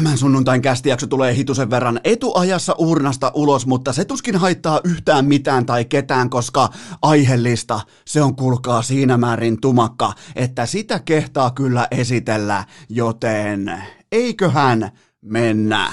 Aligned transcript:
Tämän 0.00 0.18
sunnuntain 0.18 0.62
kästijakso 0.62 1.06
tulee 1.06 1.34
hitusen 1.34 1.70
verran 1.70 2.00
etuajassa 2.04 2.74
urnasta 2.78 3.32
ulos, 3.34 3.66
mutta 3.66 3.92
se 3.92 4.04
tuskin 4.04 4.36
haittaa 4.36 4.80
yhtään 4.84 5.24
mitään 5.24 5.66
tai 5.66 5.84
ketään, 5.84 6.30
koska 6.30 6.68
aiheellista 7.02 7.80
se 8.04 8.22
on 8.22 8.36
kulkaa 8.36 8.82
siinä 8.82 9.16
määrin 9.16 9.60
tumakka, 9.60 10.12
että 10.36 10.66
sitä 10.66 10.98
kehtaa 10.98 11.50
kyllä 11.50 11.88
esitellä, 11.90 12.64
joten 12.88 13.82
eiköhän 14.12 14.90
mennä. 15.22 15.92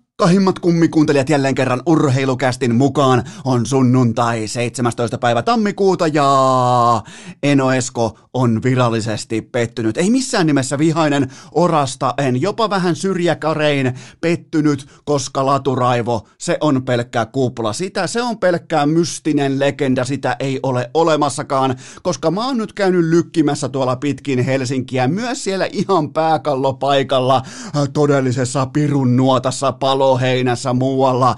Rakkahimmat 0.21 0.59
kummikuuntelijat 0.59 1.29
jälleen 1.29 1.55
kerran 1.55 1.81
urheilukästin 1.85 2.75
mukaan 2.75 3.23
on 3.45 3.65
sunnuntai 3.65 4.47
17. 4.47 5.17
päivä 5.17 5.41
tammikuuta 5.41 6.07
ja 6.07 7.03
Eno 7.43 7.71
Esko 7.71 8.17
on 8.33 8.63
virallisesti 8.63 9.41
pettynyt. 9.41 9.97
Ei 9.97 10.09
missään 10.09 10.47
nimessä 10.47 10.77
vihainen 10.77 11.31
orasta, 11.51 12.13
en 12.17 12.41
jopa 12.41 12.69
vähän 12.69 12.95
syrjäkarein 12.95 13.93
pettynyt, 14.21 14.85
koska 15.05 15.45
laturaivo, 15.45 16.27
se 16.37 16.57
on 16.61 16.85
pelkkää 16.85 17.25
kupla. 17.25 17.73
Sitä 17.73 18.07
se 18.07 18.21
on 18.21 18.37
pelkkää 18.37 18.85
mystinen 18.85 19.59
legenda, 19.59 20.05
sitä 20.05 20.35
ei 20.39 20.59
ole 20.63 20.89
olemassakaan, 20.93 21.75
koska 22.03 22.31
mä 22.31 22.45
oon 22.45 22.57
nyt 22.57 22.73
käynyt 22.73 23.05
lykkimässä 23.05 23.69
tuolla 23.69 23.95
pitkin 23.95 24.39
Helsinkiä, 24.39 25.07
myös 25.07 25.43
siellä 25.43 25.67
ihan 25.71 26.13
pääkallopaikalla 26.13 27.41
todellisessa 27.93 28.65
pirun 28.65 29.17
nuotassa 29.17 29.71
palo 29.71 30.10
heinässä 30.17 30.73
muualla 30.73 31.35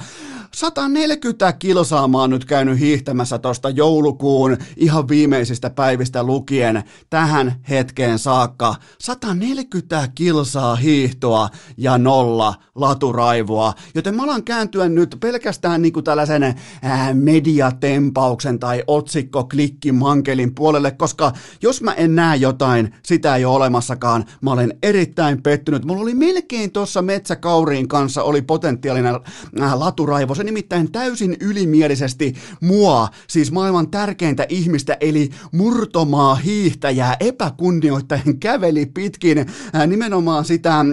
140 0.54 1.54
kilsaa 1.54 2.08
mä 2.08 2.18
oon 2.18 2.30
nyt 2.30 2.46
käynyt 2.46 2.80
hiihtämässä 2.80 3.40
tosta 3.40 3.70
joulukuun 3.70 4.58
ihan 4.78 5.08
viimeisistä 5.08 5.70
päivistä 5.70 6.23
lukien 6.23 6.84
tähän 7.10 7.56
hetkeen 7.70 8.20
saakka. 8.20 8.76
140 9.00 10.08
kilsaa 10.16 10.76
hiihtoa 10.76 11.50
ja 11.78 11.98
nolla 11.98 12.54
laturaivoa, 12.76 13.73
joten 13.95 14.16
mä 14.16 14.23
alan 14.23 14.44
kääntyä 14.44 14.90
nyt 14.90 15.18
pelkästään 15.20 15.82
niinku 15.82 16.02
tällaisen 16.02 16.44
ää, 16.44 17.14
mediatempauksen 17.14 18.60
tai 18.60 18.84
otsikko 18.88 19.50
mankelin 19.94 20.56
puolelle, 20.56 20.92
koska 20.92 21.34
jos 21.62 21.82
mä 21.82 21.94
en 21.94 22.16
näe 22.16 22.36
jotain, 22.36 22.95
sitä 23.04 23.36
ei 23.36 23.45
ole 23.45 23.56
olemassakaan. 23.56 24.26
Mä 24.42 24.52
olen 24.52 24.78
erittäin 24.84 25.42
pettynyt. 25.42 25.86
Mulla 25.86 26.02
oli 26.02 26.14
melkein 26.14 26.72
tuossa 26.72 27.02
metsäkauriin 27.02 27.88
kanssa 27.88 28.23
oli 28.23 28.42
potentiaalinen 28.42 29.20
ää, 29.60 29.80
laturaivo 29.80 30.36
se 30.44 30.45
nimittäin 30.45 30.91
täysin 30.91 31.38
ylimielisesti 31.39 32.36
mua, 32.61 33.09
siis 33.27 33.52
maailman 33.52 33.91
tärkeintä 33.91 34.45
ihmistä, 34.49 34.97
eli 35.02 35.30
murtomaa 35.52 36.36
hiihtäjää 36.36 37.17
epäkunnioittaen 37.19 38.39
käveli 38.39 38.86
pitkin 38.86 39.45
nimenomaan 39.88 40.45
sitä, 40.45 40.86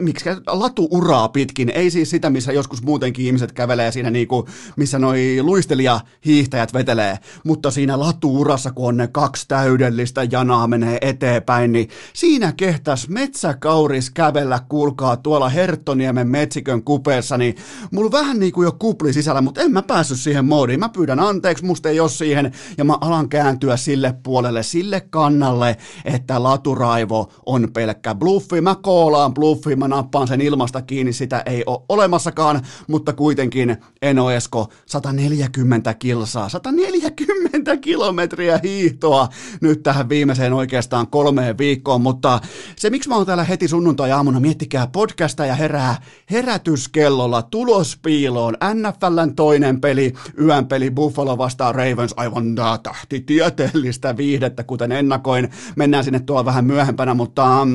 miksi 0.00 0.30
latuuraa 0.46 1.28
pitkin, 1.28 1.70
ei 1.70 1.90
siis 1.90 2.10
sitä, 2.10 2.30
missä 2.30 2.52
joskus 2.52 2.82
muutenkin 2.82 3.26
ihmiset 3.26 3.52
kävelee 3.52 3.92
siinä 3.92 4.10
niinku, 4.10 4.48
missä 4.76 4.98
noi 4.98 5.38
luistelija 5.42 6.00
hiihtäjät 6.26 6.74
vetelee, 6.74 7.18
mutta 7.44 7.70
siinä 7.70 8.00
latuurassa, 8.00 8.70
kun 8.70 8.88
on 8.88 8.96
ne 8.96 9.08
kaksi 9.08 9.48
täydellistä 9.48 10.26
janaa 10.30 10.66
menee 10.66 10.98
eteenpäin, 11.00 11.72
niin 11.72 11.88
siinä 12.12 12.52
kehtäs 12.52 13.08
metsäkauris 13.08 14.10
kävellä, 14.10 14.60
kuulkaa, 14.68 15.16
tuolla 15.16 15.48
Herttoniemen 15.48 16.28
metsikön 16.28 16.82
kupeessa, 16.82 17.38
niin 17.38 17.56
mulla 17.90 18.12
vähän 18.12 18.38
niinku 18.40 18.62
jo 18.62 18.72
kupli 18.84 19.12
sisällä, 19.12 19.40
mutta 19.40 19.60
en 19.60 19.72
mä 19.72 19.82
päässyt 19.82 20.18
siihen 20.18 20.44
moodiin. 20.44 20.80
Mä 20.80 20.88
pyydän 20.88 21.20
anteeksi, 21.20 21.64
musta 21.64 21.88
ei 21.88 22.00
ole 22.00 22.08
siihen, 22.08 22.52
ja 22.78 22.84
mä 22.84 22.98
alan 23.00 23.28
kääntyä 23.28 23.76
sille 23.76 24.14
puolelle, 24.22 24.62
sille 24.62 25.00
kannalle, 25.00 25.76
että 26.04 26.42
laturaivo 26.42 27.32
on 27.46 27.68
pelkkä 27.72 28.14
bluffi. 28.14 28.60
Mä 28.60 28.74
koolaan 28.74 29.34
bluffi, 29.34 29.76
mä 29.76 29.88
nappaan 29.88 30.28
sen 30.28 30.40
ilmasta 30.40 30.82
kiinni, 30.82 31.12
sitä 31.12 31.42
ei 31.46 31.62
ole 31.66 31.80
olemassakaan, 31.88 32.62
mutta 32.88 33.12
kuitenkin 33.12 33.76
Eno 34.02 34.30
Esko 34.30 34.68
140 34.86 35.94
kilsaa, 35.94 36.48
140 36.48 37.76
kilometriä 37.76 38.60
hiihtoa 38.62 39.28
nyt 39.60 39.82
tähän 39.82 40.08
viimeiseen 40.08 40.52
oikeastaan 40.52 41.06
kolmeen 41.06 41.58
viikkoon, 41.58 42.00
mutta 42.00 42.40
se 42.76 42.90
miksi 42.90 43.08
mä 43.08 43.16
oon 43.16 43.26
täällä 43.26 43.44
heti 43.44 43.68
sunnuntai-aamuna, 43.68 44.40
miettikää 44.40 44.86
podcasta 44.86 45.46
ja 45.46 45.54
herää 45.54 45.96
herätyskellolla 46.30 47.42
tulospiiloon, 47.42 48.56
NFLn 48.74 49.34
toinen 49.36 49.80
peli, 49.80 50.12
yön 50.40 50.66
peli 50.66 50.90
Buffalo 50.90 51.38
vastaan 51.38 51.74
Ravens, 51.74 52.14
aivan 52.16 52.54
tähtitieteellistä 52.82 54.16
viihdettä, 54.16 54.64
kuten 54.64 54.92
ennakoin. 54.92 55.48
Mennään 55.76 56.04
sinne 56.04 56.20
tuolla 56.20 56.44
vähän 56.44 56.64
myöhempänä, 56.64 57.14
mutta 57.14 57.44
Äh, 57.44 57.66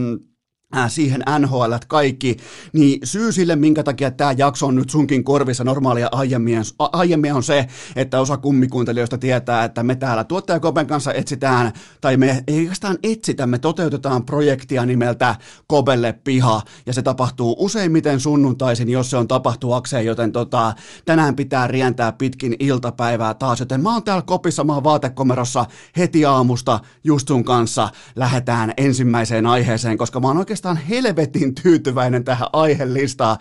siihen 0.87 1.23
NHL 1.39 1.73
kaikki, 1.87 2.37
niin 2.73 2.99
syy 3.03 3.31
sille, 3.31 3.55
minkä 3.55 3.83
takia 3.83 4.11
tämä 4.11 4.31
jakso 4.37 4.65
on 4.65 4.75
nyt 4.75 4.89
sunkin 4.89 5.23
korvissa 5.23 5.63
normaalia 5.63 6.09
aiemmin, 6.11 6.61
aiemmin 6.79 7.33
on 7.33 7.43
se, 7.43 7.67
että 7.95 8.19
osa 8.19 8.37
kummikuuntelijoista 8.37 9.17
tietää, 9.17 9.63
että 9.63 9.83
me 9.83 9.95
täällä 9.95 10.23
tuottajakopen 10.23 10.87
kanssa 10.87 11.13
etsitään, 11.13 11.73
tai 12.01 12.17
me 12.17 12.43
ei 12.47 12.59
oikeastaan 12.59 12.97
etsitä, 13.03 13.47
me 13.47 13.59
toteutetaan 13.59 14.25
projektia 14.25 14.85
nimeltä 14.85 15.35
Kobelle 15.67 16.13
piha, 16.23 16.61
ja 16.85 16.93
se 16.93 17.01
tapahtuu 17.01 17.55
useimmiten 17.59 18.19
sunnuntaisin, 18.19 18.89
jos 18.89 19.09
se 19.09 19.17
on 19.17 19.27
tapahtuakseen, 19.27 20.05
joten 20.05 20.31
tota, 20.31 20.73
tänään 21.05 21.35
pitää 21.35 21.67
rientää 21.67 22.11
pitkin 22.11 22.55
iltapäivää 22.59 23.33
taas, 23.33 23.59
joten 23.59 23.81
mä 23.81 23.93
oon 23.93 24.03
täällä 24.03 24.21
kopissa, 24.21 24.63
mä 24.63 24.73
oon 24.73 24.83
vaatekomerossa 24.83 25.65
heti 25.97 26.25
aamusta 26.25 26.79
just 27.03 27.27
sun 27.27 27.43
kanssa, 27.43 27.89
lähdetään 28.15 28.73
ensimmäiseen 28.77 29.45
aiheeseen, 29.45 29.97
koska 29.97 30.19
mä 30.19 30.27
oon 30.27 30.37
oikeastaan 30.59 30.89
helvetin 30.89 31.55
tyytyväinen 31.55 32.23
tähän 32.23 32.47
aihelistaan. 32.53 33.37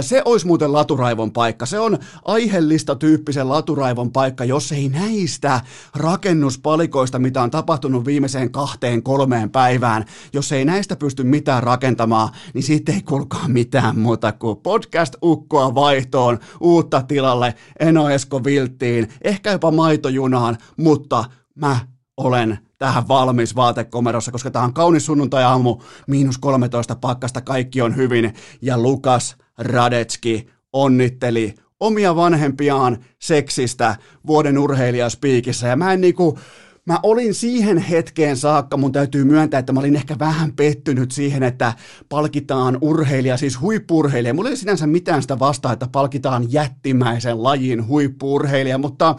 Se 0.00 0.22
olisi 0.24 0.46
muuten 0.46 0.72
laturaivon 0.72 1.32
paikka. 1.32 1.66
Se 1.66 1.78
on 1.78 1.98
aiheellista 2.24 2.94
tyyppisen 2.96 3.48
laturaivon 3.48 4.12
paikka, 4.12 4.44
jos 4.44 4.72
ei 4.72 4.88
näistä 4.88 5.60
rakennuspalikoista, 5.94 7.18
mitä 7.18 7.42
on 7.42 7.50
tapahtunut 7.50 8.04
viimeiseen 8.04 8.52
kahteen 8.52 9.02
kolmeen 9.02 9.50
päivään, 9.50 10.04
jos 10.32 10.52
ei 10.52 10.64
näistä 10.64 10.96
pysty 10.96 11.24
mitään 11.24 11.62
rakentamaan, 11.62 12.28
niin 12.54 12.62
siitä 12.62 12.92
ei 12.92 13.02
kulkaa 13.02 13.48
mitään 13.48 13.98
muuta 13.98 14.32
kuin 14.32 14.56
podcast-ukkoa 14.56 15.74
vaihtoon, 15.74 16.38
uutta 16.60 17.02
tilalle, 17.02 17.54
Eno 17.80 18.10
Esko 18.10 18.44
Vilttiin, 18.44 19.08
ehkä 19.22 19.50
jopa 19.50 19.70
maitojunaan, 19.70 20.58
mutta 20.76 21.24
mä 21.54 21.80
olen 22.16 22.58
tähän 22.80 23.08
valmis 23.08 23.56
vaatekomerossa, 23.56 24.32
koska 24.32 24.50
tämä 24.50 24.64
on 24.64 24.74
kaunis 24.74 25.06
sunnuntai-aamu, 25.06 25.76
miinus 26.06 26.38
13 26.38 26.96
pakkasta, 26.96 27.40
kaikki 27.40 27.82
on 27.82 27.96
hyvin, 27.96 28.34
ja 28.62 28.78
Lukas 28.78 29.36
Radetski 29.58 30.46
onnitteli 30.72 31.54
omia 31.80 32.16
vanhempiaan 32.16 32.98
seksistä 33.18 33.96
vuoden 34.26 34.58
urheilijaspiikissä, 34.58 35.68
ja 35.68 35.76
mä 35.76 35.92
en 35.92 36.00
niinku, 36.00 36.38
mä 36.86 36.98
olin 37.02 37.34
siihen 37.34 37.78
hetkeen 37.78 38.36
saakka, 38.36 38.76
mun 38.76 38.92
täytyy 38.92 39.24
myöntää, 39.24 39.60
että 39.60 39.72
mä 39.72 39.80
olin 39.80 39.96
ehkä 39.96 40.16
vähän 40.18 40.52
pettynyt 40.52 41.10
siihen, 41.10 41.42
että 41.42 41.72
palkitaan 42.08 42.78
urheilija, 42.80 43.36
siis 43.36 43.60
huippurheilija. 43.60 44.34
Mulla 44.34 44.50
ei 44.50 44.56
sinänsä 44.56 44.86
mitään 44.86 45.22
sitä 45.22 45.38
vastaa, 45.38 45.72
että 45.72 45.88
palkitaan 45.92 46.52
jättimäisen 46.52 47.42
lajin 47.42 47.86
huippurheilija, 47.86 48.78
mutta 48.78 49.16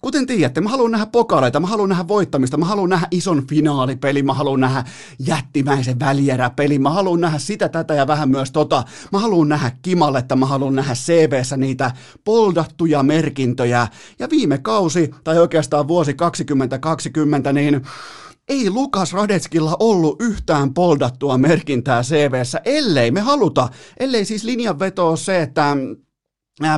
Kuten 0.00 0.26
tiedätte, 0.26 0.60
mä 0.60 0.70
haluan 0.70 0.90
nähdä 0.90 1.06
pokaaleita, 1.06 1.60
mä 1.60 1.66
haluan 1.66 1.88
nähdä 1.88 2.08
voittamista, 2.08 2.56
mä 2.56 2.66
haluan 2.66 2.90
nähdä 2.90 3.08
ison 3.10 3.46
finaalipeli, 3.46 4.22
mä 4.22 4.34
haluan 4.34 4.60
nähdä 4.60 4.84
jättimäisen 5.18 6.00
välieräpeli, 6.00 6.78
mä 6.78 6.90
haluan 6.90 7.20
nähdä 7.20 7.38
sitä, 7.38 7.68
tätä 7.68 7.94
ja 7.94 8.06
vähän 8.06 8.28
myös 8.30 8.52
tota. 8.52 8.84
Mä 9.12 9.18
haluan 9.18 9.48
nähdä 9.48 9.72
Kimalletta, 9.82 10.36
mä 10.36 10.46
haluan 10.46 10.74
nähdä 10.74 10.94
CVssä 10.94 11.56
niitä 11.56 11.90
poldattuja 12.24 13.02
merkintöjä. 13.02 13.88
Ja 14.18 14.30
viime 14.30 14.58
kausi, 14.58 15.10
tai 15.24 15.38
oikeastaan 15.38 15.88
vuosi 15.88 16.14
2020, 16.14 17.52
niin 17.52 17.82
ei 18.48 18.70
Lukas 18.70 19.12
Radetskilla 19.12 19.76
ollut 19.80 20.22
yhtään 20.22 20.74
poldattua 20.74 21.38
merkintää 21.38 22.02
CVssä, 22.02 22.60
ellei 22.64 23.10
me 23.10 23.20
haluta, 23.20 23.68
ellei 24.00 24.24
siis 24.24 24.44
linjanveto 24.44 25.16
se, 25.16 25.42
että 25.42 25.76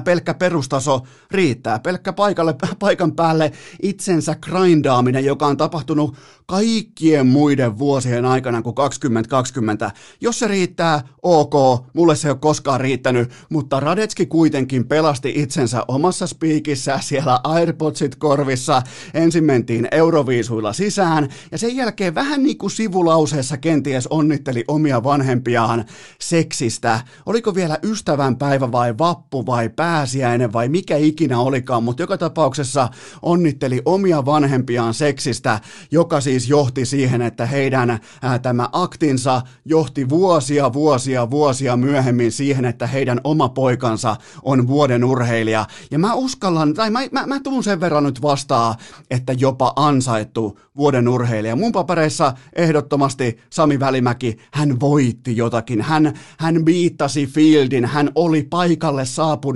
pelkkä 0.05 0.34
perustaso 0.34 1.00
riittää. 1.31 1.78
Pelkkä 1.78 2.12
paikalle, 2.12 2.55
paikan 2.78 3.12
päälle 3.12 3.52
itsensä 3.82 4.34
grindaaminen, 4.34 5.25
joka 5.25 5.46
on 5.46 5.56
tapahtunut 5.56 6.17
kaikkien 6.46 7.26
muiden 7.26 7.78
vuosien 7.78 8.25
aikana 8.25 8.62
kuin 8.62 8.75
2020. 8.75 9.90
Jos 10.20 10.38
se 10.38 10.49
riittää, 10.49 11.02
ok, 11.23 11.55
mulle 11.93 12.17
se 12.17 12.28
ei 12.28 12.31
ole 12.31 12.38
koskaan 12.38 12.81
riittänyt, 12.81 13.31
mutta 13.50 13.81
Radetski 13.81 14.26
kuitenkin 14.26 14.88
pelasti 14.88 15.32
itsensä 15.37 15.84
omassa 15.88 16.26
spiikissä 16.26 16.99
siellä 17.02 17.40
Airpodsit 17.44 18.14
korvissa. 18.14 18.82
Ensin 19.14 19.44
mentiin 19.44 19.88
Euroviisuilla 19.90 20.72
sisään 20.72 21.29
ja 21.52 21.58
sen 21.58 21.76
jälkeen 21.76 22.14
vähän 22.14 22.43
niin 22.43 22.58
kuin 22.58 22.70
sivulauseessa 22.70 23.56
kenties 23.56 24.06
onnitteli 24.06 24.64
omia 24.69 25.05
vanhempiaan 25.05 25.84
seksistä. 26.20 27.00
Oliko 27.26 27.55
vielä 27.55 27.79
ystävänpäivä 27.82 28.72
vai 28.72 28.99
vappu 28.99 29.46
vai 29.46 29.65
pääsiäinen 29.68 30.52
vai 30.52 30.68
mikä 30.68 30.96
ikinä 30.96 31.40
olikaan, 31.40 31.84
mutta 31.84 32.02
joka 32.02 32.18
tapauksessa 32.18 32.88
onnitteli 33.22 33.82
omia 33.84 34.24
vanhempiaan 34.24 34.94
seksistä, 34.94 35.60
joka 35.90 36.20
siis 36.20 36.48
johti 36.48 36.86
siihen, 36.86 37.22
että 37.22 37.46
heidän 37.46 37.90
ää, 38.22 38.38
tämä 38.38 38.68
aktinsa 38.72 39.42
johti 39.64 40.08
vuosia, 40.08 40.72
vuosia, 40.72 41.30
vuosia 41.30 41.76
myöhemmin 41.76 42.32
siihen, 42.32 42.64
että 42.64 42.86
heidän 42.86 43.20
oma 43.24 43.48
poikansa 43.48 44.16
on 44.42 44.66
vuoden 44.66 45.04
urheilija. 45.04 45.66
Ja 45.90 45.98
mä 45.98 46.14
uskallan, 46.14 46.74
tai 46.74 46.90
mä, 46.90 47.00
mä, 47.12 47.26
mä 47.26 47.40
tuun 47.40 47.64
sen 47.64 47.80
verran 47.80 48.04
nyt 48.04 48.22
vastaa, 48.22 48.76
että 49.10 49.32
jopa 49.32 49.72
ansaittu 49.76 50.58
vuoden 50.76 51.08
urheilija. 51.08 51.56
Mun 51.56 51.72
papereissa 51.72 52.32
ehdottomasti 52.56 53.38
Sami 53.50 53.80
Välimäki, 53.80 54.36
hän 54.52 54.80
voitti 54.80 55.36
jotakin, 55.36 55.82
hän, 55.82 56.12
hän 56.38 56.66
viittasi 56.66 57.26
Fieldin, 57.26 57.84
hän 57.84 58.10
oli 58.14 58.42
paikalle 58.42 59.04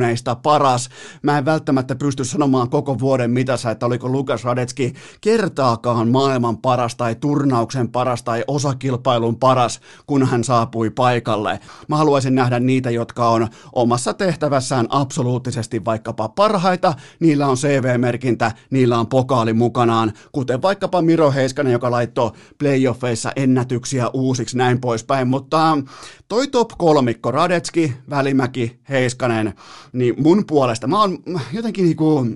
saapuneista 0.00 0.35
paras. 0.35 0.88
Mä 1.23 1.38
en 1.38 1.44
välttämättä 1.44 1.94
pysty 1.94 2.25
sanomaan 2.25 2.70
koko 2.70 2.99
vuoden 2.99 3.31
mitassa, 3.31 3.70
että 3.70 3.87
oliko 3.87 4.08
Lukas 4.08 4.44
Radetski 4.44 4.94
kertaakaan 5.20 6.08
maailman 6.08 6.58
paras 6.58 6.97
tai 6.97 7.14
turnauksen 7.14 7.88
paras 7.88 8.23
tai 8.23 8.44
osakilpailun 8.47 9.37
paras, 9.37 9.81
kun 10.06 10.26
hän 10.26 10.44
saapui 10.44 10.91
paikalle. 10.91 11.61
Mä 11.88 11.97
haluaisin 11.97 12.35
nähdä 12.35 12.61
niitä, 12.61 12.91
jotka 12.91 13.29
on 13.29 13.49
omassa 13.73 14.14
tehtävässään 14.14 14.87
absoluuttisesti 14.88 15.85
vaikkapa 15.85 16.29
parhaita, 16.29 16.94
niillä 17.20 17.47
on 17.47 17.56
CV-merkintä, 17.56 18.52
niillä 18.70 18.99
on 18.99 19.06
pokaali 19.06 19.52
mukanaan, 19.52 20.12
kuten 20.32 20.62
vaikkapa 20.62 21.02
Miro 21.02 21.32
Heiskanen, 21.32 21.73
joka 21.73 21.91
laittoi 21.91 22.31
playoffeissa 22.58 23.32
ennätyksiä 23.37 24.08
uusiksi 24.08 24.56
näin 24.56 24.81
poispäin, 24.81 25.29
mutta 25.29 25.79
toi 26.29 26.49
top 26.49 26.70
kolmikko, 26.79 27.31
Radetski, 27.31 27.94
Välimäki, 28.11 28.81
Heiskanen, 28.88 29.55
niin 29.92 30.14
mun 30.22 30.44
puolesta. 30.46 30.87
Mä 30.87 31.00
oon 31.00 31.19
jotenkin 31.52 31.84
niinku, 31.84 32.26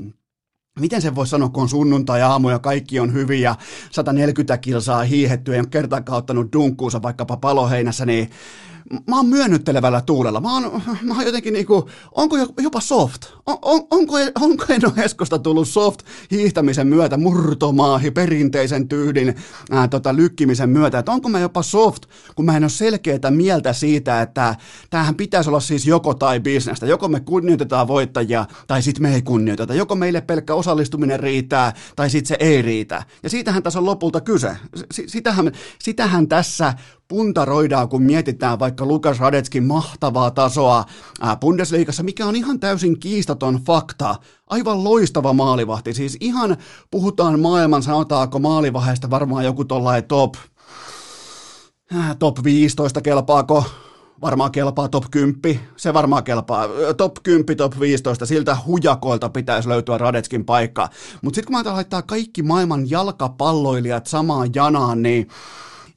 Miten 0.81 1.03
se 1.03 1.15
voi 1.15 1.27
sanoa, 1.27 1.49
kun 1.49 1.63
on 1.63 1.69
sunnuntai-aamu 1.69 2.49
ja 2.51 2.59
kaikki 2.59 3.01
on 3.01 3.13
hyvin 3.13 3.41
ja 3.41 3.55
140 3.91 4.59
kilsaa 4.59 5.03
hiihetty 5.03 5.55
ja 5.55 5.65
kertaakaan 5.67 6.19
ottanut 6.19 6.53
dunkkuunsa 6.53 7.03
vaikkapa 7.03 7.37
paloheinässä, 7.37 8.07
niin 8.07 8.31
mä 9.09 9.17
oon 9.17 9.27
myönnyttelevällä 9.27 10.01
tuulella. 10.01 10.41
Mä 10.41 10.55
oon, 10.55 10.83
mä 11.03 11.15
oon 11.15 11.27
jotenkin 11.27 11.53
niinku, 11.53 11.89
onko 12.13 12.37
jopa 12.63 12.81
soft? 12.81 13.23
On, 13.47 13.59
on, 13.63 13.83
onko, 13.91 14.15
onko 14.41 14.65
Eno 14.69 14.93
Eskosta 15.05 15.39
tullut 15.39 15.69
soft 15.69 16.01
hiihtämisen 16.31 16.87
myötä, 16.87 17.17
murtomaahi, 17.17 18.11
perinteisen 18.11 18.89
tyydin 18.89 19.35
ää, 19.71 19.89
tota, 19.89 20.17
lykkimisen 20.17 20.71
myötä? 20.71 20.99
Että 20.99 21.13
onko 21.13 21.29
mä 21.29 21.39
jopa 21.39 21.63
soft, 21.63 22.03
kun 22.35 22.45
mä 22.45 22.57
en 22.57 22.65
ole 22.65 22.71
selkeää 22.71 23.31
mieltä 23.31 23.73
siitä, 23.73 24.23
että 24.23 24.57
tämähän 24.91 25.15
pitäisi 25.15 25.51
olla 25.51 25.61
siis 25.61 25.87
joko 25.87 26.15
tai 26.15 26.41
bisnestä. 26.41 26.87
Joko 26.87 27.09
me 27.09 27.21
kunnioitetaan 27.21 27.89
voittajia, 27.89 28.47
tai 28.67 28.83
sitten 28.83 29.03
me 29.03 29.15
ei 29.15 29.23
kunnioiteta. 29.23 29.75
Joko 29.75 29.95
meille 29.95 30.21
pelkkä 30.21 30.55
osallistuminen 30.55 31.21
riittää, 31.21 31.73
tai 31.97 32.11
sitten 32.11 32.29
se 32.29 32.37
ei 32.41 32.63
riitä. 32.63 33.03
Ja 33.23 33.31
siitähän 33.31 33.63
tässä 33.63 33.79
on 33.79 33.87
lopulta 33.87 34.21
kyse. 34.21 34.57
Sitähän, 35.07 35.53
sitähän 35.79 36.29
tässä 36.29 36.75
puntaroidaan, 37.15 37.89
kun 37.89 38.03
mietitään 38.03 38.59
vaikka 38.59 38.87
Lukas 38.87 39.19
Radetskin 39.21 39.65
mahtavaa 39.65 40.31
tasoa 40.31 40.85
Bundesliigassa, 41.41 42.03
mikä 42.03 42.27
on 42.27 42.37
ihan 42.37 42.61
täysin 42.61 43.01
kiistaton 43.01 43.55
fakta. 43.55 44.17
Aivan 44.47 44.85
loistava 44.85 45.33
maalivahti, 45.33 45.95
siis 45.95 46.17
ihan 46.21 46.57
puhutaan 46.91 47.41
maailman, 47.41 47.83
sanotaanko 47.83 48.39
maalivahdeista 48.39 49.11
varmaan 49.11 49.45
joku 49.45 49.65
tollain 49.65 50.05
top, 50.05 50.35
top 52.19 52.45
15 52.45 53.01
kelpaako, 53.01 53.65
varmaan 54.21 54.53
kelpaa 54.53 54.89
top 54.89 55.05
10, 55.11 55.61
se 55.77 55.95
varmaan 55.95 56.25
kelpaa, 56.25 56.69
top 56.97 57.17
10, 57.23 57.57
top 57.57 57.81
15, 57.81 58.27
siltä 58.27 58.57
hujakoilta 58.67 59.29
pitäisi 59.29 59.69
löytyä 59.69 59.99
Radetskin 59.99 60.45
paikka. 60.45 60.89
Mutta 61.23 61.37
sitten 61.37 61.55
kun 61.55 61.65
mä 61.65 61.75
laittaa 61.75 62.03
kaikki 62.03 62.43
maailman 62.43 62.91
jalkapalloilijat 62.91 64.07
samaan 64.07 64.51
janaan, 64.55 65.03
niin 65.03 65.29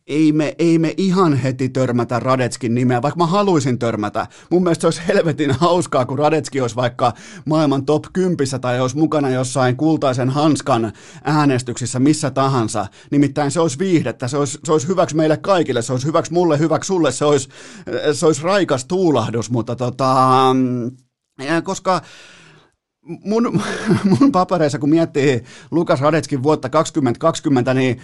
ei 0.07 0.31
me, 0.31 0.55
ei 0.59 0.79
me 0.79 0.93
ihan 0.97 1.33
heti 1.33 1.69
törmätä 1.69 2.19
Radetskin 2.19 2.75
nimeä, 2.75 3.01
vaikka 3.01 3.17
mä 3.17 3.25
haluaisin 3.25 3.79
törmätä. 3.79 4.27
Mun 4.51 4.63
mielestä 4.63 4.81
se 4.81 4.87
olisi 4.87 5.01
helvetin 5.07 5.51
hauskaa, 5.51 6.05
kun 6.05 6.19
Radetski 6.19 6.61
olisi 6.61 6.75
vaikka 6.75 7.13
maailman 7.45 7.85
top 7.85 8.03
10 8.13 8.37
tai 8.61 8.81
olisi 8.81 8.97
mukana 8.97 9.29
jossain 9.29 9.77
kultaisen 9.77 10.29
hanskan 10.29 10.93
äänestyksissä 11.23 11.99
missä 11.99 12.31
tahansa. 12.31 12.87
Nimittäin 13.11 13.51
se 13.51 13.59
olisi 13.59 13.79
viihdettä, 13.79 14.27
se 14.27 14.37
olisi, 14.37 14.59
se 14.63 14.71
olisi 14.71 14.87
hyväksi 14.87 15.15
meille 15.15 15.37
kaikille, 15.37 15.81
se 15.81 15.91
olisi 15.93 16.07
hyväksi 16.07 16.33
mulle, 16.33 16.59
hyväksi 16.59 16.87
sulle, 16.87 17.11
se 17.11 17.25
olisi, 17.25 17.49
se 18.13 18.25
olisi 18.25 18.43
raikas 18.43 18.85
tuulahdus, 18.85 19.51
mutta 19.51 19.75
tota, 19.75 20.15
koska 21.63 22.01
mun, 23.07 23.61
mun 24.19 24.31
papereissa, 24.31 24.79
kun 24.79 24.89
miettii 24.89 25.43
Lukas 25.71 26.01
Radetskin 26.01 26.43
vuotta 26.43 26.69
2020, 26.69 27.73
niin 27.73 27.99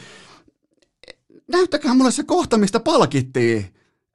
näyttäkää 1.53 1.93
mulle 1.93 2.11
se 2.11 2.23
kohta, 2.23 2.57
mistä 2.57 2.79
palkittiin. 2.79 3.65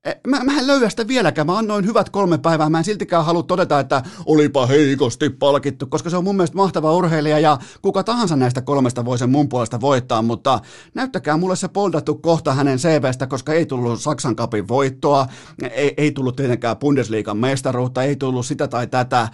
E, 0.04 0.12
mä, 0.26 0.44
mä 0.44 0.58
en 0.58 0.66
löyä 0.66 0.90
sitä 0.90 1.08
vieläkään, 1.08 1.46
mä 1.46 1.58
annoin 1.58 1.86
hyvät 1.86 2.10
kolme 2.10 2.38
päivää, 2.38 2.68
mä 2.68 2.78
en 2.78 2.84
siltikään 2.84 3.24
halua 3.24 3.42
todeta, 3.42 3.80
että 3.80 4.02
olipa 4.26 4.66
heikosti 4.66 5.30
palkittu, 5.30 5.86
koska 5.86 6.10
se 6.10 6.16
on 6.16 6.24
mun 6.24 6.36
mielestä 6.36 6.56
mahtava 6.56 6.94
urheilija 6.94 7.38
ja 7.38 7.58
kuka 7.82 8.04
tahansa 8.04 8.36
näistä 8.36 8.60
kolmesta 8.60 9.04
voi 9.04 9.18
sen 9.18 9.30
mun 9.30 9.48
puolesta 9.48 9.80
voittaa, 9.80 10.22
mutta 10.22 10.60
näyttäkää 10.94 11.36
mulle 11.36 11.56
se 11.56 11.68
poldattu 11.68 12.14
kohta 12.14 12.54
hänen 12.54 12.78
CVstä, 12.78 13.26
koska 13.26 13.52
ei 13.52 13.66
tullut 13.66 14.00
Saksan 14.00 14.36
kapin 14.36 14.68
voittoa, 14.68 15.26
ei, 15.70 15.94
ei 15.96 16.12
tullut 16.12 16.36
tietenkään 16.36 16.76
Bundesliigan 16.76 17.38
mestaruutta, 17.38 18.02
ei 18.02 18.16
tullut 18.16 18.46
sitä 18.46 18.68
tai 18.68 18.86
tätä, 18.86 19.28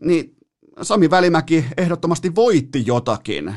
niin 0.00 0.36
Sami 0.82 1.10
Välimäki 1.10 1.64
ehdottomasti 1.76 2.34
voitti 2.34 2.82
jotakin. 2.86 3.54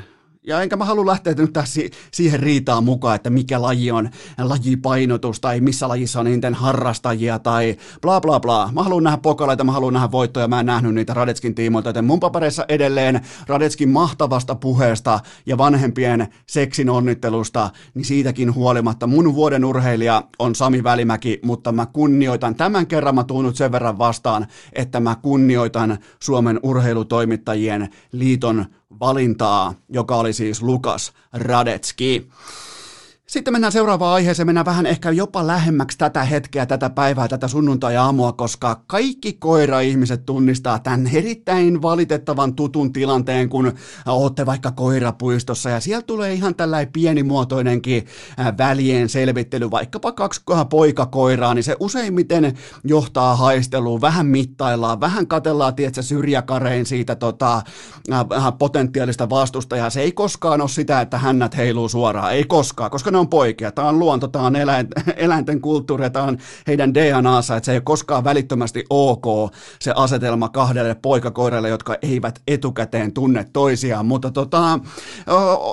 Ja 0.48 0.62
enkä 0.62 0.76
mä 0.76 0.86
halua 0.86 1.06
lähteä 1.06 1.34
nyt 1.38 1.54
tässä 1.54 1.82
siihen 2.12 2.40
riitaan 2.40 2.84
mukaan, 2.84 3.16
että 3.16 3.30
mikä 3.30 3.62
laji 3.62 3.92
on 3.92 4.10
lajipainotus 4.38 5.40
tai 5.40 5.60
missä 5.60 5.88
lajissa 5.88 6.20
on 6.20 6.28
eniten 6.28 6.54
harrastajia 6.54 7.40
tai 7.40 7.78
bla 8.02 8.22
bla 8.22 8.40
bla. 8.40 8.70
Mä 8.74 8.84
haluan 8.84 9.04
nähdä 9.04 9.18
pokaleita, 9.18 9.64
mä 9.64 9.72
haluan 9.72 9.94
nähdä 9.94 10.12
voittoja, 10.12 10.48
mä 10.48 10.60
en 10.60 10.66
nähnyt 10.66 10.94
niitä 10.96 11.14
Radetskin 11.14 11.56
tiimoilta, 11.56 11.90
joten 11.90 12.06
mun 12.06 12.20
papereissa 12.20 12.66
edelleen 12.70 13.22
Radetskin 13.48 13.90
mahtavasta 13.90 14.56
puheesta 14.56 15.20
ja 15.46 15.58
vanhempien 15.58 16.28
seksin 16.48 16.90
onnittelusta, 16.90 17.70
niin 17.94 18.06
siitäkin 18.06 18.56
huolimatta 18.56 19.08
mun 19.08 19.36
vuoden 19.36 19.66
urheilija 19.66 20.24
on 20.40 20.56
Sami 20.56 20.84
Välimäki, 20.84 21.40
mutta 21.44 21.72
mä 21.72 21.86
kunnioitan, 21.86 22.56
tämän 22.56 22.88
kerran 22.88 23.16
mä 23.16 23.24
tuun 23.24 23.46
nyt 23.46 23.56
sen 23.56 23.72
verran 23.72 23.98
vastaan, 23.98 24.48
että 24.74 25.00
mä 25.00 25.16
kunnioitan 25.22 25.98
Suomen 26.20 26.60
urheilutoimittajien 26.64 27.90
liiton 28.12 28.66
valintaa, 29.00 29.74
joka 29.90 30.16
oli 30.16 30.34
siis 30.34 30.62
Lukas 30.62 31.14
Radetski. 31.34 32.30
Sitten 33.34 33.54
mennään 33.54 33.72
seuraavaan 33.72 34.14
aiheeseen, 34.14 34.48
mennään 34.48 34.66
vähän 34.66 34.86
ehkä 34.86 35.12
jopa 35.12 35.48
lähemmäksi 35.48 35.98
tätä 35.98 36.24
hetkeä, 36.24 36.66
tätä 36.66 36.90
päivää, 36.90 37.28
tätä 37.28 37.48
sunnuntai-aamua, 37.48 38.34
koska 38.34 38.82
kaikki 38.88 39.34
koira-ihmiset 39.34 40.26
tunnistaa 40.26 40.80
tämän 40.80 41.10
erittäin 41.14 41.82
valitettavan 41.82 42.56
tutun 42.56 42.94
tilanteen, 42.94 43.50
kun 43.50 43.74
olette 44.06 44.46
vaikka 44.46 44.72
koirapuistossa. 44.72 45.70
Ja 45.70 45.80
sieltä 45.80 46.06
tulee 46.06 46.34
ihan 46.34 46.56
tällainen 46.56 46.94
pienimuotoinenkin 46.94 48.06
välien 48.58 49.10
selvittely, 49.10 49.72
vaikkapa 49.72 50.12
kaksi 50.12 50.42
poikakoiraa, 50.70 51.54
niin 51.54 51.64
se 51.64 51.76
useimmiten 51.80 52.58
johtaa 52.84 53.36
haisteluun, 53.36 54.02
vähän 54.02 54.26
mittaillaan, 54.26 55.00
vähän 55.00 55.28
katellaan, 55.28 55.76
tietsä, 55.76 56.02
syrjäkarein 56.02 56.86
siitä 56.86 57.16
tota, 57.16 57.62
potentiaalista 58.60 59.30
vastustajaa. 59.30 59.90
Se 59.90 60.02
ei 60.02 60.12
koskaan 60.12 60.62
ole 60.62 60.70
sitä, 60.70 61.02
että 61.02 61.18
hännät 61.18 61.58
heiluu 61.58 61.90
suoraan, 61.90 62.34
ei 62.34 62.44
koskaan, 62.44 62.92
koska 62.92 63.12
ne 63.12 63.18
on 63.18 63.23
poikia, 63.30 63.72
tämä 63.72 63.90
on 63.90 64.00
luonto, 64.00 64.28
tämä 64.28 64.46
on 64.46 64.56
eläinten 65.16 65.62
kulttuuri, 65.62 66.10
tämä 66.10 66.26
on 66.26 66.38
heidän 66.68 66.94
DNAssa, 66.94 67.56
että 67.58 67.66
se 67.66 67.72
ei 67.72 67.78
ole 67.78 67.82
koskaan 67.86 68.24
välittömästi 68.24 68.86
ok 68.90 69.26
se 69.80 69.94
asetelma 69.96 70.50
kahdelle 70.50 70.96
poikakoiralle, 70.96 71.70
jotka 71.70 71.96
eivät 72.02 72.42
etukäteen 72.48 73.14
tunne 73.14 73.46
toisiaan, 73.54 74.06
mutta 74.06 74.32
tota, 74.32 74.80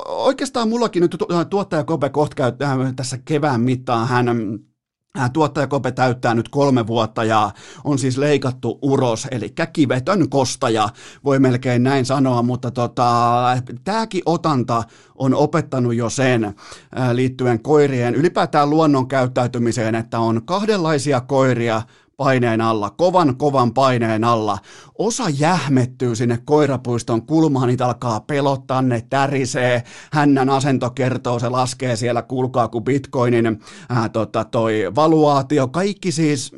oikeastaan 0.07 0.69
mullakin 0.69 1.01
nyt 1.01 1.17
tuottaja 1.51 1.85
Kope 1.85 2.09
kohta 2.09 2.37
käy 2.37 2.53
tässä 2.97 3.19
kevään 3.25 3.61
mittaan, 3.61 4.09
hän 4.09 4.29
Tuottaja 5.33 5.67
Kope 5.67 5.93
täyttää 5.93 6.35
nyt 6.35 6.49
kolme 6.49 6.87
vuotta 6.87 7.25
ja 7.25 7.51
on 7.85 7.99
siis 7.99 8.19
leikattu 8.19 8.79
uros, 8.83 9.29
eli 9.31 9.55
kivetön 9.73 10.29
kostaja, 10.29 10.89
voi 11.25 11.39
melkein 11.39 11.83
näin 11.83 12.07
sanoa, 12.07 12.43
mutta 12.43 12.71
tota, 12.71 13.43
tämäkin 13.85 14.23
otanta 14.27 14.83
on 15.15 15.35
opettanut 15.35 15.95
jo 15.95 16.11
sen 16.11 16.55
liittyen 17.13 17.63
koirien, 17.63 18.15
ylipäätään 18.15 18.71
luonnon 18.71 19.09
käyttäytymiseen, 19.09 19.95
että 19.95 20.19
on 20.19 20.43
kahdenlaisia 20.45 21.21
koiria, 21.21 21.83
paineen 22.21 22.61
alla, 22.61 22.91
kovan 22.91 23.37
kovan 23.37 23.75
paineen 23.75 24.25
alla. 24.25 24.59
Osa 24.99 25.29
jähmettyy 25.29 26.17
sinne 26.17 26.39
koirapuiston 26.45 27.27
kulmaan, 27.27 27.69
niitä 27.69 27.87
alkaa 27.87 28.21
pelottaa, 28.21 28.83
ne 28.83 29.07
tärisee, 29.11 29.83
hännän 30.13 30.51
asento 30.51 30.91
kertoo, 30.91 31.39
se 31.39 31.49
laskee 31.49 31.97
siellä, 31.97 32.23
kuulkaa 32.23 32.69
kuin 32.69 32.85
bitcoinin 32.85 33.61
ää, 33.89 34.09
tota, 34.09 34.45
toi 34.45 34.93
valuaatio, 34.95 35.69
kaikki 35.69 36.13
siis, 36.13 36.53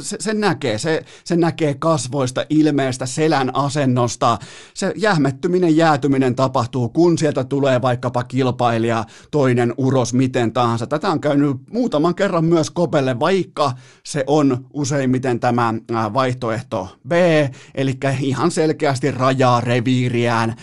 se, 0.00 0.16
sen 0.20 0.40
näkee, 0.40 0.78
se, 0.78 1.04
se 1.24 1.36
näkee 1.36 1.74
kasvoista, 1.74 2.46
ilmeestä, 2.50 3.06
selän 3.06 3.56
asennosta, 3.56 4.38
se 4.74 4.92
jähmettyminen, 4.96 5.76
jäätyminen 5.76 6.34
tapahtuu, 6.34 6.88
kun 6.88 7.18
sieltä 7.18 7.44
tulee 7.44 7.82
vaikkapa 7.82 8.24
kilpailija, 8.24 9.04
toinen 9.30 9.74
uros, 9.76 10.14
miten 10.14 10.52
tahansa. 10.52 10.86
Tätä 10.86 11.08
on 11.08 11.20
käynyt 11.20 11.56
muutaman 11.70 12.14
kerran 12.14 12.44
myös 12.44 12.70
Kopelle, 12.70 13.20
vaikka 13.20 13.72
se 14.04 14.24
on 14.26 14.55
useimmiten 14.72 15.40
tämä 15.40 15.74
vaihtoehto 16.14 16.88
B, 17.08 17.12
eli 17.74 17.98
ihan 18.20 18.50
selkeästi 18.50 19.10
rajaa 19.10 19.60
reviiriään, 19.60 20.54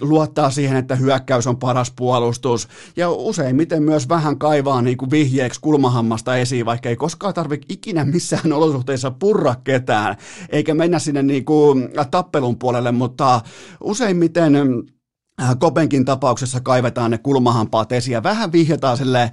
luottaa 0.00 0.50
siihen, 0.50 0.76
että 0.76 0.96
hyökkäys 0.96 1.46
on 1.46 1.56
paras 1.56 1.92
puolustus, 1.96 2.68
ja 2.96 3.10
useimmiten 3.10 3.82
myös 3.82 4.08
vähän 4.08 4.38
kaivaa 4.38 4.82
niin 4.82 4.96
kuin 4.96 5.10
vihjeeksi 5.10 5.60
kulmahammasta 5.60 6.36
esiin, 6.36 6.66
vaikka 6.66 6.88
ei 6.88 6.96
koskaan 6.96 7.34
tarvitse 7.34 7.66
ikinä 7.68 8.04
missään 8.04 8.52
olosuhteissa 8.52 9.10
purra 9.10 9.54
ketään, 9.64 10.16
eikä 10.48 10.74
mennä 10.74 10.98
sinne 10.98 11.22
niin 11.22 11.44
kuin 11.44 11.88
tappelun 12.10 12.58
puolelle, 12.58 12.92
mutta 12.92 13.40
useimmiten 13.80 14.52
Kopenkin 15.58 16.04
tapauksessa 16.04 16.60
kaivetaan 16.60 17.10
ne 17.10 17.18
kulmahampaat 17.18 17.92
esiin 17.92 18.12
ja 18.12 18.22
vähän 18.22 18.52
vihjataan 18.52 18.96
sille 18.96 19.30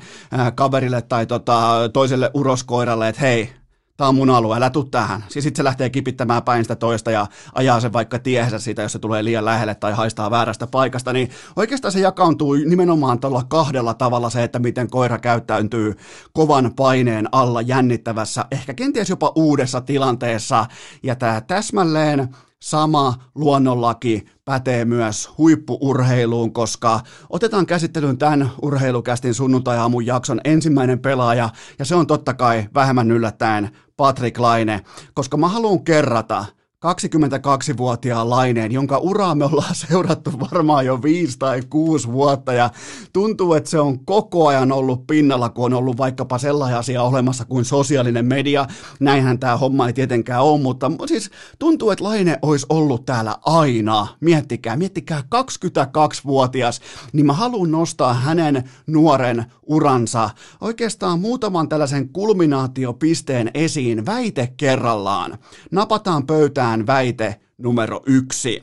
kaverille 0.56 1.02
tai 1.02 1.26
tota, 1.26 1.90
toiselle 1.94 2.32
uroskoiralle, 2.34 3.10
että 3.10 3.22
hei, 3.22 3.50
tämä 3.98 4.08
on 4.08 4.16
mun 4.16 4.30
alue, 4.30 4.58
älä 4.58 4.70
tuu 4.70 4.84
tähän. 4.84 5.24
Siis 5.28 5.44
sitten 5.44 5.60
se 5.60 5.64
lähtee 5.64 5.90
kipittämään 5.90 6.44
päin 6.44 6.64
sitä 6.64 6.76
toista 6.76 7.12
ja 7.12 7.28
ajaa 7.54 7.80
sen 7.80 7.94
vaikka 7.94 8.20
tiehensä 8.20 8.60
siitä, 8.60 8.82
jos 8.82 8.92
se 8.92 9.00
tulee 9.00 9.24
liian 9.24 9.46
lähelle 9.46 9.76
tai 9.76 9.94
haistaa 9.94 10.32
väärästä 10.32 10.68
paikasta, 10.68 11.14
niin 11.14 11.30
oikeastaan 11.56 11.92
se 11.92 12.00
jakaantuu 12.00 12.54
nimenomaan 12.54 13.20
tuolla 13.20 13.44
kahdella 13.48 13.94
tavalla 13.94 14.30
se, 14.30 14.44
että 14.44 14.60
miten 14.60 14.90
koira 14.90 15.18
käyttäytyy 15.18 15.96
kovan 16.34 16.72
paineen 16.76 17.30
alla 17.32 17.62
jännittävässä, 17.62 18.46
ehkä 18.52 18.74
kenties 18.74 19.10
jopa 19.10 19.32
uudessa 19.36 19.82
tilanteessa, 19.82 20.66
ja 21.04 21.16
tämä 21.16 21.42
täsmälleen 21.42 22.28
sama 22.64 23.14
luonnonlaki 23.36 24.26
pätee 24.46 24.86
myös 24.86 25.30
huippuurheiluun, 25.38 26.54
koska 26.54 27.00
otetaan 27.30 27.66
käsittelyyn 27.66 28.18
tämän 28.18 28.52
urheilukästin 28.62 29.34
sunnuntai-aamun 29.34 30.06
jakson 30.06 30.42
ensimmäinen 30.44 31.00
pelaaja, 31.00 31.50
ja 31.80 31.86
se 31.86 31.96
on 31.96 32.08
totta 32.08 32.34
kai 32.34 32.70
vähemmän 32.74 33.12
yllättäen 33.12 33.70
Patrick 33.98 34.40
Laine, 34.40 34.82
koska 35.14 35.38
mä 35.38 35.48
haluan 35.48 35.84
kerrata– 35.84 36.46
22-vuotiaan 36.84 38.30
Laineen, 38.30 38.72
jonka 38.72 38.98
uraa 38.98 39.36
me 39.36 39.46
ollaan 39.46 39.76
seurattu 39.90 40.32
varmaan 40.40 40.86
jo 40.86 41.02
viisi 41.02 41.40
tai 41.40 41.62
kuusi 41.70 42.12
vuotta 42.12 42.54
ja 42.54 42.70
tuntuu, 43.14 43.54
että 43.54 43.70
se 43.70 43.80
on 43.80 44.06
koko 44.06 44.48
ajan 44.48 44.72
ollut 44.72 45.08
pinnalla, 45.08 45.50
kun 45.50 45.66
on 45.66 45.74
ollut 45.74 45.98
vaikkapa 45.98 46.38
sellainen 46.38 46.80
asia 46.80 47.04
olemassa 47.04 47.46
kuin 47.46 47.66
sosiaalinen 47.66 48.26
media. 48.26 48.66
Näinhän 49.00 49.40
tämä 49.40 49.58
homma 49.58 49.88
ei 49.88 49.94
tietenkään 49.94 50.44
ole, 50.44 50.62
mutta 50.62 50.92
siis 51.06 51.30
tuntuu, 51.60 51.92
että 51.92 52.04
Laine 52.04 52.40
olisi 52.42 52.66
ollut 52.70 53.06
täällä 53.06 53.38
aina. 53.46 54.08
Miettikää, 54.20 54.76
miettikää 54.76 55.24
22-vuotias, 55.36 56.82
niin 57.14 57.26
mä 57.26 57.34
haluan 57.34 57.72
nostaa 57.72 58.14
hänen 58.14 58.70
nuoren 58.88 59.46
uransa 59.66 60.30
oikeastaan 60.62 61.20
muutaman 61.20 61.70
tällaisen 61.70 62.10
kulminaatiopisteen 62.10 63.52
esiin 63.54 64.06
väite 64.06 64.54
kerrallaan. 64.58 65.38
Napataan 65.72 66.28
pöytään 66.28 66.73
tänään 66.74 66.88
väite 66.88 67.40
numero 67.58 68.02
yksi. 68.06 68.62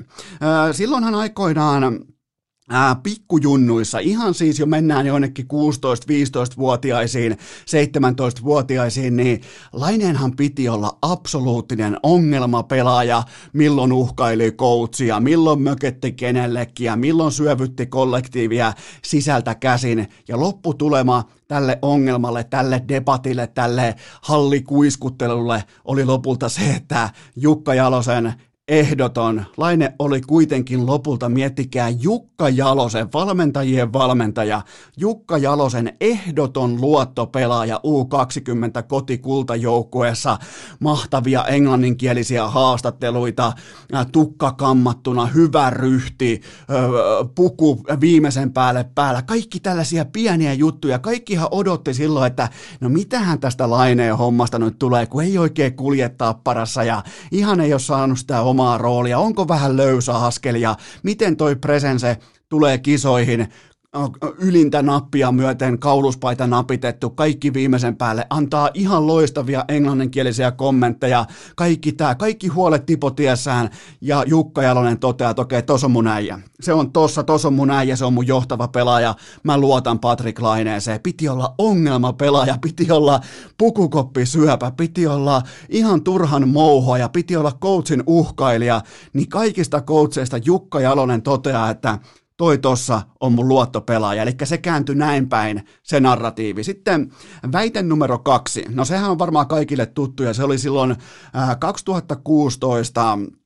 Silloinhan 0.73 1.14
aikoinaan 1.14 2.00
Ää, 2.73 2.97
pikkujunnuissa, 3.03 3.99
ihan 3.99 4.35
siis 4.35 4.59
jo 4.59 4.67
mennään 4.67 5.07
jonnekin 5.07 5.47
16-15-vuotiaisiin, 5.53 7.33
17-vuotiaisiin, 7.33 9.17
niin 9.17 9.41
Laineenhan 9.73 10.37
piti 10.37 10.69
olla 10.69 10.99
absoluuttinen 11.03 11.97
ongelmapelaaja, 12.03 13.23
milloin 13.53 13.93
uhkaili 13.93 14.53
coachia, 14.53 15.21
milloin 15.21 15.62
möketti 15.62 16.12
kenellekin 16.12 16.85
ja 16.85 16.97
milloin 16.97 17.33
syövytti 17.33 17.87
kollektiivia 17.87 18.73
sisältä 19.03 19.55
käsin. 19.55 20.09
Ja 20.29 20.41
lopputulema 20.41 21.25
tälle 21.49 21.79
ongelmalle, 21.83 22.45
tälle 22.45 22.83
debatille, 22.89 23.47
tälle 23.47 23.95
hallikuiskuttelulle 24.23 25.65
oli 25.85 26.05
lopulta 26.05 26.49
se, 26.49 26.71
että 26.71 27.11
Jukka 27.37 27.75
Jalosen 27.75 28.35
ehdoton. 28.71 29.45
Laine 29.57 29.95
oli 29.99 30.21
kuitenkin 30.21 30.87
lopulta, 30.87 31.29
miettikää, 31.29 31.89
Jukka 31.89 32.49
Jalosen, 32.49 33.09
valmentajien 33.12 33.93
valmentaja, 33.93 34.62
Jukka 34.97 35.39
Jalosen 35.39 35.93
ehdoton 36.00 36.81
luottopelaaja 36.81 37.77
U20 37.77 38.83
kotikultajoukkueessa, 38.89 40.39
mahtavia 40.81 41.45
englanninkielisiä 41.45 42.49
haastatteluita, 42.49 43.53
tukka 44.12 44.53
kammattuna, 44.53 45.27
hyvä 45.27 45.71
ryhti, 45.71 46.41
puku 47.35 47.83
viimeisen 48.00 48.53
päälle 48.53 48.85
päällä, 48.95 49.23
kaikki 49.23 49.61
tällaisia 49.61 50.05
pieniä 50.05 50.53
juttuja, 50.53 50.99
kaikkihan 50.99 51.49
odotti 51.50 51.95
silloin, 51.95 52.27
että 52.27 52.49
no 52.81 52.89
mitähän 52.89 53.41
tästä 53.41 53.71
Laineen 53.71 54.17
hommasta 54.17 54.59
nyt 54.59 54.79
tulee, 54.79 55.07
kun 55.07 55.25
ei 55.25 55.39
oikein 55.39 55.77
kuljettaa 55.77 56.35
parassa 56.35 56.85
ja 56.85 57.03
ihan 57.31 57.61
ei 57.61 57.73
ole 57.73 57.81
saanut 57.81 58.19
sitä 58.19 58.41
omaa 58.41 58.60
omaa 58.61 58.79
roolia, 58.79 59.19
onko 59.19 59.49
vähän 59.49 59.76
löysä 59.76 60.14
askelia, 60.14 60.76
miten 61.02 61.37
toi 61.37 61.57
presense 61.57 62.17
tulee 62.49 62.79
kisoihin, 62.79 63.49
ylintä 64.38 64.82
nappia 64.82 65.32
myöten 65.32 65.78
kauluspaita 65.78 66.47
napitettu, 66.47 67.11
kaikki 67.11 67.54
viimeisen 67.54 67.97
päälle, 67.97 68.26
antaa 68.30 68.70
ihan 68.75 69.06
loistavia 69.06 69.64
englanninkielisiä 69.68 70.50
kommentteja, 70.50 71.26
kaikki 71.56 71.92
tämä, 71.92 72.14
kaikki 72.14 72.49
huolet 72.49 72.87
tipotiessään, 72.87 73.70
ja 74.00 74.25
Jukka 74.26 74.62
Jalonen 74.62 74.99
toteaa, 74.99 75.30
että 75.30 75.42
okei, 75.42 75.62
tos 75.62 75.85
on 75.85 75.90
mun 75.90 76.06
äijä. 76.06 76.38
Se 76.61 76.73
on 76.73 76.92
tossa, 76.92 77.23
tos 77.23 77.44
on 77.44 77.54
mun 77.54 77.70
äijä, 77.70 77.97
se 77.97 78.04
on 78.04 78.12
mun 78.12 78.26
johtava 78.26 78.68
pelaaja, 78.68 79.14
mä 79.42 79.59
luotan 79.59 79.99
Patrick 79.99 80.40
Laineeseen. 80.40 81.00
Piti 81.02 81.28
olla 81.28 81.54
ongelma 81.59 82.12
pelaaja, 82.12 82.59
piti 82.61 82.90
olla 82.90 83.20
pukukoppi 83.59 84.26
syöpä, 84.26 84.73
piti 84.76 85.06
olla 85.06 85.42
ihan 85.68 86.02
turhan 86.02 86.49
mouhoja, 86.49 87.09
piti 87.09 87.37
olla 87.37 87.52
coachin 87.52 88.02
uhkailija, 88.06 88.82
niin 89.12 89.28
kaikista 89.28 89.80
coacheista 89.80 90.37
Jukka 90.44 90.80
Jalonen 90.80 91.23
toteaa, 91.23 91.70
että 91.70 91.99
toi 92.40 92.59
tossa 92.59 93.02
on 93.20 93.32
mun 93.32 93.49
luottopelaaja, 93.49 94.23
eli 94.23 94.32
se 94.44 94.59
kääntyi 94.59 94.94
näin 94.94 95.28
päin, 95.28 95.64
se 95.82 96.00
narratiivi. 96.00 96.64
Sitten 96.64 97.12
väite 97.52 97.82
numero 97.82 98.18
kaksi, 98.18 98.64
no 98.68 98.85
sehän 98.85 99.11
on 99.11 99.18
varmaan 99.18 99.49
kaikille 99.49 99.87
tuttu, 99.87 100.23
ja 100.23 100.35
se 100.35 100.44
oli 100.44 100.59
silloin 100.59 100.97
2016 101.59 103.12
Äh, 103.12 103.39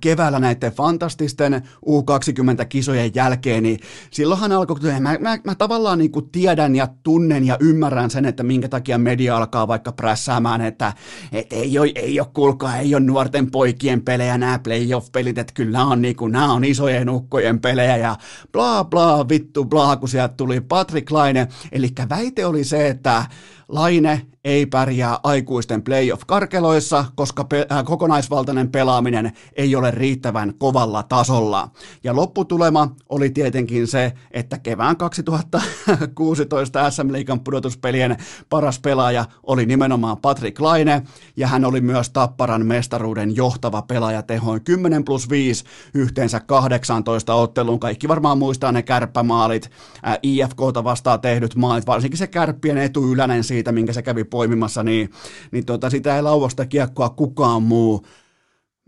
keväällä 0.00 0.40
näiden 0.40 0.72
fantastisten 0.72 1.62
U20-kisojen 1.86 3.10
jälkeen, 3.14 3.62
niin 3.62 3.80
silloinhan 4.10 4.52
alkoi, 4.52 5.00
mä, 5.00 5.16
mä, 5.20 5.38
mä 5.44 5.54
tavallaan 5.54 5.98
niin 5.98 6.10
kuin 6.10 6.30
tiedän 6.30 6.76
ja 6.76 6.88
tunnen 7.02 7.46
ja 7.46 7.56
ymmärrän 7.60 8.10
sen, 8.10 8.24
että 8.24 8.42
minkä 8.42 8.68
takia 8.68 8.98
media 8.98 9.36
alkaa 9.36 9.68
vaikka 9.68 9.92
prässäämään, 9.92 10.60
että 10.60 10.92
et 11.32 11.52
ei, 11.52 11.78
ole, 11.78 11.92
ei 11.94 12.20
ole 12.20 12.28
kulkaa, 12.34 12.76
ei 12.76 12.94
ole 12.94 13.04
nuorten 13.04 13.50
poikien 13.50 14.02
pelejä 14.02 14.38
nämä 14.38 14.58
playoff-pelit, 14.58 15.38
että 15.38 15.54
kyllä 15.54 15.84
on, 15.84 16.02
niin 16.02 16.16
kuin, 16.16 16.32
nämä 16.32 16.52
on 16.52 16.64
isojen 16.64 17.10
ukkojen 17.10 17.60
pelejä 17.60 17.96
ja 17.96 18.16
bla 18.52 18.84
bla 18.84 19.28
vittu 19.28 19.64
bla, 19.64 19.96
kun 19.96 20.08
sieltä 20.08 20.34
tuli 20.36 20.60
Patrick 20.60 21.10
Laine, 21.10 21.48
eli 21.72 21.88
väite 22.08 22.46
oli 22.46 22.64
se, 22.64 22.88
että 22.88 23.26
Laine 23.72 24.26
ei 24.44 24.66
pärjää 24.66 25.18
aikuisten 25.22 25.82
playoff-karkeloissa, 25.82 27.04
koska 27.14 27.44
pe- 27.44 27.66
äh, 27.72 27.84
kokonaisvaltainen 27.84 28.70
pelaaminen 28.70 29.32
ei 29.56 29.76
ole 29.76 29.90
riittävän 29.90 30.54
kovalla 30.58 31.02
tasolla. 31.02 31.68
Ja 32.04 32.16
lopputulema 32.16 32.94
oli 33.08 33.30
tietenkin 33.30 33.86
se, 33.86 34.12
että 34.30 34.58
kevään 34.58 34.96
2016 34.96 36.90
SM 36.90 37.12
Liigan 37.12 37.40
pudotuspelien 37.40 38.16
paras 38.48 38.78
pelaaja 38.78 39.24
oli 39.42 39.66
nimenomaan 39.66 40.16
Patrick 40.18 40.60
Laine, 40.60 41.02
ja 41.36 41.46
hän 41.46 41.64
oli 41.64 41.80
myös 41.80 42.10
Tapparan 42.10 42.66
mestaruuden 42.66 43.36
johtava 43.36 43.82
pelaaja 43.82 44.22
tehoin 44.22 44.64
10 44.64 45.04
plus 45.04 45.30
5 45.30 45.64
yhteensä 45.94 46.40
18 46.40 47.34
otteluun. 47.34 47.80
Kaikki 47.80 48.08
varmaan 48.08 48.38
muistaa 48.38 48.72
ne 48.72 48.82
kärppämaalit, 48.82 49.70
äh, 50.06 50.18
IFKta 50.22 50.84
vastaan 50.84 51.20
tehdyt 51.20 51.54
maalit, 51.54 51.86
varsinkin 51.86 52.18
se 52.18 52.26
kärppien 52.26 52.78
etuylänen 52.78 53.44
siitä 53.44 53.61
siitä, 53.62 53.72
minkä 53.72 53.92
se 53.92 54.02
kävi 54.02 54.24
poimimassa, 54.24 54.82
niin, 54.82 55.10
niin 55.52 55.64
tota, 55.64 55.90
sitä 55.90 56.16
ei 56.16 56.22
lauvosta 56.22 56.66
kiekkoa 56.66 57.08
kukaan 57.08 57.62
muu 57.62 58.06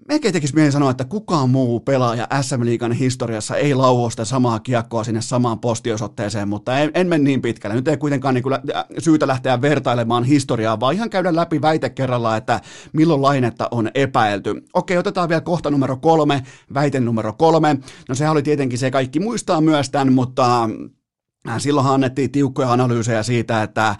Melkein 0.08 0.32
tekisi 0.34 0.54
mieli 0.54 0.72
sanoa, 0.72 0.90
että 0.90 1.04
kukaan 1.04 1.50
muu 1.50 1.80
pelaaja 1.80 2.28
SM 2.42 2.64
Liigan 2.64 2.92
historiassa 2.92 3.56
ei 3.56 3.74
lauosta 3.74 4.24
samaa 4.24 4.60
kiekkoa 4.60 5.04
sinne 5.04 5.20
samaan 5.20 5.58
postiosoitteeseen, 5.58 6.48
mutta 6.48 6.78
en, 6.78 6.90
en 6.94 7.06
mene 7.06 7.24
niin 7.24 7.42
pitkälle. 7.42 7.76
Nyt 7.76 7.88
ei 7.88 7.96
kuitenkaan 7.96 8.34
niin 8.34 8.44
syytä 8.98 9.26
lähteä 9.26 9.62
vertailemaan 9.62 10.24
historiaa, 10.24 10.80
vaan 10.80 10.94
ihan 10.94 11.10
käydä 11.10 11.36
läpi 11.36 11.62
väite 11.62 11.90
kerralla, 11.90 12.36
että 12.36 12.60
milloin 12.92 13.22
lainetta 13.22 13.68
on 13.70 13.90
epäilty. 13.94 14.64
Okei, 14.74 14.98
otetaan 14.98 15.28
vielä 15.28 15.40
kohta 15.40 15.70
numero 15.70 15.96
kolme, 15.96 16.42
väite 16.74 17.00
numero 17.00 17.32
kolme. 17.32 17.76
No 18.08 18.14
sehän 18.14 18.32
oli 18.32 18.42
tietenkin 18.42 18.78
se, 18.78 18.90
kaikki 18.90 19.20
muistaa 19.20 19.60
myös 19.60 19.90
tämän, 19.90 20.12
mutta 20.12 20.68
äh, 21.48 21.58
Silloin 21.58 21.86
annettiin 21.86 22.32
tiukkoja 22.32 22.72
analyysejä 22.72 23.22
siitä, 23.22 23.62
että 23.62 23.88
äh, 23.88 23.98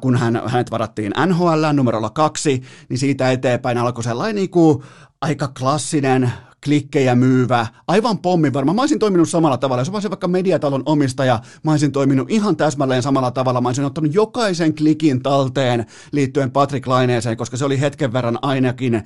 kun 0.00 0.16
hän, 0.16 0.42
hänet 0.46 0.70
varattiin 0.70 1.12
NHL 1.26 1.64
numerolla 1.72 2.10
kaksi, 2.10 2.62
niin 2.88 2.98
siitä 2.98 3.30
eteenpäin 3.30 3.78
alkoi 3.78 4.04
sellainen 4.04 4.34
niin 4.34 4.50
kuin 4.50 4.82
aika 5.20 5.48
klassinen 5.48 6.32
klikkejä 6.64 7.14
myyvä, 7.14 7.66
aivan 7.88 8.18
pommi 8.18 8.52
varma. 8.52 8.74
Mä 8.74 8.82
olisin 8.82 8.98
toiminut 8.98 9.28
samalla 9.28 9.58
tavalla. 9.58 9.80
Jos 9.80 9.88
olisin 9.88 10.10
vaikka 10.10 10.28
mediatalon 10.28 10.82
omistaja, 10.86 11.40
mä 11.62 11.70
olisin 11.70 11.92
toiminut 11.92 12.30
ihan 12.30 12.56
täsmälleen 12.56 13.02
samalla 13.02 13.30
tavalla. 13.30 13.60
Mä 13.60 13.68
olisin 13.68 13.84
ottanut 13.84 14.14
jokaisen 14.14 14.74
klikin 14.74 15.22
talteen 15.22 15.86
liittyen 16.12 16.50
Patrick 16.50 16.86
Laineeseen, 16.86 17.36
koska 17.36 17.56
se 17.56 17.64
oli 17.64 17.80
hetken 17.80 18.12
verran 18.12 18.38
ainakin, 18.42 19.04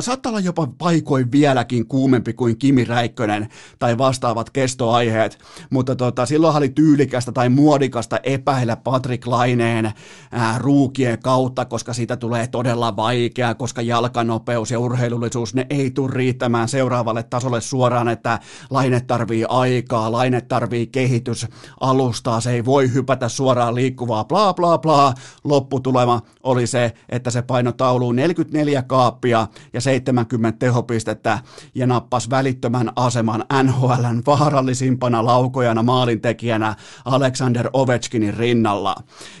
saattaa 0.00 0.30
olla 0.30 0.40
jopa 0.40 0.68
paikoin 0.78 1.32
vieläkin 1.32 1.86
kuumempi 1.86 2.32
kuin 2.32 2.58
Kimi 2.58 2.84
Räikkönen 2.84 3.48
tai 3.78 3.98
vastaavat 3.98 4.50
kestoaiheet. 4.50 5.38
Mutta 5.70 5.96
tota, 5.96 6.26
silloin 6.26 6.56
oli 6.56 6.68
tyylikästä 6.68 7.32
tai 7.32 7.48
muodikasta 7.48 8.20
epäillä 8.22 8.76
Patrick 8.76 9.26
Laineen 9.26 9.92
ää, 10.32 10.58
ruukien 10.58 11.18
kautta, 11.22 11.64
koska 11.64 11.92
siitä 11.92 12.16
tulee 12.16 12.46
todella 12.46 12.96
vaikea, 12.96 13.54
koska 13.54 13.82
jalkanopeus 13.82 14.70
ja 14.70 14.78
urheilullisuus, 14.78 15.54
ne 15.54 15.66
ei 15.70 15.90
tule 15.90 16.10
riittämään 16.14 16.68
seuraa 16.68 16.97
seuraavalle 16.98 17.22
tasolle 17.22 17.60
suoraan, 17.60 18.08
että 18.08 18.38
laine 18.70 19.00
tarvii 19.00 19.44
aikaa, 19.48 20.12
laine 20.12 20.40
tarvii 20.40 20.86
kehitysalustaa, 20.86 22.40
se 22.40 22.50
ei 22.50 22.64
voi 22.64 22.92
hypätä 22.92 23.28
suoraan 23.28 23.74
liikkuvaa, 23.74 24.24
bla 24.24 24.54
bla 24.54 24.78
bla. 24.78 25.14
Lopputulema 25.44 26.22
oli 26.42 26.66
se, 26.66 26.92
että 27.08 27.30
se 27.30 27.42
paino 27.42 27.72
tauluun 27.72 28.16
44 28.16 28.82
kaappia 28.82 29.46
ja 29.72 29.80
70 29.80 30.58
tehopistettä 30.58 31.38
ja 31.74 31.86
nappas 31.86 32.30
välittömän 32.30 32.92
aseman 32.96 33.44
NHLn 33.62 34.22
vaarallisimpana 34.26 35.24
laukojana 35.24 35.82
maalintekijänä 35.82 36.74
Alexander 37.04 37.70
Ovechkinin 37.72 38.34
rinnalla. 38.34 38.94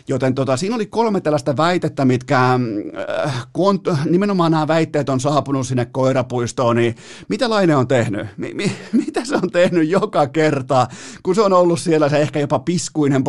Joten 0.08 0.34
tota, 0.34 0.56
siinä 0.56 0.74
oli 0.74 0.86
kolme 0.86 1.20
tällaista 1.20 1.56
väitettä, 1.56 2.04
mitkä 2.04 2.58
äh, 3.24 3.46
kun 3.52 3.80
nimenomaan 4.10 4.52
nämä 4.52 4.68
väitteet 4.68 5.08
on 5.08 5.20
saapunut 5.20 5.66
sinne 5.66 5.84
koirapuistoon, 5.84 6.76
niin 6.76 6.96
mitä 7.28 7.47
Laine 7.50 7.76
on 7.76 7.88
tehnyt? 7.88 8.26
Mi- 8.36 8.54
mi- 8.54 8.72
mitä 8.92 9.24
se 9.24 9.34
on 9.34 9.50
tehnyt 9.50 9.88
joka 9.88 10.26
kerta, 10.26 10.86
kun 11.22 11.34
se 11.34 11.40
on 11.40 11.52
ollut 11.52 11.80
siellä 11.80 12.08
se 12.08 12.18
ehkä 12.18 12.40
jopa 12.40 12.58
piskuinen, 12.58 13.24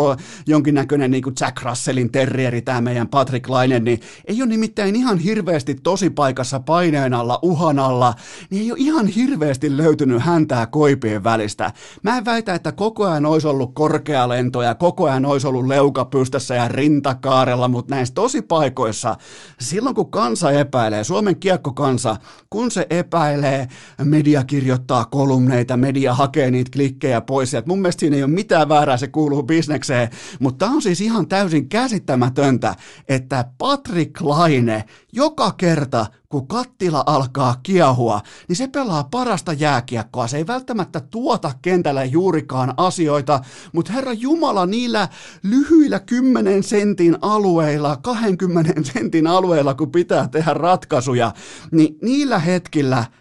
jonkinnäköinen 0.47 1.11
niin 1.11 1.23
kuin 1.23 1.35
Jack 1.41 1.61
Russellin 1.63 2.11
terrieri, 2.11 2.61
tämä 2.61 2.81
meidän 2.81 3.07
Patrick 3.07 3.49
Laine, 3.49 3.79
niin 3.79 3.99
ei 4.25 4.41
ole 4.41 4.49
nimittäin 4.49 4.95
ihan 4.95 5.17
hirveästi 5.17 5.75
tosi 5.75 6.09
paikassa 6.09 6.59
paineen 6.59 7.13
alla, 7.13 7.39
uhan 7.41 7.79
alla, 7.79 8.13
niin 8.49 8.63
ei 8.63 8.71
ole 8.71 8.79
ihan 8.79 9.07
hirveästi 9.07 9.77
löytynyt 9.77 10.21
häntää 10.21 10.65
koipien 10.65 11.23
välistä. 11.23 11.71
Mä 12.03 12.17
en 12.17 12.25
väitä, 12.25 12.53
että 12.53 12.71
koko 12.71 13.05
ajan 13.05 13.25
olisi 13.25 13.47
ollut 13.47 13.73
korkealentoja, 13.73 14.75
koko 14.75 15.05
ajan 15.05 15.25
olisi 15.25 15.47
ollut 15.47 15.67
leuka 15.67 16.05
pystyssä 16.05 16.55
ja 16.55 16.67
rintakaarella, 16.67 17.67
mutta 17.67 17.95
näissä 17.95 18.13
tosi 18.13 18.41
paikoissa, 18.41 19.15
silloin 19.59 19.95
kun 19.95 20.11
kansa 20.11 20.51
epäilee, 20.51 21.03
Suomen 21.03 21.35
kiekkokansa, 21.35 22.15
kun 22.49 22.71
se 22.71 22.87
epäilee 22.89 23.67
media 24.03 24.43
kirjoittaa 24.43 25.05
kolumneita, 25.05 25.77
media 25.77 26.13
hakee 26.13 26.51
niitä 26.51 26.71
klikkejä 26.73 27.21
pois. 27.21 27.53
Et 27.53 27.65
mun 27.65 27.81
mielestä 27.81 27.99
siinä 27.99 28.15
ei 28.15 28.23
ole 28.23 28.31
mitään 28.31 28.69
väärää, 28.69 28.97
se 28.97 29.07
kuuluu 29.07 29.43
bisnekseen, 29.43 30.09
mutta 30.39 30.65
on 30.67 30.81
siis 30.81 31.01
ihan 31.01 31.27
täysin 31.27 31.69
käsittämätöntä, 31.69 32.75
että 33.09 33.45
Patrick 33.57 34.21
Laine 34.21 34.83
joka 35.13 35.51
kerta, 35.51 36.05
kun 36.29 36.47
kattila 36.47 37.03
alkaa 37.05 37.55
kiehua, 37.63 38.21
niin 38.47 38.55
se 38.55 38.67
pelaa 38.67 39.03
parasta 39.03 39.53
jääkiekkoa. 39.53 40.27
Se 40.27 40.37
ei 40.37 40.47
välttämättä 40.47 40.99
tuota 40.99 41.51
kentällä 41.61 42.03
juurikaan 42.03 42.73
asioita, 42.77 43.39
mutta 43.73 43.93
herra 43.93 44.13
Jumala 44.13 44.65
niillä 44.65 45.07
lyhyillä 45.43 45.99
10 45.99 46.63
sentin 46.63 47.17
alueilla, 47.21 47.97
20 47.97 48.73
sentin 48.93 49.27
alueilla, 49.27 49.73
kun 49.73 49.91
pitää 49.91 50.27
tehdä 50.27 50.53
ratkaisuja, 50.53 51.33
niin 51.71 51.97
niillä 52.01 52.39
hetkillä– 52.39 53.05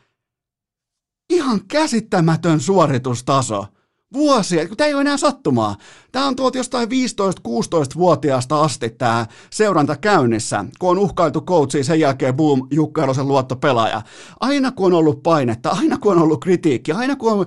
Ihan 1.31 1.61
käsittämätön 1.69 2.61
suoritustaso. 2.61 3.67
Vuosia, 4.13 4.69
tämä 4.77 4.89
ei 4.89 4.95
ole 4.95 5.01
enää 5.01 5.17
sattumaa. 5.17 5.77
Tämä 6.13 6.27
on 6.27 6.37
tuolta 6.37 6.59
jostain 6.59 6.89
15-16-vuotiaasta 6.89 8.61
asti 8.63 8.91
tämä 8.91 9.27
seuranta 9.51 9.97
käynnissä, 9.97 10.65
kun 10.79 10.91
on 10.91 10.99
uhkailtu 10.99 11.41
coachia, 11.41 11.85
sen 11.85 12.01
jälkeen 12.01 12.37
boom, 12.37 12.69
Jukka 12.71 13.05
Elosen 13.05 13.29
luottopelaaja. 13.29 14.03
Aina 14.41 14.73
kun 14.73 14.93
on 14.93 14.99
ollut 14.99 15.23
painetta, 15.23 15.71
aina 15.71 15.99
kun 15.99 16.13
on 16.13 16.23
ollut 16.23 16.41
kritiikki, 16.41 16.93
aina 16.93 17.17
kun 17.17 17.33
on 17.33 17.47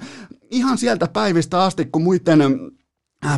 ihan 0.51 0.77
sieltä 0.77 1.07
päivistä 1.07 1.63
asti, 1.63 1.85
kun 1.85 2.03
muiden 2.03 2.41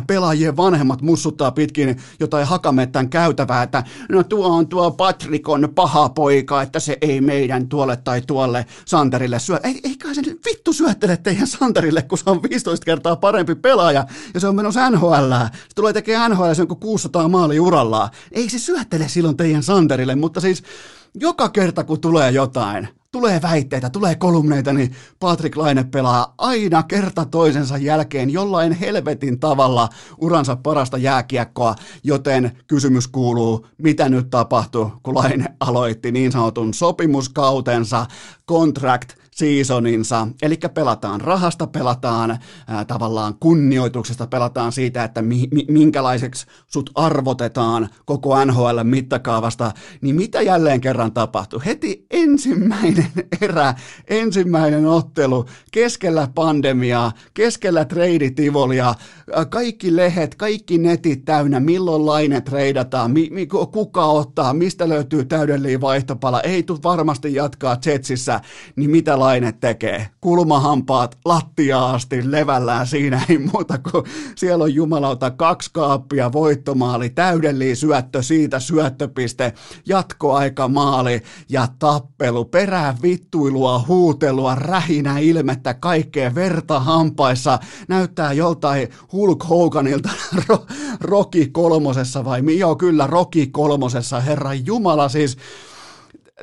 pelaajien 0.06 0.56
vanhemmat 0.56 1.02
mussuttaa 1.02 1.50
pitkin 1.50 1.96
jotain 2.20 2.46
hakamettän 2.46 3.08
käytävää, 3.08 3.62
että 3.62 3.84
no 4.08 4.24
tuo 4.24 4.46
on 4.46 4.68
tuo 4.68 4.90
Patrikon 4.90 5.68
paha 5.74 6.08
poika, 6.08 6.62
että 6.62 6.80
se 6.80 6.98
ei 7.00 7.20
meidän 7.20 7.68
tuolle 7.68 7.96
tai 7.96 8.22
tuolle 8.22 8.66
Santerille 8.84 9.38
syö. 9.38 9.60
Ei, 9.62 9.80
eikä 9.84 10.14
se 10.14 10.22
nyt 10.22 10.40
vittu 10.44 10.72
syöttele 10.72 11.16
teidän 11.16 11.46
Santerille, 11.46 12.02
kun 12.02 12.18
se 12.18 12.30
on 12.30 12.42
15 12.42 12.84
kertaa 12.84 13.16
parempi 13.16 13.54
pelaaja 13.54 14.06
ja 14.34 14.40
se 14.40 14.48
on 14.48 14.56
menossa 14.56 14.90
NHL. 14.90 15.32
Se 15.52 15.74
tulee 15.74 15.92
tekemään 15.92 16.30
NHL, 16.30 16.52
se 16.52 16.62
on 16.62 16.68
600 16.68 17.28
maali 17.28 17.60
urallaan. 17.60 18.10
Ei 18.32 18.50
se 18.50 18.58
syöttele 18.58 19.08
silloin 19.08 19.36
teidän 19.36 19.62
Santerille, 19.62 20.14
mutta 20.14 20.40
siis 20.40 20.62
joka 21.14 21.48
kerta 21.48 21.84
kun 21.84 22.00
tulee 22.00 22.30
jotain, 22.30 22.88
tulee 23.14 23.42
väitteitä, 23.42 23.90
tulee 23.90 24.14
kolumneita, 24.14 24.72
niin 24.72 24.92
Patrick 25.20 25.56
Laine 25.56 25.84
pelaa 25.84 26.34
aina 26.38 26.82
kerta 26.82 27.24
toisensa 27.24 27.78
jälkeen 27.78 28.30
jollain 28.30 28.72
helvetin 28.72 29.40
tavalla 29.40 29.88
uransa 30.18 30.56
parasta 30.56 30.98
jääkiekkoa, 30.98 31.74
joten 32.04 32.52
kysymys 32.66 33.08
kuuluu, 33.08 33.66
mitä 33.78 34.08
nyt 34.08 34.30
tapahtui, 34.30 34.90
kun 35.02 35.14
Laine 35.14 35.46
aloitti 35.60 36.12
niin 36.12 36.32
sanotun 36.32 36.74
sopimuskautensa, 36.74 38.06
contract 38.48 39.23
seasoninsa, 39.34 40.28
eli 40.42 40.58
pelataan 40.74 41.20
rahasta, 41.20 41.66
pelataan 41.66 42.38
ää, 42.66 42.84
tavallaan 42.84 43.34
kunnioituksesta, 43.40 44.26
pelataan 44.26 44.72
siitä, 44.72 45.04
että 45.04 45.22
mi, 45.22 45.48
mi, 45.50 45.64
minkälaiseksi 45.68 46.46
sut 46.66 46.90
arvotetaan 46.94 47.88
koko 48.04 48.44
NHL 48.44 48.80
mittakaavasta, 48.82 49.72
niin 50.00 50.16
mitä 50.16 50.42
jälleen 50.42 50.80
kerran 50.80 51.12
tapahtui? 51.12 51.60
Heti 51.64 52.06
ensimmäinen 52.10 53.06
erä, 53.40 53.74
ensimmäinen 54.08 54.86
ottelu, 54.86 55.44
keskellä 55.72 56.28
pandemiaa, 56.34 57.12
keskellä 57.34 57.84
treiditivolia, 57.84 58.94
kaikki 59.50 59.96
lehet, 59.96 60.34
kaikki 60.34 60.78
netit 60.78 61.24
täynnä, 61.24 61.60
milloin 61.60 62.06
laine 62.06 62.40
treidataan, 62.40 63.10
mi, 63.10 63.28
mi, 63.32 63.46
kuka 63.46 64.06
ottaa, 64.06 64.54
mistä 64.54 64.88
löytyy 64.88 65.24
täydellinen 65.24 65.80
vaihtopala, 65.80 66.40
ei 66.40 66.62
tule 66.62 66.78
varmasti 66.84 67.34
jatkaa 67.34 67.76
Jetsissä, 67.86 68.40
niin 68.76 68.90
mitä 68.90 69.18
Laine 69.24 69.52
tekee. 69.52 70.08
Kulmahampaat 70.20 71.18
lattiaa 71.24 71.90
asti 71.90 72.30
levällään 72.30 72.86
siinä, 72.86 73.22
ei 73.28 73.38
muuta 73.38 73.78
kuin 73.78 74.04
siellä 74.36 74.64
on 74.64 74.74
jumalauta 74.74 75.30
kaksi 75.30 75.70
kaappia, 75.72 76.32
voittomaali, 76.32 77.10
täydellinen 77.10 77.76
syöttö 77.76 78.22
siitä, 78.22 78.60
syöttöpiste, 78.60 79.52
jatkoaika 79.86 80.68
maali 80.68 81.22
ja 81.48 81.68
tappelu, 81.78 82.44
perää 82.44 82.96
vittuilua, 83.02 83.84
huutelua, 83.88 84.54
rähinä 84.54 85.18
ilmettä, 85.18 85.74
kaikkea 85.74 86.34
verta 86.34 86.80
hampaissa, 86.80 87.58
näyttää 87.88 88.32
joltain 88.32 88.88
Hulk 89.12 89.48
Hoganilta 89.48 90.10
ro, 90.48 90.66
Rocky 91.00 91.46
kolmosessa 91.46 92.24
vai, 92.24 92.58
joo 92.58 92.76
kyllä 92.76 93.06
Rocky 93.06 93.46
kolmosessa, 93.46 94.20
herra 94.20 94.54
Jumala 94.54 95.08
siis, 95.08 95.36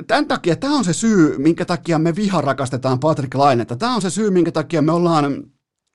tämän 0.06 0.28
takia, 0.28 0.56
tämä 0.56 0.76
on 0.76 0.84
se 0.84 0.92
syy, 0.92 1.38
minkä 1.38 1.64
takia 1.64 1.98
me 1.98 2.16
viharakastetaan 2.16 3.00
Patrick 3.00 3.34
Lainetta. 3.34 3.76
Tämä 3.76 3.94
on 3.94 4.02
se 4.02 4.10
syy, 4.10 4.30
minkä 4.30 4.52
takia 4.52 4.82
me 4.82 4.92
ollaan 4.92 5.52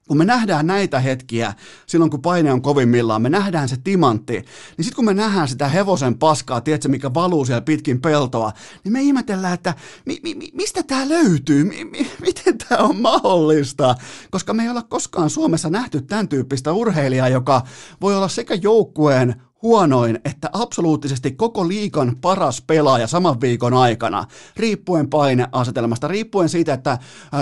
kun 0.07 0.17
me 0.17 0.25
nähdään 0.25 0.67
näitä 0.67 0.99
hetkiä, 0.99 1.53
silloin 1.87 2.11
kun 2.11 2.21
paine 2.21 2.53
on 2.53 2.61
kovimmillaan, 2.61 3.21
me 3.21 3.29
nähdään 3.29 3.69
se 3.69 3.77
timantti, 3.83 4.33
niin 4.33 4.45
sitten 4.85 4.95
kun 4.95 5.05
me 5.05 5.13
nähdään 5.13 5.47
sitä 5.47 5.67
hevosen 5.67 6.17
paskaa, 6.17 6.61
tiedätkö, 6.61 6.89
mikä 6.89 7.13
valuu 7.13 7.45
siellä 7.45 7.61
pitkin 7.61 8.01
peltoa, 8.01 8.51
niin 8.83 8.93
me 8.93 9.01
ihmetellään, 9.01 9.53
että 9.53 9.73
mi, 10.05 10.19
mi, 10.23 10.35
mistä 10.53 10.83
tämä 10.83 11.09
löytyy, 11.09 11.63
mi, 11.63 11.85
mi, 11.85 12.11
miten 12.21 12.57
tämä 12.57 12.83
on 12.83 13.01
mahdollista, 13.01 13.95
koska 14.31 14.53
me 14.53 14.63
ei 14.63 14.69
olla 14.69 14.83
koskaan 14.83 15.29
Suomessa 15.29 15.69
nähty 15.69 16.01
tämän 16.01 16.27
tyyppistä 16.27 16.73
urheilijaa, 16.73 17.29
joka 17.29 17.61
voi 18.01 18.15
olla 18.15 18.27
sekä 18.27 18.53
joukkueen 18.53 19.41
huonoin, 19.61 20.19
että 20.25 20.49
absoluuttisesti 20.53 21.31
koko 21.31 21.67
liikan 21.67 22.15
paras 22.21 22.61
pelaaja 22.61 23.07
saman 23.07 23.41
viikon 23.41 23.73
aikana, 23.73 24.25
riippuen 24.57 25.09
paineasetelmasta, 25.09 26.07
riippuen 26.07 26.49
siitä, 26.49 26.73
että 26.73 26.97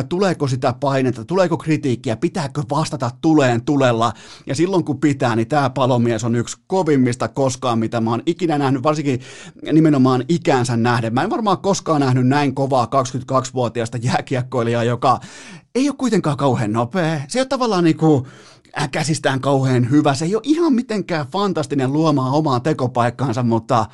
tuleeko 0.10 0.48
sitä 0.48 0.74
painetta, 0.80 1.26
tuleeko 1.26 1.58
kritiikkiä, 1.58 2.16
pitääkö 2.16 2.62
vastata 2.70 3.12
tuleen 3.22 3.66
tulella, 3.66 4.14
ja 4.48 4.56
silloin 4.56 4.86
kun 4.86 5.00
pitää, 5.00 5.36
niin 5.36 5.48
tämä 5.48 5.70
palomies 5.70 6.24
on 6.24 6.36
yksi 6.36 6.58
kovimmista 6.68 7.28
koskaan, 7.28 7.80
mitä 7.80 8.02
mä 8.02 8.10
oon 8.12 8.24
ikinä 8.26 8.58
nähnyt, 8.58 8.84
varsinkin 8.84 9.20
nimenomaan 9.72 10.26
ikäänsä 10.30 10.78
nähden. 10.78 11.14
Mä 11.14 11.24
en 11.24 11.30
varmaan 11.30 11.58
koskaan 11.58 12.02
nähnyt 12.02 12.28
näin 12.28 12.56
kovaa 12.56 12.86
22-vuotiaasta 12.86 13.98
jääkiekkoilijaa, 13.98 14.84
joka 14.84 15.20
ei 15.76 15.90
ole 15.90 15.96
kuitenkaan 15.98 16.38
kauhean 16.38 16.74
nopea. 16.74 17.22
Se 17.28 17.40
ole 17.40 17.46
tavallaan 17.48 17.84
niinku, 17.84 18.28
käsistään 18.92 19.42
kauhean 19.42 19.90
hyvä. 19.90 20.14
Se 20.14 20.26
ei 20.26 20.36
ole 20.36 20.44
ihan 20.46 20.74
mitenkään 20.74 21.28
fantastinen 21.28 21.94
luomaan 21.94 22.34
omaa 22.34 22.60
tekopaikkaansa, 22.60 23.44
mutta 23.44 23.86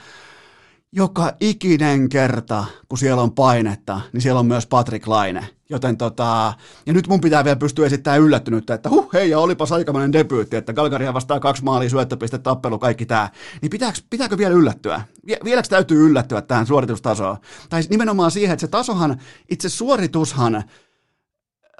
joka 0.92 1.34
ikinen 1.40 2.10
kerta, 2.10 2.66
kun 2.90 2.98
siellä 2.98 3.22
on 3.22 3.32
painetta, 3.32 4.02
niin 4.14 4.22
siellä 4.22 4.40
on 4.40 4.46
myös 4.46 4.68
Patrick 4.68 5.08
Laine. 5.08 5.48
Joten 5.70 5.98
tota, 5.98 6.54
ja 6.86 6.94
nyt 6.94 7.08
mun 7.08 7.22
pitää 7.22 7.44
vielä 7.44 7.56
pystyä 7.56 7.86
esittämään 7.86 8.22
yllättynyttä, 8.22 8.74
että 8.74 8.90
huh, 8.90 9.14
hei, 9.14 9.30
ja 9.30 9.40
olipas 9.40 9.72
aikamoinen 9.72 10.14
debyytti, 10.14 10.56
että 10.56 10.74
Galgaria 10.74 11.14
vastaa 11.14 11.40
kaksi 11.40 11.64
maalia, 11.64 11.90
syöttöpiste, 11.90 12.38
tappelu, 12.38 12.80
kaikki 12.80 13.06
tää. 13.06 13.30
Niin 13.62 13.70
pitääkö, 13.70 14.00
pitääkö 14.10 14.38
vielä 14.38 14.54
yllättyä? 14.54 15.02
Vieläkö 15.44 15.68
täytyy 15.68 16.10
yllättyä 16.10 16.42
tähän 16.42 16.68
suoritustasoon? 16.68 17.38
Tai 17.70 17.82
nimenomaan 17.90 18.32
siihen, 18.32 18.54
että 18.54 18.62
se 18.62 18.68
tasohan, 18.68 19.22
itse 19.50 19.70
suoritushan, 19.70 20.64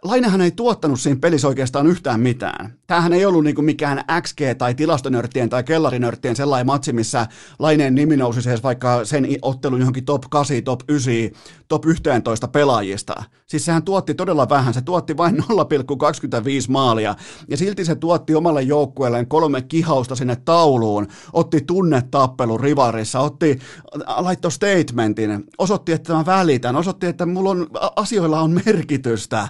Lainehan 0.04 0.42
ei 0.42 0.52
tuottanut 0.52 1.00
siinä 1.00 1.20
pelissä 1.22 1.48
oikeastaan 1.48 1.88
yhtään 1.88 2.20
mitään. 2.20 2.74
Tämähän 2.88 3.14
ei 3.14 3.26
ollut 3.26 3.44
niinku 3.44 3.62
mikään 3.62 4.04
XG- 4.12 4.56
tai 4.58 4.76
tilastonörttien 4.76 5.50
tai 5.50 5.64
kellarinörttien 5.64 6.36
sellainen 6.36 6.66
matsi, 6.66 6.94
missä 6.94 7.28
Laineen 7.60 7.96
nimi 7.96 8.18
nousi 8.18 8.50
edes 8.50 8.64
vaikka 8.64 9.06
sen 9.06 9.28
ottelun 9.42 9.80
johonkin 9.80 10.06
top 10.06 10.24
8, 10.30 10.64
top 10.64 10.80
9, 10.88 11.14
top 11.68 11.86
11 11.86 12.48
pelaajista. 12.48 13.24
Siis 13.48 13.66
sehän 13.66 13.84
tuotti 13.84 14.14
todella 14.14 14.50
vähän, 14.50 14.74
se 14.74 14.82
tuotti 14.82 15.18
vain 15.18 15.36
0,25 15.38 15.46
maalia, 16.70 17.16
ja 17.48 17.58
silti 17.58 17.86
se 17.86 17.96
tuotti 17.96 18.36
omalle 18.36 18.62
joukkueelleen 18.62 19.28
kolme 19.28 19.62
kihausta 19.62 20.16
sinne 20.16 20.36
tauluun, 20.36 21.08
otti 21.34 21.62
tunnetappelu 21.62 22.58
rivarissa, 22.58 23.20
otti, 23.20 23.60
laittoi 24.18 24.52
statementin, 24.52 25.44
osoitti, 25.58 25.92
että 25.92 26.14
mä 26.14 26.26
välitän, 26.26 26.76
osoitti, 26.76 27.06
että 27.06 27.26
mulla 27.26 27.50
on, 27.50 27.68
asioilla 27.96 28.42
on 28.42 28.62
merkitystä 28.66 29.48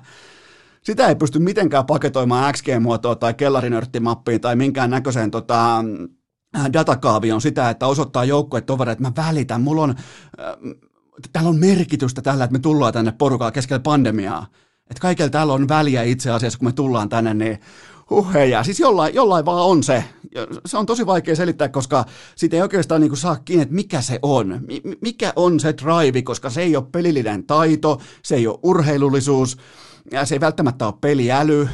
sitä 0.84 1.08
ei 1.08 1.16
pysty 1.16 1.40
mitenkään 1.40 1.86
paketoimaan 1.86 2.54
XG-muotoa 2.54 3.16
tai 3.16 3.34
kellarinörttimappiin 3.34 4.42
tai 4.42 4.56
minkään 4.56 4.90
näköiseen 4.90 5.32
tota, 5.32 5.78
äh, 6.58 6.66
datakaavioon 6.74 7.42
sitä, 7.42 7.70
että 7.70 7.88
osoittaa 7.88 8.26
joukkuetovereille, 8.26 8.92
että 8.92 9.22
mä 9.22 9.28
välitän, 9.28 9.62
mulla 9.62 9.82
on, 9.82 9.90
äh, 9.90 9.96
täällä 11.34 11.50
on 11.50 11.60
merkitystä 11.60 12.22
tällä, 12.22 12.44
että 12.44 12.54
me 12.54 12.60
tullaan 12.60 12.94
tänne 12.94 13.12
porukalla 13.12 13.52
keskellä 13.52 13.80
pandemiaa. 13.80 14.48
Että 14.90 15.02
kaikilla 15.02 15.30
täällä 15.30 15.54
on 15.54 15.68
väliä 15.68 16.04
itse 16.04 16.32
asiassa, 16.32 16.60
kun 16.60 16.68
me 16.68 16.72
tullaan 16.72 17.10
tänne, 17.10 17.34
niin 17.34 17.60
Huheja, 18.12 18.64
siis 18.64 18.80
jollain, 18.80 19.16
jollain 19.16 19.46
vaan 19.46 19.66
on 19.66 19.84
se. 19.84 20.04
Se 20.66 20.78
on 20.78 20.86
tosi 20.86 21.06
vaikea 21.06 21.36
selittää, 21.36 21.70
koska 21.70 22.06
siitä 22.36 22.56
ei 22.56 22.62
oikeastaan 22.62 23.02
niin 23.02 23.18
saa 23.18 23.36
kiinni, 23.46 23.64
että 23.64 23.76
mikä 23.76 24.02
se 24.02 24.20
on. 24.22 24.62
Mikä 25.02 25.34
on 25.36 25.60
se 25.60 25.74
drive, 25.74 26.22
koska 26.22 26.50
se 26.50 26.62
ei 26.62 26.76
ole 26.76 26.86
pelillinen 26.92 27.44
taito, 27.44 28.02
se 28.24 28.36
ei 28.36 28.48
ole 28.48 28.60
urheilullisuus, 28.64 29.58
ja 30.12 30.26
se 30.26 30.36
ei 30.36 30.40
välttämättä 30.40 30.86
ole 30.86 30.94
peliäly. 31.02 31.70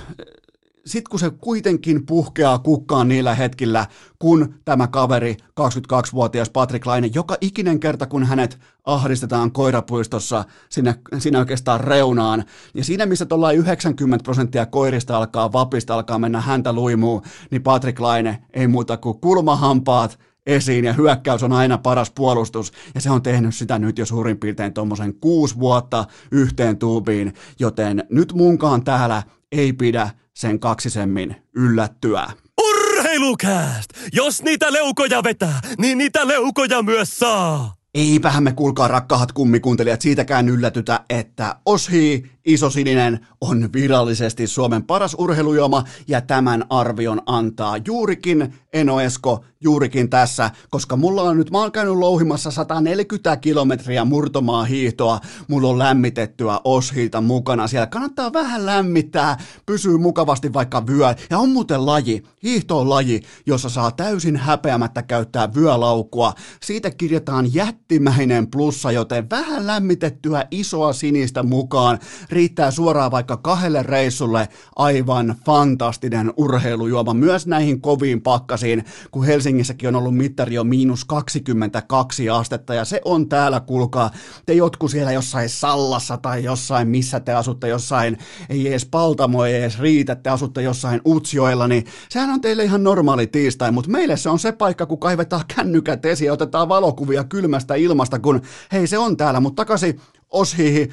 Sitten 0.86 1.10
kun 1.10 1.20
se 1.20 1.30
kuitenkin 1.30 2.06
puhkeaa 2.06 2.60
kukkaan 2.60 3.08
niillä 3.08 3.36
hetkillä, 3.36 3.86
kun 4.20 4.54
tämä 4.66 4.88
kaveri, 4.88 5.38
22-vuotias 5.60 6.50
Patrick 6.50 6.86
Laine, 6.86 7.10
joka 7.14 7.38
ikinen 7.42 7.80
kerta 7.80 8.06
kun 8.06 8.24
hänet 8.24 8.60
ahdistetaan 8.86 9.52
koirapuistossa 9.52 10.46
sinne, 10.70 10.96
sinne 11.18 11.40
oikeastaan 11.40 11.82
reunaan, 11.82 12.44
ja 12.74 12.84
siinä 12.84 13.06
missä 13.06 13.26
tuolla 13.26 13.52
90 13.52 14.24
prosenttia 14.24 14.66
koirista 14.66 15.18
alkaa 15.18 15.54
vapista, 15.54 15.94
alkaa 15.94 16.20
mennä 16.20 16.42
häntä 16.42 16.74
luimuun, 16.74 17.22
niin 17.52 17.64
Patrick 17.64 18.00
Laine 18.00 18.44
ei 18.54 18.68
muuta 18.68 18.98
kuin 18.98 19.22
kulmahampaat, 19.22 20.20
esiin 20.48 20.86
ja 20.86 20.94
hyökkäys 20.94 21.44
on 21.44 21.54
aina 21.54 21.78
paras 21.78 22.12
puolustus 22.12 22.72
ja 22.96 23.02
se 23.02 23.10
on 23.12 23.22
tehnyt 23.22 23.56
sitä 23.56 23.80
nyt 23.80 23.98
jo 23.98 24.06
suurin 24.06 24.38
piirtein 24.38 24.74
tuommoisen 24.74 25.14
kuusi 25.14 25.60
vuotta 25.60 26.06
yhteen 26.32 26.78
tuubiin, 26.78 27.34
joten 27.60 28.04
nyt 28.10 28.34
munkaan 28.34 28.84
täällä 28.84 29.24
ei 29.52 29.74
pidä 29.74 30.10
sen 30.34 30.60
kaksisemmin 30.60 31.36
yllättyä. 31.56 32.28
Urheilukääst! 32.62 33.90
Jos 34.14 34.44
niitä 34.44 34.74
leukoja 34.74 35.24
vetää, 35.24 35.62
niin 35.78 35.98
niitä 35.98 36.28
leukoja 36.28 36.82
myös 36.82 37.20
saa! 37.20 37.78
Eipähän 37.94 38.44
me 38.44 38.52
kuulkaa 38.52 38.88
rakkahat 38.88 39.32
kummikuuntelijat 39.32 40.02
siitäkään 40.02 40.50
yllätytä, 40.50 41.00
että 41.10 41.56
Oshi 41.66 42.32
Isosininen 42.48 43.28
on 43.42 43.70
virallisesti 43.74 44.48
Suomen 44.48 44.84
paras 44.84 45.16
urheilujuoma 45.20 45.84
ja 46.08 46.22
tämän 46.22 46.64
arvion 46.70 47.22
antaa 47.26 47.78
juurikin 47.86 48.54
Eno 48.74 49.02
Esko 49.02 49.44
juurikin 49.62 50.10
tässä, 50.10 50.52
koska 50.70 50.96
mulla 50.96 51.22
on 51.22 51.38
nyt, 51.38 51.52
mä 51.52 51.58
oon 51.58 51.72
käynyt 51.72 51.96
louhimassa 51.96 52.52
140 52.52 53.38
kilometriä 53.38 54.06
murtomaa 54.06 54.64
hiihtoa, 54.64 55.20
mulla 55.48 55.68
on 55.68 55.80
lämmitettyä 55.80 56.60
Oshilta 56.64 57.22
mukana, 57.22 57.68
siellä. 57.68 57.88
Kannattaa 57.88 58.34
vähän 58.34 58.66
lämmittää, 58.66 59.38
pysyy 59.66 59.98
mukavasti 59.98 60.54
vaikka 60.54 60.88
vyö, 60.88 61.16
ja 61.30 61.40
on 61.40 61.50
muuten 61.50 61.86
laji, 61.86 62.24
hiihto 62.44 62.80
on 62.80 62.90
laji, 62.90 63.22
jossa 63.46 63.70
saa 63.70 63.92
täysin 63.92 64.38
häpeämättä 64.38 65.04
käyttää 65.04 65.54
vyölaukua, 65.54 66.34
siitä 66.64 66.92
kirjataan 66.92 67.54
jättimäinen 67.54 68.48
plussa, 68.52 68.92
joten 68.92 69.30
vähän 69.30 69.68
lämmitettyä 69.68 70.46
isoa 70.52 70.94
sinistä 70.94 71.44
mukaan, 71.44 72.00
riittää 72.38 72.72
suoraan 72.72 73.12
vaikka 73.12 73.38
kahdelle 73.38 73.84
reissulle 73.84 74.48
aivan 74.76 75.36
fantastinen 75.46 76.34
urheilujuoma 76.38 77.14
myös 77.14 77.48
näihin 77.48 77.82
koviin 77.82 78.22
pakkasiin, 78.22 78.86
kun 79.12 79.26
Helsingissäkin 79.26 79.90
on 79.90 79.96
ollut 79.96 80.16
mittari 80.18 80.54
jo 80.54 80.64
miinus 80.64 81.06
22 81.06 82.30
astetta 82.30 82.74
ja 82.74 82.86
se 82.86 83.02
on 83.06 83.30
täällä, 83.30 83.60
kuulkaa, 83.60 84.12
te 84.46 84.54
jotkut 84.54 84.92
siellä 84.92 85.12
jossain 85.12 85.50
Sallassa 85.50 86.18
tai 86.18 86.44
jossain, 86.44 86.88
missä 86.88 87.20
te 87.20 87.34
asutte, 87.34 87.68
jossain, 87.68 88.18
ei 88.50 88.68
edes 88.68 88.86
Paltamo 88.86 89.46
ei 89.46 89.56
edes 89.56 89.80
riitä, 89.80 90.16
te 90.16 90.30
asutte 90.30 90.62
jossain 90.62 91.02
Utsjoella, 91.08 91.68
niin 91.68 91.86
sehän 92.10 92.30
on 92.30 92.42
teille 92.42 92.64
ihan 92.64 92.84
normaali 92.84 93.28
tiistai, 93.28 93.72
mutta 93.72 93.92
meille 93.92 94.18
se 94.18 94.30
on 94.30 94.40
se 94.40 94.52
paikka, 94.52 94.86
kun 94.86 95.00
kaivetaan 95.00 95.44
kännykät 95.56 96.06
esiin 96.06 96.26
ja 96.26 96.34
otetaan 96.34 96.70
valokuvia 96.70 97.24
kylmästä 97.24 97.76
ilmasta, 97.76 98.20
kun 98.20 98.42
hei 98.72 98.88
se 98.88 98.98
on 98.98 99.18
täällä, 99.18 99.40
mutta 99.40 99.62
takaisin 99.62 100.00
Oshihi. 100.30 100.90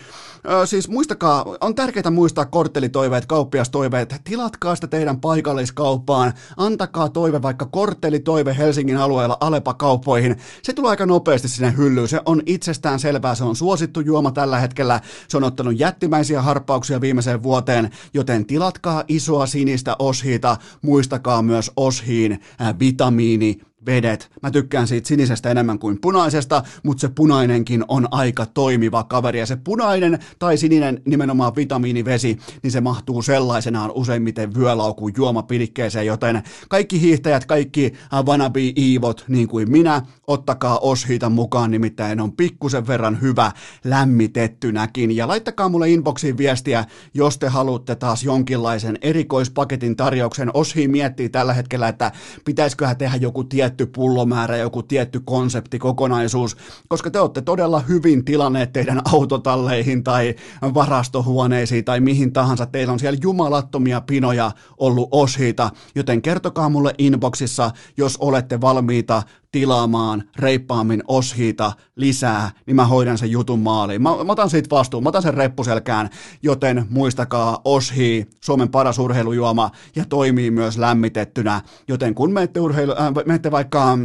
Siis 0.64 0.88
muistakaa, 0.88 1.56
on 1.60 1.74
tärkeää 1.74 2.10
muistaa 2.10 2.44
korttelitoiveet, 2.44 3.26
kauppiastoiveet. 3.26 4.14
Tilatkaa 4.24 4.74
sitä 4.74 4.86
teidän 4.86 5.20
paikalliskauppaan. 5.20 6.32
Antakaa 6.56 7.08
toive 7.08 7.42
vaikka 7.42 7.66
korttelitoive 7.66 8.56
Helsingin 8.58 8.96
alueella 8.96 9.36
Alepa-kauppoihin. 9.40 10.36
Se 10.62 10.72
tulee 10.72 10.90
aika 10.90 11.06
nopeasti 11.06 11.48
sinne 11.48 11.74
hyllyyn. 11.76 12.08
Se 12.08 12.20
on 12.26 12.42
itsestään 12.46 13.00
selvää. 13.00 13.34
Se 13.34 13.44
on 13.44 13.56
suosittu 13.56 14.00
juoma 14.00 14.30
tällä 14.30 14.58
hetkellä. 14.58 15.00
Se 15.28 15.36
on 15.36 15.44
ottanut 15.44 15.78
jättimäisiä 15.78 16.42
harppauksia 16.42 17.00
viimeiseen 17.00 17.42
vuoteen, 17.42 17.90
joten 18.14 18.46
tilatkaa 18.46 19.04
isoa 19.08 19.46
sinistä 19.46 19.96
Oshiita. 19.98 20.56
Muistakaa 20.82 21.42
myös 21.42 21.70
Oshiin 21.76 22.40
vitamiini 22.80 23.60
vedet. 23.86 24.30
Mä 24.42 24.50
tykkään 24.50 24.88
siitä 24.88 25.08
sinisestä 25.08 25.50
enemmän 25.50 25.78
kuin 25.78 26.00
punaisesta, 26.00 26.62
mutta 26.82 27.00
se 27.00 27.08
punainenkin 27.08 27.84
on 27.88 28.08
aika 28.10 28.46
toimiva 28.46 29.04
kaveri. 29.04 29.38
Ja 29.38 29.46
se 29.46 29.56
punainen 29.56 30.18
tai 30.38 30.56
sininen 30.56 31.02
nimenomaan 31.04 31.56
vitamiinivesi, 31.56 32.38
niin 32.62 32.70
se 32.70 32.80
mahtuu 32.80 33.22
sellaisenaan 33.22 33.90
useimmiten 33.94 34.54
vyölaukun 34.54 35.12
juomapidikkeeseen, 35.16 36.06
joten 36.06 36.42
kaikki 36.68 37.00
hiihtäjät, 37.00 37.44
kaikki 37.44 37.92
wannabe 38.26 38.60
iivot, 38.76 39.24
niin 39.28 39.48
kuin 39.48 39.70
minä, 39.70 40.02
ottakaa 40.26 40.78
Oshiita 40.78 41.30
mukaan, 41.30 41.70
nimittäin 41.70 42.20
on 42.20 42.32
pikkusen 42.32 42.86
verran 42.86 43.20
hyvä 43.20 43.52
lämmitettynäkin. 43.84 45.16
Ja 45.16 45.28
laittakaa 45.28 45.68
mulle 45.68 45.90
inboxiin 45.90 46.38
viestiä, 46.38 46.84
jos 47.14 47.38
te 47.38 47.48
haluatte 47.48 47.94
taas 47.94 48.24
jonkinlaisen 48.24 48.98
erikoispaketin 49.02 49.96
tarjouksen. 49.96 50.50
Oshi 50.54 50.88
miettii 50.88 51.28
tällä 51.28 51.54
hetkellä, 51.54 51.88
että 51.88 52.12
pitäisiköhän 52.44 52.96
tehdä 52.96 53.16
joku 53.16 53.44
tietty 53.44 53.73
tietty 53.76 53.92
pullomäärä, 53.92 54.56
joku 54.56 54.82
tietty 54.82 55.20
konsepti, 55.20 55.78
kokonaisuus, 55.78 56.56
koska 56.88 57.10
te 57.10 57.20
olette 57.20 57.42
todella 57.42 57.80
hyvin 57.80 58.24
tilanneet 58.24 58.72
teidän 58.72 59.00
autotalleihin 59.12 60.04
tai 60.04 60.34
varastohuoneisiin 60.62 61.84
tai 61.84 62.00
mihin 62.00 62.32
tahansa. 62.32 62.66
Teillä 62.66 62.92
on 62.92 62.98
siellä 62.98 63.18
jumalattomia 63.22 64.00
pinoja 64.00 64.50
ollut 64.78 65.08
oshiita, 65.10 65.70
joten 65.94 66.22
kertokaa 66.22 66.68
mulle 66.68 66.94
inboxissa, 66.98 67.70
jos 67.96 68.16
olette 68.16 68.60
valmiita 68.60 69.22
tilaamaan 69.54 70.22
reippaammin 70.36 71.02
oshiita 71.08 71.72
lisää, 71.96 72.50
niin 72.66 72.76
mä 72.76 72.86
hoidan 72.86 73.18
sen 73.18 73.30
jutun 73.30 73.58
maaliin. 73.58 74.02
Mä, 74.02 74.10
mä 74.24 74.32
otan 74.32 74.50
siitä 74.50 74.70
vastuun, 74.70 75.02
mä 75.02 75.08
otan 75.08 75.22
sen 75.22 75.34
reppuselkään, 75.34 76.10
joten 76.42 76.86
muistakaa 76.90 77.60
oshi, 77.64 78.26
Suomen 78.44 78.68
paras 78.68 78.98
urheilujuoma 78.98 79.70
ja 79.96 80.04
toimii 80.04 80.50
myös 80.50 80.78
lämmitettynä, 80.78 81.60
joten 81.88 82.14
kun 82.14 82.32
menette, 82.32 82.60
urheilu, 82.60 82.92
äh, 82.92 83.24
menette 83.26 83.50
vaikka 83.50 83.98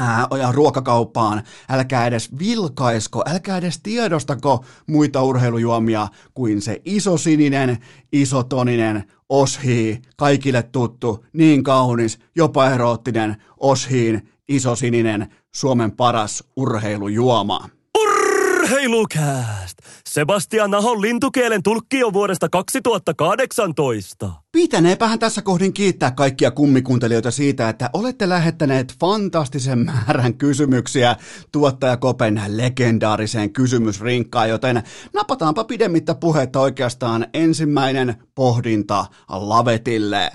ää, 0.00 0.26
ruokakauppaan, 0.52 1.42
älkää 1.68 2.06
edes 2.06 2.38
vilkaisko, 2.38 3.22
älkää 3.26 3.58
edes 3.58 3.80
tiedostako 3.82 4.64
muita 4.86 5.22
urheilujuomia 5.22 6.08
kuin 6.34 6.62
se 6.62 6.80
iso 6.84 7.16
sininen, 7.16 7.78
isotoninen, 8.12 9.04
oshi, 9.28 10.02
kaikille 10.16 10.62
tuttu, 10.62 11.24
niin 11.32 11.62
kaunis, 11.62 12.18
jopa 12.36 12.70
eroottinen, 12.70 13.36
oshiin, 13.60 14.31
isosininen, 14.48 15.34
Suomen 15.54 15.92
paras 15.92 16.44
urheilujuoma. 16.56 17.68
Urheilukääst! 17.98 19.78
Sebastian 20.12 20.74
Ahon 20.74 21.02
lintukielen 21.02 21.62
tulkki 21.62 22.04
on 22.04 22.12
vuodesta 22.12 22.48
2018. 22.48 24.32
Pitäneepähän 24.52 25.18
tässä 25.18 25.42
kohdin 25.42 25.72
kiittää 25.72 26.10
kaikkia 26.10 26.50
kummikuuntelijoita 26.50 27.30
siitä, 27.30 27.68
että 27.68 27.90
olette 27.92 28.28
lähettäneet 28.28 28.94
fantastisen 29.00 29.78
määrän 29.78 30.34
kysymyksiä 30.34 31.16
tuottaja 31.52 31.96
Kopen 31.96 32.42
legendaariseen 32.48 33.52
kysymysrinkkaan, 33.52 34.48
joten 34.48 34.82
napataanpa 35.14 35.64
pidemmittä 35.64 36.14
puhetta 36.14 36.60
oikeastaan 36.60 37.26
ensimmäinen 37.34 38.14
pohdinta 38.34 39.06
Lavetille. 39.28 40.30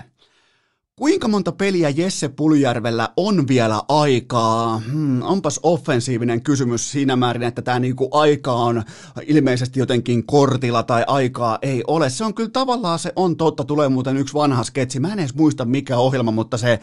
Kuinka 0.98 1.28
monta 1.28 1.52
peliä 1.52 1.90
Jesse 1.90 2.28
Puljärvellä 2.28 3.08
on 3.16 3.48
vielä 3.48 3.82
aikaa? 3.88 4.78
Hmm, 4.78 5.22
onpas 5.22 5.60
offensiivinen 5.62 6.42
kysymys 6.42 6.90
siinä 6.90 7.16
määrin, 7.16 7.42
että 7.42 7.62
tämä 7.62 7.78
niinku 7.78 8.08
aika 8.12 8.52
on 8.52 8.82
ilmeisesti 9.26 9.80
jotenkin 9.80 10.26
kortilla 10.26 10.82
tai 10.82 11.04
aikaa 11.06 11.58
ei 11.62 11.84
ole. 11.86 12.10
Se 12.10 12.24
on 12.24 12.34
kyllä 12.34 12.50
tavallaan 12.50 12.98
se 12.98 13.12
on 13.16 13.36
totta. 13.36 13.64
Tulee 13.64 13.88
muuten 13.88 14.16
yksi 14.16 14.34
vanha 14.34 14.64
sketsi. 14.64 15.00
Mä 15.00 15.12
en 15.12 15.18
edes 15.18 15.34
muista 15.34 15.64
mikä 15.64 15.96
ohjelma, 15.96 16.30
mutta 16.30 16.56
se 16.56 16.80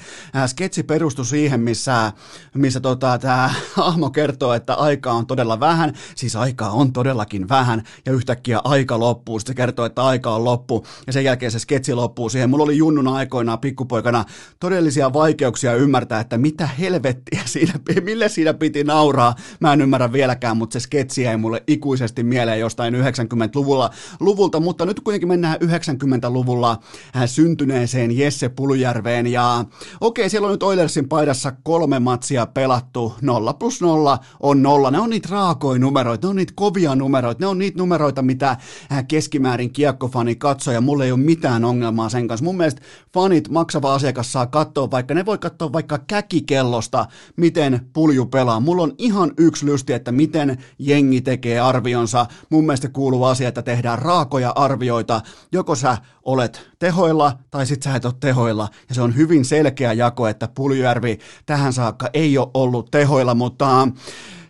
sketsi 0.47 0.83
perustui 0.83 1.25
siihen, 1.25 1.59
missä, 1.59 2.11
missä 2.53 2.79
tota, 2.79 3.17
tämä 3.17 3.49
hahmo 3.73 4.09
kertoo, 4.09 4.53
että 4.53 4.73
aikaa 4.73 5.13
on 5.13 5.27
todella 5.27 5.59
vähän. 5.59 5.93
Siis 6.15 6.35
aikaa 6.35 6.71
on 6.71 6.93
todellakin 6.93 7.49
vähän 7.49 7.83
ja 8.05 8.13
yhtäkkiä 8.13 8.59
aika 8.63 8.99
loppuu. 8.99 9.39
Sitten 9.39 9.53
se 9.53 9.57
kertoo, 9.57 9.85
että 9.85 10.03
aika 10.03 10.35
on 10.35 10.45
loppu 10.45 10.85
ja 11.07 11.13
sen 11.13 11.23
jälkeen 11.23 11.51
se 11.51 11.59
sketsi 11.59 11.93
loppuu 11.93 12.29
siihen. 12.29 12.49
Mulla 12.49 12.63
oli 12.63 12.77
junnuna 12.77 13.15
aikoinaan 13.15 13.59
pikkupoika 13.59 14.04
aikana 14.05 14.25
todellisia 14.59 15.13
vaikeuksia 15.13 15.75
ymmärtää, 15.75 16.19
että 16.19 16.37
mitä 16.37 16.67
helvettiä 16.79 17.41
siinä, 17.53 17.73
mille 18.03 18.29
siinä 18.29 18.53
piti 18.53 18.83
nauraa. 18.83 19.35
Mä 19.59 19.73
en 19.73 19.81
ymmärrä 19.81 20.11
vieläkään, 20.11 20.57
mutta 20.57 20.73
se 20.73 20.79
sketsi 20.79 21.23
jäi 21.23 21.37
mulle 21.37 21.63
ikuisesti 21.67 22.23
mieleen 22.23 22.59
jostain 22.59 22.93
90-luvulla 22.93 23.89
luvulta, 24.19 24.59
mutta 24.59 24.85
nyt 24.85 24.99
kuitenkin 24.99 25.27
mennään 25.27 25.57
90-luvulla 25.63 26.79
äh, 27.15 27.23
syntyneeseen 27.25 28.17
Jesse 28.17 28.49
Pulujärveen 28.49 29.27
ja 29.27 29.65
okei, 30.01 30.29
siellä 30.29 30.45
on 30.45 30.51
nyt 30.51 30.63
Oilersin 30.63 31.09
paidassa 31.09 31.53
kolme 31.63 31.99
matsia 31.99 32.45
pelattu, 32.45 33.15
nolla 33.21 33.53
plus 33.53 33.81
nolla 33.81 34.19
on 34.39 34.63
nolla. 34.63 34.91
Ne 34.91 34.99
on 34.99 35.09
niitä 35.09 35.29
raakoja 35.31 35.79
numeroita, 35.79 36.27
ne 36.27 36.29
on 36.29 36.35
niitä 36.35 36.53
kovia 36.55 36.95
numeroita, 36.95 37.39
ne 37.39 37.47
on 37.47 37.57
niitä 37.57 37.77
numeroita, 37.77 38.21
mitä 38.21 38.49
äh, 38.49 39.05
keskimäärin 39.07 39.73
kiekkofani 39.73 40.35
katsoo 40.35 40.73
ja 40.73 40.81
mulle 40.81 41.05
ei 41.05 41.11
ole 41.11 41.19
mitään 41.19 41.65
ongelmaa 41.65 42.09
sen 42.09 42.27
kanssa. 42.27 42.43
Mun 42.43 42.57
mielestä 42.57 42.81
fanit 43.13 43.49
maksava 43.49 43.93
asiakas 43.95 44.31
saa 44.31 44.47
katsoa, 44.47 44.91
vaikka 44.91 45.13
ne 45.13 45.25
voi 45.25 45.37
katsoa 45.37 45.73
vaikka 45.73 45.97
käkikellosta, 45.97 47.05
miten 47.35 47.89
pulju 47.93 48.25
pelaa. 48.25 48.59
Mulla 48.59 48.83
on 48.83 48.93
ihan 48.97 49.31
yksi 49.37 49.65
lysti, 49.65 49.93
että 49.93 50.11
miten 50.11 50.57
jengi 50.79 51.21
tekee 51.21 51.59
arvionsa. 51.59 52.25
Mun 52.49 52.65
mielestä 52.65 52.89
kuuluu 52.89 53.23
asia, 53.23 53.47
että 53.47 53.61
tehdään 53.61 53.99
raakoja 53.99 54.53
arvioita. 54.55 55.21
Joko 55.51 55.75
sä 55.75 55.97
olet 56.23 56.69
tehoilla 56.79 57.37
tai 57.51 57.65
sit 57.65 57.83
sä 57.83 57.95
et 57.95 58.05
ole 58.05 58.13
tehoilla. 58.19 58.69
Ja 58.89 58.95
se 58.95 59.01
on 59.01 59.15
hyvin 59.15 59.45
selkeä 59.45 59.93
jako, 59.93 60.27
että 60.27 60.47
Puljujärvi 60.47 61.19
tähän 61.45 61.73
saakka 61.73 62.09
ei 62.13 62.37
ole 62.37 62.47
ollut 62.53 62.91
tehoilla, 62.91 63.35
mutta 63.35 63.87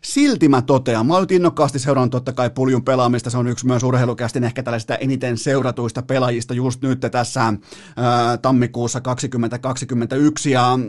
Silti 0.05 0.49
mä 0.49 0.61
totean, 0.61 1.05
mä 1.05 1.13
oon 1.13 1.25
innokkaasti 1.29 1.79
seurannut 1.79 2.11
totta 2.11 2.33
kai 2.33 2.49
puljun 2.49 2.83
pelaamista, 2.83 3.29
se 3.29 3.37
on 3.37 3.47
yksi 3.47 3.65
myös 3.65 3.83
urheilukästin 3.83 4.43
ehkä 4.43 4.63
tällaisista 4.63 4.95
eniten 4.95 5.37
seuratuista 5.37 6.01
pelaajista 6.01 6.53
just 6.53 6.81
nyt 6.81 6.99
tässä 7.11 7.53
ää, 7.95 8.37
tammikuussa 8.37 9.01
2021 9.01 10.51
ja 10.51 10.79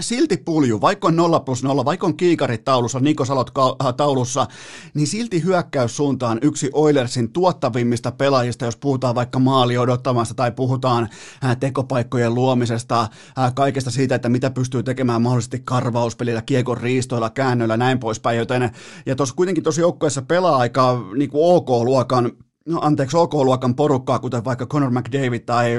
silti 0.00 0.36
pulju, 0.36 0.80
vaikka 0.80 1.08
on 1.08 1.16
0 1.16 1.40
plus 1.40 1.62
0, 1.62 1.84
vaikka 1.84 2.06
on 2.06 2.16
kiikarit 2.16 2.64
taulussa, 2.64 3.00
Niko 3.00 3.24
Salot 3.24 3.50
äh, 3.58 3.94
taulussa, 3.96 4.46
niin 4.94 5.06
silti 5.06 5.44
hyökkäyssuuntaan 5.44 6.38
yksi 6.42 6.70
Oilersin 6.72 7.32
tuottavimmista 7.32 8.12
pelaajista, 8.12 8.64
jos 8.64 8.76
puhutaan 8.76 9.14
vaikka 9.14 9.38
maali 9.38 9.78
odottamasta 9.78 10.34
tai 10.34 10.52
puhutaan 10.52 11.08
äh, 11.44 11.56
tekopaikkojen 11.56 12.34
luomisesta, 12.34 13.00
äh, 13.38 13.54
kaikesta 13.54 13.90
siitä, 13.90 14.14
että 14.14 14.28
mitä 14.28 14.50
pystyy 14.50 14.82
tekemään 14.82 15.22
mahdollisesti 15.22 15.60
karvauspelillä, 15.64 16.42
kiekon 16.42 16.78
riistoilla, 16.78 17.30
käännöillä, 17.30 17.76
näin 17.76 17.98
poispäin, 17.98 18.38
joten 18.38 18.70
ja 19.06 19.16
tuossa 19.16 19.34
kuitenkin 19.34 19.64
tuossa 19.64 19.80
joukkueessa 19.80 20.22
pelaa 20.22 20.56
aika 20.56 21.06
niin 21.16 21.30
OK-luokan, 21.32 22.32
no 22.68 22.80
anteeksi, 22.82 23.16
OK-luokan 23.16 23.74
porukkaa, 23.74 24.18
kuten 24.18 24.44
vaikka 24.44 24.66
Conor 24.66 24.90
McDavid 24.90 25.40
tai 25.40 25.78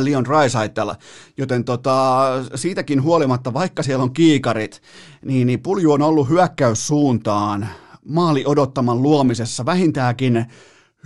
Leon 0.00 0.26
Raisaitella, 0.26 0.96
joten 1.36 1.64
tota, 1.64 2.26
siitäkin 2.54 3.02
huolimatta, 3.02 3.54
vaikka 3.54 3.82
siellä 3.82 4.02
on 4.02 4.12
kiikarit, 4.12 4.82
niin, 5.24 5.46
niin 5.46 5.62
pulju 5.62 5.92
on 5.92 6.02
ollut 6.02 6.28
hyökkäyssuuntaan 6.28 7.68
maali 8.08 8.42
odottaman 8.46 9.02
luomisessa 9.02 9.66
vähintäänkin 9.66 10.46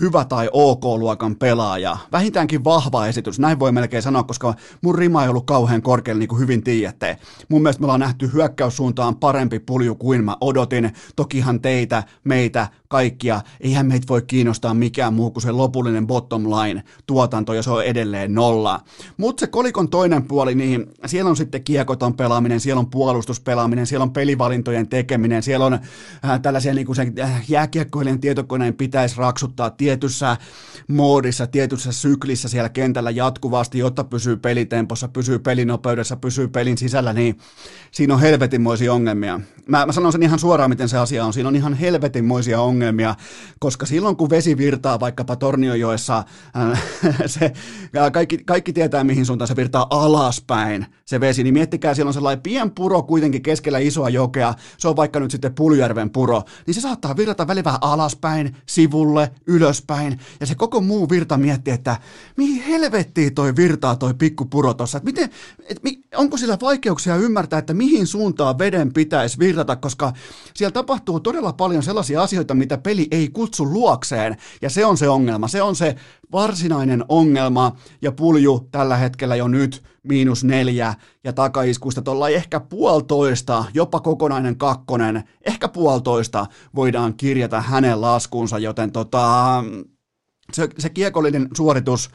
hyvä 0.01 0.25
tai 0.25 0.49
ok-luokan 0.53 1.37
pelaaja. 1.37 1.97
Vähintäänkin 2.13 2.65
vahva 2.65 3.07
esitys, 3.07 3.39
näin 3.39 3.59
voi 3.59 3.73
melkein 3.73 4.03
sanoa, 4.03 4.23
koska 4.23 4.55
mun 4.83 4.95
rima 4.95 5.23
ei 5.23 5.29
ollut 5.29 5.47
kauhean 5.47 5.83
korkealla, 5.83 6.19
niin 6.19 6.29
kuin 6.29 6.41
hyvin 6.41 6.65
tiedätte. 6.65 7.17
Mun 7.49 7.63
mielestä 7.63 7.81
me 7.81 7.85
ollaan 7.85 8.01
nähty 8.01 8.31
hyökkäyssuuntaan 8.33 9.17
parempi 9.17 9.59
pulju 9.59 9.95
kuin 9.95 10.25
mä 10.25 10.37
odotin. 10.41 10.93
Tokihan 11.17 11.61
teitä, 11.61 12.03
meitä, 12.25 12.69
kaikkia, 12.93 13.41
eihän 13.61 13.87
meitä 13.87 14.07
voi 14.09 14.23
kiinnostaa 14.23 14.75
mikään 14.75 15.15
muu 15.15 15.31
kuin 15.31 15.43
se 15.43 15.51
lopullinen 15.51 16.07
bottom 16.07 16.45
line 16.45 16.83
tuotanto, 17.07 17.55
ja 17.55 17.63
se 17.63 17.71
on 17.71 17.85
edelleen 17.85 18.35
nolla. 18.35 18.81
Mutta 19.17 19.41
se 19.41 19.47
kolikon 19.47 19.89
toinen 19.89 20.23
puoli, 20.23 20.55
niin 20.55 20.87
siellä 21.07 21.29
on 21.29 21.37
sitten 21.37 21.65
kiekoton 21.65 22.15
pelaaminen, 22.15 22.61
siellä 22.61 22.81
on 22.81 22.91
puolustuspelaaminen, 22.91 23.87
siellä 23.87 24.03
on 24.03 24.13
pelivalintojen 24.13 24.89
tekeminen, 24.89 25.43
siellä 25.43 25.67
on 25.67 25.73
äh, 25.73 26.41
tällaisia 26.43 26.75
niin 26.75 26.87
kuin 26.87 26.97
se 26.97 27.13
äh, 27.21 27.45
jääkiekkoilijan 27.49 28.21
tietokoneen 28.21 28.75
pitäisi 28.75 29.17
raksuttaa 29.19 29.71
tietyssä 29.71 30.37
moodissa, 30.89 31.47
tietyssä 31.47 31.93
syklissä 31.93 32.49
siellä 32.49 32.69
kentällä 32.69 33.11
jatkuvasti, 33.11 33.79
jotta 33.79 34.05
pysyy 34.05 34.37
pelitempossa, 34.37 35.09
pysyy 35.09 35.39
pelinopeudessa, 35.39 36.17
pysyy 36.17 36.49
pelin 36.49 36.79
sisällä, 36.79 37.13
niin 37.13 37.39
siinä 37.91 38.15
on 38.15 38.21
helvetinmoisia 38.21 38.93
ongelmia. 38.93 39.41
Mä, 39.69 39.87
mä 39.87 39.93
sanon 39.93 40.13
sen 40.13 40.23
ihan 40.23 40.39
suoraan, 40.39 40.71
miten 40.71 40.89
se 40.89 40.99
asia 40.99 41.25
on. 41.25 41.33
Siinä 41.33 41.49
on 41.49 41.57
ihan 41.57 41.75
helvetinmoisia 41.75 42.61
ongelmia, 42.61 42.82
koska 43.59 43.87
silloin 43.87 44.17
kun 44.17 44.31
vesi 44.31 44.57
virtaa 44.57 45.01
vaikkapa 45.01 45.37
Torniojoessa, 45.37 46.25
äh, 46.57 46.83
se, 47.27 47.53
kaikki, 48.13 48.39
kaikki 48.39 48.73
tietää 48.73 49.05
mihin 49.05 49.27
suuntaan 49.27 49.49
se 49.49 49.57
virtaa 49.57 49.87
alaspäin 49.91 50.87
se 51.05 51.21
vesi, 51.21 51.43
niin 51.43 51.55
miettikää, 51.55 51.95
siellä 51.95 52.09
on 52.09 52.15
sellainen 52.15 52.43
pien 52.43 52.71
puro 52.71 53.03
kuitenkin 53.03 53.43
keskellä 53.43 53.79
isoa 53.79 54.09
jokea, 54.09 54.55
se 54.79 54.89
on 54.89 54.97
vaikka 54.97 55.21
nyt 55.21 55.31
sitten 55.31 55.55
Puljärven 55.55 56.11
puro, 56.11 56.43
niin 56.67 56.75
se 56.75 56.81
saattaa 56.81 57.17
virrata 57.17 57.47
välillä 57.47 57.79
alaspäin, 57.81 58.57
sivulle, 58.67 59.31
ylöspäin, 59.47 60.21
ja 60.41 60.47
se 60.47 60.55
koko 60.55 60.81
muu 60.81 61.11
virta 61.11 61.37
miettii, 61.37 61.75
että 61.75 61.97
mihin 62.37 62.63
helvettiin 62.63 63.35
toi 63.35 63.57
virtaa 63.57 63.97
toi 63.97 64.15
pikku 64.15 64.45
puro 64.45 64.75
tossa, 64.75 64.99
että 64.99 65.07
miten, 65.07 65.31
et, 65.69 65.81
onko 66.17 66.37
sillä 66.37 66.59
vaikeuksia 66.61 67.17
ymmärtää, 67.17 67.59
että 67.59 67.75
mihin 67.75 68.07
suuntaan 68.07 68.59
veden 68.59 68.93
pitäisi 68.93 69.39
virrata, 69.39 69.77
koska 69.77 70.13
siellä 70.55 70.73
tapahtuu 70.73 71.21
todella 71.21 71.53
paljon 71.53 71.83
sellaisia 71.83 72.23
asioita, 72.23 72.55
mitä 72.55 72.72
peli 72.79 73.09
ei 73.11 73.29
kutsu 73.29 73.65
luokseen, 73.65 74.37
ja 74.63 74.71
se 74.71 74.87
on 74.87 74.97
se 74.97 75.09
ongelma, 75.09 75.49
se 75.49 75.63
on 75.63 75.77
se 75.77 75.97
varsinainen 76.33 77.05
ongelma, 77.09 77.77
ja 78.03 78.13
pulju 78.13 78.69
tällä 78.71 78.97
hetkellä 78.97 79.37
jo 79.37 79.49
nyt 79.49 79.83
miinus 80.03 80.45
neljä, 80.45 80.95
ja 81.25 81.33
takaiskusta 81.33 82.03
tuolla 82.03 82.29
ehkä 82.29 82.61
puolitoista, 82.61 83.65
jopa 83.75 84.01
kokonainen 84.01 84.59
kakkonen, 84.59 85.25
ehkä 85.47 85.69
puolitoista 85.69 86.47
voidaan 86.75 87.15
kirjata 87.15 87.61
hänen 87.61 88.01
laskuunsa, 88.01 88.59
joten 88.59 88.93
tota, 88.93 89.65
se, 90.53 90.69
se 90.79 90.91
kiekollinen 90.91 91.49
suoritus, 91.57 92.11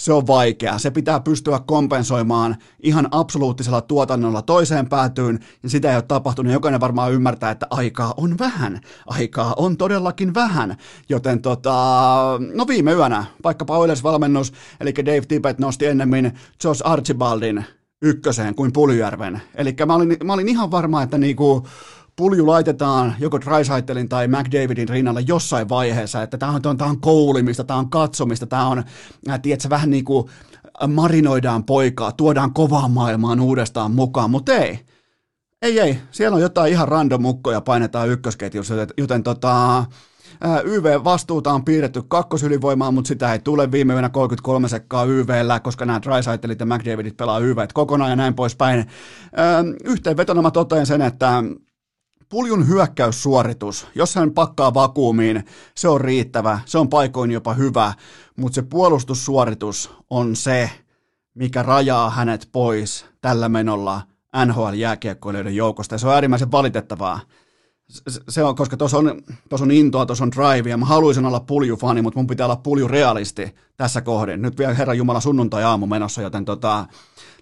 se 0.00 0.12
on 0.12 0.26
vaikea. 0.26 0.78
Se 0.78 0.90
pitää 0.90 1.20
pystyä 1.20 1.60
kompensoimaan 1.66 2.56
ihan 2.80 3.08
absoluuttisella 3.10 3.80
tuotannolla 3.80 4.42
toiseen 4.42 4.88
päätyyn, 4.88 5.38
ja 5.62 5.70
sitä 5.70 5.90
ei 5.90 5.96
ole 5.96 6.02
tapahtunut. 6.02 6.52
Jokainen 6.52 6.80
varmaan 6.80 7.12
ymmärtää, 7.12 7.50
että 7.50 7.66
aikaa 7.70 8.14
on 8.16 8.38
vähän. 8.38 8.80
Aikaa 9.06 9.54
on 9.56 9.76
todellakin 9.76 10.34
vähän. 10.34 10.76
Joten 11.08 11.42
tota, 11.42 11.74
no 12.54 12.66
viime 12.66 12.92
yönä, 12.92 13.24
vaikkapa 13.44 13.78
Oilers-valmennus, 13.78 14.52
eli 14.80 14.94
Dave 14.96 15.20
Tippett 15.20 15.58
nosti 15.58 15.86
ennemmin 15.86 16.32
Josh 16.64 16.82
Archibaldin 16.84 17.64
ykköseen 18.02 18.54
kuin 18.54 18.72
Puljärven. 18.72 19.42
Eli 19.54 19.76
mä 19.86 19.94
olin, 19.94 20.16
mä 20.24 20.32
olin 20.32 20.48
ihan 20.48 20.70
varma, 20.70 21.02
että 21.02 21.18
niinku, 21.18 21.66
pulju 22.18 22.46
laitetaan 22.46 23.14
joko 23.18 23.40
Drysaitelin 23.40 24.08
tai 24.08 24.28
McDavidin 24.28 24.88
rinnalle 24.88 25.20
jossain 25.26 25.68
vaiheessa, 25.68 26.22
että 26.22 26.38
tämä 26.38 26.52
on, 26.52 26.62
tämä 26.62 26.90
on 26.90 27.00
koulimista, 27.00 27.64
tämä 27.64 27.78
on 27.78 27.90
katsomista, 27.90 28.46
tämä 28.46 28.66
on, 28.66 28.84
tiedätkö, 29.42 29.68
vähän 29.70 29.90
niin 29.90 30.04
kuin 30.04 30.28
marinoidaan 30.88 31.64
poikaa, 31.64 32.12
tuodaan 32.12 32.54
kovaan 32.54 32.90
maailmaan 32.90 33.40
uudestaan 33.40 33.92
mukaan, 33.92 34.30
mutta 34.30 34.52
ei. 34.52 34.80
Ei, 35.62 35.80
ei. 35.80 35.98
Siellä 36.10 36.34
on 36.34 36.42
jotain 36.42 36.72
ihan 36.72 36.88
random 36.88 37.22
mukkoja 37.22 37.60
painetaan 37.60 38.08
ykkösketjussa, 38.08 38.74
joten, 38.98 39.22
tota, 39.22 39.84
YV-vastuuta 40.64 41.52
on 41.52 41.64
piirretty 41.64 42.02
kakkosylivoimaan, 42.08 42.94
mutta 42.94 43.08
sitä 43.08 43.32
ei 43.32 43.38
tule 43.38 43.72
viime 43.72 43.94
yönä 43.94 44.08
33 44.08 44.68
sekkaa 44.68 45.04
YVllä, 45.04 45.60
koska 45.60 45.84
nämä 45.84 46.02
Drysaitelit 46.02 46.60
ja 46.60 46.66
McDavidit 46.66 47.16
pelaa 47.16 47.38
YV 47.38 47.58
kokonaan 47.74 48.10
ja 48.10 48.16
näin 48.16 48.34
poispäin. 48.34 48.86
Yhteenvetona 49.84 50.42
mä 50.42 50.50
totean 50.50 50.86
sen, 50.86 51.02
että 51.02 51.42
puljun 52.28 52.68
hyökkäyssuoritus, 52.68 53.86
jos 53.94 54.14
hän 54.14 54.30
pakkaa 54.30 54.74
vakuumiin, 54.74 55.44
se 55.74 55.88
on 55.88 56.00
riittävä, 56.00 56.60
se 56.66 56.78
on 56.78 56.88
paikoin 56.88 57.30
jopa 57.30 57.54
hyvä, 57.54 57.92
mutta 58.36 58.54
se 58.54 58.62
puolustussuoritus 58.62 59.90
on 60.10 60.36
se, 60.36 60.70
mikä 61.34 61.62
rajaa 61.62 62.10
hänet 62.10 62.48
pois 62.52 63.06
tällä 63.20 63.48
menolla 63.48 64.02
NHL-jääkiekkoilijoiden 64.46 65.56
joukosta, 65.56 65.94
ja 65.94 65.98
se 65.98 66.06
on 66.06 66.14
äärimmäisen 66.14 66.52
valitettavaa. 66.52 67.20
Se 68.28 68.44
on, 68.44 68.56
koska 68.56 68.76
tuossa 68.76 68.98
on, 68.98 69.22
tos 69.48 69.62
on 69.62 69.70
intoa, 69.70 70.06
tuossa 70.06 70.24
on 70.24 70.30
drivea. 70.30 70.76
Mä 70.76 70.84
haluaisin 70.86 71.24
olla 71.24 71.40
puljufani, 71.40 72.02
mutta 72.02 72.18
mun 72.18 72.26
pitää 72.26 72.46
olla 72.46 72.56
puljurealisti 72.56 73.54
tässä 73.76 74.00
kohdin. 74.00 74.42
Nyt 74.42 74.58
vielä 74.58 74.74
Herran 74.74 74.98
Jumala 74.98 75.20
sunnuntai-aamu 75.20 75.86
menossa, 75.86 76.22
joten 76.22 76.44
tota, 76.44 76.86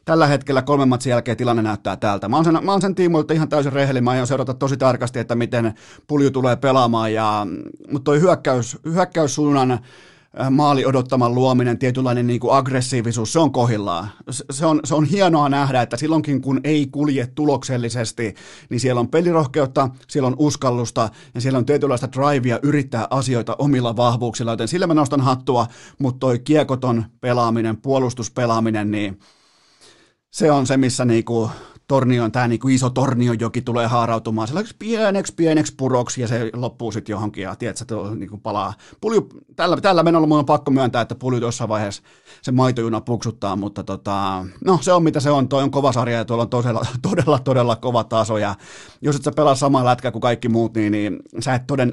tällä 0.06 0.26
hetkellä 0.26 0.62
kolmen 0.62 0.88
matsin 0.88 1.10
jälkeen 1.10 1.36
tilanne 1.36 1.62
näyttää 1.62 1.96
tältä. 1.96 2.28
Mä 2.28 2.36
oon 2.36 2.44
sen, 2.44 2.58
mä 2.62 2.72
oon 2.72 2.80
sen 2.80 2.94
tiimoilta 2.94 3.34
ihan 3.34 3.48
täysin 3.48 3.72
rehellinen, 3.72 4.04
mä 4.04 4.10
aion 4.10 4.26
seurata 4.26 4.54
tosi 4.54 4.76
tarkasti, 4.76 5.18
että 5.18 5.34
miten 5.34 5.74
pulju 6.06 6.30
tulee 6.30 6.56
pelaamaan, 6.56 7.12
ja, 7.12 7.46
mutta 7.92 8.04
toi 8.04 8.20
hyökkäys, 8.20 8.78
hyökkäyssuunnan 8.84 9.70
äh, 9.70 9.80
maali 10.50 10.86
odottaman 10.86 11.34
luominen, 11.34 11.78
tietynlainen 11.78 12.26
niin 12.26 12.40
kuin 12.40 12.54
aggressiivisuus, 12.54 13.32
se 13.32 13.38
on 13.38 13.52
kohillaan. 13.52 14.08
Se 14.30 14.66
on, 14.66 14.80
se 14.84 14.94
on 14.94 15.04
hienoa 15.04 15.48
nähdä, 15.48 15.82
että 15.82 15.96
silloinkin 15.96 16.40
kun 16.40 16.60
ei 16.64 16.86
kulje 16.86 17.26
tuloksellisesti, 17.26 18.34
niin 18.70 18.80
siellä 18.80 19.00
on 19.00 19.08
pelirohkeutta, 19.08 19.88
siellä 20.08 20.26
on 20.26 20.36
uskallusta 20.38 21.08
ja 21.34 21.40
siellä 21.40 21.58
on 21.58 21.66
tietynlaista 21.66 22.08
drivea 22.12 22.58
yrittää 22.62 23.06
asioita 23.10 23.56
omilla 23.58 23.96
vahvuuksilla, 23.96 24.52
joten 24.52 24.68
sillä 24.68 24.86
mä 24.86 24.94
nostan 24.94 25.20
hattua, 25.20 25.66
mutta 25.98 26.18
toi 26.18 26.38
kiekoton 26.38 27.04
pelaaminen, 27.20 27.76
puolustuspelaaminen, 27.76 28.90
niin 28.90 29.18
se 30.36 30.50
on 30.50 30.66
se, 30.66 30.76
missä 30.76 31.04
niinku 31.04 31.50
tornion, 31.88 32.32
tämä 32.32 32.48
niinku 32.48 32.68
iso 32.68 32.90
tornionjoki 32.90 33.62
tulee 33.62 33.86
haarautumaan 33.86 34.48
sellaiseksi 34.48 34.76
pieneksi, 34.78 35.34
pieneksi 35.36 35.74
puroksi 35.76 36.20
ja 36.20 36.28
se 36.28 36.50
loppuu 36.54 36.92
sitten 36.92 37.12
johonkin 37.12 37.42
ja 37.42 37.56
tiedät, 37.56 37.80
että 37.80 37.94
se 37.94 38.14
niinku 38.14 38.38
palaa. 38.38 38.74
Pulju, 39.00 39.28
tällä, 39.56 39.76
tällä 39.76 40.02
menolla 40.02 40.26
mun 40.26 40.38
on 40.38 40.46
pakko 40.46 40.70
myöntää, 40.70 41.02
että 41.02 41.14
pulju 41.14 41.40
jossain 41.40 41.68
vaiheessa 41.68 42.02
se 42.42 42.52
maitojuna 42.52 43.00
puksuttaa, 43.00 43.56
mutta 43.56 43.84
tota, 43.84 44.46
no 44.64 44.78
se 44.80 44.92
on 44.92 45.02
mitä 45.02 45.20
se 45.20 45.30
on, 45.30 45.48
toi 45.48 45.62
on 45.62 45.70
kova 45.70 45.92
sarja 45.92 46.16
ja 46.16 46.24
tuolla 46.24 46.42
on 46.42 46.50
todella, 46.50 46.86
todella, 47.10 47.38
todella 47.38 47.76
kova 47.76 48.04
taso 48.04 48.38
ja 48.38 48.54
jos 49.00 49.16
et 49.16 49.22
sä 49.22 49.32
pelaa 49.36 49.54
samaa 49.54 49.84
lätkää 49.84 50.12
kuin 50.12 50.22
kaikki 50.22 50.48
muut, 50.48 50.74
niin, 50.74 50.92
niin 50.92 51.18
sä 51.40 51.54
et 51.54 51.66
toden, 51.66 51.92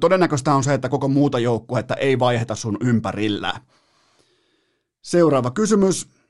todennäköistä 0.00 0.54
on 0.54 0.64
se, 0.64 0.74
että 0.74 0.88
koko 0.88 1.08
muuta 1.08 1.38
joukkuetta 1.38 1.94
ei 1.94 2.18
vaiheta 2.18 2.54
sun 2.54 2.76
ympärillä. 2.80 3.52
Seuraava 5.02 5.50
kysymys. 5.50 6.21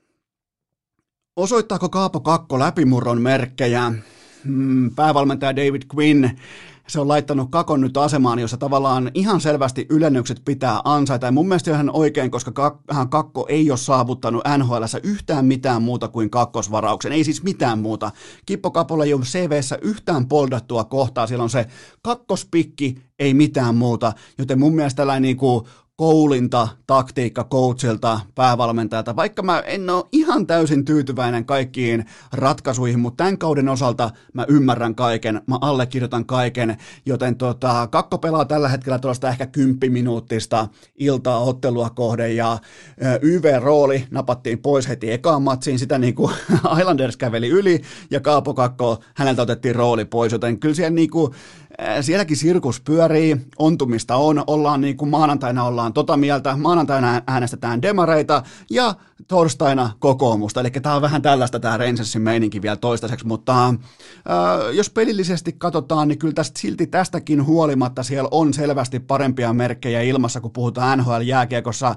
Osoittaako 1.35 1.89
Kaapo 1.89 2.19
Kakko 2.19 2.59
läpimurron 2.59 3.21
merkkejä? 3.21 3.91
Hmm, 4.45 4.95
päävalmentaja 4.95 5.55
David 5.55 5.81
Quinn 5.95 6.29
se 6.87 6.99
on 6.99 7.07
laittanut 7.07 7.51
Kakon 7.51 7.81
nyt 7.81 7.97
asemaan, 7.97 8.39
jossa 8.39 8.57
tavallaan 8.57 9.11
ihan 9.13 9.41
selvästi 9.41 9.85
ylennykset 9.89 10.41
pitää 10.45 10.81
ansaita. 10.83 11.25
Ja 11.25 11.31
mun 11.31 11.47
mielestä 11.47 11.71
ihan 11.71 11.89
oikein, 11.93 12.31
koska 12.31 12.79
hän 12.91 13.09
Kakko 13.09 13.45
ei 13.49 13.71
ole 13.71 13.77
saavuttanut 13.77 14.43
nhl 14.57 14.83
yhtään 15.03 15.45
mitään 15.45 15.81
muuta 15.81 16.07
kuin 16.07 16.29
kakkosvarauksen. 16.29 17.11
Ei 17.11 17.23
siis 17.23 17.43
mitään 17.43 17.79
muuta. 17.79 18.11
Kippo 18.45 18.71
Kapolla 18.71 19.05
ei 19.05 19.13
ole 19.13 19.21
CVssä 19.21 19.77
yhtään 19.81 20.27
poldattua 20.27 20.83
kohtaa. 20.83 21.27
Siellä 21.27 21.43
on 21.43 21.49
se 21.49 21.65
kakkospikki, 22.01 22.95
ei 23.19 23.33
mitään 23.33 23.75
muuta. 23.75 24.13
Joten 24.37 24.59
mun 24.59 24.75
mielestä 24.75 24.97
tällainen 24.97 25.21
niin 25.21 25.37
kuin 25.37 25.65
koulinta 25.95 26.67
taktiikka 26.87 27.43
coachilta, 27.43 28.19
päävalmentajalta, 28.35 29.15
vaikka 29.15 29.41
mä 29.43 29.59
en 29.59 29.89
ole 29.89 30.03
ihan 30.11 30.47
täysin 30.47 30.85
tyytyväinen 30.85 31.45
kaikkiin 31.45 32.05
ratkaisuihin, 32.31 32.99
mutta 32.99 33.23
tämän 33.23 33.37
kauden 33.37 33.69
osalta 33.69 34.11
mä 34.33 34.45
ymmärrän 34.47 34.95
kaiken, 34.95 35.41
mä 35.47 35.57
allekirjoitan 35.61 36.25
kaiken, 36.25 36.77
joten 37.05 37.35
tota, 37.35 37.87
Kakko 37.91 38.17
pelaa 38.17 38.45
tällä 38.45 38.69
hetkellä 38.69 38.99
tuollaista 38.99 39.29
ehkä 39.29 39.45
kymppiminuuttista 39.47 40.67
iltaa 40.95 41.39
ottelua 41.39 41.89
kohden 41.89 42.35
ja 42.35 42.57
YV-rooli 43.21 44.07
napattiin 44.11 44.59
pois 44.59 44.87
heti 44.87 45.11
ekaan 45.11 45.41
matsiin, 45.41 45.79
sitä 45.79 45.97
niin 45.97 46.15
kuin 46.15 46.33
Islanders 46.79 47.17
käveli 47.17 47.49
yli 47.49 47.81
ja 48.11 48.19
Kaapo 48.19 48.53
Kakko, 48.53 48.99
häneltä 49.15 49.41
otettiin 49.41 49.75
rooli 49.75 50.05
pois, 50.05 50.31
joten 50.31 50.59
kyllä 50.59 50.75
siellä 50.75 50.95
niin 50.95 51.09
kuin, 51.09 51.33
sielläkin 52.01 52.37
sirkus 52.37 52.81
pyörii, 52.81 53.37
ontumista 53.59 54.15
on, 54.15 54.43
ollaan 54.47 54.81
niin 54.81 54.97
kuin 54.97 55.09
maanantaina 55.09 55.63
ollaan 55.63 55.93
tota 55.93 56.17
mieltä, 56.17 56.57
maanantaina 56.57 57.21
äänestetään 57.27 57.81
demareita 57.81 58.43
ja 58.69 58.95
torstaina 59.27 59.89
kokoomusta, 59.99 60.61
eli 60.61 60.71
tämä 60.71 60.95
on 60.95 61.01
vähän 61.01 61.21
tällaista 61.21 61.59
tämä 61.59 61.77
Rangersin 61.77 62.21
meininki 62.21 62.61
vielä 62.61 62.75
toistaiseksi, 62.75 63.27
mutta 63.27 63.67
äh, 63.67 63.75
jos 64.73 64.89
pelillisesti 64.89 65.55
katsotaan, 65.57 66.07
niin 66.07 66.19
kyllä 66.19 66.33
tästä 66.33 66.59
silti 66.59 66.87
tästäkin 66.87 67.45
huolimatta 67.45 68.03
siellä 68.03 68.29
on 68.31 68.53
selvästi 68.53 68.99
parempia 68.99 69.53
merkkejä 69.53 70.01
ilmassa, 70.01 70.41
kun 70.41 70.51
puhutaan 70.51 70.99
NHL-jääkiekossa, 70.99 71.95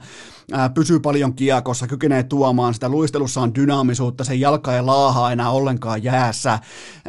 äh, 0.55 0.75
pysyy 0.75 1.01
paljon 1.01 1.35
kiekossa, 1.35 1.87
kykenee 1.87 2.23
tuomaan 2.23 2.75
sitä, 2.75 2.89
luistelussa 2.89 3.41
on 3.41 3.55
dynaamisuutta, 3.55 4.25
se 4.25 4.35
jalka 4.35 4.77
ei 4.77 4.83
laahaa 4.83 5.33
enää 5.33 5.51
ollenkaan 5.51 6.03
jäässä, 6.03 6.59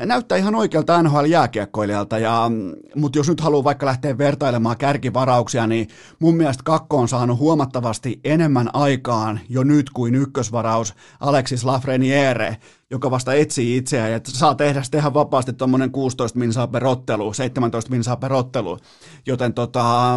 näyttää 0.06 0.38
ihan 0.38 0.56
oikealta 0.56 1.04
NHL-jääkiekkoilijalta, 1.04 2.20
ja, 2.20 2.52
mutta 2.96 3.20
jos 3.20 3.30
nyt 3.30 3.42
haluaa 3.42 3.64
vaikka 3.64 3.86
lähteä 3.86 4.18
vertailemaan 4.18 4.78
kärkivarauksia, 4.78 5.68
niin 5.68 5.88
mun 6.20 6.36
mielestä 6.36 6.64
Kakko 6.64 6.98
on 6.98 7.08
saanut 7.08 7.40
huomattavasti 7.40 8.20
enemmän 8.24 8.70
aikaan 8.74 9.40
jo 9.50 9.64
nyt 9.64 9.90
kuin 9.90 10.16
ykkösvaraus 10.16 10.94
Alexis 11.20 11.64
Lafreniere, 11.64 12.58
joka 12.92 13.12
vasta 13.12 13.34
etsii 13.34 13.78
itseään 13.78 14.12
ja 14.12 14.20
saa 14.24 14.56
tehdä, 14.56 14.82
tehdä 14.92 15.14
vapaasti 15.14 15.54
tuommoinen 15.54 15.92
16 15.92 16.40
minsaa 16.40 16.68
per 16.68 16.86
ottelu, 16.86 17.34
17 17.34 17.92
minsaa 17.92 18.18
per 18.18 18.34
ottelu, 18.34 18.78
joten 19.26 19.54
tota, 19.54 20.14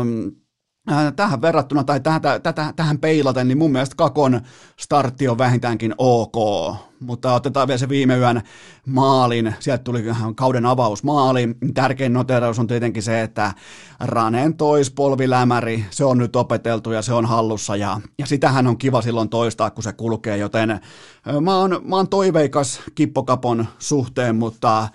tähän 1.16 1.42
verrattuna 1.42 1.84
tai 1.84 2.00
tähän, 2.00 2.22
tähän, 2.42 2.74
tähän 2.76 2.98
peilaten, 2.98 3.48
niin 3.48 3.58
mun 3.58 3.72
mielestä 3.72 3.96
Kakon 3.96 4.40
startti 4.76 5.28
on 5.28 5.38
vähintäänkin 5.38 5.94
ok, 5.98 6.36
mutta 7.00 7.34
otetaan 7.34 7.68
vielä 7.68 7.78
se 7.78 7.88
viime 7.88 8.16
yön 8.16 8.42
maalin, 8.86 9.54
sieltä 9.60 9.84
tuli 9.84 10.04
kauden 10.36 10.66
avausmaali, 10.66 11.48
tärkein 11.74 12.12
noteraus 12.12 12.58
on 12.58 12.66
tietenkin 12.66 13.02
se, 13.02 13.22
että 13.22 13.54
Ranen 14.00 14.56
toispolvilämäri, 14.56 15.84
se 15.90 16.04
on 16.04 16.18
nyt 16.18 16.36
opeteltu 16.36 16.92
ja 16.92 17.02
se 17.02 17.12
on 17.12 17.26
hallussa. 17.26 17.76
Ja, 17.76 18.00
ja 18.18 18.26
sitähän 18.26 18.66
on 18.66 18.78
kiva 18.78 19.02
silloin 19.02 19.28
toistaa, 19.28 19.70
kun 19.70 19.82
se 19.82 19.92
kulkee, 19.92 20.36
joten 20.36 20.70
äh, 20.70 20.80
mä 21.40 21.56
oon, 21.56 21.80
mä 21.84 21.96
oon 21.96 22.08
toiveikas 22.08 22.80
Kippokapon 22.94 23.66
suhteen, 23.78 24.36
mutta 24.36 24.88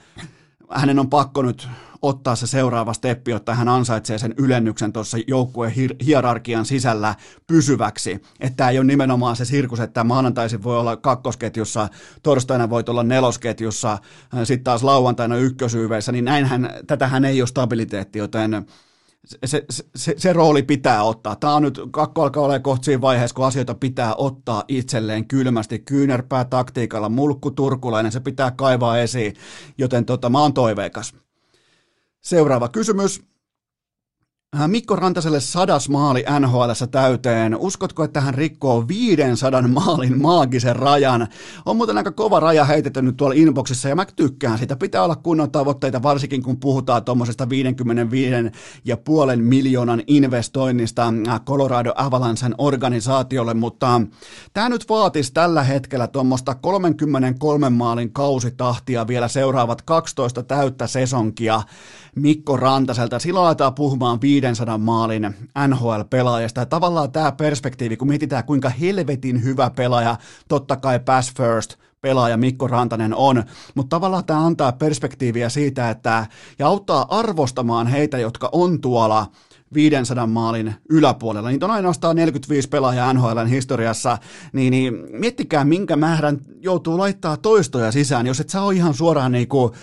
hänen 0.71 0.99
on 0.99 1.09
pakko 1.09 1.41
nyt 1.41 1.67
ottaa 2.01 2.35
se 2.35 2.47
seuraava 2.47 2.93
steppi, 2.93 3.31
jotta 3.31 3.55
hän 3.55 3.67
ansaitsee 3.67 4.17
sen 4.17 4.33
ylennyksen 4.37 4.93
tuossa 4.93 5.17
joukkueen 5.27 5.73
hierarkian 6.05 6.65
sisällä 6.65 7.15
pysyväksi. 7.47 8.21
Että 8.39 8.57
tämä 8.57 8.69
ei 8.69 8.77
ole 8.77 8.85
nimenomaan 8.85 9.35
se 9.35 9.45
sirkus, 9.45 9.79
että 9.79 10.03
maanantaisin 10.03 10.63
voi 10.63 10.79
olla 10.79 10.97
kakkosketjussa, 10.97 11.89
torstaina 12.23 12.69
voit 12.69 12.89
olla 12.89 13.03
nelosketjussa, 13.03 13.91
äh, 13.91 13.99
sitten 14.43 14.63
taas 14.63 14.83
lauantaina 14.83 15.37
ykkösyyveissä, 15.37 16.11
niin 16.11 16.25
näinhän, 16.25 16.69
tätähän 16.87 17.25
ei 17.25 17.41
ole 17.41 17.47
stabiliteetti, 17.47 18.19
joten 18.19 18.65
se, 19.25 19.65
se, 19.69 19.85
se, 19.95 20.13
se 20.17 20.33
rooli 20.33 20.63
pitää 20.63 21.03
ottaa. 21.03 21.35
Tämä 21.35 21.55
on 21.55 21.61
nyt, 21.61 21.81
kakko 21.91 22.23
alkaa 22.23 22.43
olla 22.43 22.59
kohta 22.59 22.85
siinä 22.85 23.01
vaiheessa, 23.01 23.35
kun 23.35 23.45
asioita 23.45 23.75
pitää 23.75 24.15
ottaa 24.15 24.63
itselleen 24.67 25.27
kylmästi, 25.27 25.79
kyynärpää 25.79 26.45
taktiikalla, 26.45 27.09
mulkku 27.09 27.51
turkulainen, 27.51 28.11
se 28.11 28.19
pitää 28.19 28.51
kaivaa 28.51 28.99
esiin, 28.99 29.33
joten 29.77 30.05
tota, 30.05 30.29
mä 30.29 30.39
oon 30.39 30.53
toiveikas. 30.53 31.13
Seuraava 32.25 32.69
kysymys. 32.69 33.21
Äh, 34.59 34.67
Mikko 34.67 34.95
Rantaselle 34.95 35.39
sadas 35.39 35.89
maali 35.89 36.25
nhl 36.39 36.71
täyteen. 36.91 37.55
Uskotko, 37.55 38.03
että 38.03 38.21
hän 38.21 38.33
rikkoo 38.33 38.87
500 38.87 39.61
maalin 39.67 40.21
maagisen 40.21 40.75
rajan? 40.75 41.27
On 41.65 41.77
muuten 41.77 41.97
aika 41.97 42.11
kova 42.11 42.39
raja 42.39 42.65
heitetty 42.65 43.01
nyt 43.01 43.17
tuolla 43.17 43.35
inboxissa 43.37 43.89
ja 43.89 43.95
mä 43.95 44.05
tykkään 44.15 44.57
sitä. 44.57 44.75
Pitää 44.75 45.03
olla 45.03 45.15
kunnon 45.15 45.51
tavoitteita, 45.51 46.03
varsinkin 46.03 46.43
kun 46.43 46.59
puhutaan 46.59 47.03
tuommoisesta 47.03 47.49
55 47.49 48.35
ja 48.85 48.97
puolen 48.97 49.43
miljoonan 49.43 50.03
investoinnista 50.07 51.13
äh, 51.27 51.41
Colorado 51.41 51.93
Avalancen 51.95 52.55
organisaatiolle, 52.57 53.53
mutta 53.53 54.01
tämä 54.53 54.69
nyt 54.69 54.89
vaatisi 54.89 55.33
tällä 55.33 55.63
hetkellä 55.63 56.07
tuommoista 56.07 56.55
33 56.55 57.69
maalin 57.69 58.13
kausitahtia 58.13 59.07
vielä 59.07 59.27
seuraavat 59.27 59.81
12 59.81 60.43
täyttä 60.43 60.87
sesonkia. 60.87 61.61
Mikko 62.15 62.57
Rantaselta. 62.57 63.19
Silloin 63.19 63.45
aletaan 63.47 63.73
puhumaan 63.73 64.21
500 64.21 64.77
maalin 64.77 65.35
NHL-pelaajasta. 65.67 66.61
Ja 66.61 66.65
tavallaan 66.65 67.11
tämä 67.11 67.31
perspektiivi, 67.31 67.97
kun 67.97 68.07
mietitään 68.07 68.43
kuinka 68.43 68.69
helvetin 68.69 69.43
hyvä 69.43 69.69
pelaaja, 69.69 70.17
totta 70.47 70.75
kai 70.75 70.99
pass 70.99 71.33
first, 71.33 71.75
pelaaja 72.01 72.37
Mikko 72.37 72.67
Rantanen 72.67 73.15
on, 73.15 73.43
mutta 73.75 73.95
tavallaan 73.95 74.25
tämä 74.25 74.45
antaa 74.45 74.71
perspektiiviä 74.71 75.49
siitä, 75.49 75.89
että 75.89 76.25
ja 76.59 76.67
auttaa 76.67 77.05
arvostamaan 77.09 77.87
heitä, 77.87 78.17
jotka 78.17 78.49
on 78.51 78.81
tuolla 78.81 79.27
500 79.73 80.27
maalin 80.27 80.75
yläpuolella. 80.89 81.49
Niitä 81.49 81.65
on 81.65 81.71
ainoastaan 81.71 82.15
45 82.15 82.69
pelaajaa 82.69 83.13
NHLn 83.13 83.47
historiassa, 83.47 84.17
niin, 84.53 84.71
niin 84.71 84.93
miettikää 85.11 85.65
minkä 85.65 85.95
määrän 85.95 86.39
joutuu 86.59 86.97
laittaa 86.97 87.37
toistoja 87.37 87.91
sisään, 87.91 88.27
jos 88.27 88.39
et 88.39 88.49
sä 88.49 88.61
ole 88.61 88.75
ihan 88.75 88.93
suoraan 88.93 89.31
niin 89.31 89.47
kuin, 89.47 89.73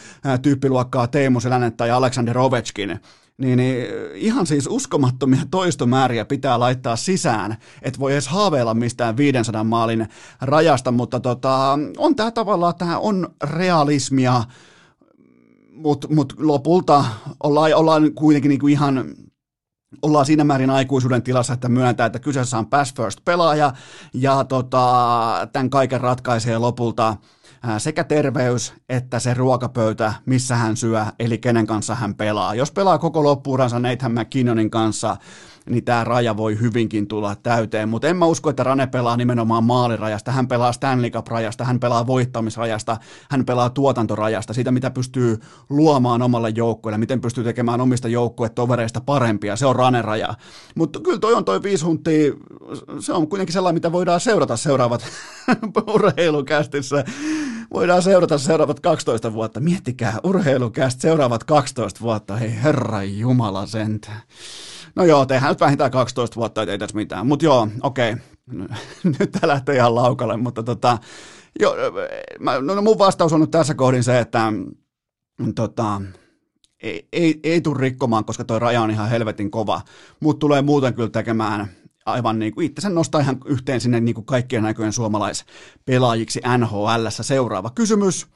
tyyppiluokkaa 0.43 1.07
Teemu 1.07 1.41
Selänen 1.41 1.76
tai 1.76 1.91
Alexander 1.91 2.39
Ovechkin, 2.39 3.01
niin, 3.39 3.57
niin 3.57 3.87
ihan 4.14 4.47
siis 4.47 4.66
uskomattomia 4.70 5.43
toistomääriä 5.51 6.24
pitää 6.24 6.61
laittaa 6.61 6.97
sisään, 6.97 7.57
että 7.83 8.01
voi 8.01 8.12
edes 8.12 8.28
haaveilla 8.28 8.74
mistään 8.74 9.16
500 9.16 9.64
maalin 9.64 10.09
rajasta, 10.41 10.93
mutta 10.93 11.20
tota, 11.20 11.78
on 11.99 12.16
tämä 12.16 12.30
tavallaan, 12.30 12.74
tämä 12.74 12.99
on 12.99 13.28
realismia, 13.43 14.45
mutta 15.72 16.09
mut 16.11 16.35
lopulta 16.39 17.05
ollaan, 17.43 17.74
ollaan 17.74 18.14
kuitenkin 18.14 18.49
niinku 18.49 18.66
ihan 18.66 19.14
ollaan 20.03 20.26
siinä 20.26 20.45
määrin 20.45 20.70
aikuisuuden 20.70 21.22
tilassa, 21.22 21.53
että 21.53 21.68
myöntää, 21.68 22.07
että 22.07 22.18
kyseessä 22.18 22.59
on 22.59 22.66
pass 22.66 22.95
first 22.95 23.20
pelaaja 23.24 23.72
ja 24.14 24.45
tota, 24.45 25.49
tämän 25.53 25.70
kaiken 25.70 26.01
ratkaisee 26.01 26.59
lopulta 26.59 27.16
sekä 27.78 28.05
terveys 28.05 28.74
että 28.88 29.18
se 29.18 29.34
ruokapöytä, 29.34 30.14
missä 30.26 30.57
hän 30.57 30.76
syö, 30.76 31.07
eli 31.18 31.38
kenen 31.38 31.66
kanssa 31.66 31.95
hän 31.95 32.14
pelaa. 32.14 32.55
Jos 32.55 32.72
pelaa 32.72 32.99
koko 32.99 33.22
loppuuransa 33.22 33.78
Nathan 33.78 34.12
McKinnonin 34.12 34.70
kanssa, 34.70 35.16
niin 35.70 35.84
tämä 35.84 36.04
raja 36.04 36.36
voi 36.36 36.60
hyvinkin 36.60 37.08
tulla 37.08 37.36
täyteen, 37.42 37.88
mutta 37.88 38.08
en 38.08 38.16
mä 38.16 38.26
usko, 38.26 38.50
että 38.50 38.62
Rane 38.62 38.86
pelaa 38.86 39.16
nimenomaan 39.16 39.64
maalirajasta, 39.64 40.32
hän 40.32 40.48
pelaa 40.48 40.72
Stanley 40.72 41.10
Cup-rajasta, 41.10 41.64
hän 41.64 41.80
pelaa 41.80 42.06
voittamisrajasta, 42.06 42.96
hän 43.30 43.44
pelaa 43.44 43.70
tuotantorajasta, 43.70 44.52
siitä 44.52 44.70
mitä 44.70 44.90
pystyy 44.90 45.38
luomaan 45.70 46.22
omalle 46.22 46.48
joukkueelle, 46.48 46.98
miten 46.98 47.20
pystyy 47.20 47.44
tekemään 47.44 47.80
omista 47.80 48.08
joukkuetovereista 48.08 49.00
parempia, 49.00 49.56
se 49.56 49.66
on 49.66 49.76
Rane-raja. 49.76 50.34
Mutta 50.74 51.00
kyllä 51.00 51.18
toi 51.18 51.34
on 51.34 51.44
toi 51.44 51.62
viisi 51.62 51.84
se 53.00 53.12
on 53.12 53.28
kuitenkin 53.28 53.52
sellainen, 53.52 53.76
mitä 53.76 53.92
voidaan 53.92 54.20
seurata 54.20 54.56
seuraavat 54.56 55.04
urheilukästissä. 55.94 57.04
Voidaan 57.74 58.02
seurata 58.02 58.38
seuraavat 58.38 58.80
12 58.80 59.32
vuotta. 59.32 59.60
Miettikää, 59.60 60.18
urheilukäst 60.24 61.00
seuraavat 61.00 61.44
12 61.44 62.00
vuotta. 62.00 62.36
Hei 62.36 62.62
herra 62.62 63.02
jumala 63.02 63.66
sentään. 63.66 64.22
No 64.97 65.05
joo, 65.05 65.26
tehdään 65.26 65.51
nyt 65.51 65.61
vähintään 65.61 65.91
12 65.91 66.37
vuotta, 66.37 66.62
ei 66.62 66.78
tässä 66.78 66.97
mitään. 66.97 67.26
Mutta 67.26 67.45
joo, 67.45 67.68
okei. 67.83 68.16
Nyt 69.18 69.33
tämä 69.33 69.53
lähtee 69.53 69.74
ihan 69.74 69.95
laukalle, 69.95 70.37
mutta 70.37 70.62
tota, 70.62 70.99
jo, 71.61 71.76
mä, 72.39 72.61
no 72.61 72.83
mun 72.83 72.99
vastaus 72.99 73.33
on 73.33 73.41
nyt 73.41 73.51
tässä 73.51 73.74
kohdin 73.74 74.05
se, 74.05 74.18
että 74.18 74.53
tota, 75.55 76.03
ei, 76.83 77.09
ei, 77.12 77.41
ei 77.43 77.61
tule 77.61 77.80
rikkomaan, 77.80 78.24
koska 78.24 78.45
tuo 78.45 78.59
raja 78.59 78.83
on 78.83 78.91
ihan 78.91 79.09
helvetin 79.09 79.51
kova, 79.51 79.80
mutta 80.20 80.41
tulee 80.41 80.62
muuten 80.62 80.95
kyllä 80.95 81.11
tekemään 81.11 81.68
aivan 82.07 82.39
niin 82.39 82.55
kuin 82.55 82.66
itse 82.66 82.80
sen 82.80 82.95
nostaa 82.95 83.20
ihan 83.20 83.39
yhteen 83.45 83.80
sinne 83.80 84.01
niin 84.01 84.14
kuin 84.14 84.24
kaikkien 84.24 84.62
näköjen 84.62 84.93
suomalaispelaajiksi 84.93 86.41
NHL. 86.59 87.07
Seuraava 87.09 87.70
kysymys. 87.70 88.26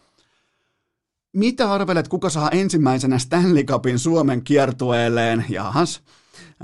Mitä 1.32 1.72
arvelet, 1.72 2.08
kuka 2.08 2.30
saa 2.30 2.50
ensimmäisenä 2.50 3.18
Stanley 3.18 3.64
Cupin 3.64 3.98
Suomen 3.98 4.44
kiertueelleen? 4.44 5.44
Jahas. 5.48 6.02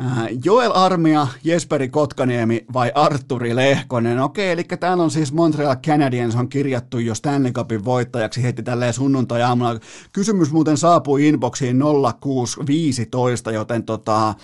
Äh, 0.01 0.29
Joel 0.45 0.73
Armia, 0.75 1.27
Jesperi 1.45 1.89
Kotkaniemi 1.89 2.65
vai 2.73 2.93
Arturi 2.95 3.57
Lehkonen? 3.57 4.21
Okei, 4.21 4.51
eli 4.51 4.65
täällä 4.65 5.03
on 5.03 5.11
siis 5.11 5.33
Montreal 5.33 5.77
Canadiens 5.77 6.35
on 6.35 6.49
kirjattu 6.49 6.99
jo 6.99 7.15
Stanley 7.15 7.53
Cupin 7.53 7.85
voittajaksi 7.85 8.43
heti 8.43 8.63
tälleen 8.63 8.93
sunnuntai-aamuna. 8.93 9.79
Kysymys 10.13 10.53
muuten 10.53 10.77
saapui 10.77 11.29
inboxiin 11.29 11.83
0615, 12.21 13.51
joten 13.51 13.85
tota, 13.85 14.35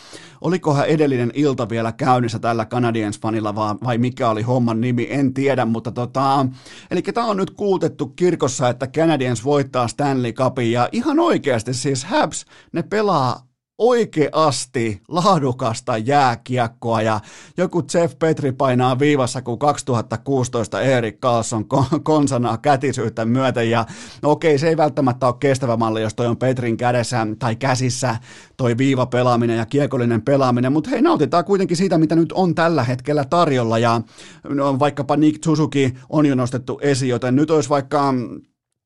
olikohan 0.41 0.87
edellinen 0.87 1.33
ilta 1.35 1.68
vielä 1.68 1.93
käynnissä 1.93 2.39
tällä 2.39 2.64
Canadiens-fanilla 2.64 3.55
vai, 3.55 3.74
vai 3.85 3.99
mikä 3.99 4.31
oli 4.31 4.43
homman 4.43 4.81
nimi, 4.81 5.07
en 5.11 5.35
tiedä, 5.35 5.64
mutta 5.64 5.93
tota, 5.93 6.47
eli 6.91 7.03
tämä 7.03 7.26
on 7.26 7.37
nyt 7.37 7.51
kuultettu 7.51 8.07
kirkossa, 8.07 8.68
että 8.68 8.87
Canadiens 8.87 9.45
voittaa 9.45 9.89
Stanley 9.89 10.33
Cupin 10.33 10.72
ja 10.72 10.89
ihan 10.93 11.18
oikeasti 11.18 11.74
siis 11.74 12.05
Habs, 12.05 12.45
ne 12.72 12.83
pelaa 12.83 13.47
oikeasti 13.79 15.03
laadukasta 15.09 15.97
jääkiekkoa 15.97 17.03
ja 17.03 17.20
joku 17.57 17.83
Jeff 17.95 18.18
Petri 18.18 18.53
painaa 18.53 18.99
viivassa 18.99 19.43
kuin 19.43 19.59
2016 19.59 20.81
Erik 20.81 21.20
Carlson 21.20 21.64
konsanaa 22.03 22.59
kätisyyttä 22.59 23.24
myöten. 23.24 23.70
Ja 23.70 23.87
no 24.22 24.31
okei 24.31 24.59
se 24.59 24.68
ei 24.68 24.76
välttämättä 24.76 25.26
ole 25.26 25.35
kestävä 25.41 25.76
malli, 25.76 26.03
jos 26.03 26.14
toi 26.14 26.26
on 26.26 26.37
Petrin 26.37 26.76
kädessä 26.76 27.26
tai 27.39 27.57
käsissä 27.57 28.16
toi 28.57 28.79
viivapelaaminen 28.79 29.59
ja 29.59 29.66
kiekollinen 29.66 30.22
pelaaminen, 30.22 30.72
mutta 30.72 30.91
hei 30.91 31.03
nautitaan 31.03 31.45
kuitenkin 31.45 31.76
siitä, 31.76 31.99
mitä 31.99 32.16
nyt 32.16 32.33
on 32.33 32.55
tällä 32.55 32.85
hetkellä 32.85 33.24
tarjolla. 33.24 33.79
Ja 33.79 34.01
no, 34.49 34.79
vaikkapa 34.79 35.16
Nick 35.16 35.45
Suzuki 35.45 35.95
on 36.09 36.26
jo 36.26 36.35
nostettu 36.35 36.79
esiin, 36.83 37.11
joten 37.11 37.37
nyt 37.37 37.51
olisi 37.51 37.68
vaikka 37.68 38.14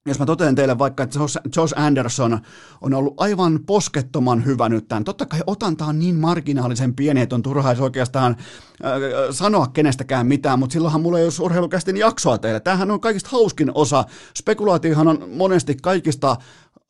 jos 0.06 0.18
mä 0.18 0.26
totean 0.26 0.54
teille 0.54 0.78
vaikka, 0.78 1.02
että 1.02 1.18
Josh 1.56 1.74
Anderson 1.76 2.38
on 2.80 2.94
ollut 2.94 3.14
aivan 3.16 3.60
poskettoman 3.66 4.44
hyvä 4.44 4.68
nyt 4.68 4.88
tämän. 4.88 5.04
Totta 5.04 5.26
kai 5.26 5.40
otanta 5.46 5.86
on 5.86 5.98
niin 5.98 6.14
marginaalisen 6.14 6.94
pieni, 6.94 7.20
että 7.20 7.34
on 7.34 7.42
turha 7.42 7.74
oikeastaan 7.80 8.36
äh, 8.84 9.00
sanoa 9.30 9.66
kenestäkään 9.66 10.26
mitään, 10.26 10.58
mutta 10.58 10.72
silloinhan 10.72 11.00
mulla 11.00 11.18
ei 11.18 11.24
olisi 11.24 11.42
urheilukästin 11.42 11.96
jaksoa 11.96 12.38
teille. 12.38 12.60
Tämähän 12.60 12.90
on 12.90 13.00
kaikista 13.00 13.30
hauskin 13.32 13.70
osa. 13.74 14.04
Spekulaatiohan 14.38 15.08
on 15.08 15.28
monesti 15.32 15.76
kaikista 15.82 16.36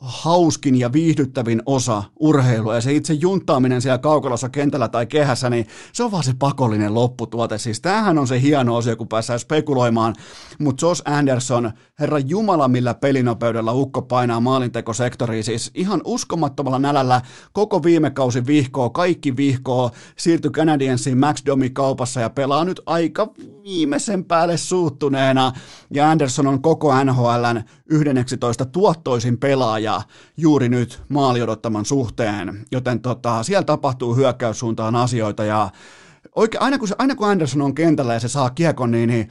hauskin 0.03 0.79
ja 0.79 0.93
viihdyttävin 0.93 1.63
osa 1.67 2.03
urheilua. 2.21 2.75
Ja 2.75 2.81
se 2.81 2.93
itse 2.93 3.15
junttaaminen 3.15 3.83
siellä 3.83 3.99
kaukalossa 3.99 4.49
kentällä 4.49 4.89
tai 4.89 5.07
kehässä, 5.07 5.51
niin 5.51 5.67
se 5.93 6.05
on 6.05 6.13
vaan 6.13 6.25
se 6.25 6.33
pakollinen 6.39 6.95
lopputuote. 6.95 7.59
Siis 7.59 7.81
tämähän 7.81 8.19
on 8.19 8.27
se 8.27 8.41
hieno 8.41 8.77
osio, 8.77 8.97
kun 8.97 9.09
päässään 9.09 9.39
spekuloimaan, 9.39 10.15
mutta 10.59 10.87
Josh 10.87 11.03
Anderson, 11.05 11.73
herra 12.01 12.19
Jumala, 12.19 12.69
millä 12.69 12.95
pelinopeudella 12.95 13.73
ukko 13.73 14.03
painaa 14.03 14.41
maalintekosektoriin, 14.41 15.45
siis 15.45 15.71
ihan 15.75 16.01
uskomattomalla 16.05 16.79
nälällä 16.79 17.21
koko 17.53 17.83
viime 17.83 18.11
kausi 18.11 18.47
vihkoo, 18.47 18.91
kaikki 18.91 19.37
vihkoo, 19.37 19.91
siirtyi 20.17 20.51
Canadiensiin 20.51 21.19
Max 21.19 21.43
Domi 21.47 21.71
kaupassa 21.71 22.21
ja 22.21 22.31
pelaa 22.31 22.65
nyt 22.65 22.81
aika 22.87 23.33
viimeisen 23.65 24.25
päälle 24.25 24.57
suuttuneena. 24.57 25.53
Ja 25.95 26.11
Anderson 26.11 26.47
on 26.47 26.63
koko 26.63 27.05
NHLn 27.05 27.63
11 27.87 28.65
tuottoisin 28.65 29.39
pelaaja 29.39 29.91
juuri 30.36 30.68
nyt 30.68 31.03
maaliodottaman 31.09 31.84
suhteen, 31.84 32.64
joten 32.72 33.01
tota, 33.01 33.43
siellä 33.43 33.64
tapahtuu 33.64 34.14
hyökkäyssuuntaan 34.14 34.97
asioita 34.97 35.45
ja 35.45 35.70
oikein, 36.34 36.62
aina, 36.62 36.78
kun 36.78 36.88
se, 36.88 36.95
aina 36.99 37.14
kun 37.14 37.28
Anderson 37.28 37.62
on 37.62 37.74
kentällä 37.74 38.14
ja 38.14 38.20
se 38.20 38.28
saa 38.28 38.51
kiekon, 38.51 38.90
niin, 38.90 39.09
niin 39.09 39.28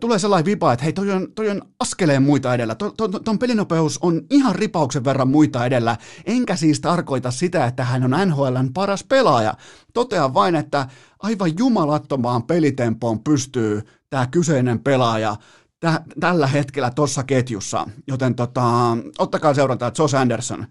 tulee 0.00 0.18
sellainen 0.18 0.44
vipa, 0.44 0.72
että 0.72 0.84
hei, 0.84 0.92
toi 0.92 1.10
on, 1.10 1.32
toi 1.34 1.50
on 1.50 1.62
askeleen 1.80 2.22
muita 2.22 2.54
edellä. 2.54 2.74
Ton, 2.74 2.92
ton, 2.96 3.10
ton 3.24 3.38
pelinopeus 3.38 3.98
on 4.02 4.22
ihan 4.30 4.54
ripauksen 4.54 5.04
verran 5.04 5.28
muita 5.28 5.66
edellä. 5.66 5.96
Enkä 6.24 6.56
siis 6.56 6.80
tarkoita 6.80 7.30
sitä, 7.30 7.66
että 7.66 7.84
hän 7.84 8.04
on 8.04 8.28
NHLn 8.28 8.72
paras 8.74 9.04
pelaaja. 9.04 9.54
Totean 9.94 10.34
vain, 10.34 10.54
että 10.54 10.86
aivan 11.18 11.58
jumalattomaan 11.58 12.42
pelitempoon 12.42 13.24
pystyy 13.24 13.82
tämä 14.10 14.26
kyseinen 14.26 14.78
pelaaja 14.78 15.36
tä, 15.80 16.00
tällä 16.20 16.46
hetkellä 16.46 16.90
tuossa 16.90 17.22
ketjussa. 17.22 17.86
Joten 18.06 18.34
tota, 18.34 18.96
ottakaa 19.18 19.54
seurantaa 19.54 19.92
Josh 19.98 20.16
Anderson. 20.16 20.66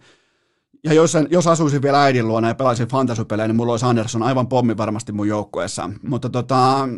Ja 0.83 0.93
jos, 0.93 1.13
jos 1.29 1.47
asuisin 1.47 1.81
vielä 1.81 2.03
äidin 2.03 2.27
luona 2.27 2.47
ja 2.47 2.55
pelaisin 2.55 2.87
fantasy 2.87 3.25
niin 3.37 3.55
mulla 3.55 3.73
olisi 3.73 3.85
Anderson 3.85 4.23
aivan 4.23 4.47
pommi 4.47 4.77
varmasti 4.77 5.11
mun 5.11 5.27
joukkueessa. 5.27 5.89
Mutta 6.07 6.29
tota, 6.29 6.89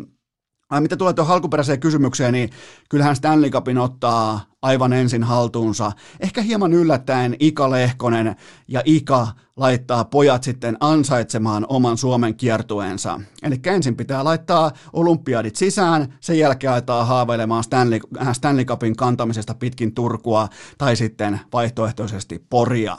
mitä 0.80 0.96
tulee 0.96 1.12
tuohon 1.12 1.34
alkuperäiseen 1.34 1.80
kysymykseen, 1.80 2.32
niin 2.32 2.50
kyllähän 2.88 3.16
Stanley 3.16 3.50
Cupin 3.50 3.78
ottaa 3.78 4.40
aivan 4.62 4.92
ensin 4.92 5.24
haltuunsa. 5.24 5.92
Ehkä 6.20 6.42
hieman 6.42 6.72
yllättäen 6.72 7.36
Ika 7.40 7.70
Lehkonen 7.70 8.36
ja 8.68 8.82
Ika 8.84 9.28
laittaa 9.56 10.04
pojat 10.04 10.42
sitten 10.42 10.76
ansaitsemaan 10.80 11.66
oman 11.68 11.98
Suomen 11.98 12.34
kiertueensa. 12.34 13.20
Eli 13.42 13.56
ensin 13.66 13.96
pitää 13.96 14.24
laittaa 14.24 14.70
olympiadit 14.92 15.56
sisään, 15.56 16.14
sen 16.20 16.38
jälkeen 16.38 16.72
aletaan 16.72 17.06
haaveilemaan 17.06 17.64
Stanley, 17.64 18.00
äh, 18.20 18.32
Stanley 18.32 18.64
Cupin 18.64 18.96
kantamisesta 18.96 19.54
pitkin 19.54 19.94
Turkua 19.94 20.48
tai 20.78 20.96
sitten 20.96 21.40
vaihtoehtoisesti 21.52 22.46
Poria. 22.50 22.96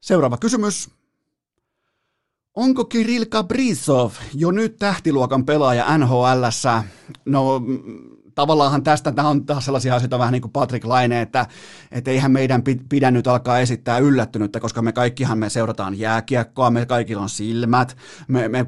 Seuraava 0.00 0.36
kysymys. 0.36 1.01
Onko 2.56 2.84
Kirill 2.84 3.24
Kaprizov 3.24 4.12
jo 4.34 4.50
nyt 4.50 4.76
tähtiluokan 4.76 5.46
pelaaja 5.46 5.98
NHLssä? 5.98 6.84
No 7.24 7.62
tavallaanhan 8.34 8.82
tästä 8.82 9.12
tämä 9.12 9.28
on 9.28 9.46
taas 9.46 9.64
sellaisia 9.64 9.94
asioita 9.94 10.18
vähän 10.18 10.32
niin 10.32 10.42
kuin 10.42 10.52
Patrick 10.52 10.84
Laine, 10.84 11.20
että, 11.20 11.46
että 11.90 12.10
eihän 12.10 12.32
meidän 12.32 12.62
pidä 12.88 13.10
nyt 13.10 13.26
alkaa 13.26 13.58
esittää 13.58 13.98
yllättynyttä, 13.98 14.60
koska 14.60 14.82
me 14.82 14.92
kaikkihan 14.92 15.38
me 15.38 15.50
seurataan 15.50 15.98
jääkiekkoa, 15.98 16.70
me 16.70 16.86
kaikilla 16.86 17.22
on 17.22 17.28
silmät, 17.28 17.96
me, 18.28 18.48
me 18.48 18.66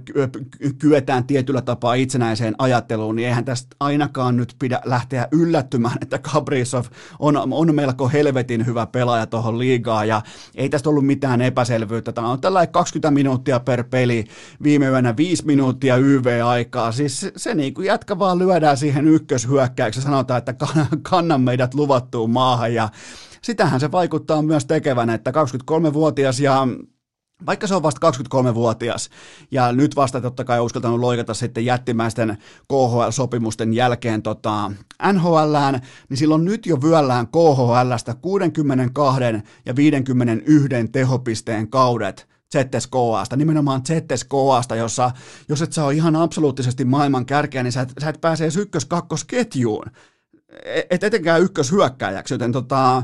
kyetään 0.78 1.24
tietyllä 1.24 1.62
tapaa 1.62 1.94
itsenäiseen 1.94 2.54
ajatteluun, 2.58 3.16
niin 3.16 3.28
eihän 3.28 3.44
tästä 3.44 3.76
ainakaan 3.80 4.36
nyt 4.36 4.56
pidä 4.58 4.80
lähteä 4.84 5.28
yllättymään, 5.32 5.98
että 6.02 6.18
Kaprizov 6.18 6.84
on, 7.18 7.36
on 7.36 7.74
melko 7.74 8.08
helvetin 8.08 8.66
hyvä 8.66 8.86
pelaaja 8.86 9.26
tuohon 9.26 9.58
liigaan 9.58 10.08
ja 10.08 10.22
ei 10.54 10.68
tästä 10.68 10.88
ollut 10.88 11.06
mitään 11.06 11.40
epäselvyyttä. 11.40 12.12
Tämä 12.12 12.30
on 12.30 12.40
tällainen 12.40 12.72
20 12.72 13.10
minuuttia 13.10 13.60
per 13.60 13.84
peli, 13.84 14.24
viime 14.62 14.86
yönä 14.86 15.16
5 15.16 15.46
minuuttia 15.46 15.96
YV-aikaa, 15.96 16.92
siis 16.92 17.20
se, 17.20 17.32
se 17.36 17.54
niin 17.54 17.74
kuin 17.74 17.86
jätkä 17.86 18.18
vaan 18.18 18.38
lyödään 18.38 18.76
siihen 18.76 19.08
ykkös 19.08 19.48
hyökkäyksessä. 19.54 20.08
Sanotaan, 20.08 20.38
että 20.38 20.54
kannan 21.02 21.40
meidät 21.40 21.74
luvattuun 21.74 22.30
maahan 22.30 22.74
ja 22.74 22.88
sitähän 23.42 23.80
se 23.80 23.92
vaikuttaa 23.92 24.42
myös 24.42 24.64
tekevän, 24.64 25.10
että 25.10 25.30
23-vuotias 25.30 26.40
ja 26.40 26.68
vaikka 27.46 27.66
se 27.66 27.74
on 27.74 27.82
vasta 27.82 28.10
23-vuotias 28.10 29.10
ja 29.50 29.72
nyt 29.72 29.96
vasta 29.96 30.20
totta 30.20 30.44
kai 30.44 30.60
uskaltanut 30.60 31.00
loikata 31.00 31.34
sitten 31.34 31.64
jättimäisten 31.64 32.38
KHL-sopimusten 32.72 33.74
jälkeen 33.74 34.22
tota 34.22 34.72
NHLään, 35.12 35.80
niin 36.08 36.16
silloin 36.16 36.44
nyt 36.44 36.66
jo 36.66 36.82
vyöllään 36.82 37.28
KHLstä 37.28 38.14
62 38.14 39.22
ja 39.66 39.76
51 39.76 40.88
tehopisteen 40.92 41.70
kaudet 41.70 42.33
ZSKAsta, 42.54 43.36
nimenomaan 43.36 43.82
ZSKAsta, 43.86 44.76
jossa 44.76 45.10
jos 45.48 45.62
et 45.62 45.78
ole 45.78 45.94
ihan 45.94 46.16
absoluuttisesti 46.16 46.84
maailman 46.84 47.26
kärkeä, 47.26 47.62
niin 47.62 47.72
sä 47.72 47.80
et, 47.80 47.92
sä 48.00 48.08
et 48.08 48.20
pääse 48.20 48.44
edes 48.44 48.56
ykkös-kakkosketjuun, 48.56 49.84
et 50.90 51.04
etenkään 51.04 51.42
ykköshyökkääjäksi, 51.42 52.34
joten 52.34 52.52
tota, 52.52 53.02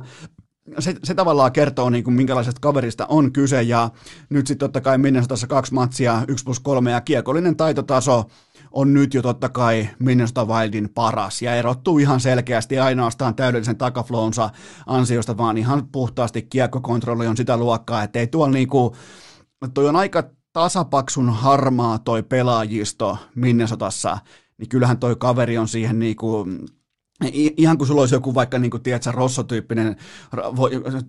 se, 0.79 0.95
se 1.05 1.15
tavallaan 1.15 1.53
kertoo, 1.53 1.91
niin 1.91 2.05
kuin, 2.05 2.15
minkälaisesta 2.15 2.61
kaverista 2.61 3.07
on 3.07 3.33
kyse, 3.33 3.63
ja 3.63 3.91
nyt 4.31 4.47
sitten 4.47 4.67
totta 4.67 4.81
kai 4.81 4.99
Minnesotassa 4.99 5.47
kaksi 5.47 5.75
matsia, 5.75 6.25
1 6.29 6.45
plus 6.45 6.61
3, 6.61 6.91
ja 6.91 7.01
kiekollinen 7.01 7.57
taitotaso 7.57 8.25
on 8.73 8.95
nyt 8.95 9.15
jo 9.15 9.23
totta 9.23 9.49
kai 9.49 9.89
Minnesota 9.99 10.45
Wildin 10.45 10.89
paras, 10.95 11.43
ja 11.43 11.55
erottuu 11.55 11.99
ihan 11.99 12.21
selkeästi 12.21 12.79
ainoastaan 12.79 13.35
täydellisen 13.35 13.79
takaflonsa 13.79 14.51
ansiosta, 14.87 15.37
vaan 15.37 15.59
ihan 15.59 15.89
puhtaasti 15.93 16.43
kiekkokontrolli 16.43 17.27
on 17.27 17.37
sitä 17.37 17.57
luokkaa, 17.57 18.03
että 18.03 18.19
ei 18.19 18.27
tuolla 18.27 18.53
niinku, 18.53 18.97
toi 19.69 19.89
on 19.89 19.97
aika 19.97 20.23
tasapaksun 20.53 21.31
harmaa 21.31 21.99
toi 21.99 22.23
pelaajisto 22.23 23.19
Minnesotassa, 23.35 24.19
niin 24.59 24.69
kyllähän 24.69 24.99
toi 24.99 25.17
kaveri 25.17 25.59
on 25.59 25.69
siihen 25.69 25.99
niinku 25.99 26.47
Ihan 27.33 27.79
kuin 27.79 27.89
sulla 27.89 28.01
olisi 28.01 28.15
joku 28.15 28.35
vaikka, 28.35 28.59
niin 28.59 28.71
kuin, 28.71 28.83
tiedätkö, 28.83 29.13
Rosso-tyyppinen 29.13 29.97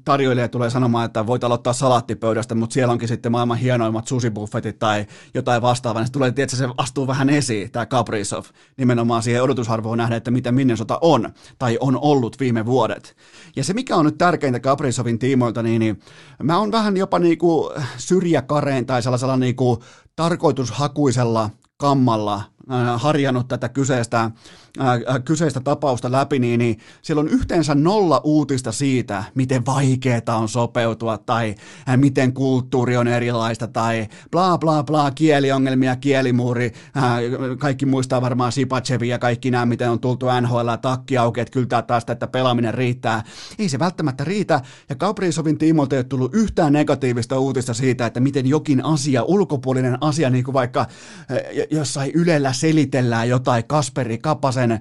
tarjoilija 0.06 0.48
tulee 0.48 0.70
sanomaan, 0.70 1.06
että 1.06 1.28
voit 1.28 1.44
aloittaa 1.44 1.74
salaattipöydästä, 1.74 2.56
mutta 2.56 2.74
siellä 2.74 2.92
onkin 2.92 3.08
sitten 3.08 3.32
maailman 3.32 3.58
hienoimmat 3.58 4.08
susibuffetit 4.08 4.80
tai 4.80 5.06
jotain 5.34 5.62
vastaavaa, 5.62 6.02
niin 6.02 6.12
tulee, 6.12 6.32
tiedätkö, 6.32 6.58
se 6.58 6.70
astuu 6.78 7.08
vähän 7.08 7.30
esiin, 7.30 7.72
tämä 7.72 7.86
Kaprizov, 7.86 8.44
nimenomaan 8.78 9.24
siihen 9.24 9.44
odotusarvoon 9.44 9.98
nähdä, 9.98 10.16
että 10.16 10.32
mitä 10.32 10.52
Minnesota 10.52 10.98
on 11.02 11.30
tai 11.60 11.78
on 11.80 11.98
ollut 12.02 12.40
viime 12.40 12.66
vuodet. 12.66 13.16
Ja 13.56 13.64
se, 13.64 13.74
mikä 13.74 13.96
on 13.96 14.06
nyt 14.06 14.18
tärkeintä 14.18 14.60
Kaprizovin 14.60 15.20
tiimoilta, 15.20 15.64
niin, 15.64 15.80
niin 15.80 16.00
mä 16.44 16.60
oon 16.60 16.72
vähän 16.72 16.98
jopa 16.98 17.20
niin 17.20 17.38
kuin 17.38 17.72
syrjäkareen 17.98 18.86
tai 18.86 19.04
sellaisella 19.04 19.38
niin 19.38 19.56
kuin 19.56 19.80
tarkoitushakuisella 20.16 21.50
kammalla 21.78 22.51
harjannut 22.98 23.48
tätä 23.48 23.70
kyseistä 23.70 24.32
kyseistä 25.26 25.60
tapausta 25.60 26.12
läpi, 26.12 26.40
niin, 26.40 26.60
niin 26.60 26.80
siellä 27.02 27.20
on 27.20 27.28
yhteensä 27.28 27.76
nolla 27.76 28.22
uutista 28.24 28.72
siitä, 28.72 29.24
miten 29.36 29.66
vaikeaa 29.66 30.36
on 30.36 30.50
sopeutua 30.50 31.18
tai 31.18 31.56
miten 31.96 32.34
kulttuuri 32.34 32.98
on 32.98 33.08
erilaista 33.08 33.68
tai 33.68 34.08
bla 34.32 34.58
bla 34.58 34.84
bla, 34.84 35.12
kieliongelmia, 35.12 35.96
kielimuuri, 35.96 36.72
kaikki 37.60 37.86
muistaa 37.86 38.22
varmaan 38.22 38.52
Sipachevi 38.52 39.08
ja 39.08 39.20
kaikki 39.20 39.52
nämä, 39.52 39.66
miten 39.66 39.90
on 39.90 40.00
tultu 40.00 40.26
NHL 40.42 40.70
takki 40.82 41.18
auki, 41.18 41.42
että 41.42 41.52
kyllä 41.52 41.82
taas 41.82 42.04
että 42.12 42.28
pelaaminen 42.28 42.74
riittää. 42.74 43.24
Ei 43.60 43.70
se 43.70 43.80
välttämättä 43.80 44.24
riitä, 44.24 44.62
ja 44.90 44.96
Kaprizovin 44.96 45.58
tiimoilta 45.58 45.96
ei 45.96 46.00
ole 46.00 46.04
tullut 46.04 46.36
yhtään 46.36 46.74
negatiivista 46.74 47.40
uutista 47.40 47.74
siitä, 47.74 48.06
että 48.06 48.20
miten 48.20 48.48
jokin 48.48 48.86
asia, 48.86 49.24
ulkopuolinen 49.24 49.98
asia, 50.02 50.30
niin 50.30 50.44
kuin 50.44 50.54
vaikka 50.54 50.86
jossain 51.72 52.12
Ylellä 52.14 52.51
selitellään 52.54 53.30
jotain 53.30 53.64
Kasperi 53.68 54.18
Kapasen 54.18 54.70
sen 54.70 54.80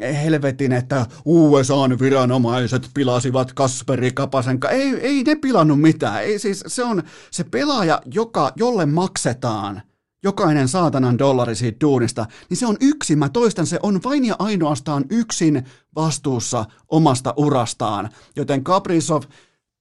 helvetin, 0.00 0.72
että 0.72 1.06
USAn 1.24 1.98
viranomaiset 1.98 2.90
pilasivat 2.94 3.52
Kasperi 3.52 4.12
Kapasen 4.12 4.58
ei, 4.70 5.00
ei 5.00 5.22
ne 5.22 5.34
pilannut 5.34 5.80
mitään. 5.80 6.22
Ei, 6.22 6.38
siis 6.38 6.64
se 6.66 6.84
on 6.84 7.02
se 7.30 7.44
pelaaja, 7.44 8.02
joka, 8.14 8.52
jolle 8.56 8.86
maksetaan 8.86 9.82
jokainen 10.22 10.68
saatanan 10.68 11.18
dollari 11.18 11.54
siitä 11.54 11.80
duunista, 11.80 12.26
niin 12.50 12.56
se 12.56 12.66
on 12.66 12.76
yksin, 12.80 13.18
mä 13.18 13.28
toistan, 13.28 13.66
se 13.66 13.78
on 13.82 14.00
vain 14.04 14.24
ja 14.24 14.36
ainoastaan 14.38 15.04
yksin 15.10 15.64
vastuussa 15.94 16.64
omasta 16.88 17.34
urastaan. 17.36 18.08
Joten 18.36 18.64
Kaprizov 18.64 19.22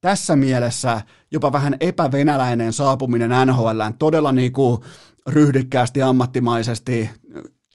tässä 0.01 0.35
mielessä 0.35 1.01
jopa 1.31 1.51
vähän 1.51 1.77
epävenäläinen 1.79 2.73
saapuminen 2.73 3.31
NHLään, 3.47 3.93
todella 3.93 4.31
niin 4.31 4.53
kuin 4.53 4.81
ryhdikkäästi, 5.27 6.01
ammattimaisesti, 6.01 7.09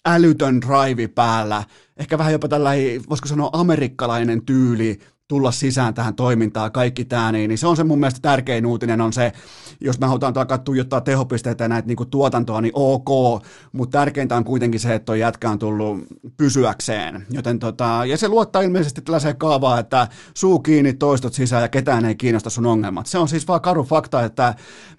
älytön 0.07 0.61
drive 0.61 1.09
päällä, 1.09 1.65
ehkä 1.97 2.19
vähän 2.19 2.33
jopa 2.33 2.49
tällainen, 2.49 3.03
voisiko 3.09 3.29
sanoa 3.29 3.51
amerikkalainen 3.53 4.47
tyyli 4.47 4.99
tulla 5.31 5.51
sisään 5.53 5.95
tähän 5.95 6.15
toimintaan, 6.15 6.73
kaikki 6.73 7.05
tämä, 7.05 7.33
niin, 7.33 7.49
niin 7.49 7.59
se 7.59 7.67
on 7.67 7.77
se 7.77 7.85
mun 7.85 8.01
mielestä 8.01 8.21
tärkein 8.23 8.67
uutinen 8.67 9.01
on 9.01 9.13
se, 9.13 9.33
jos 9.81 10.01
me 10.01 10.07
halutaan 10.07 10.35
alkaa 10.37 10.59
tuijottaa 10.59 11.01
tehopisteitä 11.01 11.65
ja 11.65 11.69
näitä 11.69 11.89
niin 11.89 11.97
kuin 11.97 12.11
tuotantoa, 12.11 12.61
niin 12.61 12.73
ok, 12.75 13.09
mutta 13.73 13.99
tärkeintä 13.99 14.37
on 14.37 14.45
kuitenkin 14.45 14.81
se, 14.81 14.95
että 14.95 15.07
tuo 15.07 15.15
jätkä 15.15 15.51
on 15.51 15.59
tullut 15.59 15.99
pysyäkseen, 16.37 17.27
joten 17.31 17.59
tota, 17.59 18.03
ja 18.07 18.17
se 18.17 18.29
luottaa 18.29 18.63
ilmeisesti 18.63 19.01
tällaiseen 19.03 19.37
kaavaan, 19.37 19.81
että 19.81 20.09
suu 20.35 20.59
kiinni, 20.59 20.93
toistot 20.93 21.33
sisään 21.33 21.63
ja 21.63 21.69
ketään 21.69 22.05
ei 22.05 22.15
kiinnosta 22.15 22.51
sun 22.51 22.67
ongelmat. 22.67 23.07
Se 23.07 23.19
on 23.19 23.29
siis 23.29 23.49
vaan 23.49 23.61
karu 23.61 23.85
fakta, 23.85 24.25
että, 24.25 24.55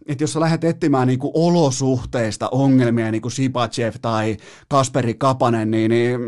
että 0.06 0.24
jos 0.24 0.34
sä 0.34 0.40
lähdet 0.40 0.64
etsimään 0.64 1.08
niin 1.08 1.20
kuin 1.20 1.32
olosuhteista 1.36 2.50
ongelmia, 2.52 3.12
niin 3.12 3.22
kuin 3.22 3.32
Sipachev 3.32 3.94
tai 4.02 4.38
Kasperi 4.70 5.14
Kapanen, 5.14 5.72
niin, 5.72 5.90
niin 5.90 6.20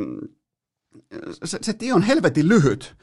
se, 1.43 1.57
se 1.61 1.73
tie 1.73 1.93
on 1.93 2.01
helvetin 2.01 2.49
lyhyt. 2.49 2.95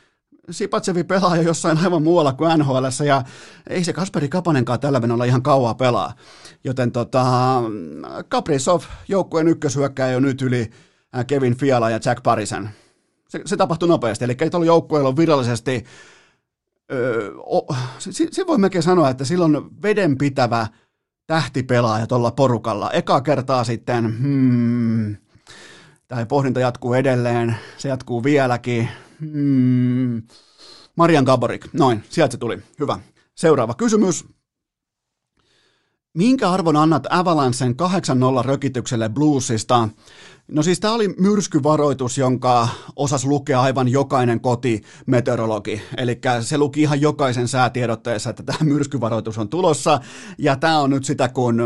Sipatsevi 0.51 1.05
pelaa 1.05 1.37
jo 1.37 1.43
jossain 1.43 1.79
aivan 1.79 2.03
muualla 2.03 2.33
kuin 2.33 2.59
NHL, 2.59 2.85
ja 3.07 3.23
ei 3.69 3.85
se 3.85 3.93
Kasperi 3.93 4.29
Kapanenkaan 4.29 4.81
tällä 4.81 5.01
menolla 5.01 5.25
ihan 5.25 5.43
kauaa 5.43 5.75
pelaa. 5.75 6.15
Joten 6.65 6.93
tota, 6.93 7.25
Kaprizov, 8.29 8.81
joukkueen 9.09 9.49
ykköshyökkäjä 9.49 10.13
jo 10.13 10.21
nyt 10.21 10.43
yli 10.43 10.71
äh, 11.17 11.27
Kevin 11.27 11.57
Fiala 11.57 11.91
ja 11.91 12.01
Jack 12.05 12.23
Parisen. 12.23 12.71
Se, 13.29 13.41
se 13.47 13.57
tapahtui 13.57 13.89
nopeasti, 13.89 14.25
eli 14.25 14.35
tuolla 14.35 14.67
joukkueella 14.67 15.17
virallisesti, 15.17 15.85
öö, 16.93 17.31
o, 17.37 17.75
se, 17.99 18.27
se 18.31 18.47
voi 18.47 18.59
melkein 18.59 18.83
sanoa, 18.83 19.11
että 19.11 19.25
silloin 19.25 19.83
vedenpitävä 19.83 20.67
tähtipelaaja 21.27 22.07
tuolla 22.07 22.31
porukalla. 22.31 22.91
Eka 22.91 23.21
kertaa 23.21 23.65
sitten, 23.65 24.19
hmm, 24.23 25.17
tämä 26.09 26.27
pohdinta 26.27 26.61
jatkuu 26.61 26.95
edelleen, 26.95 27.57
se 27.79 27.89
jatkuu 27.89 28.25
vieläkin, 28.25 28.89
Hmm. 29.21 30.23
Marian 30.97 31.25
Gaborik. 31.25 31.67
Noin, 31.73 32.05
sieltä 32.09 32.33
se 32.33 32.39
tuli. 32.39 32.59
Hyvä. 32.81 32.99
Seuraava 33.35 33.75
kysymys. 33.75 34.25
Minkä 36.15 36.51
arvon 36.51 36.77
annat 36.77 37.07
Avalancen 37.11 37.75
8-0 38.43 38.47
rökitykselle 38.47 39.09
Bluesista? 39.09 39.89
No 40.51 40.63
siis 40.63 40.81
tämä 40.81 40.95
oli 40.95 41.09
myrskyvaroitus, 41.09 42.19
jonka 42.19 42.69
osas 42.97 43.25
lukea 43.25 43.61
aivan 43.61 43.89
jokainen 43.89 44.41
kotimeteorologi. 44.41 45.83
Eli 45.97 46.21
se 46.41 46.59
luki 46.59 46.83
ihan 46.83 47.01
jokaisen 47.01 47.49
säätiedotteessa, 47.49 48.31
että 48.31 48.43
tämä 48.43 48.59
myrskyvaroitus 48.63 49.39
on 49.39 49.49
tulossa. 49.49 50.01
Ja 50.39 50.57
tämä 50.57 50.79
on 50.79 50.91
nyt 50.91 51.05
sitä, 51.05 51.29
kun 51.29 51.61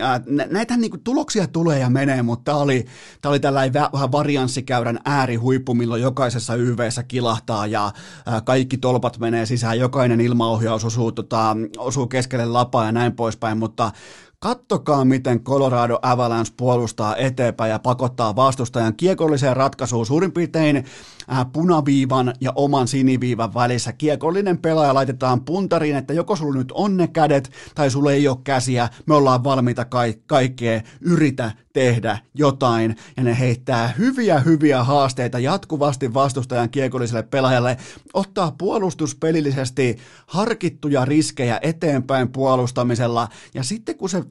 ää, 0.00 0.20
näitä 0.50 0.76
niin 0.76 0.90
kuin, 0.90 1.04
tuloksia 1.04 1.46
tulee 1.46 1.78
ja 1.78 1.90
menee, 1.90 2.22
mutta 2.22 2.44
tämä 2.44 2.58
oli, 2.58 2.84
tämä 3.20 3.30
oli 3.30 3.40
tällainen 3.40 3.72
vähän 3.92 4.12
varianssikäyrän 4.12 4.98
äärihuippu, 5.04 5.74
milloin 5.74 6.02
jokaisessa 6.02 6.54
YVssä 6.54 7.02
kilahtaa 7.02 7.66
ja 7.66 7.92
ää, 8.26 8.40
kaikki 8.40 8.78
tolpat 8.78 9.18
menee 9.18 9.46
sisään, 9.46 9.78
jokainen 9.78 10.20
ilmaohjaus 10.20 10.84
osuu, 10.84 11.12
tota, 11.12 11.56
osuu 11.78 12.06
keskelle 12.06 12.46
lapaa 12.46 12.86
ja 12.86 12.92
näin 12.92 13.12
poispäin, 13.12 13.58
mutta 13.58 13.92
Kattokaa, 14.40 15.04
miten 15.04 15.44
Colorado 15.44 15.98
Avalanche 16.02 16.52
puolustaa 16.56 17.16
eteenpäin 17.16 17.70
ja 17.70 17.78
pakottaa 17.78 18.36
vastustajan 18.36 18.96
kiekolliseen 18.96 19.56
ratkaisuun 19.56 20.06
suurin 20.06 20.32
piirtein 20.32 20.76
äh, 20.76 21.46
punaviivan 21.52 22.34
ja 22.40 22.52
oman 22.54 22.88
siniviivan 22.88 23.54
välissä. 23.54 23.92
Kiekollinen 23.92 24.58
pelaaja 24.58 24.94
laitetaan 24.94 25.44
puntariin, 25.44 25.96
että 25.96 26.12
joko 26.12 26.36
sulla 26.36 26.58
nyt 26.58 26.72
on 26.72 26.96
ne 26.96 27.08
kädet 27.08 27.50
tai 27.74 27.90
sulla 27.90 28.12
ei 28.12 28.28
ole 28.28 28.38
käsiä, 28.44 28.88
me 29.06 29.14
ollaan 29.14 29.44
valmiita 29.44 29.84
ka- 29.84 29.98
kaikkea, 30.26 30.80
yritä 31.00 31.52
tehdä 31.72 32.18
jotain, 32.34 32.96
ja 33.16 33.22
ne 33.22 33.38
heittää 33.38 33.94
hyviä, 33.98 34.38
hyviä 34.40 34.84
haasteita 34.84 35.38
jatkuvasti 35.38 36.14
vastustajan 36.14 36.70
kiekolliselle 36.70 37.22
pelaajalle, 37.22 37.76
ottaa 38.14 38.54
puolustuspelillisesti 38.58 39.98
harkittuja 40.26 41.04
riskejä 41.04 41.58
eteenpäin 41.62 42.32
puolustamisella, 42.32 43.28
ja 43.54 43.62
sitten 43.62 43.96
kun 43.96 44.08
se 44.08 44.22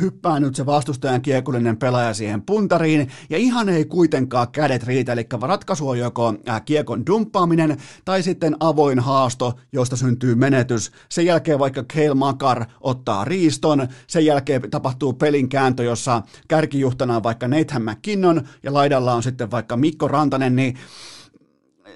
hyppää 0.00 0.40
nyt 0.40 0.54
se 0.54 0.66
vastustajan 0.66 1.22
kiekollinen 1.22 1.76
pelaaja 1.76 2.14
siihen 2.14 2.42
puntariin, 2.42 3.08
ja 3.30 3.38
ihan 3.38 3.68
ei 3.68 3.84
kuitenkaan 3.84 4.48
kädet 4.52 4.84
riitä, 4.84 5.12
eli 5.12 5.26
ratkaisu 5.40 5.88
on 5.88 5.98
joko 5.98 6.34
kiekon 6.64 7.06
dumppaaminen, 7.06 7.76
tai 8.04 8.22
sitten 8.22 8.56
avoin 8.60 9.00
haasto, 9.00 9.54
josta 9.72 9.96
syntyy 9.96 10.34
menetys. 10.34 10.92
Sen 11.08 11.26
jälkeen 11.26 11.58
vaikka 11.58 11.84
Kale 11.94 12.14
Makar 12.14 12.64
ottaa 12.80 13.24
riiston, 13.24 13.88
sen 14.06 14.26
jälkeen 14.26 14.70
tapahtuu 14.70 15.12
pelin 15.12 15.48
kääntö, 15.48 15.84
jossa 15.84 16.22
kärkijuhta 16.48 16.96
puhtana 16.96 17.16
on 17.16 17.22
vaikka 17.22 17.48
Nathan 17.48 17.82
McKinnon 17.82 18.48
ja 18.62 18.72
laidalla 18.72 19.14
on 19.14 19.22
sitten 19.22 19.50
vaikka 19.50 19.76
Mikko 19.76 20.08
Rantanen, 20.08 20.56
niin 20.56 20.76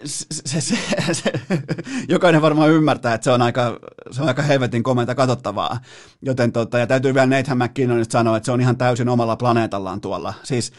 se, 0.04 0.60
se, 0.60 0.74
se, 1.12 1.32
jokainen 2.08 2.42
varmaan 2.42 2.70
ymmärtää, 2.70 3.14
että 3.14 3.24
se 3.24 3.30
on 3.30 3.42
aika, 3.42 3.78
se 4.10 4.22
on 4.22 4.28
aika 4.28 4.42
helvetin 4.42 4.82
komenta 4.82 5.14
katsottavaa. 5.14 5.78
Joten 6.22 6.52
tota, 6.52 6.78
ja 6.78 6.86
täytyy 6.86 7.14
vielä 7.14 7.26
Nathan 7.26 7.58
McKinnonista 7.58 8.12
sanoa, 8.12 8.36
että 8.36 8.44
se 8.44 8.52
on 8.52 8.60
ihan 8.60 8.76
täysin 8.76 9.08
omalla 9.08 9.36
planeetallaan 9.36 10.00
tuolla. 10.00 10.34
Siis, 10.42 10.72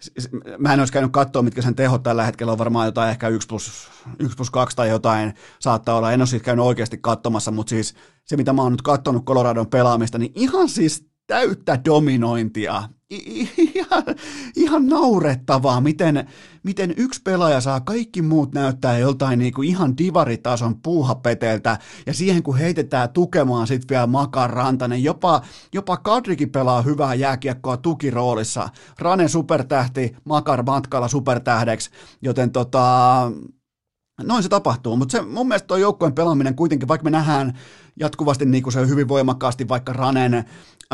siis 0.00 0.28
mä 0.58 0.72
en 0.72 0.80
olisi 0.80 0.92
käynyt 0.92 1.12
katsoa, 1.12 1.42
mitkä 1.42 1.62
sen 1.62 1.74
tehot 1.74 2.02
tällä 2.02 2.24
hetkellä 2.24 2.52
on 2.52 2.58
varmaan 2.58 2.86
jotain 2.86 3.10
ehkä 3.10 3.28
1 3.28 3.48
plus, 3.48 3.90
1 4.18 4.36
plus 4.36 4.50
2 4.50 4.76
tai 4.76 4.88
jotain 4.88 5.34
saattaa 5.60 5.96
olla. 5.96 6.12
En 6.12 6.20
ole 6.20 6.26
siis 6.26 6.42
käynyt 6.42 6.64
oikeasti 6.64 6.98
katsomassa, 7.00 7.50
mutta 7.50 7.70
siis 7.70 7.94
se, 8.24 8.36
mitä 8.36 8.52
mä 8.52 8.62
oon 8.62 8.72
nyt 8.72 8.82
katsonut 8.82 9.24
Coloradon 9.24 9.66
pelaamista, 9.66 10.18
niin 10.18 10.32
ihan 10.34 10.68
siis 10.68 11.08
täyttä 11.26 11.80
dominointia. 11.84 12.82
Ihan, 13.10 14.04
ihan 14.56 14.86
naurettavaa, 14.86 15.80
miten, 15.80 16.28
miten 16.62 16.94
yksi 16.96 17.22
pelaaja 17.24 17.60
saa 17.60 17.80
kaikki 17.80 18.22
muut 18.22 18.54
näyttää 18.54 18.98
joltain 18.98 19.38
niin 19.38 19.54
kuin 19.54 19.68
ihan 19.68 19.98
divaritason 19.98 20.80
puuhapeteltä, 20.82 21.78
ja 22.06 22.14
siihen 22.14 22.42
kun 22.42 22.58
heitetään 22.58 23.10
tukemaan 23.10 23.66
sitten 23.66 23.88
vielä 23.94 24.06
Makar 24.06 24.50
Rantanen, 24.50 25.02
jopa, 25.02 25.42
jopa 25.74 25.96
Kadrikin 25.96 26.50
pelaa 26.50 26.82
hyvää 26.82 27.14
jääkiekkoa 27.14 27.76
tukiroolissa. 27.76 28.68
Rane 28.98 29.28
supertähti, 29.28 30.16
Makar 30.24 30.62
matkalla 30.62 31.08
supertähdeksi, 31.08 31.90
joten 32.22 32.50
tota, 32.50 33.32
noin 34.22 34.42
se 34.42 34.48
tapahtuu, 34.48 34.96
mutta 34.96 35.12
se, 35.12 35.22
mun 35.22 35.48
mielestä 35.48 35.66
tuo 35.66 35.76
joukkojen 35.76 36.14
pelaaminen 36.14 36.54
kuitenkin, 36.54 36.88
vaikka 36.88 37.04
me 37.04 37.10
nähdään 37.10 37.58
jatkuvasti 38.00 38.44
niin 38.44 38.62
kuin 38.62 38.72
se 38.72 38.88
hyvin 38.88 39.08
voimakkaasti 39.08 39.68
vaikka 39.68 39.92
Ranen 39.92 40.44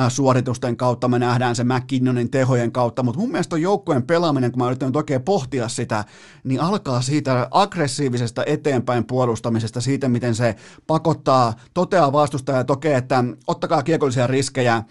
Äh, 0.01 0.11
suoritusten 0.11 0.77
kautta, 0.77 1.09
me 1.09 1.18
nähdään 1.18 1.57
se 1.57 1.64
McKinnonin 1.64 2.31
tehojen 2.31 2.72
kautta, 2.72 3.03
mutta 3.03 3.20
mun 3.20 3.31
mielestä 3.31 3.59
joukkueen 3.59 4.03
pelaaminen, 4.03 4.53
kun 4.53 4.62
mä 4.62 4.66
yritän 4.66 4.93
oikein 4.95 5.22
pohtia 5.22 5.68
sitä, 5.68 6.05
niin 6.45 6.61
alkaa 6.61 7.03
siitä 7.03 7.49
aggressiivisesta 7.51 8.43
eteenpäin 8.47 9.05
puolustamisesta, 9.05 9.81
siitä 9.81 10.09
miten 10.09 10.35
se 10.35 10.57
pakottaa, 10.87 11.55
toteaa 11.75 12.12
vastustaja 12.12 12.59
ja 12.59 12.64
tokee, 12.64 12.97
että 12.97 13.25
ottakaa 13.47 13.83
kiekollisia 13.83 14.27
riskejä, 14.27 14.83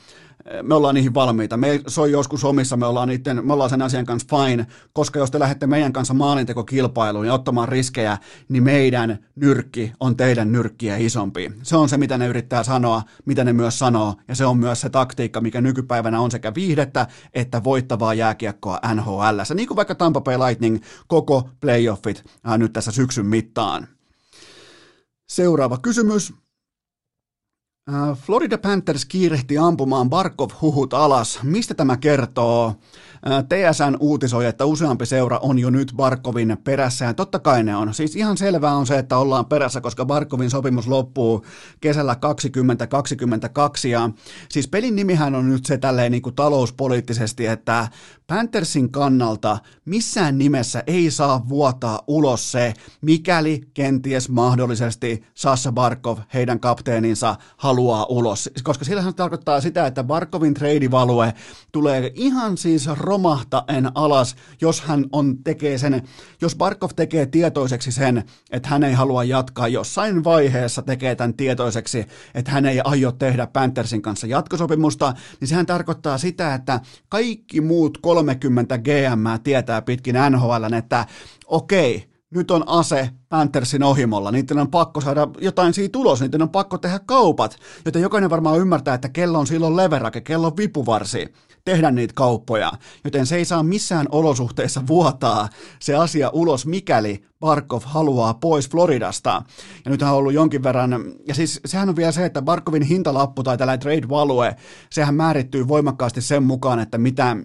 me 0.63 0.75
ollaan 0.75 0.95
niihin 0.95 1.13
valmiita. 1.13 1.57
Me 1.57 1.81
soi 1.87 2.11
joskus 2.11 2.43
omissa, 2.43 2.77
me 2.77 2.85
ollaan, 2.85 3.07
niiden, 3.07 3.47
me 3.47 3.53
ollaan 3.53 3.69
sen 3.69 3.81
asian 3.81 4.05
kanssa 4.05 4.37
fine, 4.37 4.67
koska 4.93 5.19
jos 5.19 5.31
te 5.31 5.39
lähdette 5.39 5.67
meidän 5.67 5.93
kanssa 5.93 6.13
maalintekokilpailuun 6.13 7.27
ja 7.27 7.33
ottamaan 7.33 7.69
riskejä, 7.69 8.17
niin 8.49 8.63
meidän 8.63 9.19
nyrkki 9.35 9.93
on 9.99 10.17
teidän 10.17 10.51
nyrkkiä 10.51 10.97
isompi. 10.97 11.51
Se 11.63 11.77
on 11.77 11.89
se, 11.89 11.97
mitä 11.97 12.17
ne 12.17 12.27
yrittää 12.27 12.63
sanoa, 12.63 13.01
mitä 13.25 13.43
ne 13.43 13.53
myös 13.53 13.79
sanoo, 13.79 14.15
ja 14.27 14.35
se 14.35 14.45
on 14.45 14.57
myös 14.57 14.81
se 14.81 14.89
taktiikka, 14.89 15.41
mikä 15.41 15.61
nykypäivänä 15.61 16.19
on 16.19 16.31
sekä 16.31 16.53
viihdettä 16.55 17.07
että 17.33 17.63
voittavaa 17.63 18.13
jääkiekkoa 18.13 18.79
NHL. 18.95 19.39
Niin 19.53 19.67
kuin 19.67 19.75
vaikka 19.75 19.95
Tampa 19.95 20.21
Bay 20.21 20.37
Lightning 20.37 20.79
koko 21.07 21.49
playoffit 21.59 22.23
äh, 22.47 22.57
nyt 22.57 22.73
tässä 22.73 22.91
syksyn 22.91 23.25
mittaan. 23.25 23.87
Seuraava 25.27 25.77
kysymys. 25.77 26.33
Äh, 27.89 28.17
Florida 28.17 28.57
Panthers 28.57 29.05
kiirehti 29.05 29.57
ampumaan 29.57 30.09
Barkov-huhut 30.09 30.93
alas. 30.93 31.39
Mistä 31.43 31.73
tämä 31.73 31.97
kertoo? 31.97 32.75
Äh, 33.31 33.43
TSN 33.43 33.97
uutisoi, 33.99 34.45
että 34.45 34.65
useampi 34.65 35.05
seura 35.05 35.37
on 35.37 35.59
jo 35.59 35.69
nyt 35.69 35.93
Barkovin 35.95 36.57
perässä, 36.63 37.05
ja 37.05 37.13
totta 37.13 37.39
kai 37.39 37.63
ne 37.63 37.75
on. 37.75 37.93
Siis 37.93 38.15
ihan 38.15 38.37
selvää 38.37 38.75
on 38.75 38.87
se, 38.87 38.97
että 38.97 39.17
ollaan 39.17 39.45
perässä, 39.45 39.81
koska 39.81 40.05
Barkovin 40.05 40.49
sopimus 40.49 40.87
loppuu 40.87 41.45
kesällä 41.81 42.15
2022, 42.15 43.89
ja 43.89 44.09
siis 44.49 44.67
pelin 44.67 44.95
nimihän 44.95 45.35
on 45.35 45.49
nyt 45.49 45.65
se 45.65 45.77
tälleen 45.77 46.11
niin 46.11 46.21
kuin 46.21 46.35
talouspoliittisesti, 46.35 47.45
että 47.45 47.87
Panthersin 48.27 48.91
kannalta 48.91 49.57
missään 49.85 50.37
nimessä 50.37 50.83
ei 50.87 51.11
saa 51.11 51.49
vuotaa 51.49 51.99
ulos 52.07 52.51
se, 52.51 52.73
mikäli 53.01 53.61
kenties 53.73 54.29
mahdollisesti 54.29 55.23
Sassa 55.33 55.71
Barkov, 55.71 56.17
heidän 56.33 56.59
kapteeninsa, 56.59 57.35
haluaa 57.57 58.05
ulos. 58.05 58.49
Koska 58.63 58.85
sillähän 58.85 59.15
tarkoittaa 59.15 59.61
sitä, 59.61 59.87
että 59.87 60.03
Barkovin 60.03 60.53
treidivalue 60.53 61.33
tulee 61.71 62.11
ihan 62.15 62.57
siis 62.57 62.87
romahtaen 62.87 63.91
alas, 63.95 64.35
jos 64.61 64.81
hän 64.81 65.05
on, 65.11 65.43
tekee 65.43 65.77
sen, 65.77 66.07
jos 66.41 66.55
Barkov 66.55 66.89
tekee 66.95 67.25
tietoiseksi 67.25 67.91
sen, 67.91 68.23
että 68.51 68.69
hän 68.69 68.83
ei 68.83 68.93
halua 68.93 69.23
jatkaa 69.23 69.67
jossain 69.67 70.23
vaiheessa 70.23 70.81
tekee 70.81 71.15
tämän 71.15 71.33
tietoiseksi, 71.33 72.05
että 72.33 72.51
hän 72.51 72.65
ei 72.65 72.81
aio 72.83 73.11
tehdä 73.11 73.47
Panthersin 73.47 74.01
kanssa 74.01 74.27
jatkosopimusta, 74.27 75.13
niin 75.39 75.47
sehän 75.47 75.65
tarkoittaa 75.65 76.17
sitä, 76.17 76.53
että 76.53 76.79
kaikki 77.09 77.61
muut 77.61 77.97
30 78.13 78.77
GM 78.77 79.43
tietää 79.43 79.81
pitkin 79.81 80.15
NHL, 80.31 80.73
että 80.77 81.05
okei, 81.45 82.13
nyt 82.33 82.51
on 82.51 82.63
ase 82.67 83.09
Panthersin 83.29 83.83
ohimolla, 83.83 84.31
niiden 84.31 84.59
on 84.59 84.71
pakko 84.71 85.01
saada 85.01 85.27
jotain 85.41 85.73
siitä 85.73 85.99
ulos, 85.99 86.21
niiden 86.21 86.41
on 86.41 86.49
pakko 86.49 86.77
tehdä 86.77 86.99
kaupat, 87.05 87.57
joten 87.85 88.01
jokainen 88.01 88.29
varmaan 88.29 88.59
ymmärtää, 88.59 88.93
että 88.93 89.09
kello 89.09 89.39
on 89.39 89.47
silloin 89.47 89.75
leverake, 89.75 90.21
kello 90.21 90.47
on 90.47 90.57
vipuvarsi. 90.57 91.33
Tehdä 91.65 91.91
niitä 91.91 92.13
kauppoja, 92.13 92.71
joten 93.03 93.25
se 93.25 93.35
ei 93.35 93.45
saa 93.45 93.63
missään 93.63 94.05
olosuhteessa 94.11 94.87
vuotaa 94.87 95.49
se 95.79 95.95
asia 95.95 96.29
ulos, 96.33 96.65
mikäli 96.65 97.23
Barkov 97.39 97.81
haluaa 97.85 98.33
pois 98.33 98.69
Floridasta. 98.69 99.43
Ja 99.85 99.91
nyt 99.91 100.01
on 100.01 100.09
ollut 100.09 100.33
jonkin 100.33 100.63
verran, 100.63 100.91
ja 101.27 101.35
siis 101.35 101.59
sehän 101.65 101.89
on 101.89 101.95
vielä 101.95 102.11
se, 102.11 102.25
että 102.25 102.41
Barkovin 102.41 102.83
hintalappu 102.83 103.43
tai 103.43 103.57
tällainen 103.57 103.79
trade 103.79 104.09
value, 104.09 104.55
sehän 104.89 105.15
määrittyy 105.15 105.67
voimakkaasti 105.67 106.21
sen 106.21 106.43
mukaan, 106.43 106.79
että 106.79 106.97
mitä 106.97 107.35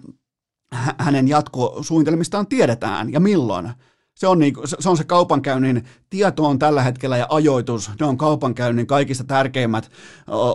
hänen 0.97 1.27
jatkosuunnitelmistaan 1.27 2.47
tiedetään 2.47 3.13
ja 3.13 3.19
milloin. 3.19 3.69
Se 4.15 4.27
on, 4.27 4.39
niin, 4.39 4.53
se 4.65 4.89
on 4.89 4.97
se 4.97 5.03
kaupankäynnin 5.03 5.83
tieto 6.09 6.45
on 6.45 6.59
tällä 6.59 6.83
hetkellä 6.83 7.17
ja 7.17 7.27
ajoitus, 7.29 7.91
ne 7.99 8.05
on 8.05 8.17
kaupankäynnin 8.17 8.87
kaikista 8.87 9.23
tärkeimmät 9.23 9.91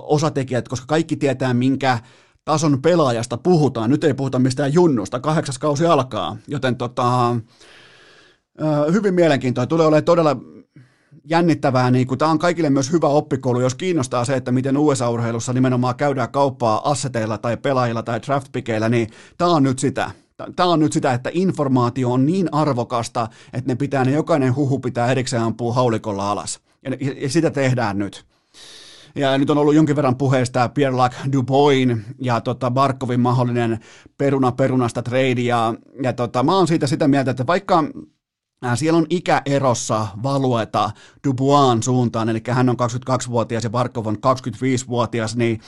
osatekijät, 0.03 0.69
koska 0.69 0.87
kaikki 0.87 1.17
tietää, 1.17 1.55
minkä 1.55 1.99
tason 2.45 2.83
pelaajasta 2.83 3.37
puhutaan. 3.37 3.91
Nyt 3.91 4.05
ei 4.05 4.15
puhuta 4.15 4.39
mistään 4.39 4.75
junnusta, 4.75 5.21
kahdeksas 5.21 5.59
kausi 5.59 5.87
alkaa, 5.87 6.37
joten 6.49 6.77
tota, 6.77 7.37
hyvin 8.93 9.15
mielenkiintoinen. 9.15 9.69
Tulee 9.69 9.87
olemaan 9.87 10.05
todella 10.05 10.37
jännittävää, 11.25 11.91
niin 11.91 12.07
kuin, 12.07 12.19
tämä 12.19 12.31
on 12.31 12.39
kaikille 12.39 12.71
myös 12.71 12.93
hyvä 12.93 13.07
oppikoulu, 13.07 13.61
jos 13.61 13.75
kiinnostaa 13.75 14.25
se, 14.25 14.37
että 14.37 14.53
miten 14.53 14.77
USA-urheilussa 14.77 15.53
nimenomaan 15.53 15.95
käydään 15.95 16.33
kauppaa 16.33 16.91
asseteilla 16.91 17.39
tai 17.39 17.57
pelaajilla 17.57 18.03
tai 18.03 18.21
draftpikeillä, 18.23 18.89
niin 18.89 19.09
tämä 19.39 19.51
on 19.51 19.63
nyt 19.63 19.79
sitä. 19.79 20.11
Tämä 20.57 20.69
on 20.69 20.81
nyt 20.81 20.93
sitä, 20.93 21.13
että 21.13 21.31
informaatio 21.33 22.13
on 22.13 22.27
niin 22.27 22.49
arvokasta, 22.53 23.29
että 23.53 23.73
ne 23.73 23.75
pitää, 23.75 24.05
ne 24.05 24.11
jokainen 24.11 24.57
huhu 24.57 24.79
pitää 24.79 25.11
erikseen 25.11 25.43
ampua 25.43 25.75
haulikolla 25.75 26.31
alas. 26.31 26.61
Ja, 26.83 26.91
ja 27.21 27.29
sitä 27.29 27.51
tehdään 27.51 27.99
nyt. 27.99 28.25
ja 29.15 29.39
nyt 29.39 29.51
on 29.51 29.59
ollut 29.59 29.75
jonkin 29.75 29.97
verran 29.97 30.17
puheesta 30.17 30.69
Pierre-Luc 30.69 31.33
Duboin 31.33 32.05
ja 32.21 32.41
tota 32.41 32.71
Barkovin 32.71 33.21
mahdollinen 33.21 33.79
peruna 34.19 34.53
perunasta 34.53 35.03
trade, 35.03 35.41
ja, 35.41 35.75
ja 36.03 36.13
tota, 36.13 36.43
mä 36.43 36.57
oon 36.57 36.69
siitä 36.69 36.87
sitä 36.87 37.09
mieltä, 37.09 37.31
että 37.31 37.47
vaikka 37.47 37.85
siellä 38.75 38.99
on 38.99 39.07
ikäerossa 39.11 40.07
valueta 40.23 40.91
Duboin 41.27 41.83
suuntaan, 41.83 42.29
eli 42.29 42.43
hän 42.51 42.69
on 42.69 42.77
22-vuotias 42.77 43.65
ja 43.65 43.71
Barkov 43.71 44.07
on 44.07 44.17
25-vuotias, 44.17 45.37
niin 45.37 45.61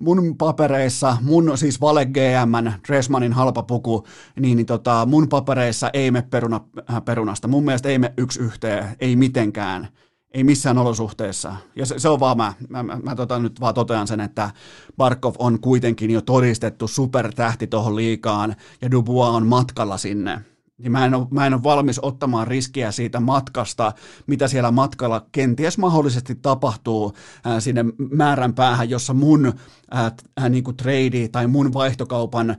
mun 0.00 0.36
papereissa, 0.38 1.16
mun 1.22 1.58
siis 1.58 1.80
vale 1.80 2.06
GM, 2.06 2.70
Dressmanin 2.88 3.32
halpa 3.32 3.62
puku, 3.62 4.06
niin, 4.40 4.56
niin 4.56 4.66
tota, 4.66 5.06
mun 5.06 5.28
papereissa 5.28 5.90
ei 5.92 6.10
me 6.10 6.22
peruna, 6.22 6.60
äh, 6.90 7.04
perunasta. 7.04 7.48
Mun 7.48 7.64
mielestä 7.64 7.88
ei 7.88 7.98
me 7.98 8.12
yksi 8.16 8.40
yhteen, 8.40 8.96
ei 9.00 9.16
mitenkään. 9.16 9.88
Ei 10.30 10.44
missään 10.44 10.78
olosuhteessa. 10.78 11.56
Ja 11.76 11.86
se, 11.86 11.98
se 11.98 12.08
on 12.08 12.20
vaan 12.20 12.36
mä. 12.36 12.52
Mä, 12.68 12.82
mä, 12.82 12.98
mä 13.02 13.14
tota, 13.14 13.38
nyt 13.38 13.60
vaan 13.60 13.74
totean 13.74 14.06
sen, 14.06 14.20
että 14.20 14.50
Barkov 14.96 15.34
on 15.38 15.60
kuitenkin 15.60 16.10
jo 16.10 16.20
todistettu 16.20 16.88
supertähti 16.88 17.66
tuohon 17.66 17.96
liikaan 17.96 18.56
ja 18.82 18.90
Dubois 18.90 19.34
on 19.34 19.46
matkalla 19.46 19.98
sinne 19.98 20.40
niin 20.78 20.92
mä 20.92 21.04
en, 21.06 21.14
ole, 21.14 21.26
mä 21.30 21.46
en 21.46 21.54
ole 21.54 21.62
valmis 21.62 21.98
ottamaan 22.02 22.46
riskiä 22.46 22.90
siitä 22.90 23.20
matkasta, 23.20 23.92
mitä 24.26 24.48
siellä 24.48 24.70
matkalla 24.70 25.26
kenties 25.32 25.78
mahdollisesti 25.78 26.34
tapahtuu 26.34 27.12
ää, 27.44 27.60
sinne 27.60 27.84
määrän 28.12 28.54
päähän, 28.54 28.90
jossa 28.90 29.14
mun 29.14 29.52
ää, 29.90 30.12
ää, 30.36 30.48
niin 30.48 30.64
trade 30.76 31.28
tai 31.32 31.46
mun 31.46 31.74
vaihtokaupan 31.74 32.56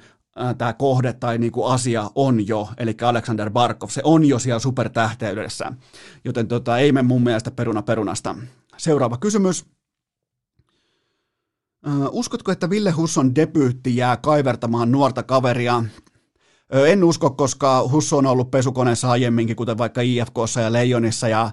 tämä 0.58 0.74
kohde 0.74 1.14
tai 1.14 1.38
niin 1.38 1.52
kuin 1.52 1.74
asia 1.74 2.12
on 2.16 2.48
jo, 2.48 2.70
eli 2.78 2.96
Alexander 3.02 3.50
Barkov, 3.52 3.90
se 3.90 4.02
on 4.04 4.26
jo 4.26 4.40
siellä 4.40 4.60
supertähteydessä, 4.60 5.72
joten 6.26 6.48
tota, 6.48 6.78
ei 6.78 6.92
me 6.92 7.02
mun 7.02 7.24
mielestä 7.24 7.52
peruna 7.52 7.82
perunasta. 7.82 8.36
Seuraava 8.78 9.18
kysymys. 9.18 9.66
Uskotko, 12.12 12.52
että 12.52 12.70
Ville 12.70 12.92
Husson 12.92 13.36
debyytti 13.36 13.96
jää 13.96 14.18
kaivertamaan 14.18 14.92
nuorta 14.92 15.24
kaveria? 15.24 15.84
En 16.84 17.04
usko, 17.04 17.30
koska 17.30 17.88
Husso 17.92 18.18
on 18.18 18.26
ollut 18.26 18.52
pesukoneessa 18.52 19.12
aiemminkin, 19.12 19.56
kuten 19.56 19.78
vaikka 19.78 20.02
IFKssa 20.02 20.62
ja 20.62 20.74
Leijonissa, 20.74 21.28
ja 21.28 21.42
äh, 21.42 21.52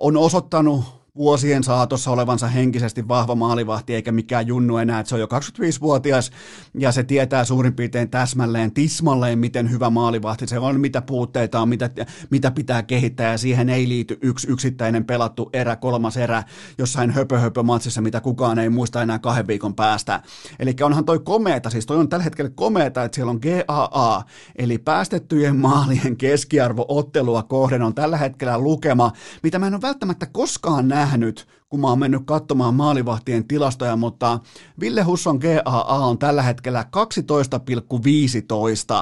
on 0.00 0.16
osoittanut 0.16 0.84
vuosien 1.16 1.64
saatossa 1.64 2.10
olevansa 2.10 2.46
henkisesti 2.46 3.08
vahva 3.08 3.34
maalivahti, 3.34 3.94
eikä 3.94 4.12
mikään 4.12 4.46
junnu 4.46 4.76
enää, 4.76 5.00
että 5.00 5.08
se 5.08 5.14
on 5.14 5.20
jo 5.20 5.26
25-vuotias 5.26 6.30
ja 6.78 6.92
se 6.92 7.02
tietää 7.02 7.44
suurin 7.44 7.74
piirtein 7.74 8.10
täsmälleen, 8.10 8.72
tismalleen, 8.72 9.38
miten 9.38 9.70
hyvä 9.70 9.90
maalivahti 9.90 10.46
se 10.46 10.58
on, 10.58 10.80
mitä 10.80 11.02
puutteita 11.02 11.60
on, 11.60 11.68
mitä, 11.68 11.90
mitä 12.30 12.50
pitää 12.50 12.82
kehittää 12.82 13.32
ja 13.32 13.38
siihen 13.38 13.68
ei 13.68 13.88
liity 13.88 14.18
yksi 14.22 14.50
yksittäinen 14.50 15.04
pelattu 15.04 15.50
erä, 15.52 15.76
kolmas 15.76 16.16
erä 16.16 16.42
jossain 16.78 17.10
höpö, 17.10 17.38
höpö 17.38 17.62
matsissa, 17.62 18.00
mitä 18.00 18.20
kukaan 18.20 18.58
ei 18.58 18.68
muista 18.68 19.02
enää 19.02 19.18
kahden 19.18 19.46
viikon 19.46 19.74
päästä. 19.74 20.22
Eli 20.58 20.74
onhan 20.82 21.04
toi 21.04 21.18
komeeta, 21.18 21.70
siis 21.70 21.86
toi 21.86 21.96
on 21.96 22.08
tällä 22.08 22.24
hetkellä 22.24 22.50
komeeta, 22.54 23.04
että 23.04 23.14
siellä 23.14 23.30
on 23.30 23.40
GAA, 23.42 24.22
eli 24.56 24.78
päästettyjen 24.78 25.56
maalien 25.56 26.16
keskiarvo 26.16 26.84
ottelua 26.88 27.42
kohden 27.42 27.82
on 27.82 27.94
tällä 27.94 28.16
hetkellä 28.16 28.58
lukema, 28.58 29.12
mitä 29.42 29.58
mä 29.58 29.66
en 29.66 29.74
ole 29.74 29.82
välttämättä 29.82 30.26
koskaan 30.26 30.88
nähnyt 30.88 31.05
nähnyt, 31.06 31.46
kun 31.68 31.80
mä 31.80 31.88
oon 31.88 31.98
mennyt 31.98 32.22
katsomaan 32.24 32.74
maalivahtien 32.74 33.48
tilastoja, 33.48 33.96
mutta 33.96 34.40
Ville 34.80 35.02
Husson 35.02 35.38
GAA 35.38 36.06
on 36.06 36.18
tällä 36.18 36.42
hetkellä 36.42 36.84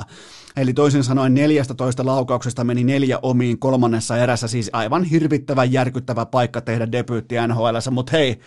12,15. 0.00 0.04
Eli 0.56 0.74
toisin 0.74 1.04
sanoen 1.04 1.34
14 1.34 2.06
laukauksesta 2.06 2.64
meni 2.64 2.84
neljä 2.84 3.18
omiin 3.22 3.58
kolmannessa 3.58 4.16
erässä, 4.16 4.48
siis 4.48 4.70
aivan 4.72 5.04
hirvittävän 5.04 5.72
järkyttävä 5.72 6.26
paikka 6.26 6.60
tehdä 6.60 6.92
debyytti 6.92 7.34
NHL, 7.48 7.76
mutta 7.90 8.12
hei, 8.12 8.40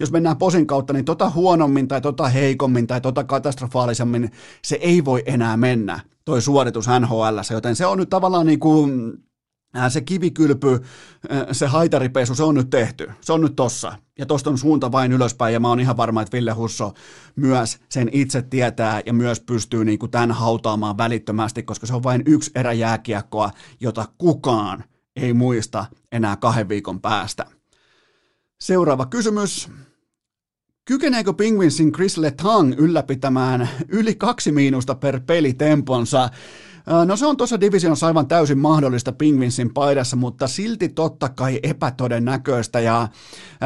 jos 0.00 0.12
mennään 0.12 0.36
posin 0.36 0.66
kautta, 0.66 0.92
niin 0.92 1.04
tota 1.04 1.30
huonommin 1.30 1.88
tai 1.88 2.00
tota 2.00 2.28
heikommin 2.28 2.86
tai 2.86 3.00
tota 3.00 3.24
katastrofaalisemmin 3.24 4.30
se 4.64 4.78
ei 4.80 5.04
voi 5.04 5.22
enää 5.26 5.56
mennä, 5.56 6.00
toi 6.24 6.42
suoritus 6.42 6.86
NHL, 7.00 7.38
joten 7.50 7.76
se 7.76 7.86
on 7.86 7.98
nyt 7.98 8.10
tavallaan 8.10 8.46
niin 8.46 8.60
kuin 8.60 9.12
se 9.88 10.00
kivikylpy, 10.00 10.80
se 11.52 11.66
haitaripesu, 11.66 12.34
se 12.34 12.42
on 12.42 12.54
nyt 12.54 12.70
tehty. 12.70 13.10
Se 13.20 13.32
on 13.32 13.40
nyt 13.40 13.56
tossa. 13.56 13.92
Ja 14.18 14.26
tosta 14.26 14.50
on 14.50 14.58
suunta 14.58 14.92
vain 14.92 15.12
ylöspäin 15.12 15.54
ja 15.54 15.60
mä 15.60 15.68
oon 15.68 15.80
ihan 15.80 15.96
varma, 15.96 16.22
että 16.22 16.36
Ville 16.36 16.52
Husso 16.52 16.92
myös 17.36 17.78
sen 17.88 18.08
itse 18.12 18.42
tietää 18.42 19.02
ja 19.06 19.12
myös 19.12 19.40
pystyy 19.40 19.84
niin 19.84 19.98
kuin 19.98 20.10
tämän 20.10 20.32
hautaamaan 20.32 20.98
välittömästi, 20.98 21.62
koska 21.62 21.86
se 21.86 21.94
on 21.94 22.02
vain 22.02 22.22
yksi 22.26 22.50
erä 22.54 22.72
jääkiekkoa, 22.72 23.50
jota 23.80 24.08
kukaan 24.18 24.84
ei 25.16 25.32
muista 25.32 25.86
enää 26.12 26.36
kahden 26.36 26.68
viikon 26.68 27.00
päästä. 27.00 27.46
Seuraava 28.60 29.06
kysymys. 29.06 29.68
Kykeneekö 30.84 31.32
Penguinsin 31.32 31.92
Chris 31.92 32.18
Letang 32.18 32.74
ylläpitämään 32.76 33.68
yli 33.88 34.14
kaksi 34.14 34.52
miinusta 34.52 34.94
per 34.94 35.20
peli 35.26 35.54
temponsa? 35.54 36.30
No 37.06 37.16
se 37.16 37.26
on 37.26 37.36
tuossa 37.36 37.60
divisioonassa 37.60 38.06
aivan 38.06 38.28
täysin 38.28 38.58
mahdollista 38.58 39.12
Pingvinsin 39.12 39.74
paidassa, 39.74 40.16
mutta 40.16 40.48
silti 40.48 40.88
totta 40.88 41.28
kai 41.28 41.60
epätodennäköistä. 41.62 42.80
Ja 42.80 43.08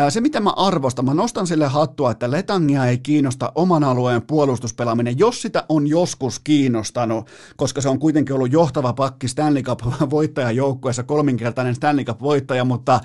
se 0.08 0.20
mitä 0.20 0.40
mä 0.40 0.50
arvostan, 0.50 1.04
mä 1.04 1.14
nostan 1.14 1.46
sille 1.46 1.66
hattua, 1.66 2.10
että 2.10 2.30
Letangia 2.30 2.86
ei 2.86 2.98
kiinnosta 2.98 3.52
oman 3.54 3.84
alueen 3.84 4.22
puolustuspelaaminen, 4.22 5.18
jos 5.18 5.42
sitä 5.42 5.64
on 5.68 5.86
joskus 5.86 6.38
kiinnostanut, 6.38 7.30
koska 7.56 7.80
se 7.80 7.88
on 7.88 7.98
kuitenkin 7.98 8.34
ollut 8.34 8.52
johtava 8.52 8.92
pakki 8.92 9.28
Stanley 9.28 9.62
Cup-voittajajoukkueessa, 9.62 11.02
kolminkertainen 11.02 11.74
Stanley 11.74 12.04
Cup-voittaja, 12.04 12.64
mutta 12.64 13.00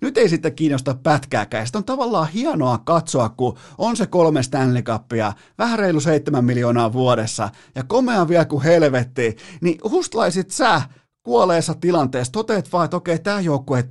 nyt 0.00 0.18
ei 0.18 0.28
sitten 0.28 0.54
kiinnosta 0.54 0.94
pätkääkään. 1.02 1.66
Sitten 1.66 1.78
on 1.78 1.84
tavallaan 1.84 2.28
hienoa 2.28 2.78
katsoa, 2.78 3.28
kun 3.28 3.56
on 3.78 3.96
se 3.96 4.06
kolme 4.06 4.42
Stanley 4.42 4.82
Cupia, 4.82 5.32
vähän 5.58 5.78
reilu 5.78 6.00
seitsemän 6.00 6.44
miljoonaa 6.44 6.92
vuodessa, 6.92 7.48
ja 7.74 7.84
komea 7.84 8.28
vielä 8.28 8.44
kuin 8.44 8.62
helvetti, 8.62 9.36
niin 9.60 9.78
hustlaisit 9.90 10.50
sä 10.50 10.82
kuoleessa 11.22 11.74
tilanteessa, 11.74 12.32
toteet 12.32 12.72
vaan, 12.72 12.84
että 12.84 12.96
okei, 12.96 13.18
tämä 13.18 13.40
joukkue, 13.40 13.84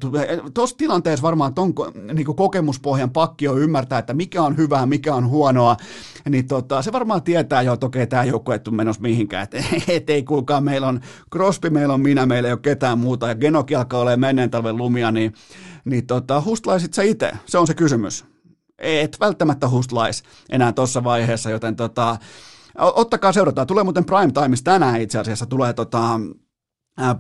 tuossa 0.54 0.78
tilanteessa 0.78 1.24
varmaan 1.24 1.54
ton 1.54 1.74
niin 2.14 2.26
kokemuspohjan 2.26 3.10
pakki 3.10 3.48
on 3.48 3.60
ymmärtää, 3.60 4.00
että 4.00 4.14
mikä 4.14 4.44
on 4.44 4.58
hyvää, 4.58 4.86
mikä 4.86 5.16
on 5.16 5.30
huonoa, 5.30 5.78
niin 6.30 6.48
tota, 6.48 6.82
se 6.82 6.92
varmaan 6.92 7.24
tietää 7.24 7.62
jo, 7.62 7.74
että 7.74 7.86
okei, 7.86 8.08
tämä 8.08 8.24
joukkue 8.24 8.56
ei 8.56 8.72
menossa 8.72 9.02
mihinkään, 9.02 9.44
että 9.44 9.58
et 9.88 10.10
ei 10.10 10.24
kuulkaa, 10.24 10.62
meillä 10.62 10.88
on 10.88 11.00
Crosby, 11.34 11.70
meillä 11.70 11.94
on 11.94 12.02
minä, 12.02 12.26
meillä 12.26 12.48
ei 12.48 12.54
ole 12.54 12.60
ketään 12.62 12.98
muuta, 12.98 13.28
ja 13.28 13.36
Genoki 13.36 13.76
alkaa 13.76 14.00
olemaan 14.00 14.20
menneen 14.20 14.50
talven 14.50 14.78
lumia, 14.78 15.12
niin, 15.12 15.34
niin 15.90 16.08
tota, 16.08 16.42
hustlaisit 16.46 16.94
sä 16.94 17.04
itse, 17.04 17.32
se 17.46 17.58
on 17.58 17.68
se 17.68 17.74
kysymys. 17.74 18.26
Et 18.78 19.20
välttämättä 19.20 19.70
hustlais 19.70 20.24
enää 20.50 20.74
tuossa 20.74 21.04
vaiheessa, 21.04 21.50
joten 21.50 21.76
tota, 21.76 22.18
ottakaa 22.78 23.34
seurataan. 23.34 23.68
Tulee 23.68 23.84
muuten 23.84 24.06
prime 24.06 24.32
timeissa 24.32 24.66
tänään 24.66 25.02
itse 25.02 25.20
asiassa, 25.20 25.46
tulee 25.46 25.74
tota, 25.74 26.20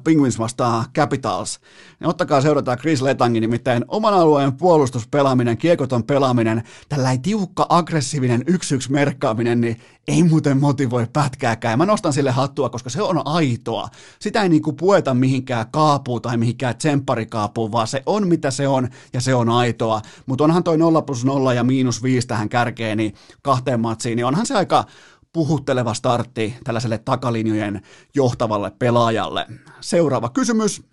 Penguins 0.04 0.40
vastaa 0.40 0.86
Capitals. 0.96 1.60
Ja 2.00 2.08
ottakaa 2.08 2.42
seurataan 2.42 2.78
Chris 2.78 3.02
Letangin, 3.02 3.42
nimittäin 3.42 3.86
oman 3.88 4.14
alueen 4.14 4.54
puolustuspelaaminen, 4.54 5.58
kiekoton 5.58 6.04
pelaaminen, 6.04 6.64
tällainen 6.90 7.22
tiukka, 7.22 7.66
aggressiivinen 7.70 8.44
yksi-yksi 8.48 8.92
merkkaaminen, 8.92 9.62
niin 9.62 9.80
ei 10.08 10.24
muuten 10.24 10.60
motivoi 10.60 11.08
pätkääkään. 11.14 11.78
Mä 11.78 11.86
nostan 11.86 12.14
sille 12.14 12.32
hattua, 12.32 12.70
koska 12.70 12.90
se 12.90 13.02
on 13.02 13.28
aitoa. 13.28 13.90
Sitä 14.20 14.42
ei 14.42 14.50
niinku 14.50 14.74
pueta 14.74 15.14
mihinkään 15.14 15.66
kaapuun 15.72 16.22
tai 16.22 16.38
mihinkään 16.38 16.76
tsempparikaapuun, 16.76 17.72
vaan 17.72 17.88
se 17.88 18.04
on 18.06 18.28
mitä 18.28 18.52
se 18.52 18.68
on 18.68 18.88
ja 19.14 19.22
se 19.22 19.36
on 19.36 19.50
aitoa. 19.50 20.02
Mutta 20.26 20.44
onhan 20.44 20.64
toi 20.64 20.78
0 20.78 21.02
plus 21.02 21.26
0 21.26 21.54
ja 21.54 21.64
miinus 21.64 22.04
5 22.04 22.28
tähän 22.28 22.50
kärkeen, 22.50 22.98
niin 22.98 23.14
kahteen 23.42 23.80
matsiin, 23.80 24.16
niin 24.16 24.26
onhan 24.26 24.46
se 24.46 24.56
aika 24.56 24.86
puhutteleva 25.34 25.94
startti 25.94 26.56
tällaiselle 26.64 26.98
takalinjojen 26.98 27.82
johtavalle 28.16 28.72
pelaajalle. 28.80 29.46
Seuraava 29.82 30.30
kysymys. 30.30 30.84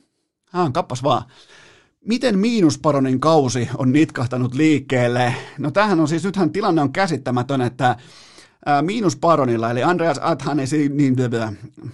Hän 0.53 0.73
kappas 0.73 1.03
vaan. 1.03 1.23
Miten 2.01 2.39
miinusparonin 2.39 3.21
kausi 3.21 3.69
on 3.79 3.93
nitkahtanut 3.93 4.55
liikkeelle? 4.55 5.35
No 5.59 5.71
tämähän 5.71 6.01
on 6.01 6.09
siis, 6.09 6.25
nythän 6.25 6.53
tilanne 6.53 6.83
on 6.83 6.93
käsittämätön, 6.93 7.61
että 7.61 7.97
Miinus 8.83 9.17
Baronilla, 9.17 9.71
eli 9.71 9.83
Andreas 9.83 10.19
Athanesi, 10.23 10.89
niin, 10.89 11.17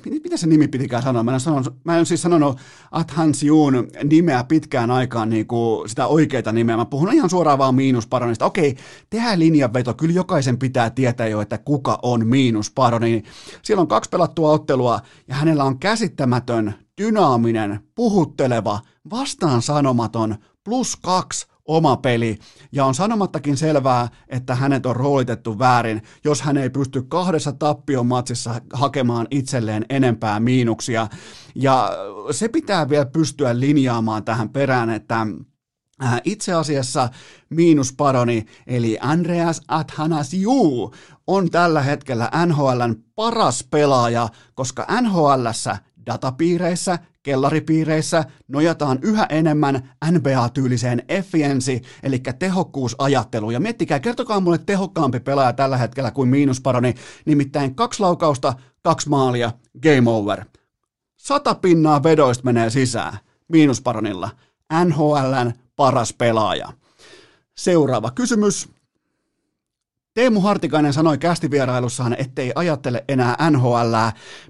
mitä 0.04 0.36
se 0.36 0.46
nimi 0.46 0.68
pitikään 0.68 1.02
sanoa? 1.02 1.22
Mä 1.22 1.34
en, 1.34 1.40
sanon, 1.40 1.64
mä 1.84 1.98
en 1.98 2.06
siis 2.06 2.22
sanonut 2.22 2.58
Athansiun 2.90 3.88
nimeä 4.04 4.44
pitkään 4.44 4.90
aikaan 4.90 5.30
niin 5.30 5.46
kuin 5.46 5.88
sitä 5.88 6.06
oikeita 6.06 6.52
nimeä. 6.52 6.76
Mä 6.76 6.84
puhun 6.84 7.12
ihan 7.12 7.30
suoraan 7.30 7.58
vaan 7.58 7.74
Miinus 7.74 8.08
Baronista. 8.08 8.46
Okei, 8.46 8.76
tehdään 9.10 9.38
linjanveto. 9.38 9.94
Kyllä 9.94 10.14
jokaisen 10.14 10.58
pitää 10.58 10.90
tietää 10.90 11.26
jo, 11.26 11.40
että 11.40 11.58
kuka 11.58 11.98
on 12.02 12.26
Miinus 12.26 12.72
Baroni. 12.74 13.22
Siellä 13.62 13.80
on 13.80 13.88
kaksi 13.88 14.10
pelattua 14.10 14.50
ottelua 14.50 15.00
ja 15.28 15.34
hänellä 15.34 15.64
on 15.64 15.78
käsittämätön, 15.78 16.74
dynaaminen, 17.00 17.80
puhutteleva, 17.94 18.80
vastaan 19.10 19.62
sanomaton, 19.62 20.36
plus 20.64 20.96
kaksi 20.96 21.46
oma 21.64 21.96
peli, 21.96 22.38
ja 22.72 22.84
on 22.84 22.94
sanomattakin 22.94 23.56
selvää, 23.56 24.08
että 24.28 24.54
hänet 24.54 24.86
on 24.86 24.96
roolitettu 24.96 25.58
väärin, 25.58 26.02
jos 26.24 26.42
hän 26.42 26.56
ei 26.56 26.70
pysty 26.70 27.02
kahdessa 27.02 27.52
tappiomatsissa 27.52 28.60
hakemaan 28.72 29.26
itselleen 29.30 29.86
enempää 29.90 30.40
miinuksia. 30.40 31.08
Ja 31.54 31.90
se 32.30 32.48
pitää 32.48 32.88
vielä 32.88 33.06
pystyä 33.06 33.60
linjaamaan 33.60 34.24
tähän 34.24 34.48
perään, 34.48 34.90
että 34.90 35.26
Äh, 36.04 36.20
itse 36.24 36.52
asiassa 36.52 37.08
miinusparoni, 37.50 38.46
eli 38.66 38.98
Andreas 39.00 39.60
Athanasiu, 39.68 40.94
on 41.26 41.50
tällä 41.50 41.82
hetkellä 41.82 42.30
NHLn 42.46 42.94
paras 43.14 43.64
pelaaja, 43.70 44.28
koska 44.54 44.86
NHLssä 45.00 45.76
datapiireissä, 46.06 46.98
kellaripiireissä 47.22 48.24
nojataan 48.48 48.98
yhä 49.02 49.26
enemmän 49.30 49.90
NBA-tyyliseen 50.10 51.02
efficiency, 51.08 51.80
eli 52.02 52.22
tehokkuusajatteluun. 52.38 53.52
Ja 53.52 53.60
miettikää, 53.60 54.00
kertokaa 54.00 54.40
mulle 54.40 54.58
tehokkaampi 54.58 55.20
pelaaja 55.20 55.52
tällä 55.52 55.76
hetkellä 55.76 56.10
kuin 56.10 56.28
miinusparoni, 56.28 56.94
nimittäin 57.24 57.74
kaksi 57.74 58.00
laukausta, 58.00 58.54
kaksi 58.82 59.08
maalia, 59.08 59.52
game 59.82 60.10
over. 60.10 60.44
Sata 61.16 61.54
pinnaa 61.54 62.02
vedoista 62.02 62.44
menee 62.44 62.70
sisään 62.70 63.18
miinusparonilla. 63.48 64.30
NHLn 64.84 65.52
paras 65.76 66.12
pelaaja. 66.12 66.72
Seuraava 67.56 68.10
kysymys. 68.10 68.68
Teemu 70.14 70.40
Hartikainen 70.40 70.92
sanoi 70.92 71.18
kästivierailussaan, 71.18 72.16
ettei 72.18 72.52
ajattele 72.54 73.04
enää 73.08 73.50
NHL. 73.50 73.94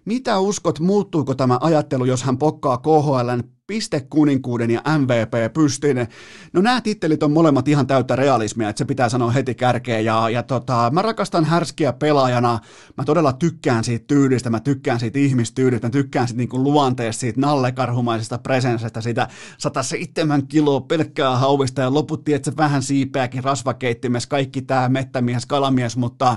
Mitä 0.04 0.38
uskot, 0.38 0.80
muuttuuko 0.80 1.34
tämä 1.34 1.58
ajattelu, 1.60 2.04
jos 2.04 2.22
hän 2.22 2.38
pokkaa 2.38 2.78
KHLn 2.78 3.42
pistekuninkuuden 3.66 4.70
ja 4.70 4.82
MVP 4.98 5.52
pystin. 5.54 6.08
No 6.52 6.62
nämä 6.62 6.80
tittelit 6.80 7.22
on 7.22 7.32
molemmat 7.32 7.68
ihan 7.68 7.86
täyttä 7.86 8.16
realismia, 8.16 8.68
että 8.68 8.78
se 8.78 8.84
pitää 8.84 9.08
sanoa 9.08 9.30
heti 9.30 9.54
kärkeen. 9.54 10.04
Ja, 10.04 10.30
ja 10.30 10.42
tota, 10.42 10.90
mä 10.92 11.02
rakastan 11.02 11.44
härskiä 11.44 11.92
pelaajana. 11.92 12.58
Mä 12.98 13.04
todella 13.04 13.32
tykkään 13.32 13.84
siitä 13.84 14.04
tyylistä, 14.06 14.50
mä 14.50 14.60
tykkään 14.60 15.00
siitä 15.00 15.18
ihmistyylistä, 15.18 15.86
mä 15.86 15.90
tykkään 15.90 16.28
siitä 16.28 16.38
niinku 16.38 16.62
luonteesta, 16.62 17.20
siitä 17.20 17.40
nallekarhumaisesta 17.40 18.38
presensestä, 18.38 19.00
siitä 19.00 19.28
107 19.58 20.46
kiloa 20.46 20.80
pelkkää 20.80 21.36
hauvista 21.36 21.80
ja 21.80 21.94
loputti, 21.94 22.34
että 22.34 22.50
se 22.50 22.56
vähän 22.56 22.82
siipeäkin 22.82 23.44
rasvakeittimessä, 23.44 24.28
kaikki 24.28 24.62
tämä 24.62 24.88
mettämies, 24.88 25.46
kalamies, 25.46 25.96
mutta 25.96 26.36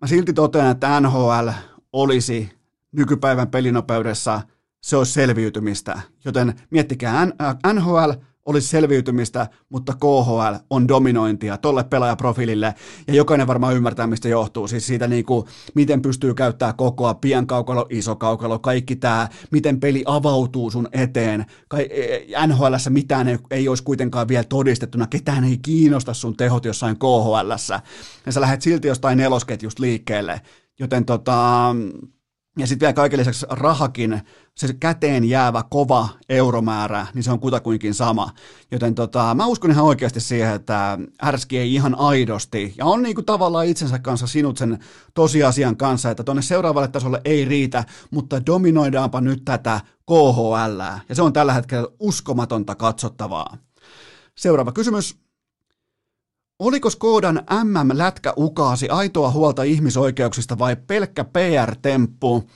mä 0.00 0.06
silti 0.06 0.32
totean, 0.32 0.70
että 0.70 1.00
NHL 1.00 1.48
olisi 1.92 2.50
nykypäivän 2.92 3.50
pelinopeudessa– 3.50 4.40
se 4.82 4.96
olisi 4.96 5.12
selviytymistä. 5.12 6.00
Joten 6.24 6.54
miettikää, 6.70 7.26
NHL 7.72 8.10
olisi 8.46 8.68
selviytymistä, 8.68 9.46
mutta 9.68 9.92
KHL 9.92 10.54
on 10.70 10.88
dominointia 10.88 11.58
tolle 11.58 11.84
pelaajaprofiilille, 11.84 12.74
ja 13.06 13.14
jokainen 13.14 13.46
varmaan 13.46 13.76
ymmärtää, 13.76 14.06
mistä 14.06 14.28
johtuu. 14.28 14.68
Siis 14.68 14.86
siitä, 14.86 15.08
niin 15.08 15.24
kuin, 15.24 15.46
miten 15.74 16.02
pystyy 16.02 16.34
käyttämään 16.34 16.76
kokoa, 16.76 17.14
pienkaukalo, 17.14 17.86
iso 17.90 18.16
kaukalo, 18.16 18.58
kaikki 18.58 18.96
tämä, 18.96 19.28
miten 19.50 19.80
peli 19.80 20.02
avautuu 20.06 20.70
sun 20.70 20.88
eteen. 20.92 21.46
NHL 22.46 22.74
mitään 22.88 23.28
ei, 23.28 23.38
ei 23.50 23.68
olisi 23.68 23.82
kuitenkaan 23.82 24.28
vielä 24.28 24.44
todistettuna, 24.44 25.06
ketään 25.06 25.44
ei 25.44 25.58
kiinnosta 25.58 26.14
sun 26.14 26.36
tehot 26.36 26.64
jossain 26.64 26.98
KHL, 26.98 27.50
ja 28.26 28.32
sä 28.32 28.40
lähdet 28.40 28.62
silti 28.62 28.88
jostain 28.88 29.18
nelosketjusta 29.18 29.82
liikkeelle. 29.82 30.40
Joten 30.78 31.04
tota, 31.04 31.74
ja 32.58 32.66
sitten 32.66 32.86
vielä 32.86 32.92
kaiken 32.92 33.18
lisäksi 33.18 33.46
rahakin, 33.50 34.20
se 34.54 34.74
käteen 34.80 35.24
jäävä 35.24 35.64
kova 35.70 36.08
euromäärä, 36.28 37.06
niin 37.14 37.22
se 37.22 37.32
on 37.32 37.40
kutakuinkin 37.40 37.94
sama. 37.94 38.30
Joten 38.70 38.94
tota, 38.94 39.34
mä 39.34 39.46
uskon 39.46 39.70
ihan 39.70 39.84
oikeasti 39.84 40.20
siihen, 40.20 40.54
että 40.54 40.98
Härski 41.20 41.58
ei 41.58 41.74
ihan 41.74 41.94
aidosti, 41.94 42.74
ja 42.78 42.84
on 42.84 43.02
niinku 43.02 43.22
tavallaan 43.22 43.66
itsensä 43.66 43.98
kanssa 43.98 44.26
sinut 44.26 44.58
sen 44.58 44.78
tosiasian 45.14 45.76
kanssa, 45.76 46.10
että 46.10 46.24
tuonne 46.24 46.42
seuraavalle 46.42 46.88
tasolle 46.88 47.20
ei 47.24 47.44
riitä, 47.44 47.84
mutta 48.10 48.46
dominoidaanpa 48.46 49.20
nyt 49.20 49.42
tätä 49.44 49.80
KHL, 50.06 50.80
ja 51.08 51.14
se 51.14 51.22
on 51.22 51.32
tällä 51.32 51.52
hetkellä 51.52 51.88
uskomatonta 51.98 52.74
katsottavaa. 52.74 53.56
Seuraava 54.34 54.72
kysymys. 54.72 55.21
Oliko 56.62 56.90
Skodan 56.90 57.42
MM-lätkä 57.64 58.32
ukaasi 58.36 58.88
aitoa 58.88 59.30
huolta 59.30 59.62
ihmisoikeuksista 59.62 60.58
vai 60.58 60.76
pelkkä 60.76 61.24
PR-temppu? 61.24 62.50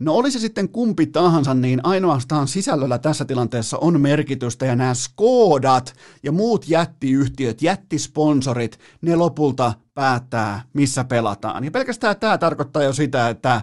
No 0.00 0.14
oli 0.14 0.30
se 0.30 0.38
sitten 0.38 0.68
kumpi 0.68 1.06
tahansa, 1.06 1.54
niin 1.54 1.80
ainoastaan 1.82 2.48
sisällöllä 2.48 2.98
tässä 2.98 3.24
tilanteessa 3.24 3.78
on 3.78 4.00
merkitystä 4.00 4.66
ja 4.66 4.76
nämä 4.76 4.94
Skodat 4.94 5.94
ja 6.22 6.32
muut 6.32 6.68
jättiyhtiöt, 6.68 7.62
jättisponsorit, 7.62 8.78
ne 9.02 9.16
lopulta 9.16 9.72
päättää, 9.94 10.62
missä 10.72 11.04
pelataan. 11.04 11.64
Ja 11.64 11.70
pelkästään 11.70 12.16
tämä 12.16 12.38
tarkoittaa 12.38 12.82
jo 12.82 12.92
sitä, 12.92 13.28
että 13.28 13.62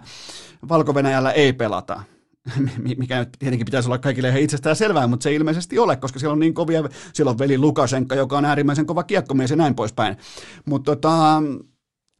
valko 0.68 0.94
ei 1.34 1.52
pelata 1.52 2.02
mikä 2.98 3.18
nyt 3.18 3.28
tietenkin 3.38 3.64
pitäisi 3.64 3.88
olla 3.88 3.98
kaikille 3.98 4.28
ihan 4.28 4.40
itsestään 4.40 4.76
selvää, 4.76 5.06
mutta 5.06 5.22
se 5.22 5.28
ei 5.28 5.36
ilmeisesti 5.36 5.78
ole, 5.78 5.96
koska 5.96 6.18
siellä 6.18 6.32
on 6.32 6.38
niin 6.38 6.54
kovia, 6.54 6.82
siellä 7.12 7.30
on 7.30 7.38
veli 7.38 7.58
Lukashenka, 7.58 8.14
joka 8.14 8.38
on 8.38 8.44
äärimmäisen 8.44 8.86
kova 8.86 9.02
kiekkomies 9.02 9.50
ja 9.50 9.56
näin 9.56 9.74
poispäin. 9.74 10.16
Mutta 10.64 10.90
tota, 10.96 11.36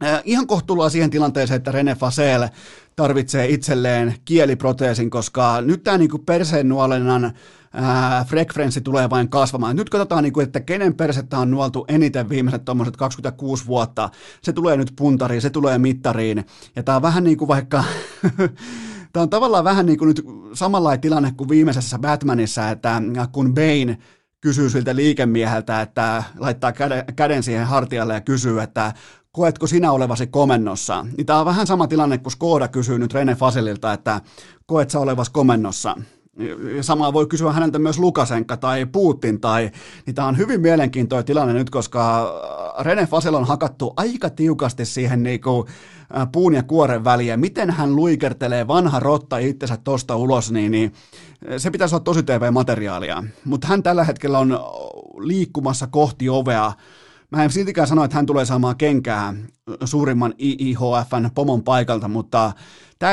äh, 0.04 0.22
ihan 0.24 0.46
kohtuulla 0.46 0.88
siihen 0.88 1.10
tilanteeseen, 1.10 1.56
että 1.56 1.72
Rene 1.72 1.94
Fasel 1.94 2.48
tarvitsee 2.96 3.48
itselleen 3.48 4.14
kieliproteesin, 4.24 5.10
koska 5.10 5.60
nyt 5.60 5.84
tämä 5.84 5.98
niinku 5.98 6.18
perseen 6.18 6.68
nuolennan 6.68 7.32
frekvenssi 8.26 8.80
tulee 8.80 9.10
vain 9.10 9.28
kasvamaan. 9.28 9.76
Nyt 9.76 9.90
katsotaan, 9.90 10.22
niinku, 10.24 10.40
että 10.40 10.60
kenen 10.60 10.94
persettä 10.94 11.38
on 11.38 11.50
nuoltu 11.50 11.84
eniten 11.88 12.28
viimeiset 12.28 12.62
26 12.96 13.66
vuotta. 13.66 14.10
Se 14.42 14.52
tulee 14.52 14.76
nyt 14.76 14.92
puntariin, 14.96 15.42
se 15.42 15.50
tulee 15.50 15.78
mittariin. 15.78 16.44
Ja 16.76 16.82
tämä 16.82 16.96
on 16.96 17.02
vähän 17.02 17.24
niin 17.24 17.36
kuin 17.36 17.48
vaikka 17.48 17.84
Tämä 19.12 19.22
on 19.22 19.30
tavallaan 19.30 19.64
vähän 19.64 19.86
niin 19.86 19.98
kuin 19.98 20.08
nyt 20.08 20.22
samanlainen 20.54 21.00
tilanne 21.00 21.32
kuin 21.36 21.48
viimeisessä 21.48 21.98
Batmanissa, 21.98 22.70
että 22.70 23.02
kun 23.32 23.54
Bane 23.54 23.98
kysyy 24.40 24.70
siltä 24.70 24.96
liikemieheltä, 24.96 25.80
että 25.80 26.22
laittaa 26.38 26.72
käden, 26.72 27.04
käden 27.16 27.42
siihen 27.42 27.66
hartialle 27.66 28.14
ja 28.14 28.20
kysyy, 28.20 28.60
että 28.60 28.92
koetko 29.32 29.66
sinä 29.66 29.92
olevasi 29.92 30.26
komennossa? 30.26 31.06
Niin 31.16 31.26
tämä 31.26 31.38
on 31.38 31.46
vähän 31.46 31.66
sama 31.66 31.86
tilanne 31.86 32.18
kuin 32.18 32.32
Skoda 32.32 32.68
kysyy 32.68 32.98
nyt 32.98 33.14
Rene 33.14 33.34
Fasililta, 33.34 33.92
että 33.92 34.20
koet 34.66 34.90
sä 34.90 35.00
olevasi 35.00 35.32
komennossa? 35.32 35.96
Samaa 36.80 37.12
voi 37.12 37.26
kysyä 37.26 37.52
häneltä 37.52 37.78
myös 37.78 37.98
Lukasenka 37.98 38.56
tai 38.56 38.86
Putin 38.86 39.40
tai, 39.40 39.70
niin 40.06 40.14
tämä 40.14 40.28
on 40.28 40.38
hyvin 40.38 40.60
mielenkiintoinen 40.60 41.24
tilanne 41.24 41.54
nyt, 41.54 41.70
koska 41.70 42.32
Rene 42.80 43.06
Fasel 43.06 43.34
on 43.34 43.46
hakattu 43.46 43.92
aika 43.96 44.30
tiukasti 44.30 44.84
siihen 44.84 45.22
niin 45.22 45.40
kuin, 45.40 45.66
puun 46.32 46.54
ja 46.54 46.62
kuoren 46.62 47.04
väliä. 47.04 47.36
Miten 47.36 47.70
hän 47.70 47.96
luikertelee 47.96 48.68
vanha 48.68 49.00
rotta 49.00 49.38
itsensä 49.38 49.76
tosta 49.84 50.16
ulos, 50.16 50.52
niin, 50.52 50.72
niin 50.72 50.92
se 51.56 51.70
pitäisi 51.70 51.94
olla 51.94 52.04
tosi 52.04 52.22
TV-materiaalia. 52.22 53.24
Mutta 53.44 53.66
hän 53.66 53.82
tällä 53.82 54.04
hetkellä 54.04 54.38
on 54.38 54.58
liikkumassa 55.18 55.86
kohti 55.86 56.28
ovea. 56.28 56.72
Mä 57.30 57.44
en 57.44 57.50
siltikään 57.50 57.88
sano, 57.88 58.04
että 58.04 58.16
hän 58.16 58.26
tulee 58.26 58.44
saamaan 58.44 58.76
kenkää 58.76 59.34
suurimman 59.84 60.34
IIHFn 60.40 61.30
pomon 61.34 61.62
paikalta, 61.62 62.08
mutta 62.08 62.52
tämä 62.98 63.12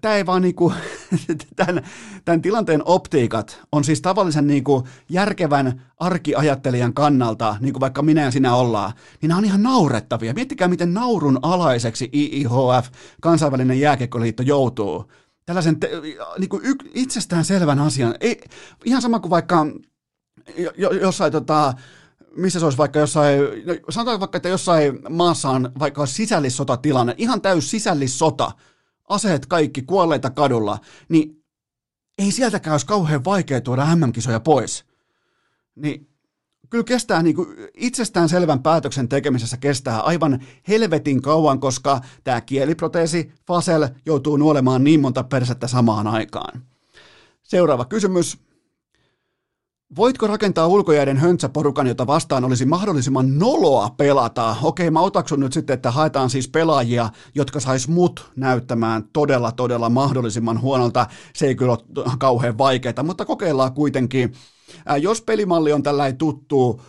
tämä 0.00 0.14
ei 0.14 0.26
vaan 0.26 0.42
niinku, 0.42 0.72
tämän, 1.56 1.82
tämän 2.24 2.42
tilanteen 2.42 2.82
optiikat 2.84 3.60
on 3.72 3.84
siis 3.84 4.02
tavallisen 4.02 4.46
niinku 4.46 4.86
järkevän 5.08 5.82
arkiajattelijan 5.96 6.94
kannalta, 6.94 7.56
niin 7.60 7.72
kuin 7.72 7.80
vaikka 7.80 8.02
minä 8.02 8.22
ja 8.22 8.30
sinä 8.30 8.54
ollaan, 8.54 8.92
niin 9.20 9.28
nämä 9.28 9.38
on 9.38 9.44
ihan 9.44 9.62
naurettavia. 9.62 10.34
Miettikää, 10.34 10.68
miten 10.68 10.94
naurun 10.94 11.38
alaiseksi 11.42 12.10
IIHF, 12.14 12.88
kansainvälinen 13.20 13.80
jääkiekkoliitto, 13.80 14.42
joutuu. 14.42 15.10
Tällaisen 15.46 15.80
te, 15.80 15.90
niinku 16.38 16.60
y, 16.62 16.74
itsestään 16.94 17.44
selvän 17.44 17.78
asian. 17.78 18.14
Ei, 18.20 18.40
ihan 18.84 19.02
sama 19.02 19.20
kuin 19.20 19.30
vaikka 19.30 19.66
jo, 20.76 20.90
jossain 20.90 21.32
tota, 21.32 21.74
missä 22.36 22.58
se 22.58 22.66
olisi 22.66 22.78
vaikka 22.78 22.98
jossain, 22.98 23.40
no 23.40 23.74
sanotaan 23.90 24.20
vaikka, 24.20 24.36
että 24.36 24.48
jossain 24.48 24.98
maassa 25.10 25.50
on 25.50 25.72
vaikka 25.78 26.06
sisällissotatilanne, 26.06 27.14
ihan 27.18 27.40
täys 27.40 27.70
sisällissota, 27.70 28.52
aseet 29.08 29.46
kaikki, 29.46 29.82
kuolleita 29.82 30.30
kadulla, 30.30 30.78
niin 31.08 31.44
ei 32.18 32.32
sieltäkään 32.32 32.74
olisi 32.74 32.86
kauhean 32.86 33.24
vaikea 33.24 33.60
tuoda 33.60 33.96
MM-kisoja 33.96 34.40
pois. 34.40 34.84
Niin 35.74 36.08
kyllä 36.70 36.84
kestää 36.84 37.22
niin 37.22 37.36
kuin 37.36 37.48
itsestään 37.74 38.28
selvän 38.28 38.62
päätöksen 38.62 39.08
tekemisessä 39.08 39.56
kestää 39.56 40.00
aivan 40.00 40.42
helvetin 40.68 41.22
kauan, 41.22 41.60
koska 41.60 42.00
tämä 42.24 42.40
kieliproteesi 42.40 43.32
Fasel 43.46 43.88
joutuu 44.06 44.36
nuolemaan 44.36 44.84
niin 44.84 45.00
monta 45.00 45.24
persettä 45.24 45.66
samaan 45.66 46.06
aikaan. 46.06 46.62
Seuraava 47.42 47.84
kysymys. 47.84 48.38
Voitko 49.96 50.26
rakentaa 50.26 50.66
ulkojäiden 50.66 51.16
höntsäporukan, 51.16 51.86
jota 51.86 52.06
vastaan 52.06 52.44
olisi 52.44 52.66
mahdollisimman 52.66 53.38
noloa 53.38 53.90
pelata? 53.96 54.56
Okei, 54.62 54.90
mä 54.90 55.00
otaksun 55.00 55.40
nyt 55.40 55.52
sitten, 55.52 55.74
että 55.74 55.90
haetaan 55.90 56.30
siis 56.30 56.48
pelaajia, 56.48 57.10
jotka 57.34 57.60
sais 57.60 57.88
mut 57.88 58.30
näyttämään 58.36 59.04
todella, 59.12 59.52
todella 59.52 59.88
mahdollisimman 59.88 60.60
huonolta. 60.60 61.06
Se 61.34 61.46
ei 61.46 61.54
kyllä 61.54 61.72
ole 61.72 62.04
kauhean 62.18 62.58
vaikeaa, 62.58 63.02
mutta 63.02 63.24
kokeillaan 63.24 63.74
kuitenkin. 63.74 64.32
Jos 65.00 65.22
pelimalli 65.22 65.72
on 65.72 65.82
tällainen 65.82 66.18
tuttu 66.18 66.80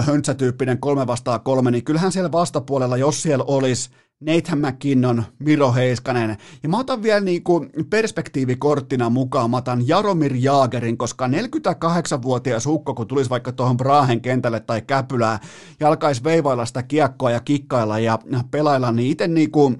höntsätyyppinen 0.00 0.80
kolme 0.80 1.06
vastaa 1.06 1.38
kolme, 1.38 1.70
niin 1.70 1.84
kyllähän 1.84 2.12
siellä 2.12 2.32
vastapuolella, 2.32 2.96
jos 2.96 3.22
siellä 3.22 3.44
olisi 3.48 3.90
Nathan 4.26 4.58
McKinnon, 4.58 5.24
Miro 5.38 5.72
Heiskanen. 5.72 6.36
Ja 6.62 6.68
mä 6.68 6.78
otan 6.78 7.02
vielä 7.02 7.20
niin 7.20 7.42
kuin 7.42 7.70
perspektiivikorttina 7.90 9.10
mukaan, 9.10 9.50
mä 9.50 9.56
otan 9.56 9.88
Jaromir 9.88 10.32
Jaagerin, 10.36 10.98
koska 10.98 11.26
48-vuotias 11.26 12.66
ukko, 12.66 12.94
kun 12.94 13.06
tulisi 13.06 13.30
vaikka 13.30 13.52
tuohon 13.52 13.76
Brahen 13.76 14.20
kentälle 14.20 14.60
tai 14.60 14.82
Käpylää, 14.82 15.38
ja 15.80 15.88
alkaisi 15.88 16.24
veivailla 16.24 16.66
sitä 16.66 16.82
kiekkoa 16.82 17.30
ja 17.30 17.40
kikkailla 17.40 17.98
ja 17.98 18.18
pelailla, 18.50 18.92
niin 18.92 19.10
itse 19.10 19.28
niin 19.28 19.50
kuin 19.50 19.76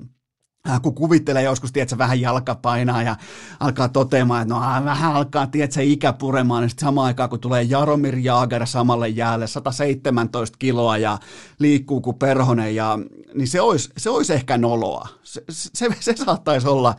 kun 0.83 0.95
kuvittelee 0.95 1.43
joskus, 1.43 1.73
tiedätkö, 1.73 1.99
vähän 1.99 2.21
jalka 2.21 2.55
painaa 2.55 3.03
ja 3.03 3.17
alkaa 3.61 3.89
toteamaan, 3.89 4.43
että 4.43 4.55
no 4.55 4.61
vähän 4.85 5.15
alkaa, 5.15 5.47
tiedätkö, 5.47 5.83
ikä 5.83 6.13
puremaan, 6.13 6.63
niin 6.63 6.71
sitten 6.71 6.87
samaan 6.87 7.07
aikaan, 7.07 7.31
kun 7.31 7.41
tulee 7.41 7.63
Jaromir 7.63 8.19
Jaager 8.19 8.67
samalle 8.67 9.09
jäälle, 9.09 9.47
117 9.47 10.57
kiloa 10.59 10.99
ja 10.99 11.19
liikkuu 11.59 12.01
kuin 12.01 12.19
perhonen, 12.19 12.75
ja, 12.75 12.99
niin 13.35 13.49
se 13.49 13.61
olisi, 13.61 13.91
se 13.97 14.11
olisi 14.11 14.33
ehkä 14.33 14.59
noloa. 14.59 15.09
Se, 15.23 15.45
se, 15.51 15.89
se 16.01 16.17
saattaisi 16.17 16.69
olla 16.69 16.95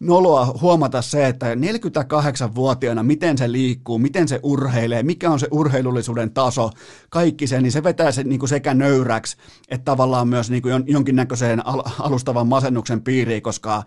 noloa 0.00 0.54
huomata 0.60 1.02
se, 1.02 1.26
että 1.26 1.54
48-vuotiaana, 1.54 3.02
miten 3.02 3.38
se 3.38 3.52
liikkuu, 3.52 3.98
miten 3.98 4.28
se 4.28 4.40
urheilee, 4.42 5.02
mikä 5.02 5.30
on 5.30 5.40
se 5.40 5.48
urheilullisuuden 5.50 6.30
taso, 6.30 6.70
kaikki 7.10 7.46
se, 7.46 7.60
niin 7.60 7.72
se 7.72 7.82
vetää 7.82 8.12
se 8.12 8.24
niin 8.24 8.38
kuin 8.38 8.48
sekä 8.48 8.74
nöyräksi, 8.74 9.36
että 9.68 9.84
tavallaan 9.84 10.28
myös 10.28 10.50
niin 10.50 10.62
kuin 10.62 10.84
jonkinnäköiseen 10.86 11.62
alustavan 12.00 12.46
masennuksen 12.46 13.02
piiriin, 13.02 13.42
koska, 13.42 13.82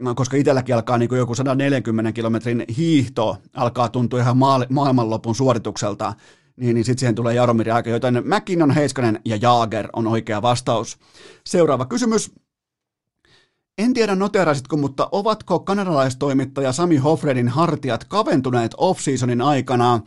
no, 0.00 0.14
koska 0.14 0.36
itselläkin 0.36 0.74
alkaa 0.74 0.98
niin 0.98 1.08
kuin 1.08 1.18
joku 1.18 1.34
140 1.34 2.12
kilometrin 2.12 2.64
hiihto 2.76 3.36
alkaa 3.54 3.88
tuntua 3.88 4.20
ihan 4.20 4.36
maailmanlopun 4.70 5.34
suoritukselta, 5.34 6.14
niin, 6.56 6.74
niin 6.74 6.84
sitten 6.84 7.00
siihen 7.00 7.14
tulee 7.14 7.34
Jaromir 7.34 7.70
aika, 7.70 7.90
joten 7.90 8.22
McKinnon, 8.24 8.70
Heiskanen 8.70 9.20
ja 9.24 9.36
Jaager 9.36 9.88
on 9.92 10.06
oikea 10.06 10.42
vastaus. 10.42 10.98
Seuraava 11.46 11.86
kysymys. 11.86 12.32
En 13.78 13.94
tiedä 13.94 14.14
noterasitko, 14.14 14.76
mutta 14.76 15.08
ovatko 15.12 15.60
kanadalaistoimittaja 15.60 16.72
Sami 16.72 16.96
Hofredin 16.96 17.48
hartiat 17.48 18.04
kaventuneet 18.04 18.74
off-seasonin 18.76 19.40
aikana? 19.40 20.00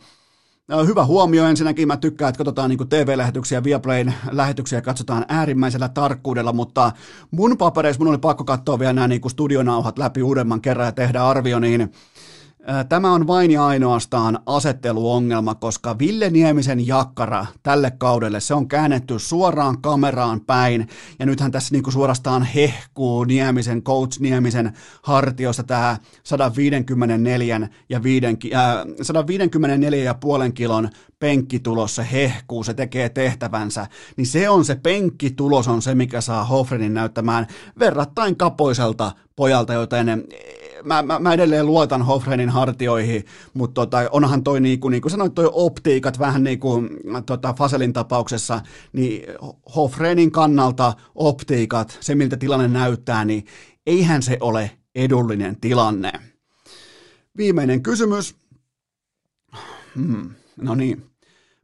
Hyvä 0.86 1.04
huomio 1.04 1.46
ensinnäkin. 1.46 1.88
Mä 1.88 1.96
tykkään, 1.96 2.28
että 2.28 2.38
katsotaan 2.38 2.70
niin 2.70 2.88
TV-lähetyksiä, 2.88 3.64
Viaplayn 3.64 4.14
lähetyksiä 4.30 4.80
katsotaan 4.80 5.24
äärimmäisellä 5.28 5.88
tarkkuudella, 5.88 6.52
mutta 6.52 6.92
mun 7.30 7.58
papereissa 7.58 8.00
mun 8.00 8.08
oli 8.08 8.18
pakko 8.18 8.44
katsoa 8.44 8.78
vielä 8.78 8.92
nämä 8.92 9.08
niin 9.08 9.30
studionauhat 9.30 9.98
läpi 9.98 10.22
uudemman 10.22 10.60
kerran 10.60 10.86
ja 10.86 10.92
tehdä 10.92 11.24
arvio, 11.24 11.58
niin 11.58 11.92
Tämä 12.88 13.12
on 13.12 13.26
vain 13.26 13.50
ja 13.50 13.66
ainoastaan 13.66 14.38
asetteluongelma, 14.46 15.54
koska 15.54 15.98
Ville 15.98 16.30
Niemisen 16.30 16.86
jakkara 16.86 17.46
tälle 17.62 17.90
kaudelle, 17.90 18.40
se 18.40 18.54
on 18.54 18.68
käännetty 18.68 19.18
suoraan 19.18 19.82
kameraan 19.82 20.40
päin, 20.40 20.88
ja 21.18 21.26
nythän 21.26 21.50
tässä 21.52 21.74
niinku 21.74 21.90
suorastaan 21.90 22.42
hehkuu 22.42 23.24
Niemisen, 23.24 23.82
coach 23.82 24.20
Niemisen 24.20 24.72
hartiosta 25.02 25.62
tämä 25.62 25.96
154 26.22 27.68
ja 27.88 28.02
5, 28.02 28.26
äh, 28.54 28.76
154 29.02 30.04
ja 30.04 30.14
puolen 30.14 30.52
kilon 30.52 30.88
penkkitulos, 31.18 31.94
se 31.94 32.06
hehkuu, 32.12 32.64
se 32.64 32.74
tekee 32.74 33.08
tehtävänsä, 33.08 33.86
niin 34.16 34.26
se 34.26 34.48
on 34.48 34.64
se 34.64 34.74
penkkitulos 34.74 35.68
on 35.68 35.82
se, 35.82 35.94
mikä 35.94 36.20
saa 36.20 36.44
Hofrenin 36.44 36.94
näyttämään 36.94 37.46
verrattain 37.78 38.36
kapoiselta 38.36 39.12
pojalta, 39.36 39.72
joten 39.72 40.24
mä, 40.84 41.02
mä, 41.02 41.18
mä 41.18 41.32
edelleen 41.32 41.66
luotan 41.66 42.02
Hofrenin 42.02 42.48
hartioihin, 42.48 43.24
mutta 43.54 43.74
tota, 43.74 43.98
onhan 44.10 44.44
toi 44.44 44.60
niin 44.60 44.80
kuin, 44.80 44.92
niin 44.92 45.02
kuin 45.02 45.10
sanoit, 45.10 45.34
toi 45.34 45.50
optiikat 45.52 46.18
vähän 46.18 46.44
niin 46.44 46.60
kuin 46.60 46.90
tota, 47.26 47.54
Faselin 47.58 47.92
tapauksessa, 47.92 48.60
niin 48.92 49.22
Hofrenin 49.76 50.30
kannalta 50.30 50.92
optiikat, 51.14 51.98
se 52.00 52.14
miltä 52.14 52.36
tilanne 52.36 52.68
näyttää, 52.68 53.24
niin 53.24 53.44
eihän 53.86 54.22
se 54.22 54.36
ole 54.40 54.70
edullinen 54.94 55.60
tilanne. 55.60 56.12
Viimeinen 57.36 57.82
kysymys. 57.82 58.34
Hmm, 59.94 60.30
no 60.56 60.74
niin. 60.74 61.02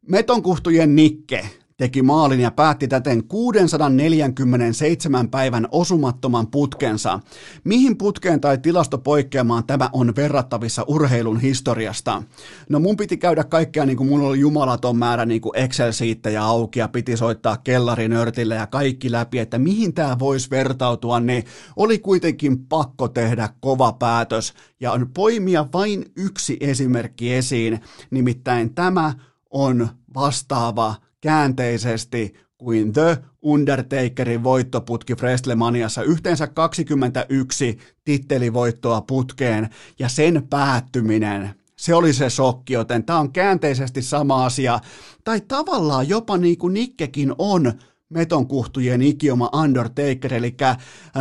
Metonkuhtujen 0.08 0.96
Nikke 0.96 1.50
teki 1.76 2.02
maalin 2.02 2.40
ja 2.40 2.50
päätti 2.50 2.88
täten 2.88 3.24
647 3.24 5.30
päivän 5.30 5.68
osumattoman 5.70 6.46
putkensa. 6.46 7.20
Mihin 7.64 7.98
putkeen 7.98 8.40
tai 8.40 8.58
tilastopoikkeamaan 8.58 9.66
tämä 9.66 9.90
on 9.92 10.16
verrattavissa 10.16 10.84
urheilun 10.88 11.40
historiasta? 11.40 12.22
No 12.68 12.80
mun 12.80 12.96
piti 12.96 13.16
käydä 13.16 13.44
kaikkea 13.44 13.86
niin 13.86 13.96
kuin 13.96 14.08
mulla 14.08 14.28
oli 14.28 14.40
jumalaton 14.40 14.96
määrä 14.96 15.26
niin 15.26 15.40
kuin 15.40 15.56
Excel-siittejä 15.56 16.42
auki 16.42 16.78
ja 16.78 16.88
piti 16.88 17.16
soittaa 17.16 17.56
kellarinörtille 17.56 18.54
ja 18.54 18.66
kaikki 18.66 19.12
läpi, 19.12 19.38
että 19.38 19.58
mihin 19.58 19.94
tämä 19.94 20.18
voisi 20.18 20.50
vertautua, 20.50 21.20
niin 21.20 21.44
oli 21.76 21.98
kuitenkin 21.98 22.66
pakko 22.66 23.08
tehdä 23.08 23.48
kova 23.60 23.92
päätös 23.92 24.54
ja 24.80 24.92
on 24.92 25.10
poimia 25.14 25.66
vain 25.72 26.04
yksi 26.16 26.56
esimerkki 26.60 27.34
esiin, 27.34 27.80
nimittäin 28.10 28.74
tämä 28.74 29.14
on 29.50 29.88
vastaava 30.14 31.03
käänteisesti 31.24 32.34
kuin 32.58 32.92
The 32.92 33.18
Undertakerin 33.42 34.44
voittoputki 34.44 35.14
Frestlemaniassa. 35.14 36.02
Yhteensä 36.02 36.46
21 36.46 37.78
tittelivoittoa 38.04 39.00
putkeen 39.00 39.68
ja 39.98 40.08
sen 40.08 40.46
päättyminen 40.50 41.50
se 41.76 41.94
oli 41.94 42.12
se 42.12 42.30
shokki, 42.30 42.72
joten 42.72 43.04
tämä 43.04 43.18
on 43.18 43.32
käänteisesti 43.32 44.02
sama 44.02 44.44
asia. 44.44 44.80
Tai 45.24 45.40
tavallaan 45.40 46.08
jopa 46.08 46.36
niin 46.36 46.58
kuin 46.58 46.74
Nikkekin 46.74 47.34
on 47.38 47.72
metonkuhtujen 48.08 49.02
ikioma 49.02 49.50
Undertaker, 49.54 50.34
eli 50.34 50.56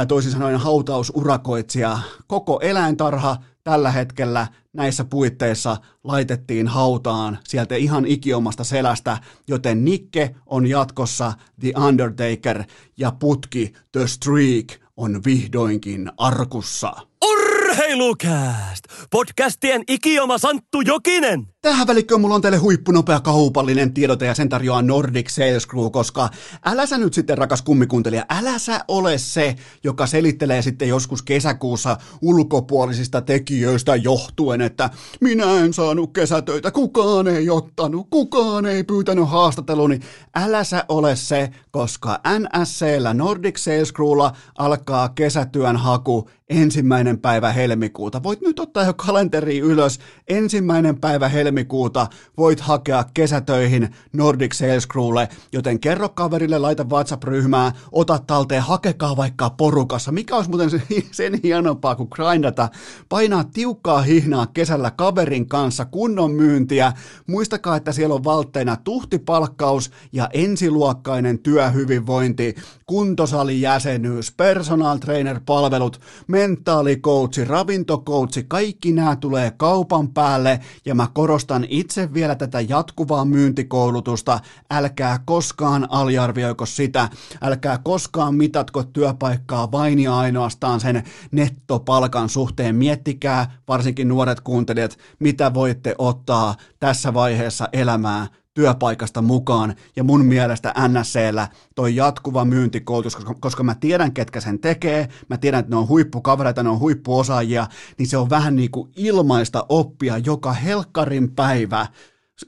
toisin 0.07 0.31
sanoen 0.31 0.57
hautausurakoitsija. 0.59 1.99
Koko 2.27 2.59
eläintarha 2.59 3.37
tällä 3.63 3.91
hetkellä 3.91 4.47
näissä 4.73 5.05
puitteissa 5.05 5.77
laitettiin 6.03 6.67
hautaan 6.67 7.39
sieltä 7.43 7.75
ihan 7.75 8.05
ikiomasta 8.05 8.63
selästä, 8.63 9.17
joten 9.47 9.85
Nikke 9.85 10.35
on 10.45 10.67
jatkossa 10.67 11.33
The 11.59 11.73
Undertaker 11.87 12.63
ja 12.97 13.11
putki 13.19 13.73
The 13.91 14.07
Streak 14.07 14.83
on 14.97 15.21
vihdoinkin 15.25 16.11
arkussa. 16.17 16.93
Urheilukääst! 17.25 18.83
Podcastien 19.11 19.83
ikioma 19.87 20.37
Santtu 20.37 20.81
Jokinen! 20.81 21.52
Tähän 21.63 21.87
välikköön 21.87 22.21
mulla 22.21 22.35
on 22.35 22.41
teille 22.41 22.57
huippunopea 22.57 23.19
kaupallinen 23.19 23.93
tiedote 23.93 24.25
ja 24.25 24.33
sen 24.35 24.49
tarjoaa 24.49 24.81
Nordic 24.81 25.29
Sales 25.29 25.67
Crew, 25.67 25.91
koska 25.91 26.29
älä 26.65 26.85
sä 26.85 26.97
nyt 26.97 27.13
sitten 27.13 27.37
rakas 27.37 27.61
kummikuuntelija, 27.61 28.25
älä 28.29 28.59
sä 28.59 28.79
ole 28.87 29.17
se, 29.17 29.55
joka 29.83 30.07
selittelee 30.07 30.61
sitten 30.61 30.87
joskus 30.87 31.21
kesäkuussa 31.21 31.97
ulkopuolisista 32.21 33.21
tekijöistä 33.21 33.95
johtuen, 33.95 34.61
että 34.61 34.89
minä 35.21 35.59
en 35.59 35.73
saanut 35.73 36.13
kesätöitä, 36.13 36.71
kukaan 36.71 37.27
ei 37.27 37.49
ottanut, 37.49 38.07
kukaan 38.09 38.65
ei 38.65 38.83
pyytänyt 38.83 39.29
haastattelua, 39.29 39.87
niin 39.87 40.01
älä 40.35 40.63
sä 40.63 40.85
ole 40.89 41.15
se, 41.15 41.49
koska 41.71 42.19
NSCllä 42.39 43.13
Nordic 43.13 43.57
Sales 43.57 43.93
Crewlla 43.93 44.35
alkaa 44.57 45.09
kesätyön 45.09 45.77
haku 45.77 46.29
ensimmäinen 46.49 47.19
päivä 47.19 47.51
helmikuuta. 47.51 48.23
Voit 48.23 48.41
nyt 48.41 48.59
ottaa 48.59 48.85
jo 48.85 48.93
kalenteri 48.93 49.59
ylös, 49.59 49.99
ensimmäinen 50.27 50.99
päivä 50.99 51.29
helmikuuta 51.29 51.52
helmikuuta 51.53 52.07
voit 52.37 52.59
hakea 52.59 53.05
kesätöihin 53.13 53.89
Nordic 54.13 54.53
Sales 54.53 54.87
Crewlle, 54.87 55.29
joten 55.51 55.79
kerro 55.79 56.09
kaverille, 56.09 56.59
laita 56.59 56.83
WhatsApp-ryhmää, 56.83 57.71
ota 57.91 58.19
talteen, 58.27 58.61
hakekaa 58.61 59.17
vaikka 59.17 59.49
porukassa. 59.49 60.11
Mikä 60.11 60.35
olisi 60.35 60.49
muuten 60.49 60.69
sen 61.11 61.39
hienompaa 61.43 61.95
kuin 61.95 62.09
grindata, 62.11 62.69
painaa 63.09 63.43
tiukkaa 63.43 64.01
hihnaa 64.01 64.47
kesällä 64.47 64.91
kaverin 64.91 65.47
kanssa, 65.47 65.85
kunnon 65.85 66.31
myyntiä. 66.31 66.93
Muistakaa, 67.27 67.75
että 67.75 67.91
siellä 67.91 68.15
on 68.15 68.23
valtteina 68.23 68.75
tuhtipalkkaus 68.75 69.91
ja 70.13 70.29
ensiluokkainen 70.33 71.39
työhyvinvointi, 71.39 72.55
kuntosalijäsenyys, 72.85 74.31
personal 74.31 74.97
trainer 74.97 75.39
palvelut, 75.45 75.99
mentaalikoutsi, 76.27 77.45
ravintokoutsi, 77.45 78.45
kaikki 78.47 78.91
nämä 78.91 79.15
tulee 79.15 79.51
kaupan 79.57 80.13
päälle 80.13 80.59
ja 80.85 80.95
mä 80.95 81.07
korostan 81.13 81.42
korostan 81.43 81.65
itse 81.69 82.13
vielä 82.13 82.35
tätä 82.35 82.61
jatkuvaa 82.61 83.25
myyntikoulutusta. 83.25 84.39
Älkää 84.71 85.19
koskaan 85.25 85.87
aliarvioiko 85.89 86.65
sitä. 86.65 87.09
Älkää 87.41 87.77
koskaan 87.83 88.35
mitatko 88.35 88.83
työpaikkaa 88.83 89.71
vain 89.71 89.99
ja 89.99 90.17
ainoastaan 90.17 90.79
sen 90.79 91.03
nettopalkan 91.31 92.29
suhteen. 92.29 92.75
Miettikää, 92.75 93.51
varsinkin 93.67 94.07
nuoret 94.07 94.41
kuuntelijat, 94.41 94.97
mitä 95.19 95.53
voitte 95.53 95.95
ottaa 95.97 96.55
tässä 96.79 97.13
vaiheessa 97.13 97.69
elämää 97.73 98.27
työpaikasta 98.53 99.21
mukaan 99.21 99.75
ja 99.95 100.03
mun 100.03 100.25
mielestä 100.25 100.73
NSCllä 100.87 101.47
toi 101.75 101.95
jatkuva 101.95 102.45
myyntikoulutus, 102.45 103.15
koska, 103.15 103.35
koska 103.39 103.63
mä 103.63 103.75
tiedän 103.75 104.13
ketkä 104.13 104.41
sen 104.41 104.59
tekee, 104.59 105.09
mä 105.29 105.37
tiedän, 105.37 105.59
että 105.59 105.69
ne 105.69 105.75
on 105.75 105.87
huippukavereita, 105.87 106.63
ne 106.63 106.69
on 106.69 106.79
huippuosaajia, 106.79 107.67
niin 107.97 108.07
se 108.07 108.17
on 108.17 108.29
vähän 108.29 108.55
niin 108.55 108.71
kuin 108.71 108.91
ilmaista 108.95 109.65
oppia 109.69 110.17
joka 110.17 110.53
helkkarin 110.53 111.31
päivä 111.31 111.87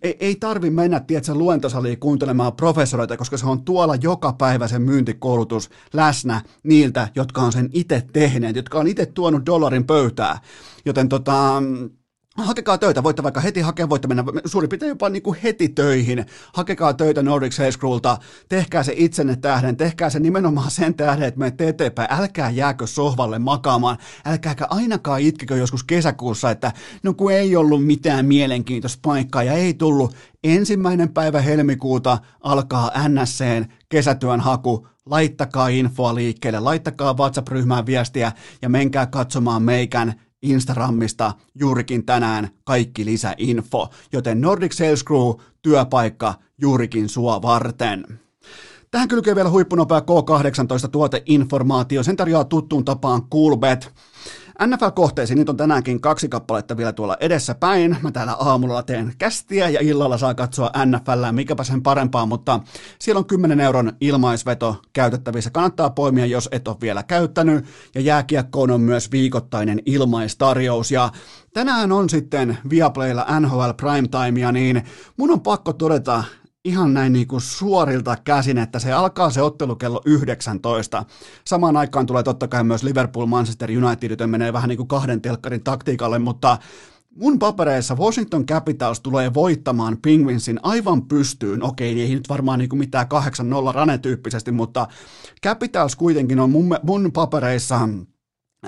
ei, 0.01 0.17
ei 0.19 0.35
tarvi 0.35 0.69
mennä, 0.69 0.99
tiedätkö, 0.99 1.33
luentosaliin 1.33 1.99
kuuntelemaan 1.99 2.53
professoreita, 2.53 3.17
koska 3.17 3.37
se 3.37 3.45
on 3.45 3.65
tuolla 3.65 3.95
joka 3.95 4.33
päivä 4.33 4.67
se 4.67 4.79
myyntikoulutus 4.79 5.69
läsnä 5.93 6.41
niiltä, 6.63 7.07
jotka 7.15 7.41
on 7.41 7.51
sen 7.51 7.69
itse 7.73 8.03
tehneet, 8.13 8.55
jotka 8.55 8.79
on 8.79 8.87
itse 8.87 9.05
tuonut 9.05 9.45
dollarin 9.45 9.85
pöytää. 9.85 10.39
Joten 10.85 11.09
tota, 11.09 11.63
Hakekaa 12.37 12.77
töitä, 12.77 13.03
voitte 13.03 13.23
vaikka 13.23 13.39
heti 13.39 13.61
hakea, 13.61 13.89
voitte 13.89 14.07
mennä 14.07 14.23
suurin 14.45 14.69
piirtein 14.69 14.89
jopa 14.89 15.09
niin 15.09 15.23
kuin 15.23 15.37
heti 15.43 15.69
töihin. 15.69 16.25
Hakekaa 16.53 16.93
töitä 16.93 17.23
Nordic 17.23 17.53
Sales 17.53 17.79
Crewlta, 17.79 18.17
tehkää 18.49 18.83
se 18.83 18.93
itsenne 18.95 19.35
tähden, 19.35 19.77
tehkää 19.77 20.09
se 20.09 20.19
nimenomaan 20.19 20.71
sen 20.71 20.93
tähden, 20.93 21.27
että 21.27 21.39
menette 21.39 21.67
eteenpäin. 21.67 22.07
Älkää 22.11 22.49
jääkö 22.49 22.87
sohvalle 22.87 23.39
makaamaan, 23.39 23.97
älkääkä 24.25 24.67
ainakaan 24.69 25.21
itkikö 25.21 25.55
joskus 25.55 25.83
kesäkuussa, 25.83 26.51
että 26.51 26.71
no 27.03 27.13
kun 27.13 27.31
ei 27.31 27.55
ollut 27.55 27.85
mitään 27.85 28.25
mielenkiintoista 28.25 28.99
paikkaa 29.01 29.43
ja 29.43 29.53
ei 29.53 29.73
tullut. 29.73 30.15
Ensimmäinen 30.43 31.13
päivä 31.13 31.41
helmikuuta 31.41 32.17
alkaa 32.41 32.91
NSCn 33.07 33.65
kesätyön 33.89 34.39
haku, 34.39 34.87
laittakaa 35.05 35.67
infoa 35.67 36.15
liikkeelle, 36.15 36.59
laittakaa 36.59 37.17
WhatsApp-ryhmään 37.17 37.85
viestiä 37.85 38.31
ja 38.61 38.69
menkää 38.69 39.05
katsomaan 39.05 39.63
meikän 39.63 40.24
Instagramista 40.45 41.33
juurikin 41.55 42.05
tänään 42.05 42.49
kaikki 42.63 43.05
lisäinfo, 43.05 43.89
joten 44.11 44.41
Nordic 44.41 44.73
Sales 44.73 45.03
Crew 45.05 45.31
työpaikka 45.61 46.33
juurikin 46.61 47.09
sua 47.09 47.41
varten. 47.41 48.19
Tähän 48.91 49.07
kylkee 49.07 49.35
vielä 49.35 49.49
huippunopea 49.49 49.99
K18 49.99 50.89
tuoteinformaatio. 50.91 52.03
Sen 52.03 52.15
tarjoaa 52.15 52.43
tuttuun 52.43 52.85
tapaan 52.85 53.21
Coolbet. 53.29 53.93
NFL-kohteisiin, 54.63 55.35
niitä 55.35 55.51
on 55.51 55.57
tänäänkin 55.57 56.01
kaksi 56.01 56.29
kappaletta 56.29 56.77
vielä 56.77 56.93
tuolla 56.93 57.17
edessä 57.19 57.55
päin. 57.55 57.97
Mä 58.01 58.11
täällä 58.11 58.33
aamulla 58.33 58.83
teen 58.83 59.13
kästiä 59.17 59.69
ja 59.69 59.79
illalla 59.81 60.17
saa 60.17 60.33
katsoa 60.33 60.71
NFL, 60.85 61.31
mikäpä 61.31 61.63
sen 61.63 61.81
parempaa, 61.81 62.25
mutta 62.25 62.59
siellä 62.99 63.19
on 63.19 63.25
10 63.25 63.59
euron 63.59 63.93
ilmaisveto 64.01 64.81
käytettävissä. 64.93 65.49
Kannattaa 65.49 65.89
poimia, 65.89 66.25
jos 66.25 66.49
et 66.51 66.67
ole 66.67 66.77
vielä 66.81 67.03
käyttänyt. 67.03 67.65
Ja 67.95 68.01
jääkiekkoon 68.01 68.71
on 68.71 68.81
myös 68.81 69.11
viikoittainen 69.11 69.81
ilmaistarjous. 69.85 70.91
Ja 70.91 71.09
tänään 71.53 71.91
on 71.91 72.09
sitten 72.09 72.57
Viaplaylla 72.69 73.25
NHL 73.39 73.69
Primetimea, 73.77 74.51
niin 74.51 74.83
mun 75.17 75.31
on 75.31 75.41
pakko 75.41 75.73
todeta, 75.73 76.23
ihan 76.65 76.93
näin 76.93 77.13
niin 77.13 77.27
kuin 77.27 77.41
suorilta 77.41 78.15
käsin, 78.23 78.57
että 78.57 78.79
se 78.79 78.93
alkaa 78.93 79.29
se 79.29 79.41
ottelu 79.41 79.75
kello 79.75 80.01
19. 80.05 81.05
Samaan 81.45 81.77
aikaan 81.77 82.05
tulee 82.05 82.23
totta 82.23 82.47
kai 82.47 82.63
myös 82.63 82.83
Liverpool, 82.83 83.25
Manchester 83.25 83.69
United, 83.71 84.09
joten 84.09 84.29
menee 84.29 84.53
vähän 84.53 84.69
niin 84.69 84.77
kuin 84.77 84.87
kahden 84.87 85.21
telkkarin 85.21 85.63
taktiikalle, 85.63 86.19
mutta 86.19 86.57
Mun 87.15 87.39
papereissa 87.39 87.95
Washington 87.95 88.45
Capitals 88.45 88.99
tulee 88.99 89.33
voittamaan 89.33 89.97
Penguinsin 90.01 90.59
aivan 90.63 91.07
pystyyn. 91.07 91.63
Okei, 91.63 92.01
ei 92.01 92.15
nyt 92.15 92.29
varmaan 92.29 92.59
niin 92.59 92.69
kuin 92.69 92.79
mitään 92.79 93.07
8-0 93.71 93.75
rane-tyyppisesti, 93.75 94.51
mutta 94.51 94.87
Capitals 95.43 95.95
kuitenkin 95.95 96.39
on 96.39 96.49
mun, 96.49 96.77
mun 96.83 97.11
papereissa 97.11 97.89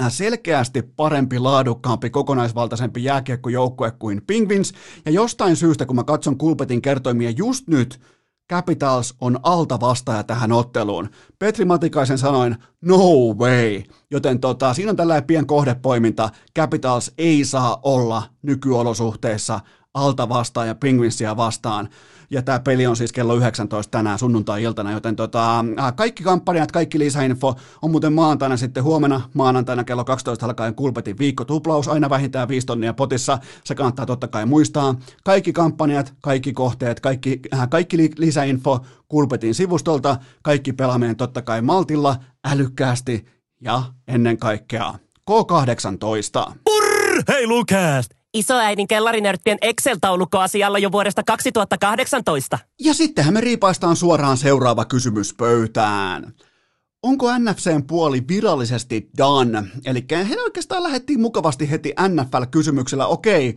selkeästi 0.09 0.81
parempi, 0.81 1.39
laadukkaampi, 1.39 2.09
kokonaisvaltaisempi 2.09 3.03
jääkiekkojoukkue 3.03 3.91
kuin 3.91 4.21
Penguins, 4.27 4.73
ja 5.05 5.11
jostain 5.11 5.55
syystä, 5.55 5.85
kun 5.85 5.95
mä 5.95 6.03
katson 6.03 6.37
Kulpetin 6.37 6.81
kertoimia 6.81 7.29
just 7.29 7.67
nyt, 7.67 7.99
Capitals 8.51 9.15
on 9.21 9.39
alta 9.43 9.79
vastaaja 9.79 10.23
tähän 10.23 10.51
otteluun. 10.51 11.09
Petri 11.39 11.65
Matikaisen 11.65 12.17
sanoin, 12.17 12.55
no 12.81 12.97
way. 13.33 13.83
Joten 14.11 14.39
tota, 14.39 14.73
siinä 14.73 14.89
on 14.89 14.95
tällainen 14.95 15.27
pien 15.27 15.47
kohdepoiminta. 15.47 16.29
Capitals 16.57 17.11
ei 17.17 17.45
saa 17.45 17.79
olla 17.83 18.23
nykyolosuhteissa 18.41 19.59
alta 19.97 20.29
vastaan 20.29 20.67
ja 20.67 20.75
Penguinsia 20.75 21.37
vastaan. 21.37 21.89
Ja 22.29 22.41
tämä 22.41 22.59
peli 22.59 22.87
on 22.87 22.95
siis 22.95 23.11
kello 23.11 23.35
19 23.35 23.91
tänään 23.91 24.19
sunnuntai-iltana, 24.19 24.91
joten 24.91 25.15
tota, 25.15 25.65
kaikki 25.95 26.23
kampanjat, 26.23 26.71
kaikki 26.71 26.99
lisäinfo 26.99 27.55
on 27.81 27.91
muuten 27.91 28.13
maanantaina 28.13 28.57
sitten 28.57 28.83
huomenna 28.83 29.21
maanantaina 29.33 29.83
kello 29.83 30.05
12 30.05 30.45
alkaen 30.45 30.75
Kulpetin 30.75 31.17
viikkotuplaus, 31.17 31.87
aina 31.87 32.09
vähintään 32.09 32.47
5 32.47 32.67
tonnia 32.67 32.93
potissa, 32.93 33.39
se 33.63 33.75
kannattaa 33.75 34.05
totta 34.05 34.27
kai 34.27 34.45
muistaa. 34.45 34.95
Kaikki 35.23 35.53
kampanjat, 35.53 36.13
kaikki 36.21 36.53
kohteet, 36.53 36.99
kaikki, 36.99 37.39
äh, 37.53 37.69
kaikki 37.69 38.11
lisäinfo 38.17 38.85
Kulpetin 39.07 39.55
sivustolta, 39.55 40.17
kaikki 40.43 40.73
pelaaminen 40.73 41.15
totta 41.15 41.41
kai 41.41 41.61
maltilla, 41.61 42.15
älykkäästi 42.45 43.25
ja 43.61 43.83
ennen 44.07 44.37
kaikkea 44.37 44.93
K18. 45.31 46.51
Purr! 46.63 47.23
Isoäidin 48.37 48.87
kellarinörttien 48.87 49.57
Excel-taulukko 49.61 50.39
asialla 50.39 50.79
jo 50.79 50.91
vuodesta 50.91 51.23
2018. 51.23 52.59
Ja 52.79 52.93
sittenhän 52.93 53.33
me 53.33 53.41
riipaistaan 53.41 53.95
suoraan 53.95 54.37
seuraava 54.37 54.85
kysymys 54.85 55.33
pöytään. 55.33 56.33
Onko 57.03 57.27
NFCn 57.39 57.83
puoli 57.87 58.27
virallisesti 58.27 59.09
done? 59.17 59.63
Eli 59.85 60.05
he 60.29 60.41
oikeastaan 60.41 60.83
lähdettiin 60.83 61.21
mukavasti 61.21 61.71
heti 61.71 61.93
NFL-kysymyksellä. 62.07 63.05
Okei, 63.05 63.55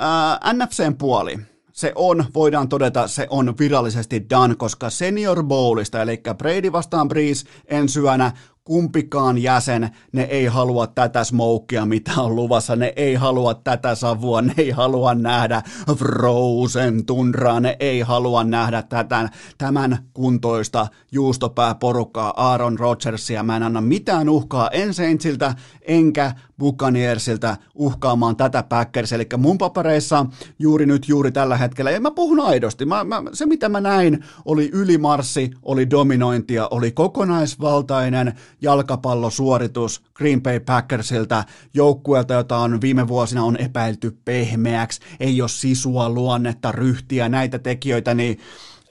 äh, 0.00 0.54
NFCn 0.54 0.96
puoli 0.98 1.38
se 1.72 1.92
on, 1.94 2.24
voidaan 2.34 2.68
todeta, 2.68 3.08
se 3.08 3.26
on 3.30 3.54
virallisesti 3.58 4.26
done, 4.30 4.54
koska 4.54 4.90
Senior 4.90 5.42
Bowlista, 5.42 6.02
eli 6.02 6.20
Brady 6.38 6.72
vastaan 6.72 7.08
Breeze 7.08 7.46
ensi 7.66 8.00
yönä, 8.00 8.32
kumpikaan 8.64 9.38
jäsen, 9.38 9.90
ne 10.12 10.22
ei 10.22 10.46
halua 10.46 10.86
tätä 10.86 11.24
smokea, 11.24 11.86
mitä 11.86 12.12
on 12.16 12.36
luvassa, 12.36 12.76
ne 12.76 12.92
ei 12.96 13.14
halua 13.14 13.54
tätä 13.54 13.94
savua, 13.94 14.42
ne 14.42 14.54
ei 14.58 14.70
halua 14.70 15.14
nähdä 15.14 15.62
Frozen 15.96 17.06
tundraa, 17.06 17.60
ne 17.60 17.76
ei 17.80 18.00
halua 18.00 18.44
nähdä 18.44 18.82
tätä, 18.82 19.28
tämän 19.58 19.98
kuntoista 20.12 20.86
juustopääporukkaa 21.12 22.32
Aaron 22.36 22.78
Rodgersia. 22.78 23.42
Mä 23.42 23.56
en 23.56 23.62
anna 23.62 23.80
mitään 23.80 24.28
uhkaa 24.28 24.70
en 24.70 24.94
Saintsiltä, 24.94 25.54
enkä 25.82 26.32
Buccaneersiltä 26.58 27.56
uhkaamaan 27.74 28.36
tätä 28.36 28.62
Packers, 28.62 29.12
eli 29.12 29.26
mun 29.38 29.58
papereissa 29.58 30.26
juuri 30.58 30.86
nyt, 30.86 31.08
juuri 31.08 31.32
tällä 31.32 31.56
hetkellä, 31.56 31.90
ja 31.90 32.00
mä 32.00 32.10
puhun 32.10 32.40
aidosti, 32.40 32.84
mä, 32.84 33.04
mä, 33.04 33.22
se 33.32 33.46
mitä 33.46 33.68
mä 33.68 33.80
näin 33.80 34.24
oli 34.44 34.70
ylimarssi, 34.72 35.50
oli 35.62 35.90
dominointia, 35.90 36.68
oli 36.70 36.92
kokonaisvaltainen 36.92 38.34
jalkapallosuoritus 38.62 40.02
Green 40.14 40.42
Bay 40.42 40.60
Packersilta, 40.60 41.44
joukkueelta, 41.74 42.34
jota 42.34 42.56
on 42.56 42.80
viime 42.80 43.08
vuosina 43.08 43.44
on 43.44 43.56
epäilty 43.56 44.18
pehmeäksi, 44.24 45.00
ei 45.20 45.40
ole 45.40 45.48
sisua, 45.48 46.10
luonnetta, 46.10 46.72
ryhtiä, 46.72 47.28
näitä 47.28 47.58
tekijöitä, 47.58 48.14
niin 48.14 48.38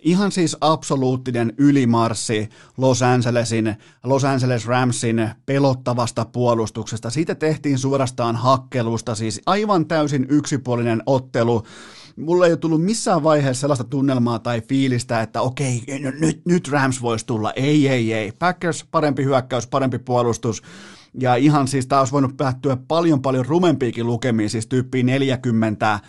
ihan 0.02 0.32
siis 0.32 0.58
absoluuttinen 0.62 1.54
ylimarssi 1.58 2.50
Los 2.78 3.02
Angelesin, 3.02 3.76
Los 4.04 4.24
Angeles 4.24 4.66
Ramsin 4.66 5.30
pelottavasta 5.46 6.26
puolustuksesta. 6.26 7.10
Siitä 7.10 7.36
tehtiin 7.36 7.80
suorastaan 7.80 8.36
hakkelusta, 8.36 9.16
siis 9.16 9.42
aivan 9.46 9.86
täysin 9.86 10.26
yksipuolinen 10.30 11.04
ottelu. 11.06 11.64
Mulla 12.16 12.45
ei 12.45 12.51
ole 12.51 12.57
tullut 12.57 12.84
missään 12.84 13.24
vaiheessa 13.24 13.62
sellaista 13.62 13.84
tunnelmaa 13.84 14.39
tai 14.39 14.62
fiilistä, 14.62 15.22
että 15.22 15.41
okei, 15.41 15.84
nyt, 16.20 16.45
nyt 16.45 16.68
Rams 16.68 17.01
voisi 17.01 17.26
tulla. 17.26 17.51
Ei, 17.51 17.88
ei, 17.88 18.14
ei. 18.14 18.32
Packers, 18.39 18.86
parempi 18.91 19.24
hyökkäys, 19.24 19.68
parempi 19.68 19.99
puolustus. 19.99 20.62
Ja 21.20 21.36
ihan 21.36 21.68
siis 21.68 21.88
tämä 21.88 22.01
olisi 22.01 22.14
voinut 22.14 22.38
päättyä 22.38 22.78
paljon 22.88 23.22
paljon 23.22 23.45
rumempiikin 23.45 24.07
lukemiin, 24.07 24.49
siis 24.49 24.68
tyyppiin 24.68 25.05
40 25.05 25.99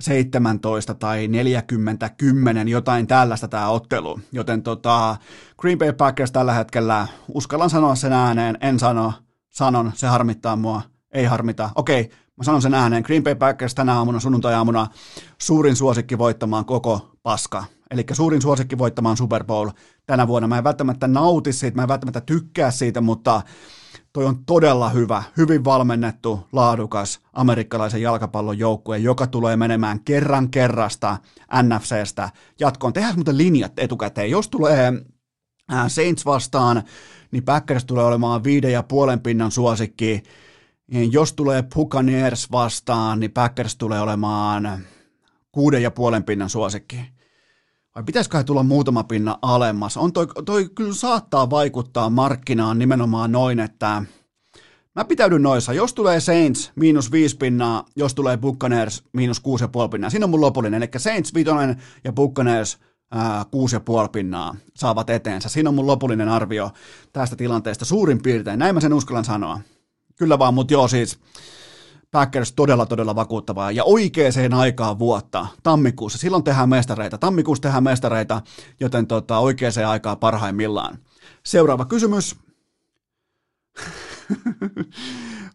17 0.00 0.94
tai 0.94 1.28
40 1.28 2.08
10, 2.08 2.68
jotain 2.68 3.06
tällaista 3.06 3.48
tämä 3.48 3.68
ottelu. 3.68 4.20
Joten 4.32 4.62
tota, 4.62 5.16
Green 5.58 5.78
Bay 5.78 5.92
Packers 5.92 6.32
tällä 6.32 6.52
hetkellä, 6.52 7.06
uskallan 7.34 7.70
sanoa 7.70 7.94
sen 7.94 8.12
ääneen, 8.12 8.58
en 8.60 8.78
sano, 8.78 9.12
sanon, 9.48 9.92
se 9.94 10.06
harmittaa 10.06 10.56
mua, 10.56 10.82
ei 11.12 11.24
harmita. 11.24 11.70
Okei, 11.74 12.10
mä 12.40 12.44
sanon 12.44 12.62
sen 12.62 12.74
ääneen, 12.74 13.02
Green 13.02 13.22
Bay 13.22 13.34
Packers 13.34 13.74
tänä 13.74 13.94
aamuna, 13.94 14.20
sunnuntai-aamuna, 14.20 14.86
suurin 15.38 15.76
suosikki 15.76 16.18
voittamaan 16.18 16.64
koko 16.64 17.10
paska. 17.22 17.64
Eli 17.90 18.04
suurin 18.12 18.42
suosikki 18.42 18.78
voittamaan 18.78 19.16
Super 19.16 19.44
Bowl 19.44 19.70
tänä 20.06 20.26
vuonna. 20.26 20.48
Mä 20.48 20.58
en 20.58 20.64
välttämättä 20.64 21.06
nauti 21.06 21.52
siitä, 21.52 21.76
mä 21.76 21.82
en 21.82 21.88
välttämättä 21.88 22.20
tykkää 22.20 22.70
siitä, 22.70 23.00
mutta 23.00 23.42
toi 24.12 24.24
on 24.24 24.44
todella 24.44 24.88
hyvä, 24.88 25.22
hyvin 25.36 25.64
valmennettu, 25.64 26.40
laadukas 26.52 27.20
amerikkalaisen 27.32 28.02
jalkapallon 28.02 28.58
joukkue, 28.58 28.98
joka 28.98 29.26
tulee 29.26 29.56
menemään 29.56 30.00
kerran 30.00 30.50
kerrasta 30.50 31.16
NFCstä 31.62 32.30
jatkoon. 32.60 32.92
Tehdään 32.92 33.14
muuten 33.14 33.38
linjat 33.38 33.72
etukäteen. 33.76 34.30
Jos 34.30 34.48
tulee 34.48 34.92
äh, 35.72 35.84
Saints 35.88 36.26
vastaan, 36.26 36.82
niin 37.30 37.44
Packers 37.44 37.84
tulee 37.84 38.04
olemaan 38.04 38.44
viiden 38.44 38.72
ja 38.72 38.82
puolen 38.82 39.20
pinnan 39.20 39.50
suosikki. 39.50 40.22
Jos 41.10 41.32
tulee 41.32 41.64
Buccaneers 41.74 42.52
vastaan, 42.52 43.20
niin 43.20 43.32
Packers 43.32 43.76
tulee 43.76 44.00
olemaan 44.00 44.78
kuuden 45.52 45.82
ja 45.82 45.90
puolen 45.90 46.24
pinnan 46.24 46.50
suosikki 46.50 46.96
vai 47.94 48.02
pitäisikö 48.04 48.44
tulla 48.44 48.62
muutama 48.62 49.04
pinna 49.04 49.38
alemmas? 49.42 49.96
On 49.96 50.12
toi, 50.12 50.26
toi 50.44 50.68
kyllä 50.74 50.94
saattaa 50.94 51.50
vaikuttaa 51.50 52.10
markkinaan 52.10 52.78
nimenomaan 52.78 53.32
noin, 53.32 53.60
että 53.60 54.02
Mä 54.94 55.04
pitäydyn 55.04 55.42
noissa. 55.42 55.72
Jos 55.72 55.94
tulee 55.94 56.20
Saints 56.20 56.72
miinus 56.76 57.12
viisi 57.12 57.36
pinnaa, 57.36 57.84
jos 57.96 58.14
tulee 58.14 58.36
Buccaneers 58.36 59.04
miinus 59.12 59.40
kuusi 59.40 59.64
ja 59.64 59.68
puoli 59.68 59.88
pinnaa. 59.88 60.10
Siinä 60.10 60.26
on 60.26 60.30
mun 60.30 60.40
lopullinen. 60.40 60.82
Eli 60.82 60.90
Saints 60.96 61.34
vitonen 61.34 61.82
ja 62.04 62.12
Buccaneers 62.12 62.78
kuusi 63.50 63.76
ja 63.76 63.80
puoli 63.80 64.08
pinnaa 64.08 64.56
saavat 64.76 65.10
eteensä. 65.10 65.48
Siinä 65.48 65.68
on 65.68 65.74
mun 65.74 65.86
lopullinen 65.86 66.28
arvio 66.28 66.70
tästä 67.12 67.36
tilanteesta 67.36 67.84
suurin 67.84 68.22
piirtein. 68.22 68.58
Näin 68.58 68.74
mä 68.74 68.80
sen 68.80 68.92
uskallan 68.92 69.24
sanoa. 69.24 69.60
Kyllä 70.20 70.38
vaan, 70.38 70.54
mutta 70.54 70.74
joo 70.74 70.88
siis 70.88 71.18
Packers 72.10 72.52
todella, 72.52 72.86
todella 72.86 73.14
vakuuttavaa 73.14 73.70
ja 73.70 73.84
oikeaan 73.84 74.54
aikaan 74.54 74.98
vuotta 74.98 75.46
tammikuussa. 75.62 76.18
Silloin 76.18 76.44
tehdään 76.44 76.68
mestareita. 76.68 77.18
Tammikuussa 77.18 77.62
tehdään 77.62 77.84
mestareita, 77.84 78.42
joten 78.80 79.06
tota, 79.06 79.38
oikeaan 79.38 79.72
aikaan 79.86 80.18
parhaimmillaan. 80.18 80.98
Seuraava 81.46 81.84
kysymys. 81.84 82.36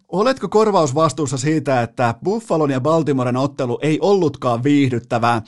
Oletko 0.07 0.49
korvausvastuussa 0.49 1.37
siitä, 1.37 1.81
että 1.81 2.15
Buffalon 2.23 2.71
ja 2.71 2.81
Baltimoren 2.81 3.37
ottelu 3.37 3.79
ei 3.81 3.99
ollutkaan 4.01 4.63
viihdyttävää? 4.63 5.41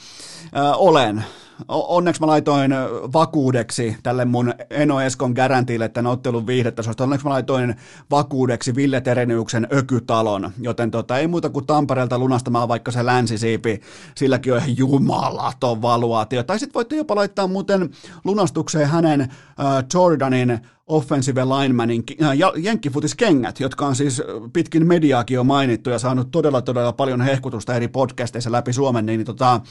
Ö, 0.57 0.75
olen 0.75 1.25
onneksi 1.67 2.21
mä 2.21 2.27
laitoin 2.27 2.71
vakuudeksi 3.13 3.97
tälle 4.03 4.25
mun 4.25 4.53
Eno 4.69 5.01
Eskon 5.01 5.31
garantille, 5.31 5.85
että 5.85 5.93
tämän 5.93 6.11
ottelun 6.11 6.47
viihdetasosta. 6.47 7.03
Onneksi 7.03 7.25
mä 7.25 7.33
laitoin 7.33 7.75
vakuudeksi 8.11 8.75
Ville 8.75 9.01
Tereniuksen 9.01 9.67
ökytalon, 9.73 10.51
joten 10.61 10.91
tota, 10.91 11.17
ei 11.17 11.27
muuta 11.27 11.49
kuin 11.49 11.65
Tampereelta 11.65 12.19
lunastamaan 12.19 12.67
vaikka 12.67 12.91
se 12.91 13.05
länsisiipi, 13.05 13.81
silläkin 14.15 14.53
on 14.53 14.59
ihan 14.59 14.77
jumalaton 14.77 15.81
valuaatio. 15.81 16.43
Tai 16.43 16.59
sitten 16.59 16.73
voitte 16.73 16.95
jopa 16.95 17.15
laittaa 17.15 17.47
muuten 17.47 17.89
lunastukseen 18.23 18.87
hänen 18.87 19.21
äh, 19.21 19.29
Jordanin 19.93 20.59
offensive 20.87 21.45
linemanin 21.45 22.03
äh, 22.21 22.31
jenkkifutiskengät, 22.55 23.59
jotka 23.59 23.87
on 23.87 23.95
siis 23.95 24.21
pitkin 24.53 24.87
mediaakin 24.87 25.35
jo 25.35 25.43
mainittu 25.43 25.89
ja 25.89 25.99
saanut 25.99 26.31
todella 26.31 26.61
todella 26.61 26.93
paljon 26.93 27.21
hehkutusta 27.21 27.75
eri 27.75 27.87
podcasteissa 27.87 28.51
läpi 28.51 28.73
Suomen, 28.73 29.05
niin, 29.05 29.25
tota, 29.25 29.61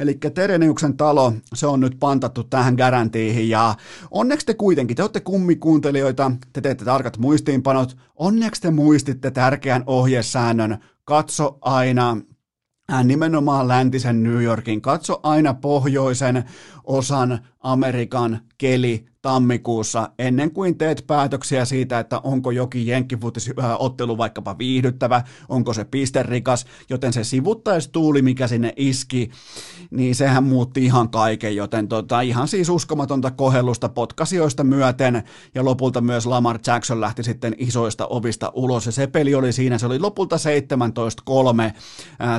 eli 0.00 0.18
Tereniuksen 0.34 0.96
talo, 0.96 1.32
se 1.54 1.66
on 1.66 1.80
nyt 1.80 1.96
pantattu 2.00 2.44
tähän 2.44 2.74
garantiihin 2.74 3.48
ja 3.48 3.74
onneksi 4.10 4.46
te 4.46 4.54
kuitenkin, 4.54 4.96
te 4.96 5.02
olette 5.02 5.20
kummikuuntelijoita, 5.20 6.32
te 6.52 6.60
teette 6.60 6.84
tarkat 6.84 7.18
muistiinpanot, 7.18 7.96
onneksi 8.16 8.62
te 8.62 8.70
muistitte 8.70 9.30
tärkeän 9.30 9.82
ohjesäännön, 9.86 10.78
katso 11.04 11.58
aina 11.60 12.16
nimenomaan 13.04 13.68
läntisen 13.68 14.22
New 14.22 14.42
Yorkin, 14.42 14.82
katso 14.82 15.20
aina 15.22 15.54
pohjoisen 15.54 16.44
osan 16.84 17.38
Amerikan 17.60 18.40
keli 18.58 19.11
tammikuussa 19.22 20.10
ennen 20.18 20.50
kuin 20.50 20.78
teet 20.78 21.04
päätöksiä 21.06 21.64
siitä, 21.64 21.98
että 21.98 22.20
onko 22.24 22.50
jokin 22.50 22.86
jenkkifutisottelu 22.86 24.18
vaikkapa 24.18 24.58
viihdyttävä, 24.58 25.22
onko 25.48 25.72
se 25.72 25.84
pisterikas, 25.84 26.66
joten 26.90 27.12
se 27.12 27.24
sivuttaistuuli, 27.24 28.22
mikä 28.22 28.46
sinne 28.46 28.72
iski, 28.76 29.30
niin 29.90 30.14
sehän 30.14 30.44
muutti 30.44 30.84
ihan 30.84 31.10
kaiken, 31.10 31.56
joten 31.56 31.88
tota, 31.88 32.20
ihan 32.20 32.48
siis 32.48 32.68
uskomatonta 32.68 33.30
kohellusta 33.30 33.88
potkasioista 33.88 34.64
myöten. 34.64 35.22
Ja 35.54 35.64
lopulta 35.64 36.00
myös 36.00 36.26
Lamar 36.26 36.58
Jackson 36.66 37.00
lähti 37.00 37.22
sitten 37.22 37.54
isoista 37.58 38.06
ovista 38.06 38.52
ulos 38.54 38.86
ja 38.86 38.92
se 38.92 39.06
peli 39.06 39.34
oli 39.34 39.52
siinä, 39.52 39.78
se 39.78 39.86
oli 39.86 39.98
lopulta 39.98 40.36
17-3 40.36 41.72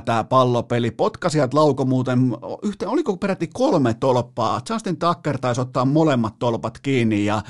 tämä 0.06 0.24
pallopeli, 0.24 0.92
potkasijat 0.92 1.54
lauko 1.54 1.86
muuten, 1.86 2.20
yhteen, 2.64 2.90
oliko 2.90 3.18
peräti 3.18 3.50
kolme 3.54 3.94
tolppaa, 3.94 4.62
Justin 4.70 4.98
Tucker 4.98 5.38
taisi 5.38 5.62
ottaa 5.62 5.86
molemmat 5.86 6.40
tolpat 6.40 6.73
kiinni 6.82 7.26
ja 7.26 7.42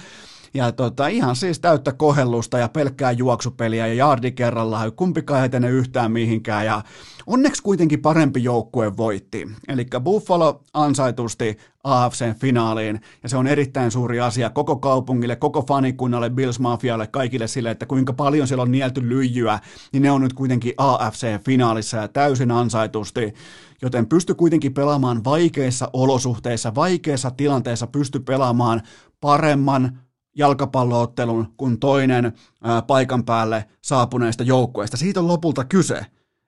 ja 0.54 0.72
tota, 0.72 1.08
ihan 1.08 1.36
siis 1.36 1.60
täyttä 1.60 1.92
kohellusta 1.92 2.60
ja 2.60 2.70
pelkkää 2.70 3.12
juoksupeliä 3.12 3.88
ja 3.88 3.94
jardi 3.94 4.32
kerrallaan, 4.32 4.94
kumpikaan 4.94 5.40
ei 5.40 5.46
etene 5.46 5.70
yhtään 5.70 6.12
mihinkään. 6.12 6.66
Ja 6.66 6.82
onneksi 7.28 7.64
kuitenkin 7.64 8.02
parempi 8.02 8.44
joukkue 8.44 8.98
voitti. 8.98 9.50
Eli 9.68 9.86
Buffalo 10.04 10.64
ansaitusti 10.74 11.58
AFCn 11.84 12.36
finaaliin. 12.40 13.02
Ja 13.24 13.30
se 13.30 13.38
on 13.38 13.48
erittäin 13.48 13.92
suuri 13.92 14.20
asia 14.20 14.50
koko 14.50 14.76
kaupungille, 14.76 15.36
koko 15.36 15.62
fanikunnalle, 15.62 16.30
Bills 16.30 16.60
Mafialle, 16.60 17.08
kaikille 17.08 17.48
sille, 17.48 17.72
että 17.72 17.86
kuinka 17.86 18.14
paljon 18.14 18.48
siellä 18.48 18.62
on 18.62 18.72
nielty 18.72 19.10
lyijyä, 19.10 19.60
niin 19.94 20.04
ne 20.04 20.12
on 20.12 20.22
nyt 20.22 20.34
kuitenkin 20.34 20.74
AFC-finaalissa 20.78 21.98
ja 21.98 22.08
täysin 22.08 22.52
ansaitusti. 22.52 23.34
Joten 23.82 24.08
pysty 24.08 24.36
kuitenkin 24.36 24.74
pelaamaan 24.74 25.24
vaikeissa 25.24 25.90
olosuhteissa, 25.94 26.76
vaikeissa 26.76 27.32
tilanteissa 27.32 27.88
pysty 27.88 28.20
pelaamaan 28.20 28.82
paremman 29.22 30.00
jalkapalloottelun 30.36 31.54
kuin 31.58 31.80
toinen 31.80 32.34
ää, 32.64 32.82
paikan 32.82 33.24
päälle 33.24 33.66
saapuneista 33.82 34.44
joukkueista. 34.44 34.98
Siitä 34.98 35.20
on 35.20 35.28
lopulta 35.28 35.66
kyse. 35.66 36.06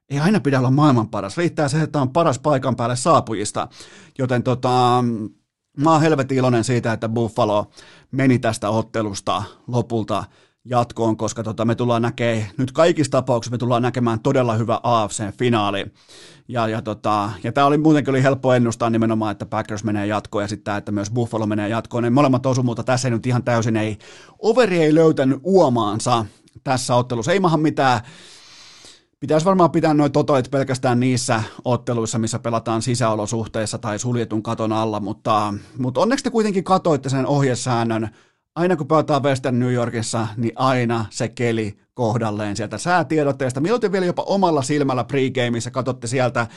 Ei 0.10 0.20
aina 0.20 0.40
pidä 0.40 0.60
olla 0.60 0.72
maailman 0.72 1.10
paras. 1.10 1.38
Riittää 1.38 1.68
se, 1.68 1.82
että 1.82 2.02
on 2.02 2.10
paras 2.10 2.40
paikan 2.40 2.76
päälle 2.76 2.96
saapujista. 2.96 3.68
Joten 4.18 4.44
tota, 4.44 5.04
mä 5.78 5.92
oon 5.92 6.02
helvetin 6.02 6.38
iloinen 6.38 6.64
siitä, 6.64 6.94
että 6.94 7.10
Buffalo 7.10 7.70
meni 8.12 8.40
tästä 8.40 8.70
ottelusta 8.70 9.44
lopulta 9.68 10.24
jatkoon, 10.66 11.18
koska 11.18 11.44
tota, 11.44 11.66
me 11.66 11.76
tullaan 11.76 12.02
näkemään, 12.02 12.48
nyt 12.58 12.72
kaikissa 12.72 13.12
tapauksissa 13.12 13.52
me 13.52 13.58
tullaan 13.58 13.82
näkemään 13.82 14.20
todella 14.20 14.54
hyvä 14.54 14.80
AFC-finaali. 14.84 15.86
Ja, 16.48 16.68
ja, 16.68 16.82
tota, 16.82 17.30
ja 17.44 17.52
tämä 17.52 17.68
oli 17.68 17.78
muutenkin 17.78 18.12
oli 18.12 18.24
helppo 18.24 18.54
ennustaa 18.54 18.90
nimenomaan, 18.90 19.32
että 19.32 19.46
Packers 19.46 19.84
menee 19.84 20.08
jatkoon 20.08 20.44
ja 20.44 20.48
sitten 20.48 20.76
että 20.76 20.92
myös 20.92 21.12
Buffalo 21.12 21.46
menee 21.46 21.70
jatkoon. 21.70 22.04
Ne 22.04 22.10
molemmat 22.10 22.46
osu, 22.46 22.64
mutta 22.64 22.84
tässä 22.84 23.08
ei 23.08 23.12
nyt 23.12 23.26
ihan 23.26 23.44
täysin 23.44 23.78
ei, 23.78 23.98
overi 24.40 24.80
ei 24.80 24.96
löytänyt 24.96 25.40
uomaansa 25.44 26.26
tässä 26.64 26.96
ottelussa. 26.96 27.32
Ei 27.32 27.40
mahan 27.40 27.60
mitään, 27.60 28.02
Pitäisi 29.20 29.46
varmaan 29.46 29.72
pitää 29.72 29.94
noin 29.94 30.12
totoit 30.12 30.52
pelkästään 30.52 31.00
niissä 31.00 31.44
otteluissa, 31.66 32.20
missä 32.20 32.40
pelataan 32.40 32.82
sisäolosuhteissa 32.82 33.78
tai 33.78 34.00
suljetun 34.00 34.44
katon 34.44 34.72
alla, 34.72 35.00
mutta, 35.00 35.54
mutta 35.78 36.02
onneksi 36.02 36.24
te 36.24 36.30
kuitenkin 36.30 36.64
katoitte 36.64 37.10
sen 37.10 37.28
ohjesäännön 37.28 38.10
aina 38.56 38.76
kun 38.76 38.88
pelataan 38.88 39.24
Western 39.24 39.60
New 39.60 39.74
Yorkissa, 39.74 40.28
niin 40.38 40.52
aina 40.56 41.06
se 41.10 41.28
keli 41.28 41.78
kohdalleen 41.94 42.56
sieltä 42.56 42.78
säätiedotteesta. 42.78 43.62
Mieluiten 43.62 43.92
vielä 43.92 44.06
jopa 44.06 44.24
omalla 44.24 44.62
silmällä 44.62 45.04
pregameissa 45.04 45.72
katsotte 45.72 46.08
sieltä, 46.08 46.48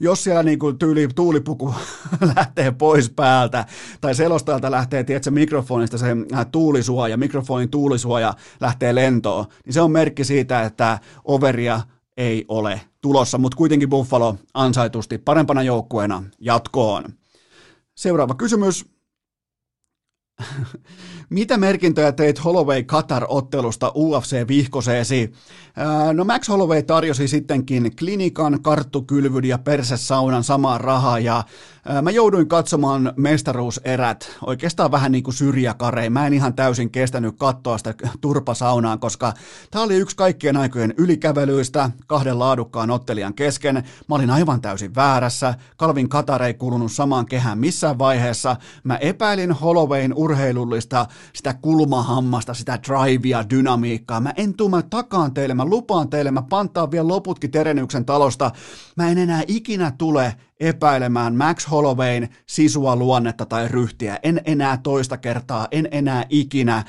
jos 0.00 0.24
siellä 0.24 0.42
niin 0.42 0.58
kuin 0.58 0.78
tyyli 0.78 1.08
tuulipuku 1.14 1.74
lähtee 2.36 2.70
pois 2.70 3.10
päältä, 3.10 3.66
tai 4.00 4.14
selostajalta 4.14 4.70
lähtee, 4.70 5.04
tiedätkö, 5.04 5.30
mikrofonista 5.30 5.98
se 5.98 6.16
äh, 6.34 6.46
tuulisuoja, 6.52 7.16
mikrofonin 7.16 7.70
tuulisuoja 7.70 8.34
lähtee 8.60 8.94
lentoon, 8.94 9.44
niin 9.66 9.74
se 9.74 9.80
on 9.80 9.90
merkki 9.90 10.24
siitä, 10.24 10.62
että 10.62 10.98
overia 11.24 11.80
ei 12.16 12.44
ole 12.48 12.80
tulossa, 13.00 13.38
mutta 13.38 13.56
kuitenkin 13.56 13.90
Buffalo 13.90 14.36
ansaitusti 14.54 15.18
parempana 15.18 15.62
joukkueena 15.62 16.22
jatkoon. 16.40 17.04
Seuraava 17.96 18.34
kysymys. 18.34 18.86
Mitä 21.30 21.58
merkintöjä 21.58 22.12
teit 22.12 22.44
Holloway 22.44 22.82
Qatar-ottelusta 22.82 23.92
UFC-vihkoseesi? 23.94 25.32
No 26.12 26.24
Max 26.24 26.48
Holloway 26.48 26.82
tarjosi 26.82 27.28
sittenkin 27.28 27.96
klinikan, 27.96 28.62
karttukylvyn 28.62 29.44
ja 29.44 29.58
persesaunan 29.58 30.44
samaa 30.44 30.78
rahaa 30.78 31.18
ja 31.18 31.44
Mä 32.02 32.10
jouduin 32.10 32.48
katsomaan 32.48 33.12
mestaruuserät 33.16 34.36
oikeastaan 34.46 34.90
vähän 34.90 35.12
niin 35.12 35.24
kuin 35.24 35.34
syrjäkarei. 35.34 36.10
Mä 36.10 36.26
en 36.26 36.32
ihan 36.32 36.54
täysin 36.54 36.90
kestänyt 36.90 37.34
katsoa 37.38 37.78
sitä 37.78 37.94
turpasaunaan, 38.20 38.98
koska 38.98 39.32
tämä 39.70 39.84
oli 39.84 39.96
yksi 39.96 40.16
kaikkien 40.16 40.56
aikojen 40.56 40.94
ylikävelyistä 40.96 41.90
kahden 42.06 42.38
laadukkaan 42.38 42.90
ottelijan 42.90 43.34
kesken. 43.34 43.74
Mä 44.08 44.14
olin 44.14 44.30
aivan 44.30 44.60
täysin 44.60 44.94
väärässä. 44.94 45.54
Kalvin 45.76 46.08
Katar 46.08 46.42
ei 46.42 46.54
kulunut 46.54 46.92
samaan 46.92 47.26
kehään 47.26 47.58
missään 47.58 47.98
vaiheessa. 47.98 48.56
Mä 48.84 48.96
epäilin 48.96 49.52
Hollowayn 49.52 50.14
urheilullista, 50.14 51.06
sitä 51.32 51.54
kulmahammasta, 51.54 52.54
sitä 52.54 52.78
drivea, 52.88 53.50
dynamiikkaa. 53.50 54.20
Mä 54.20 54.32
en 54.36 54.54
tuu, 54.54 54.68
mä 54.68 54.82
takaan 54.82 55.34
teille, 55.34 55.54
mä 55.54 55.64
lupaan 55.64 56.10
teille, 56.10 56.30
mä 56.30 56.42
pantaan 56.42 56.90
vielä 56.90 57.08
loputkin 57.08 57.50
Terenyksen 57.50 58.04
talosta. 58.04 58.50
Mä 58.96 59.10
en 59.10 59.18
enää 59.18 59.42
ikinä 59.48 59.92
tule 59.98 60.36
epäilemään 60.60 61.36
Max 61.36 61.70
Hollowayn 61.70 62.28
sisua 62.46 62.96
luonnetta 62.96 63.46
tai 63.46 63.68
ryhtiä. 63.68 64.18
En 64.22 64.40
enää 64.44 64.76
toista 64.82 65.16
kertaa, 65.16 65.68
en 65.70 65.88
enää 65.90 66.24
ikinä. 66.28 66.84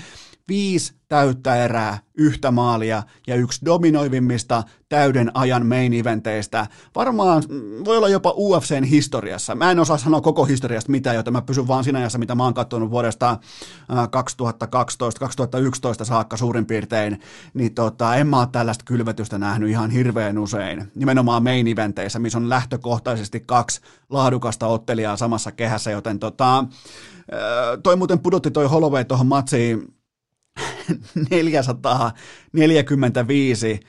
Viisi 0.47 1.00
täyttä 1.11 1.55
erää, 1.55 1.97
yhtä 2.17 2.51
maalia 2.51 3.03
ja 3.27 3.35
yksi 3.35 3.65
dominoivimmista 3.65 4.63
täyden 4.89 5.31
ajan 5.33 5.65
main 5.65 5.93
eventeistä. 5.93 6.67
Varmaan 6.95 7.43
mm, 7.49 7.85
voi 7.85 7.97
olla 7.97 8.09
jopa 8.09 8.33
UFCn 8.37 8.83
historiassa. 8.83 9.55
Mä 9.55 9.71
en 9.71 9.79
osaa 9.79 9.97
sanoa 9.97 10.21
koko 10.21 10.45
historiasta 10.45 10.91
mitään, 10.91 11.15
joten 11.15 11.33
mä 11.33 11.41
pysyn 11.41 11.67
vaan 11.67 11.83
siinä 11.83 11.99
ajassa, 11.99 12.17
mitä 12.17 12.35
mä 12.35 12.43
oon 12.43 12.53
katsonut 12.53 12.91
vuodesta 12.91 13.37
2012-2011 16.01 16.05
saakka 16.05 16.37
suurin 16.37 16.65
piirtein. 16.65 17.19
Niin 17.53 17.73
tota, 17.73 18.15
en 18.15 18.27
mä 18.27 18.39
ole 18.39 18.47
tällaista 18.51 18.85
kylvetystä 18.85 19.37
nähnyt 19.37 19.69
ihan 19.69 19.91
hirveän 19.91 20.37
usein. 20.37 20.91
Nimenomaan 20.95 21.43
main 21.43 21.67
eventeissä, 21.67 22.19
missä 22.19 22.37
on 22.37 22.49
lähtökohtaisesti 22.49 23.39
kaksi 23.39 23.81
laadukasta 24.09 24.67
ottelijaa 24.67 25.17
samassa 25.17 25.51
kehässä, 25.51 25.91
joten 25.91 26.19
tota, 26.19 26.65
toi 27.83 27.95
muuten 27.95 28.19
pudotti 28.19 28.51
toi 28.51 28.67
Holloway 28.67 29.05
tuohon 29.05 29.27
matsiin 29.27 30.00
445 31.29 33.79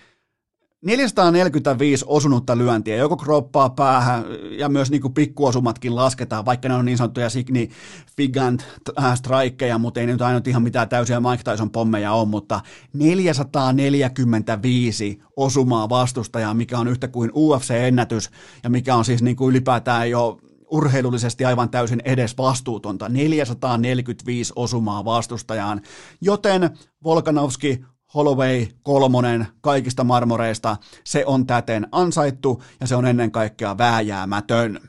445 0.82 2.05
osunutta 2.09 2.59
lyöntiä, 2.59 2.97
joko 2.97 3.16
kroppaa 3.16 3.70
päähän 3.70 4.24
ja 4.59 4.68
myös 4.68 4.90
niin 4.90 5.01
kuin 5.01 5.14
pikkuosumatkin 5.14 5.97
lasketaan, 5.97 6.44
vaikka 6.44 6.68
ne 6.68 6.74
on 6.74 6.84
niin 6.84 6.98
sanottuja 6.98 7.30
significant 7.30 8.66
äh, 8.98 9.16
strikeja, 9.16 9.78
mutta 9.78 10.01
ei 10.01 10.06
nyt 10.06 10.22
aina 10.22 10.40
ihan 10.47 10.62
mitään 10.62 10.89
täysiä 10.89 11.20
Mike 11.20 11.51
Tyson 11.51 11.70
pommeja 11.70 12.12
ole, 12.12 12.28
mutta 12.28 12.60
445 12.93 15.22
osumaa 15.36 15.89
vastustajaa, 15.89 16.55
mikä 16.55 16.78
on 16.78 16.89
yhtä 16.89 17.09
kuin 17.09 17.30
UFC-ennätys 17.30 18.30
ja 18.62 18.70
mikä 18.70 18.97
on 18.97 19.05
siis 19.05 19.22
niin 19.22 19.36
kuin 19.36 19.51
ylipäätään 19.51 20.10
jo 20.10 20.39
urheilullisesti 20.72 21.44
aivan 21.44 21.70
täysin 21.70 22.02
edes 22.04 22.38
vastuutonta. 22.38 23.08
445 23.08 24.52
osumaa 24.56 25.04
vastustajaan, 25.04 25.80
joten 26.20 26.70
Volkanovski 27.04 27.84
Holloway 28.14 28.66
kolmonen 28.82 29.46
kaikista 29.60 30.04
marmoreista, 30.04 30.76
se 31.04 31.26
on 31.26 31.46
täten 31.46 31.88
ansaittu 31.92 32.62
ja 32.80 32.86
se 32.86 32.96
on 32.96 33.06
ennen 33.06 33.30
kaikkea 33.30 33.78
vääjäämätön. 33.78 34.80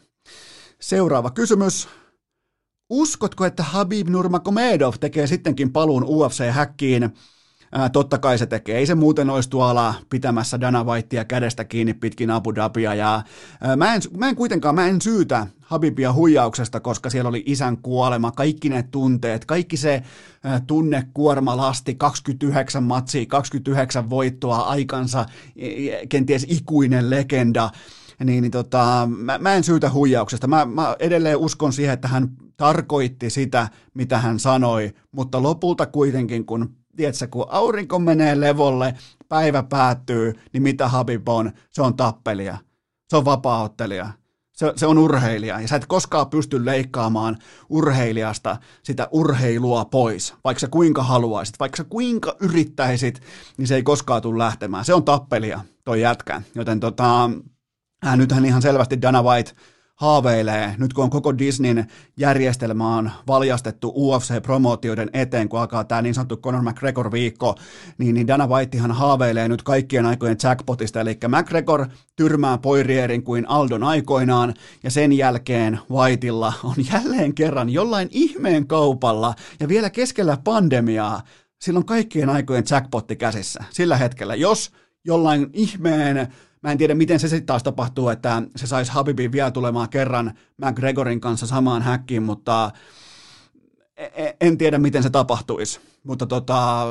Seuraava 0.82 1.32
kysymys. 1.32 1.88
Uskotko, 2.90 3.46
että 3.46 3.64
Habib 3.64 4.08
Nurmagomedov 4.08 4.94
tekee 5.00 5.28
sittenkin 5.28 5.72
paluun 5.72 6.04
UFC-häkkiin? 6.04 7.10
Ää, 7.76 7.90
totta 7.90 8.18
kai 8.18 8.38
se 8.38 8.46
tekee. 8.46 8.78
Ei 8.78 8.86
se 8.86 8.96
muuten 8.96 9.30
olisi 9.30 9.50
tuolla 9.50 9.94
pitämässä 10.10 10.62
Dana 10.62 10.84
Whitea 10.84 11.26
kädestä 11.26 11.64
kiinni 11.64 11.94
pitkin 11.94 12.32
Abu 12.32 12.56
Dhabia. 12.56 12.94
Ja, 12.94 13.22
ää, 13.62 13.76
mä, 13.76 13.96
en, 13.96 14.02
mä 14.18 14.30
en 14.30 14.36
kuitenkaan, 14.36 14.76
mä 14.76 14.88
en 14.88 15.02
syytä 15.02 15.48
Habibia 15.60 16.14
huijauksesta, 16.14 16.80
koska 16.80 17.10
siellä 17.10 17.30
oli 17.30 17.44
isän 17.46 17.78
kuolema, 17.78 18.32
kaikki 18.32 18.70
ne 18.70 18.84
tunteet, 18.84 19.46
kaikki 19.46 19.78
se 19.78 20.04
tunnekuorma 20.68 21.58
lasti, 21.58 21.96
29 21.96 22.84
matsia, 22.84 23.26
29 23.26 24.10
voittoa, 24.10 24.58
aikansa, 24.58 25.26
kenties 26.10 26.46
ikuinen 26.50 27.10
legenda 27.10 27.70
niin, 28.24 28.42
niin 28.42 28.52
tota, 28.52 29.10
mä, 29.18 29.38
mä 29.38 29.54
en 29.54 29.64
syytä 29.64 29.92
huijauksesta. 29.92 30.48
Mä, 30.48 30.66
mä 30.66 30.96
edelleen 31.00 31.38
uskon 31.38 31.74
siihen, 31.74 31.94
että 31.94 32.08
hän 32.08 32.30
tarkoitti 32.58 33.30
sitä, 33.30 33.70
mitä 33.94 34.18
hän 34.18 34.40
sanoi, 34.40 34.94
mutta 35.12 35.44
lopulta 35.44 35.86
kuitenkin, 35.86 36.46
kun 36.46 36.76
tiedätkö, 36.96 37.28
kun 37.28 37.46
aurinko 37.50 38.00
menee 38.00 38.40
levolle, 38.40 38.96
päivä 39.30 39.64
päättyy, 39.64 40.34
niin 40.54 40.64
mitä 40.64 40.88
Habib 40.88 41.30
on? 41.30 41.52
Se 41.70 41.82
on 41.82 41.98
tappelia. 41.98 42.58
Se 43.10 43.18
on 43.18 43.26
vapaaottelija. 43.26 44.10
Se, 44.52 44.74
se 44.76 44.88
on 44.88 44.98
urheilija. 44.98 45.62
Ja 45.62 45.68
sä 45.68 45.76
et 45.76 45.86
koskaan 45.86 46.30
pysty 46.30 46.66
leikkaamaan 46.66 47.38
urheilijasta 47.70 48.58
sitä 48.84 49.08
urheilua 49.12 49.86
pois. 49.86 50.34
Vaikka 50.44 50.60
sä 50.60 50.68
kuinka 50.68 51.04
haluaisit, 51.04 51.60
vaikka 51.60 51.78
sä 51.78 51.84
kuinka 51.84 52.36
yrittäisit, 52.40 53.22
niin 53.58 53.68
se 53.68 53.76
ei 53.76 53.84
koskaan 53.84 54.22
tule 54.22 54.38
lähtemään. 54.38 54.86
Se 54.86 54.94
on 54.94 55.06
tappelia, 55.06 55.62
toi 55.86 56.02
jätkä. 56.02 56.42
Joten 56.56 56.80
tota, 56.80 57.30
äh, 58.06 58.18
nythän 58.18 58.46
ihan 58.46 58.62
selvästi 58.62 59.02
Dana 59.02 59.24
White– 59.24 59.52
haaveilee, 59.96 60.76
nyt 60.78 60.94
kun 60.94 61.04
on 61.04 61.10
koko 61.10 61.38
Disneyn 61.38 61.88
järjestelmä 62.18 62.98
on 62.98 63.12
valjastettu 63.28 63.94
UFC-promootioiden 63.98 65.10
eteen, 65.14 65.50
kun 65.50 65.60
alkaa 65.60 65.84
tämä 65.84 66.02
niin 66.02 66.14
sanottu 66.14 66.38
Conor 66.38 66.62
McGregor-viikko, 66.62 67.56
niin, 67.98 68.16
niin 68.16 68.28
Dana 68.28 68.48
Whitehan 68.48 68.92
haaveilee 68.92 69.48
nyt 69.48 69.64
kaikkien 69.64 70.06
aikojen 70.06 70.38
jackpotista, 70.44 71.02
eli 71.02 71.18
McGregor 71.28 71.86
tyrmää 72.16 72.58
Poirierin 72.58 73.24
kuin 73.24 73.50
Aldon 73.50 73.84
aikoinaan, 73.84 74.54
ja 74.84 74.92
sen 74.92 75.14
jälkeen 75.14 75.80
Whiteilla 75.92 76.54
on 76.64 76.76
jälleen 76.94 77.36
kerran 77.36 77.70
jollain 77.70 78.08
ihmeen 78.12 78.68
kaupalla, 78.68 79.34
ja 79.60 79.68
vielä 79.68 79.90
keskellä 79.90 80.38
pandemiaa, 80.44 81.22
silloin 81.62 81.86
kaikkien 81.86 82.30
aikojen 82.30 82.64
jackpotti 82.72 83.16
käsissä, 83.16 83.64
sillä 83.70 83.98
hetkellä, 83.98 84.36
jos 84.36 84.72
jollain 85.06 85.50
ihmeen 85.54 86.28
Mä 86.64 86.72
en 86.72 86.78
tiedä, 86.78 86.96
miten 86.96 87.20
se 87.20 87.28
sitten 87.28 87.46
taas 87.46 87.64
tapahtuu, 87.64 88.10
että 88.10 88.44
se 88.56 88.68
saisi 88.68 88.92
Habibin 88.92 89.32
vielä 89.32 89.52
tulemaan 89.52 89.90
kerran 89.90 90.34
McGregorin 90.58 91.22
kanssa 91.22 91.48
samaan 91.48 91.82
häkkiin, 91.82 92.24
mutta 92.24 92.72
e, 93.98 94.06
e, 94.06 94.36
en 94.42 94.58
tiedä, 94.58 94.78
miten 94.78 95.04
se 95.04 95.10
tapahtuisi. 95.10 95.80
Mutta 96.04 96.26
tota, 96.26 96.86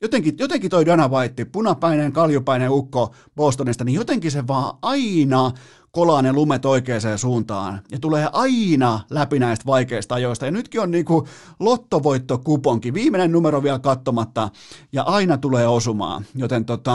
jotenkin, 0.00 0.34
jotenkin 0.38 0.70
toi 0.70 0.86
Dana 0.86 1.08
White, 1.08 1.44
punapäinen, 1.44 2.12
kaljupäinen 2.12 2.70
ukko 2.70 3.14
Bostonista, 3.36 3.84
niin 3.84 3.94
jotenkin 3.94 4.30
se 4.30 4.46
vaan 4.46 4.78
aina 4.82 5.52
kolaa 5.90 6.22
ne 6.22 6.32
lumet 6.32 6.64
oikeaan 6.64 7.18
suuntaan 7.18 7.80
ja 7.90 7.98
tulee 7.98 8.28
aina 8.32 9.00
läpi 9.10 9.38
näistä 9.38 9.66
vaikeista 9.66 10.14
ajoista. 10.14 10.44
Ja 10.44 10.50
nytkin 10.50 10.80
on 10.80 10.90
niinku 10.90 11.28
lottovoittokuponki, 11.60 12.94
viimeinen 12.94 13.32
numero 13.32 13.62
vielä 13.62 13.78
katsomatta 13.78 14.48
ja 14.92 15.02
aina 15.02 15.38
tulee 15.38 15.68
osumaan. 15.68 16.24
Joten 16.34 16.64
tota, 16.64 16.94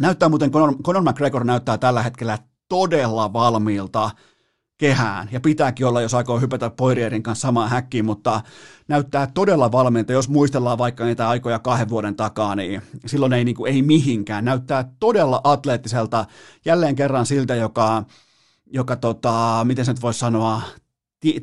Näyttää 0.00 0.28
muuten, 0.28 0.50
Conor, 0.50 0.74
Conor 0.82 1.02
McGregor 1.02 1.44
näyttää 1.44 1.78
tällä 1.78 2.02
hetkellä 2.02 2.38
todella 2.68 3.32
valmiilta 3.32 4.10
kehään, 4.78 5.28
ja 5.32 5.40
pitääkin 5.40 5.86
olla, 5.86 6.00
jos 6.00 6.14
aikoo 6.14 6.40
hypätä 6.40 6.70
Poirierin 6.70 7.22
kanssa 7.22 7.48
samaan 7.48 7.70
häkkiin, 7.70 8.04
mutta 8.04 8.40
näyttää 8.88 9.26
todella 9.26 9.72
valmiilta, 9.72 10.12
jos 10.12 10.28
muistellaan 10.28 10.78
vaikka 10.78 11.04
niitä 11.04 11.28
aikoja 11.28 11.58
kahden 11.58 11.88
vuoden 11.88 12.16
takaa, 12.16 12.56
niin 12.56 12.82
silloin 13.06 13.32
ei, 13.32 13.44
niin 13.44 13.56
kuin, 13.56 13.72
ei 13.72 13.82
mihinkään. 13.82 14.44
Näyttää 14.44 14.92
todella 15.00 15.40
atleettiselta, 15.44 16.26
jälleen 16.64 16.96
kerran 16.96 17.26
siltä, 17.26 17.54
joka, 17.54 18.04
joka 18.66 18.96
tota, 18.96 19.60
miten 19.64 19.84
se 19.84 19.92
nyt 19.92 20.02
voisi 20.02 20.20
sanoa, 20.20 20.62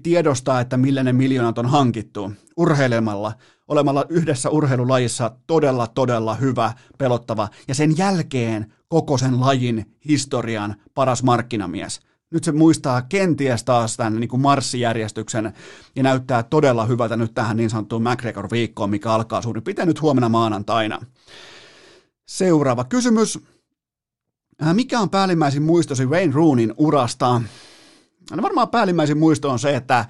tiedostaa, 0.04 0.62
että 0.62 0.78
millä 0.78 1.04
ne 1.04 1.14
miljoonat 1.14 1.58
on 1.58 1.66
hankittu 1.66 2.32
urheilemalla, 2.58 3.34
olemalla 3.68 4.06
yhdessä 4.10 4.50
urheilulajissa 4.50 5.32
todella, 5.48 5.88
todella 5.88 6.36
hyvä, 6.36 6.74
pelottava, 6.98 7.50
ja 7.68 7.76
sen 7.76 7.98
jälkeen 7.98 8.74
koko 8.88 9.18
sen 9.18 9.40
lajin 9.40 9.96
historian 10.08 10.76
paras 10.94 11.24
markkinamies. 11.24 12.00
Nyt 12.32 12.44
se 12.44 12.52
muistaa 12.52 13.02
kenties 13.02 13.64
taas 13.64 13.98
tämän 13.98 14.20
niin 14.20 14.30
kuin 14.30 14.42
marssijärjestyksen 14.42 15.54
ja 15.96 16.04
näyttää 16.04 16.44
todella 16.44 16.86
hyvältä 16.86 17.16
nyt 17.16 17.34
tähän 17.34 17.58
niin 17.58 17.70
sanottuun 17.70 18.04
McGregor-viikkoon, 18.04 18.90
mikä 18.90 19.12
alkaa 19.12 19.42
suurin 19.42 19.64
piirtein 19.64 19.88
nyt 19.88 20.02
huomenna 20.02 20.30
maanantaina. 20.30 21.00
Seuraava 22.28 22.84
kysymys. 22.84 23.40
Äh, 24.64 24.74
mikä 24.74 25.00
on 25.00 25.10
päällimmäisin 25.10 25.64
muistosi 25.64 26.06
Wayne 26.06 26.34
Roonin 26.34 26.74
urasta? 26.78 27.42
No 28.36 28.44
varmaan 28.44 28.70
päällimmäisin 28.70 29.18
muisto 29.18 29.50
on 29.50 29.60
se, 29.60 29.76
että 29.76 30.06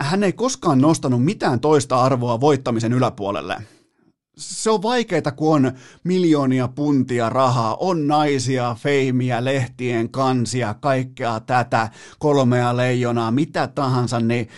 hän 0.00 0.24
ei 0.24 0.32
koskaan 0.32 0.80
nostanut 0.80 1.24
mitään 1.24 1.60
toista 1.60 2.02
arvoa 2.02 2.40
voittamisen 2.40 2.92
yläpuolelle. 2.92 3.56
Se 4.36 4.70
on 4.70 4.82
vaikeaa, 4.82 5.32
kun 5.36 5.66
on 5.66 5.72
miljoonia 6.04 6.68
puntia 6.68 7.28
rahaa, 7.28 7.76
on 7.80 8.06
naisia, 8.06 8.76
feimiä, 8.78 9.44
lehtien 9.44 10.10
kansia, 10.10 10.74
kaikkea 10.74 11.40
tätä, 11.40 11.88
kolmea 12.18 12.76
leijonaa, 12.76 13.30
mitä 13.30 13.66
tahansa, 13.66 14.20
niin 14.20 14.48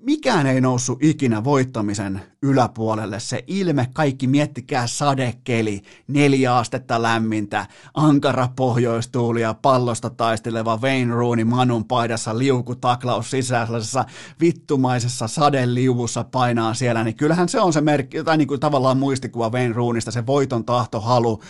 mikään 0.00 0.46
ei 0.46 0.60
noussut 0.60 1.02
ikinä 1.02 1.44
voittamisen 1.44 2.20
yläpuolelle. 2.42 3.20
Se 3.20 3.44
ilme, 3.46 3.88
kaikki 3.92 4.26
miettikää 4.26 4.86
sadekeli, 4.86 5.82
neljä 6.08 6.56
astetta 6.56 7.02
lämmintä, 7.02 7.66
ankara 7.94 8.48
pohjoistuuli 8.56 9.40
ja 9.40 9.54
pallosta 9.54 10.10
taisteleva 10.10 10.78
Wayne 10.82 11.14
Rooney 11.14 11.44
Manun 11.44 11.84
paidassa 11.84 12.38
liukutaklaus 12.38 13.30
sisäisessä 13.30 14.04
vittumaisessa 14.40 15.28
sadeliuvussa 15.28 16.24
painaa 16.24 16.74
siellä, 16.74 17.04
niin 17.04 17.16
kyllähän 17.16 17.48
se 17.48 17.60
on 17.60 17.72
se 17.72 17.80
merkki, 17.80 18.24
tai 18.24 18.36
niin 18.36 18.48
kuin 18.48 18.60
tavallaan 18.60 18.98
muistikuva 18.98 19.50
Wayne 19.50 19.74
Rooneysta, 19.74 20.10
se 20.10 20.26
voiton 20.26 20.64
tahtohalu, 20.64 21.42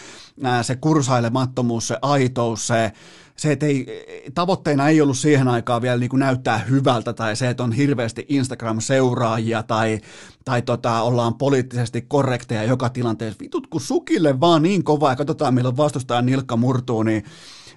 se 0.62 0.76
kursailemattomuus, 0.76 1.88
se 1.88 1.98
aitous, 2.02 2.66
se 2.66 2.92
se, 3.39 3.52
että 3.52 3.66
ei, 3.66 3.86
tavoitteena 4.35 4.89
ei 4.89 5.01
ollut 5.01 5.19
siihen 5.19 5.48
aikaan 5.48 5.82
vielä 5.82 5.97
niin 5.97 6.10
kuin 6.10 6.20
näyttää 6.20 6.59
hyvältä 6.59 7.12
tai 7.12 7.36
se, 7.36 7.51
että 7.51 7.62
on 7.62 7.73
hirveästi 7.73 8.27
Instagram-seuraajia 8.28 9.62
tai, 9.62 10.01
tai 10.44 10.62
tota, 10.62 11.02
ollaan 11.02 11.35
poliittisesti 11.35 12.02
korrekteja 12.02 12.65
joka 12.65 12.89
tilanteessa. 12.89 13.40
Vitut, 13.40 13.66
kun 13.66 13.81
sukille 13.81 14.40
vaan 14.40 14.62
niin 14.62 14.85
kovaa 14.85 15.12
ja 15.12 15.16
katsotaan, 15.16 15.55
milloin 15.55 15.77
vastustajan 15.77 16.27
nilkka 16.27 16.56
murtuu, 16.56 17.02
niin, 17.02 17.24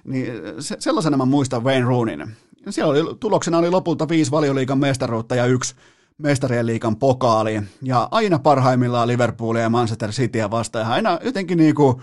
niin 0.04 0.32
se, 0.58 0.76
sellaisena 0.78 1.16
mä 1.16 1.24
muistan 1.24 1.64
Wayne 1.64 1.86
Roonin. 1.86 2.36
Siellä 2.70 2.90
oli, 2.90 3.16
tuloksena 3.20 3.58
oli 3.58 3.70
lopulta 3.70 4.08
viisi 4.08 4.30
valioliikan 4.30 4.78
mestaruutta 4.78 5.34
ja 5.34 5.46
yksi 5.46 5.74
mestarien 6.18 6.66
liikan 6.66 6.96
pokaali. 6.96 7.62
Ja 7.82 8.08
aina 8.10 8.38
parhaimmillaan 8.38 9.08
Liverpoolia 9.08 9.62
ja 9.62 9.70
Manchester 9.70 10.10
Cityä 10.10 10.50
vastaan. 10.50 10.86
Ja 10.86 10.92
aina 10.92 11.18
jotenkin 11.24 11.58
niin 11.58 11.74
kuin, 11.74 11.96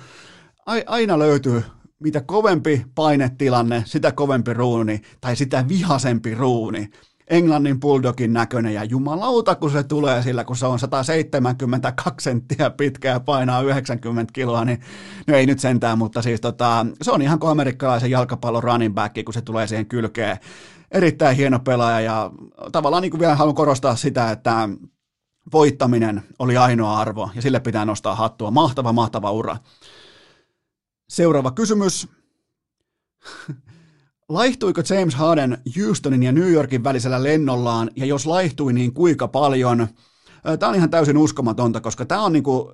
aina 0.88 1.19
löytyy 1.19 1.64
mitä 1.99 2.21
kovempi 2.21 2.85
painetilanne, 2.95 3.84
sitä 3.85 4.11
kovempi 4.11 4.53
ruuni 4.53 5.01
tai 5.21 5.35
sitä 5.35 5.65
vihasempi 5.67 6.35
ruuni. 6.35 6.89
Englannin 7.30 7.80
bulldogin 7.80 8.34
näköinen 8.34 8.73
ja 8.73 8.84
jumalauta, 8.84 9.55
kun 9.55 9.71
se 9.71 9.84
tulee 9.84 10.23
sillä, 10.23 10.43
kun 10.43 10.55
se 10.55 10.65
on 10.65 10.80
172 10.80 12.23
senttiä 12.23 12.69
pitkä 12.69 13.09
ja 13.09 13.19
painaa 13.19 13.61
90 13.61 14.34
kiloa, 14.34 14.65
niin 14.65 14.80
no 15.27 15.35
ei 15.35 15.45
nyt 15.45 15.59
sentään, 15.59 15.97
mutta 15.97 16.21
siis 16.21 16.41
tota, 16.41 16.85
se 17.01 17.11
on 17.11 17.21
ihan 17.21 17.39
kuin 17.39 17.51
amerikkalaisen 17.51 18.11
jalkapallon 18.11 18.63
running 18.63 18.95
back, 18.95 19.15
kun 19.26 19.34
se 19.34 19.41
tulee 19.41 19.67
siihen 19.67 19.85
kylkeen. 19.85 20.38
Erittäin 20.91 21.38
hieno 21.38 21.59
pelaaja 21.59 22.01
ja 22.01 22.31
tavallaan 22.71 23.01
niin 23.01 23.11
kuin 23.11 23.19
vielä 23.19 23.35
haluan 23.35 23.55
korostaa 23.55 23.95
sitä, 23.95 24.31
että 24.31 24.69
voittaminen 25.53 26.23
oli 26.39 26.57
ainoa 26.57 26.97
arvo 26.97 27.30
ja 27.35 27.41
sille 27.41 27.59
pitää 27.59 27.85
nostaa 27.85 28.15
hattua. 28.15 28.51
Mahtava, 28.51 28.93
mahtava 28.93 29.31
ura. 29.31 29.57
Seuraava 31.10 31.52
kysymys. 31.52 32.07
Laihtuiko 34.30 34.81
James 34.90 35.15
Harden 35.15 35.57
Houstonin 35.77 36.23
ja 36.23 36.31
New 36.31 36.52
Yorkin 36.52 36.84
välisellä 36.84 37.23
lennollaan, 37.23 37.91
ja 37.95 38.06
jos 38.06 38.26
laihtui, 38.26 38.73
niin 38.73 38.94
kuinka 38.94 39.27
paljon? 39.27 39.88
Tämä 40.60 40.69
on 40.69 40.76
ihan 40.76 40.90
täysin 40.90 41.18
uskomatonta, 41.18 41.81
koska 41.81 42.06
tämä 42.06 42.23
on 42.23 42.34
niinku, 42.34 42.73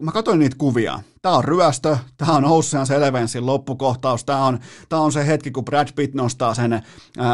mä 0.00 0.12
katsoin 0.12 0.38
niitä 0.38 0.56
kuvia. 0.58 1.00
Tämä 1.26 1.36
on 1.36 1.44
ryöstö, 1.44 1.96
tämä 2.16 2.32
on 2.32 2.44
Ocean's 2.44 2.92
Elevensin 2.92 3.46
loppukohtaus, 3.46 4.24
tämä 4.24 4.44
on, 4.44 4.58
tämä 4.88 5.02
on 5.02 5.12
se 5.12 5.26
hetki, 5.26 5.50
kun 5.50 5.64
Brad 5.64 5.88
Pitt 5.96 6.14
nostaa 6.14 6.54
sen 6.54 6.72
äh, 6.72 6.82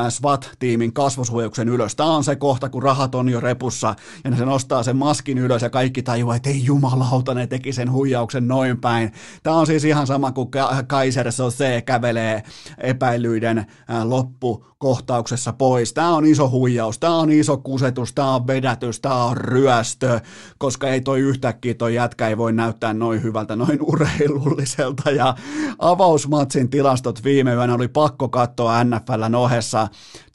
SWAT-tiimin 0.09 0.93
kasvosuojauksen 0.93 1.69
ylös. 1.69 1.97
Tämä 1.97 2.11
on 2.11 2.25
se 2.25 2.37
kohta, 2.37 2.69
kun 2.69 2.83
rahat 2.83 3.15
on 3.15 3.29
jo 3.29 3.41
repussa 3.41 3.95
ja 4.25 4.37
se 4.37 4.45
nostaa 4.45 4.83
sen 4.83 4.97
maskin 4.97 5.39
ylös 5.39 5.63
ja 5.63 5.71
kaikki 5.71 6.03
tajuaa, 6.03 6.37
että 6.37 6.51
ei 6.51 6.65
jumalauta, 6.65 7.35
ne 7.35 7.47
teki 7.47 7.73
sen 7.73 7.93
huijauksen 7.93 8.49
noin 8.49 8.81
päin. 8.81 9.13
Tämä 9.43 9.57
on 9.57 9.67
siis 9.67 9.85
ihan 9.85 10.07
sama 10.07 10.33
kuin 10.33 10.49
Kaiser 10.87 11.33
Sose 11.33 11.83
kävelee 11.87 12.43
epäilyiden 12.79 13.59
äh, 13.59 13.67
loppukohtauksessa 14.05 15.53
pois. 15.53 15.93
Tämä 15.93 16.15
on 16.15 16.25
iso 16.25 16.51
huijaus, 16.51 16.99
tämä 16.99 17.17
on 17.17 17.31
iso 17.31 17.57
kusetus, 17.57 18.13
tämä 18.13 18.35
on 18.35 18.47
vedätys, 18.47 19.01
tämä 19.01 19.25
on 19.25 19.37
ryöstö, 19.37 20.21
koska 20.59 20.89
ei 20.89 21.01
toi 21.01 21.21
yhtäkkiä 21.21 21.75
toi 21.75 21.95
jätkä 21.95 22.29
ei 22.29 22.39
voi 22.39 22.53
näyttää 22.53 22.95
noin 22.95 23.23
hyvältä, 23.23 23.57
noin 23.57 23.82
urheilulliselta 23.83 25.11
ja 25.11 25.35
avausmatsin 25.79 26.71
tilastot 26.71 27.25
viime 27.25 27.55
yönä 27.55 27.75
oli 27.75 27.89
pakko 27.89 28.29
katsoa 28.29 28.85
NFLn 28.85 29.35
ohessa. 29.35 29.89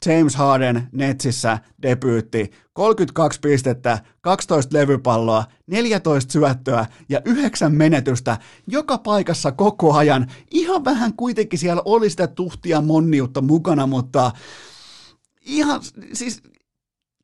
James 0.06 0.36
Harden 0.36 0.88
Netsissä 0.92 1.58
debyytti, 1.82 2.50
32 2.72 3.40
pistettä, 3.40 3.98
12 4.20 4.78
levypalloa, 4.78 5.44
14 5.66 6.32
syöttöä 6.32 6.86
ja 7.08 7.20
9 7.24 7.74
menetystä 7.74 8.38
joka 8.66 8.98
paikassa 8.98 9.52
koko 9.52 9.94
ajan. 9.94 10.26
Ihan 10.50 10.84
vähän 10.84 11.14
kuitenkin 11.14 11.58
siellä 11.58 11.82
oli 11.84 12.10
sitä 12.10 12.26
tuhtia 12.26 12.80
monniutta 12.80 13.40
mukana, 13.40 13.86
mutta 13.86 14.32
ihan 15.40 15.80
siis 16.12 16.42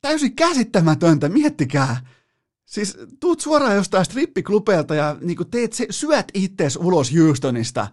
täysin 0.01 0.35
käsittämätöntä, 0.35 1.29
miettikää 1.29 2.14
Siis 2.65 2.97
tuut 3.19 3.39
suoraan 3.39 3.75
jostain 3.75 4.05
strippiklubeelta 4.05 4.95
ja 4.95 5.15
niin 5.21 5.37
teet 5.51 5.73
se, 5.73 5.87
syöt 5.89 6.25
ittees 6.33 6.75
ulos 6.75 7.11
Houstonista. 7.15 7.87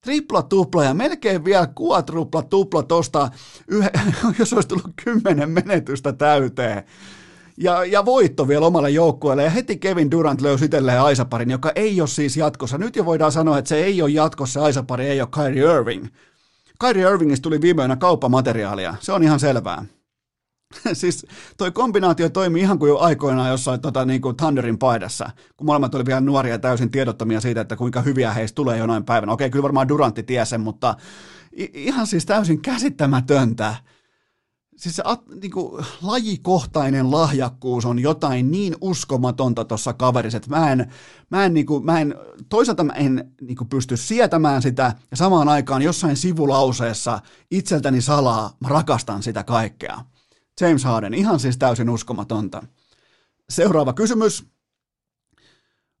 Tripla 0.00 0.42
tupla 0.42 0.84
ja 0.84 0.94
melkein 0.94 1.44
vielä 1.44 1.66
kuatrupla 1.66 2.42
tupla 2.42 2.82
tosta, 2.82 3.30
yhä, 3.68 3.90
jos 4.38 4.52
olisi 4.52 4.68
tullut 4.68 4.92
kymmenen 5.04 5.50
menetystä 5.50 6.12
täyteen. 6.12 6.82
Ja, 7.58 7.84
ja 7.84 8.04
voitto 8.04 8.48
vielä 8.48 8.66
omalle 8.66 8.90
joukkueelle. 8.90 9.42
Ja 9.42 9.50
heti 9.50 9.76
Kevin 9.76 10.10
Durant 10.10 10.40
löysi 10.40 10.64
itselleen 10.64 11.00
Aisaparin, 11.00 11.50
joka 11.50 11.72
ei 11.74 12.00
ole 12.00 12.08
siis 12.08 12.36
jatkossa. 12.36 12.78
Nyt 12.78 12.96
jo 12.96 13.04
voidaan 13.04 13.32
sanoa, 13.32 13.58
että 13.58 13.68
se 13.68 13.84
ei 13.84 14.02
ole 14.02 14.10
jatkossa, 14.10 14.62
Aisapari 14.62 15.06
ei 15.06 15.20
ole 15.20 15.28
Kyrie 15.34 15.74
Irving. 15.74 16.06
Kyrie 16.80 17.10
Irvingistä 17.10 17.42
tuli 17.42 17.60
viime 17.60 17.82
yönä 17.82 17.96
kauppamateriaalia, 17.96 18.94
se 19.00 19.12
on 19.12 19.22
ihan 19.22 19.40
selvää. 19.40 19.84
siis 20.92 21.26
toi 21.56 21.70
kombinaatio 21.70 22.28
toimi 22.28 22.60
ihan 22.60 22.78
kuin 22.78 22.88
jo 22.88 22.98
aikoinaan 22.98 23.50
jossain 23.50 23.80
tota, 23.80 24.04
niin 24.04 24.20
kuin 24.20 24.36
Thunderin 24.36 24.78
paidassa, 24.78 25.30
kun 25.56 25.66
molemmat 25.66 25.94
oli 25.94 26.06
vielä 26.06 26.20
nuoria 26.20 26.54
ja 26.54 26.58
täysin 26.58 26.90
tiedottomia 26.90 27.40
siitä, 27.40 27.60
että 27.60 27.76
kuinka 27.76 28.00
hyviä 28.00 28.32
heistä 28.32 28.54
tulee 28.54 28.78
jonain 28.78 29.04
päivänä. 29.04 29.32
Okei, 29.32 29.50
kyllä 29.50 29.62
varmaan 29.62 29.88
Durantti 29.88 30.22
tiesi 30.22 30.50
sen, 30.50 30.60
mutta 30.60 30.96
ihan 31.74 32.06
siis 32.06 32.26
täysin 32.26 32.62
käsittämätöntä. 32.62 33.74
Siis 34.76 34.96
se 34.96 35.02
niin 35.40 35.50
kuin, 35.50 35.84
lajikohtainen 36.02 37.10
lahjakkuus 37.10 37.84
on 37.84 37.98
jotain 37.98 38.50
niin 38.50 38.74
uskomatonta 38.80 39.64
tuossa 39.64 39.92
kaverissa, 39.92 40.36
että 40.36 40.50
mä 40.50 40.72
en, 40.72 40.92
mä 41.30 41.44
en, 41.44 41.54
niin 41.54 41.66
kuin, 41.66 41.84
mä 41.84 42.00
en 42.00 42.14
toisaalta 42.48 42.84
mä 42.84 42.92
en 42.92 43.32
niin 43.40 43.56
kuin, 43.56 43.68
pysty 43.68 43.96
sietämään 43.96 44.62
sitä, 44.62 44.92
ja 45.10 45.16
samaan 45.16 45.48
aikaan 45.48 45.82
jossain 45.82 46.16
sivulauseessa 46.16 47.20
itseltäni 47.50 48.00
salaa 48.00 48.56
mä 48.60 48.68
rakastan 48.68 49.22
sitä 49.22 49.42
kaikkea. 49.42 50.00
James 50.60 50.84
Harden, 50.84 51.14
ihan 51.14 51.40
siis 51.40 51.58
täysin 51.58 51.90
uskomatonta. 51.90 52.62
Seuraava 53.48 53.92
kysymys. 53.92 54.46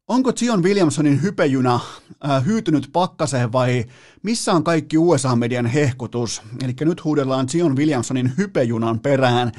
Onko 0.08 0.32
Zion 0.32 0.62
Williamsonin 0.62 1.22
hypejuna 1.22 1.74
äh, 1.74 2.44
hyytynyt 2.46 2.88
pakkaseen 2.92 3.52
vai 3.52 3.84
missä 4.22 4.52
on 4.52 4.64
kaikki 4.64 4.98
USA-median 4.98 5.66
hehkutus? 5.66 6.42
Eli 6.64 6.74
nyt 6.80 7.04
huudellaan 7.04 7.48
Zion 7.48 7.76
Williamsonin 7.76 8.32
hypejunan 8.38 9.00
perään. 9.00 9.52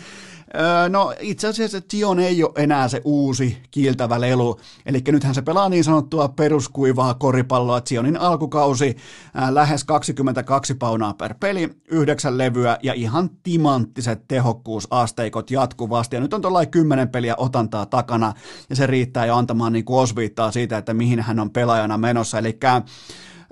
No 0.90 1.14
itse 1.19 1.48
asiassa 1.48 1.82
Tion 1.82 2.19
ei 2.19 2.44
ole 2.44 2.52
enää 2.56 2.88
se 2.88 3.02
uusi 3.03 3.57
kiiltävä 3.72 4.22
lelu, 4.22 4.60
eli 4.86 5.02
nythän 5.11 5.36
se 5.36 5.41
pelaa 5.41 5.69
niin 5.69 5.84
sanottua 5.84 6.27
peruskuivaa 6.27 7.14
koripalloa. 7.14 7.82
Tionin 7.82 8.18
alkukausi 8.18 8.98
ää, 9.34 9.56
lähes 9.56 9.84
22 9.84 10.73
paunaa 10.73 11.14
per 11.14 11.36
peli, 11.40 11.69
yhdeksän 11.91 12.38
levyä 12.38 12.77
ja 12.84 12.94
ihan 12.94 13.30
timanttiset 13.44 14.27
tehokkuusasteikot 14.27 15.52
jatkuvasti. 15.52 16.15
Ja 16.15 16.19
nyt 16.19 16.34
on 16.34 16.41
tuollainen 16.41 16.72
kymmenen 16.72 17.10
peliä 17.10 17.36
otantaa 17.38 17.86
takana 17.86 18.34
ja 18.69 18.76
se 18.76 18.88
riittää 18.88 19.26
jo 19.26 19.36
antamaan 19.36 19.73
niin 19.73 19.86
osviittaa 19.88 20.52
siitä, 20.52 20.77
että 20.77 20.94
mihin 20.94 21.19
hän 21.19 21.40
on 21.40 21.52
pelaajana 21.52 21.98
menossa. 21.98 22.40
Eli 22.40 22.60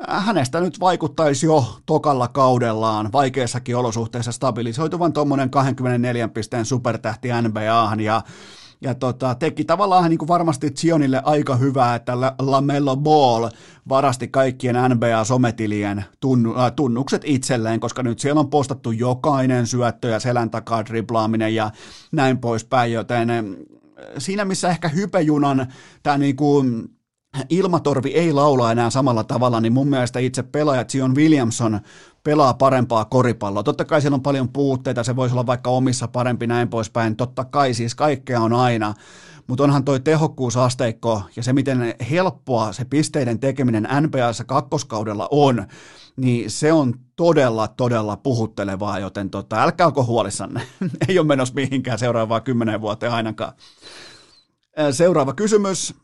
hänestä 0.08 0.60
nyt 0.60 0.80
vaikuttaisi 0.80 1.46
jo 1.46 1.66
tokalla 1.86 2.28
kaudellaan 2.28 3.12
vaikeissakin 3.12 3.76
olosuhteissa 3.76 4.32
stabilisoituvan 4.32 5.14
tuommoinen 5.14 5.50
24 5.50 6.28
pisteen 6.28 6.66
supertähti 6.66 7.30
NBAhan 7.42 8.00
ja 8.00 8.22
ja 8.84 8.96
tota, 8.96 9.36
teki 9.36 9.66
tavallaan 9.66 10.10
niin 10.10 10.18
kuin 10.18 10.28
varmasti 10.28 10.70
Zionille 10.70 11.22
aika 11.26 11.56
hyvää, 11.56 11.96
että 11.96 12.18
Lamello 12.40 12.98
Ball 12.98 13.50
varasti 13.90 14.28
kaikkien 14.28 14.76
NBA-sometilien 14.76 16.04
tunnu, 16.20 16.60
äh, 16.60 16.72
tunnukset 16.76 17.22
itselleen, 17.26 17.80
koska 17.80 18.04
nyt 18.04 18.20
siellä 18.20 18.40
on 18.40 18.50
postattu 18.50 18.92
jokainen 18.92 19.68
syöttö 19.68 20.08
ja 20.08 20.20
selän 20.20 20.50
takaa 20.50 20.86
driblaaminen 20.86 21.56
ja 21.56 21.72
näin 22.12 22.38
poispäin, 22.38 22.92
joten 22.94 23.30
äh, 23.30 23.44
siinä 24.18 24.46
missä 24.46 24.70
ehkä 24.70 24.90
hypejunan 24.90 25.68
tämä 26.04 26.18
niin 26.18 26.36
kuin, 26.36 26.90
ilmatorvi 27.50 28.10
ei 28.10 28.34
laula 28.34 28.72
enää 28.72 28.90
samalla 28.90 29.24
tavalla, 29.24 29.62
niin 29.62 29.74
mun 29.74 29.90
mielestä 29.90 30.20
itse 30.20 30.44
pelaaja 30.44 30.86
Zion 30.86 31.16
Williamson 31.16 31.80
pelaa 32.24 32.54
parempaa 32.54 33.06
koripalloa. 33.06 33.64
Totta 33.64 33.86
kai 33.86 34.02
siellä 34.02 34.16
on 34.16 34.22
paljon 34.22 34.50
puutteita, 34.50 35.04
se 35.04 35.16
voisi 35.16 35.34
olla 35.36 35.46
vaikka 35.46 35.70
omissa 35.70 36.08
parempi 36.08 36.48
näin 36.48 36.70
poispäin. 36.70 37.16
Totta 37.16 37.46
kai 37.46 37.74
siis 37.74 37.96
kaikkea 37.96 38.42
on 38.42 38.54
aina, 38.54 38.94
mutta 39.48 39.64
onhan 39.64 39.84
toi 39.84 40.00
tehokkuusasteikko 40.00 41.22
ja 41.36 41.44
se, 41.44 41.54
miten 41.54 41.96
helppoa 42.12 42.74
se 42.74 42.86
pisteiden 42.86 43.40
tekeminen 43.40 43.88
NBAssa 44.02 44.44
kakkoskaudella 44.44 45.28
on, 45.32 45.68
niin 46.16 46.52
se 46.52 46.74
on 46.74 46.94
todella, 47.16 47.68
todella 47.68 48.18
puhuttelevaa, 48.18 49.00
joten 49.00 49.30
tota, 49.30 49.64
älkää 49.64 49.88
olko 49.88 50.04
huolissanne. 50.06 50.62
Ei 51.08 51.20
ole 51.20 51.28
menossa 51.28 51.54
mihinkään 51.54 52.00
seuraavaa 52.00 52.42
kymmenen 52.42 52.82
vuoteen 52.82 53.12
ainakaan. 53.12 53.54
Seuraava 54.92 55.34
kysymys. 55.34 56.03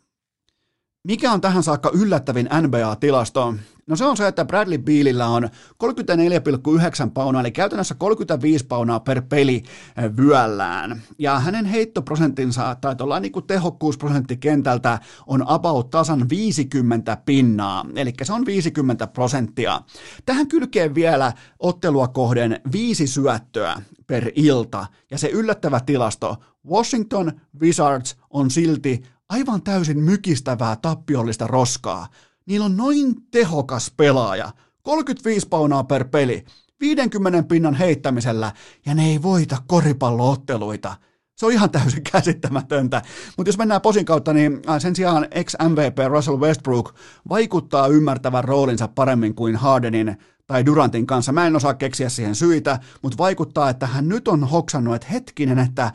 Mikä 1.04 1.32
on 1.32 1.42
tähän 1.42 1.64
saakka 1.64 1.92
yllättävin 1.94 2.50
NBA-tilasto? 2.62 3.54
No 3.88 3.96
se 3.96 4.06
on 4.06 4.18
se, 4.18 4.28
että 4.28 4.46
Bradley 4.46 4.78
Bealillä 4.78 5.28
on 5.28 5.44
34,9 5.84 7.10
paunaa, 7.14 7.42
eli 7.42 7.52
käytännössä 7.52 7.96
35 7.96 8.66
paunaa 8.66 9.00
per 9.00 9.22
peli 9.22 9.64
eh, 9.98 10.18
vyöllään. 10.18 11.02
Ja 11.20 11.40
hänen 11.40 11.66
heittoprosenttinsa, 11.66 12.76
tai 12.82 12.96
tuolla 12.96 13.20
niin 13.20 13.32
kuin 13.32 13.48
tehokkuusprosentti 13.48 14.38
kentältä, 14.38 15.00
on 15.28 15.44
about 15.48 15.90
tasan 15.90 16.30
50 16.30 17.18
pinnaa, 17.26 17.86
eli 17.96 18.14
se 18.24 18.34
on 18.34 18.46
50 18.46 19.08
prosenttia. 19.08 19.82
Tähän 20.26 20.48
kylkee 20.48 20.96
vielä 20.96 21.34
ottelua 21.60 22.08
kohden 22.08 22.62
viisi 22.72 23.08
syöttöä 23.08 23.82
per 24.08 24.32
ilta, 24.36 24.86
ja 25.12 25.18
se 25.18 25.28
yllättävä 25.28 25.80
tilasto, 25.80 26.38
Washington 26.70 27.32
Wizards 27.62 28.18
on 28.30 28.52
silti 28.52 29.04
aivan 29.30 29.64
täysin 29.64 30.00
mykistävää 30.00 30.76
tappiollista 30.76 31.48
roskaa. 31.48 32.08
Niillä 32.46 32.66
on 32.66 32.78
noin 32.78 33.16
tehokas 33.32 33.92
pelaaja, 33.98 34.52
35 34.82 35.48
paunaa 35.48 35.84
per 35.84 36.08
peli, 36.08 36.46
50 36.80 37.44
pinnan 37.44 37.74
heittämisellä, 37.74 38.52
ja 38.86 38.96
ne 38.96 39.06
ei 39.06 39.22
voita 39.22 39.58
koripallootteluita. 39.68 40.96
Se 41.36 41.46
on 41.46 41.52
ihan 41.52 41.70
täysin 41.70 42.04
käsittämätöntä. 42.12 43.02
Mutta 43.38 43.50
jos 43.50 43.58
mennään 43.58 43.82
posin 43.82 44.06
kautta, 44.06 44.34
niin 44.34 44.62
äh, 44.70 44.82
sen 44.82 44.96
sijaan 44.96 45.28
ex-MVP 45.32 45.98
Russell 46.08 46.40
Westbrook 46.40 46.96
vaikuttaa 47.30 47.88
ymmärtävän 47.88 48.44
roolinsa 48.44 48.88
paremmin 48.88 49.36
kuin 49.36 49.56
Hardenin 49.56 50.18
tai 50.50 50.66
Durantin 50.66 51.08
kanssa. 51.08 51.32
Mä 51.32 51.48
en 51.48 51.56
osaa 51.56 51.74
keksiä 51.74 52.10
siihen 52.10 52.36
syitä, 52.36 52.80
mutta 53.02 53.18
vaikuttaa, 53.18 53.70
että 53.70 53.88
hän 53.88 54.10
nyt 54.10 54.28
on 54.28 54.44
hoksannut, 54.44 54.96
että 54.96 55.08
hetkinen, 55.08 55.60
että 55.60 55.92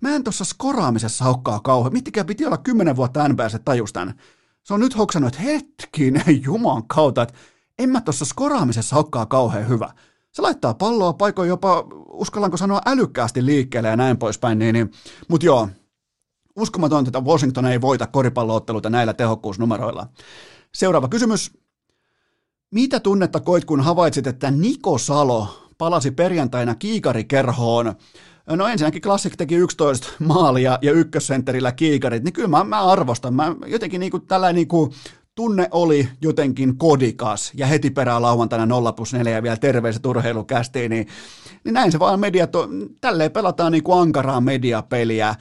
mä 0.00 0.14
en 0.14 0.24
tuossa 0.24 0.44
skoraamisessa 0.44 1.24
hokkaa 1.24 1.60
kauhean. 1.60 1.92
Mittikään 1.92 2.26
piti 2.26 2.46
olla 2.46 2.56
kymmenen 2.58 2.96
vuotta 2.96 3.26
että 3.26 3.58
tajustan. 3.64 4.14
Se 4.62 4.74
on 4.74 4.80
nyt 4.80 4.98
hoksannut, 4.98 5.34
että 5.34 5.42
hetkinen, 5.42 6.22
juman 6.46 6.86
kautta, 6.86 7.22
että 7.22 7.34
en 7.78 7.90
mä 7.90 8.00
tuossa 8.00 8.24
skoraamisessa 8.24 8.96
hokkaa 8.96 9.26
kauhean 9.26 9.68
hyvä. 9.68 9.90
Se 10.32 10.42
laittaa 10.42 10.74
palloa 10.74 11.12
paikoin 11.12 11.48
jopa, 11.48 11.84
uskallanko 12.08 12.56
sanoa 12.56 12.80
älykkäästi 12.86 13.46
liikkeelle 13.46 13.88
ja 13.88 13.96
näin 13.96 14.18
poispäin, 14.18 14.58
niin, 14.58 14.72
niin. 14.72 14.90
mutta 15.28 15.46
joo, 15.46 15.68
uskomatonta, 16.56 17.08
että 17.08 17.20
Washington 17.20 17.66
ei 17.66 17.80
voita 17.80 18.06
koripallootteluita 18.06 18.90
näillä 18.90 19.14
tehokkuusnumeroilla. 19.14 20.06
Seuraava 20.74 21.08
kysymys. 21.08 21.63
Mitä 22.74 23.00
tunnetta 23.00 23.40
koit, 23.40 23.64
kun 23.64 23.80
havaitsit, 23.80 24.26
että 24.26 24.50
Niko 24.50 24.98
Salo 24.98 25.48
palasi 25.78 26.10
perjantaina 26.10 26.74
kiikarikerhoon? 26.74 27.94
No 28.46 28.66
ensinnäkin 28.66 29.02
Classic 29.02 29.36
teki 29.36 29.54
11 29.54 30.08
maalia 30.18 30.78
ja 30.82 30.92
ykkössentterillä 30.92 31.72
kiikarit, 31.72 32.24
niin 32.24 32.32
kyllä 32.32 32.48
mä, 32.48 32.64
mä 32.64 32.84
arvostan. 32.84 33.34
Mä 33.34 33.54
jotenkin 33.66 34.00
niinku 34.00 34.18
tällainen 34.18 34.54
niinku 34.54 34.94
tunne 35.34 35.68
oli 35.70 36.08
jotenkin 36.20 36.78
kodikas 36.78 37.52
ja 37.54 37.66
heti 37.66 37.90
perään 37.90 38.22
lauantaina 38.22 38.66
0 38.66 38.92
plus 38.92 39.12
4 39.12 39.32
ja 39.32 39.42
vielä 39.42 39.56
terveiset 39.56 40.06
urheilukästiin, 40.06 40.90
niin, 40.90 41.06
niin 41.64 41.74
näin 41.74 41.92
se 41.92 41.98
vaan 41.98 42.20
media, 42.20 42.46
to, 42.46 42.68
tälleen 43.00 43.32
pelataan 43.32 43.72
niin 43.72 43.84
kuin 43.84 44.00
ankaraa 44.00 44.40
mediapeliä. 44.40 45.34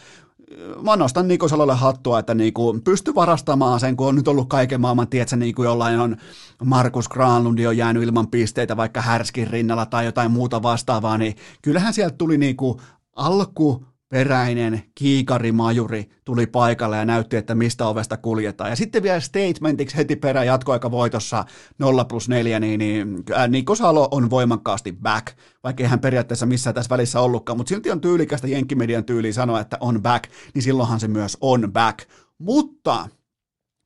Mä 0.82 0.96
nostan 0.96 1.28
Niko 1.28 1.48
Salolle 1.48 1.76
hattua, 1.76 2.20
että 2.20 2.34
niinku 2.34 2.80
pysty 2.84 3.16
varastamaan 3.16 3.80
sen, 3.80 3.98
kun 3.98 4.08
on 4.08 4.16
nyt 4.16 4.28
ollut 4.28 4.50
kaiken 4.50 4.82
maailman, 4.82 5.08
tietsä, 5.08 5.36
niin 5.36 5.56
kuin 5.56 5.66
jollain 5.66 6.00
on 6.00 6.18
Markus 6.64 7.10
Granlundi 7.10 7.68
on 7.68 7.78
jäänyt 7.78 8.04
ilman 8.04 8.28
pisteitä 8.28 8.78
vaikka 8.78 9.02
Härskin 9.02 9.48
rinnalla 9.48 9.86
tai 9.86 10.06
jotain 10.06 10.32
muuta 10.32 10.64
vastaavaa, 10.64 11.18
niin 11.18 11.36
kyllähän 11.62 11.94
sieltä 11.94 12.16
tuli 12.18 12.38
niinku 12.38 12.82
alku 13.16 13.86
peräinen 14.14 14.84
kiikarimajuri 14.96 16.10
tuli 16.26 16.48
paikalle 16.48 16.98
ja 16.98 17.06
näytti, 17.06 17.36
että 17.36 17.56
mistä 17.56 17.88
ovesta 17.88 18.18
kuljetaan. 18.18 18.70
Ja 18.70 18.76
sitten 18.76 19.04
vielä 19.04 19.20
statementiksi 19.20 19.98
heti 19.98 20.16
perään 20.16 20.46
jatkoaikavoitossa 20.46 21.46
0 21.80 22.06
plus 22.06 22.30
4, 22.30 22.60
niin, 22.60 22.78
niin 22.80 23.24
Niko 23.48 23.76
Salo 23.76 24.08
on 24.12 24.30
voimakkaasti 24.30 24.92
back, 24.92 25.28
vaikka 25.64 25.84
ei 25.84 25.90
hän 25.90 26.00
periaatteessa 26.00 26.46
missään 26.46 26.74
tässä 26.74 26.90
välissä 26.90 27.20
ollutkaan, 27.22 27.58
mutta 27.58 27.70
silti 27.70 27.92
on 27.92 28.02
tyylikästä 28.02 28.48
Jenkkimedian 28.48 29.06
tyyliä 29.06 29.34
sanoa, 29.34 29.60
että 29.60 29.78
on 29.80 30.02
back, 30.02 30.24
niin 30.54 30.64
silloinhan 30.64 31.00
se 31.00 31.08
myös 31.08 31.38
on 31.42 31.72
back. 31.74 32.00
Mutta 32.38 33.10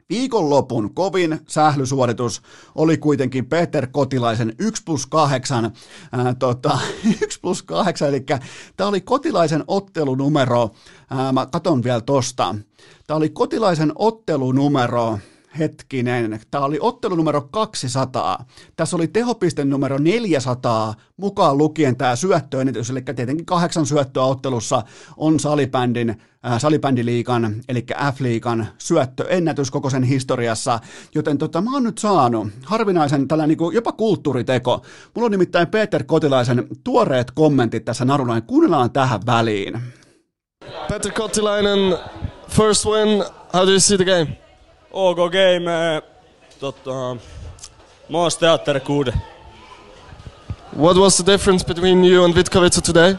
Viikonlopun 0.09 0.93
kovin 0.93 1.39
sählysuoritus 1.47 2.41
oli 2.75 2.97
kuitenkin 2.97 3.45
Peter 3.45 3.87
Kotilaisen 3.91 4.55
1 4.59 4.83
plus 4.83 5.05
8, 5.05 5.71
ää, 6.11 6.33
tota, 6.33 6.79
1 7.21 7.39
plus 7.39 7.63
8, 7.63 8.09
eli 8.09 8.25
tämä 8.77 8.87
oli 8.87 9.01
Kotilaisen 9.01 9.63
ottelunumero, 9.67 10.71
ää, 11.09 11.31
mä 11.31 11.45
katon 11.45 11.83
vielä 11.83 12.01
tosta, 12.01 12.55
tämä 13.07 13.17
oli 13.17 13.29
Kotilaisen 13.29 13.91
ottelunumero, 13.95 15.19
hetkinen, 15.59 16.39
tämä 16.51 16.65
oli 16.65 16.77
ottelu 16.81 17.15
numero 17.15 17.41
200. 17.41 18.45
Tässä 18.75 18.95
oli 18.95 19.07
tehopiste 19.07 19.65
numero 19.65 19.97
400, 19.97 20.93
mukaan 21.17 21.57
lukien 21.57 21.95
tämä 21.95 22.15
syöttöennitys, 22.15 22.89
eli 22.89 23.01
tietenkin 23.01 23.45
kahdeksan 23.45 23.85
syöttöä 23.85 24.23
ottelussa 24.23 24.83
on 25.17 25.39
salibändin, 25.39 26.09
äh, 26.45 26.59
salibändiliikan, 26.59 27.61
eli 27.69 27.85
F-liikan 28.13 28.65
syöttöennätys 28.77 29.71
koko 29.71 29.89
sen 29.89 30.03
historiassa, 30.03 30.79
joten 31.15 31.37
tota, 31.37 31.61
mä 31.61 31.73
oon 31.73 31.83
nyt 31.83 31.97
saanut 31.97 32.47
harvinaisen 32.65 33.27
tällainen 33.27 33.57
niin 33.57 33.73
jopa 33.73 33.91
kulttuuriteko. 33.91 34.81
Mulla 35.15 35.25
on 35.25 35.31
nimittäin 35.31 35.67
Peter 35.67 36.03
Kotilaisen 36.03 36.67
tuoreet 36.83 37.31
kommentit 37.31 37.85
tässä 37.85 38.05
narunain, 38.05 38.43
kuunnellaan 38.43 38.91
tähän 38.91 39.25
väliin. 39.25 39.79
Peter 40.87 41.11
Kotilainen, 41.11 41.97
first 42.49 42.85
win, 42.85 43.23
how 43.53 43.65
do 43.65 43.71
you 43.71 43.79
see 43.79 43.97
the 43.97 44.05
game? 44.05 44.46
OK 44.99 45.29
game, 45.29 46.01
tota, 46.59 47.17
Maas 48.09 48.37
teatterkuude. 48.37 49.13
What 50.75 50.97
was 50.97 51.17
the 51.17 51.31
difference 51.31 51.63
between 51.63 52.03
you 52.03 52.25
and 52.25 52.33
Vitkovica 52.33 52.81
today? 52.81 53.15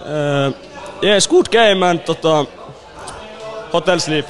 Uh, 0.00 0.52
yes, 1.02 1.26
good 1.26 1.50
game 1.50 1.82
and 1.82 2.00
tota, 2.00 2.46
hotel 3.72 4.00
sleep. 4.00 4.24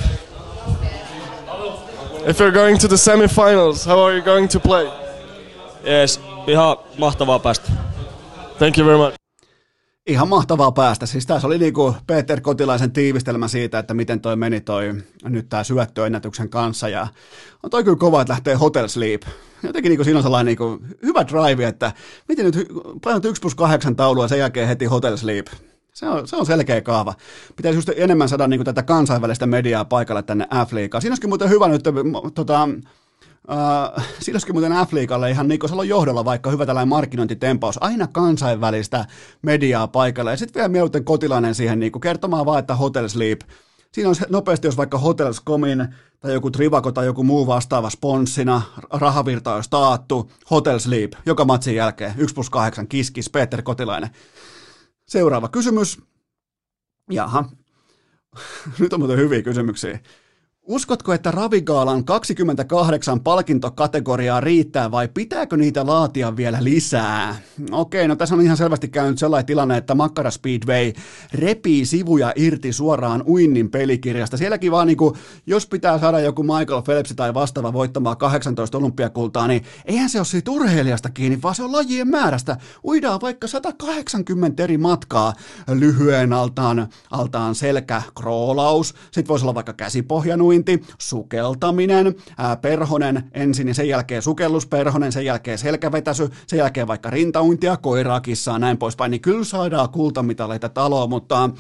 If 2.27 2.41
you're 2.41 2.51
going 2.51 2.79
to 2.79 2.89
the 2.89 2.97
semifinals, 2.97 3.87
how 3.87 4.01
are 4.01 4.17
you 4.17 4.23
going 4.23 4.49
to 4.49 4.61
play? 4.61 4.91
Yes, 5.85 6.21
ihan 6.47 6.77
mahtavaa 6.99 7.39
päästä. 7.39 7.73
Thank 8.59 8.79
you 8.79 8.87
very 8.87 8.99
much. 8.99 9.28
Ihan 10.09 10.29
mahtavaa 10.29 10.73
päästä. 10.73 11.07
Siis 11.07 11.27
tässä 11.27 11.47
oli 11.47 11.59
niinku 11.59 11.95
Peter 12.07 12.41
Kotilaisen 12.41 12.93
tiivistelmä 12.93 13.49
siitä, 13.49 13.79
että 13.79 13.95
miten 13.95 14.21
toi 14.21 14.37
meni 14.37 14.61
toi 14.61 14.95
nyt 15.25 15.49
tämä 15.49 15.65
syöttöennätyksen 15.65 16.49
kanssa. 16.49 16.89
Ja 16.89 17.07
on 17.63 17.71
toi 17.71 17.85
kyllä 17.85 17.97
kova, 17.97 18.21
että 18.21 18.33
lähtee 18.33 18.55
Hotel 18.55 18.89
Sleep. 18.89 19.23
Jotenkin 19.63 19.91
niinku 19.91 20.05
siinä 20.05 20.19
on 20.19 20.23
sellainen 20.23 20.47
niinku 20.47 20.79
hyvä 21.03 21.27
drive, 21.27 21.69
että 21.69 21.93
miten 22.29 22.45
nyt 22.45 22.69
painat 23.05 23.25
1 23.25 23.41
plus 23.41 23.55
8 23.55 23.97
taulua 23.97 24.29
sen 24.29 24.39
jälkeen 24.39 24.69
heti 24.69 24.85
Hotel 24.85 25.17
Sleep. 25.17 25.47
Se 25.95 26.09
on, 26.09 26.29
se 26.29 26.37
on 26.37 26.47
selkeä 26.47 26.81
kaava. 26.81 27.15
Pitäisi 27.57 27.79
just 27.79 27.91
enemmän 27.97 28.29
saada 28.29 28.47
niinku 28.47 28.65
tätä 28.65 28.83
kansainvälistä 28.83 29.47
mediaa 29.47 29.85
paikalle 29.85 30.23
tänne 30.23 30.45
F-liigaan. 30.45 31.03
Siinä 31.03 31.13
olisikin 31.13 31.31
muuten 31.31 31.51
hyvä 31.51 31.69
nyt 31.69 31.83
tota, 32.35 32.69
Siinä 34.21 34.35
olisikin 34.35 34.55
muuten 34.55 34.73
F-liikalle 34.73 35.31
ihan 35.31 35.49
Niko 35.49 35.69
Salon 35.69 35.89
johdolla 35.89 36.25
vaikka 36.25 36.51
hyvä 36.51 36.67
tällainen 36.67 36.89
markkinointitempaus, 36.89 37.83
aina 37.83 38.07
kansainvälistä 38.07 39.07
mediaa 39.43 39.89
paikalle. 39.89 40.31
Ja 40.31 40.37
sitten 40.37 40.55
vielä 40.55 40.69
mieluiten 40.69 41.05
kotilainen 41.05 41.55
siihen 41.55 41.81
niin 41.81 42.01
kertomaan 42.01 42.47
vaan, 42.47 42.59
että 42.59 42.75
Hotel 42.75 43.09
Sleep. 43.09 43.41
Siinä 43.93 44.11
on 44.11 44.17
nopeasti, 44.29 44.67
jos 44.67 44.77
vaikka 44.77 44.99
Hotels.comin 44.99 45.89
tai 46.21 46.33
joku 46.33 46.51
Trivako 46.51 46.93
tai 46.93 47.07
joku 47.07 47.25
muu 47.25 47.47
vastaava 47.47 47.91
sponssina, 47.91 48.63
rahavirta 48.91 49.55
olisi 49.55 49.71
taattu, 49.71 50.31
Hotel 50.51 50.79
Sleep, 50.79 51.13
joka 51.27 51.45
matsin 51.45 51.75
jälkeen, 51.75 52.15
1 52.17 52.35
plus 52.35 52.51
8, 52.51 52.89
kiskis, 52.89 53.31
Peter 53.31 53.63
Kotilainen. 53.63 54.11
Seuraava 55.07 55.49
kysymys. 55.49 56.01
Jaha, 57.11 57.45
nyt 58.79 58.93
on 58.93 59.01
muuten 59.01 59.19
hyviä 59.19 59.43
kysymyksiä. 59.43 59.99
Uskotko, 60.69 61.13
että 61.13 61.31
Ravigaalan 61.31 62.05
28 62.05 63.21
palkintokategoriaa 63.21 64.41
riittää 64.41 64.91
vai 64.91 65.09
pitääkö 65.09 65.57
niitä 65.57 65.87
laatia 65.87 66.37
vielä 66.37 66.59
lisää? 66.61 67.37
Okei, 67.71 68.09
no 68.09 68.17
tässä 68.17 68.35
on 68.35 68.41
ihan 68.41 68.57
selvästi 68.57 68.89
käynyt 68.89 69.19
sellainen 69.19 69.47
tilanne, 69.47 69.77
että 69.77 69.95
Makkara 69.95 70.31
Speedway 70.31 70.93
repii 71.33 71.87
sivuja 71.87 72.33
irti 72.37 72.73
suoraan 72.73 73.23
uinnin 73.27 73.71
pelikirjasta. 73.71 74.37
Sielläkin 74.37 74.73
vaan 74.73 74.87
niin 74.87 74.97
kuin, 74.97 75.15
jos 75.47 75.67
pitää 75.67 75.99
saada 75.99 76.21
joku 76.21 76.43
Michael 76.43 76.83
Phelps 76.83 77.13
tai 77.17 77.35
vastaava 77.35 77.73
voittamaan 77.73 78.17
18 78.17 78.79
olympiakultaa, 78.79 79.47
niin 79.47 79.63
eihän 79.85 80.11
se 80.11 80.19
ole 80.19 80.25
siitä 80.25 80.51
urheilijasta 80.51 81.11
kiinni, 81.11 81.39
vaan 81.43 81.55
se 81.55 81.63
on 81.63 81.73
lajien 81.73 82.09
määrästä. 82.09 82.57
Uidaan 82.85 83.21
vaikka 83.21 83.47
180 83.47 84.63
eri 84.65 84.79
matkaa 84.79 85.33
lyhyen 85.73 86.33
altaan, 86.33 86.89
altaan 87.11 87.55
selkä, 87.55 88.03
kroolaus, 88.19 88.89
sitten 88.89 89.29
voisi 89.29 89.45
olla 89.45 89.55
vaikka 89.55 89.73
käsipohjan 89.73 90.43
uinti, 90.43 90.58
sukeltaminen, 90.99 92.15
ää, 92.39 92.57
perhonen 92.57 93.31
ensin 93.35 93.69
ja 93.69 93.75
sen 93.75 93.89
jälkeen 93.89 94.23
sukellusperhonen, 94.23 95.13
sen 95.13 95.25
jälkeen 95.25 95.59
selkävetäsy, 95.59 96.29
sen 96.47 96.59
jälkeen 96.59 96.87
vaikka 96.87 97.11
rintauintia, 97.11 97.77
koiraa, 97.77 98.21
kissaa, 98.21 98.59
näin 98.59 98.79
poispäin, 98.79 99.11
niin 99.11 99.21
kyllä 99.21 99.45
saadaan 99.45 99.91
kultamitaleita 99.91 100.69
taloon, 100.69 101.11
mutta, 101.11 101.51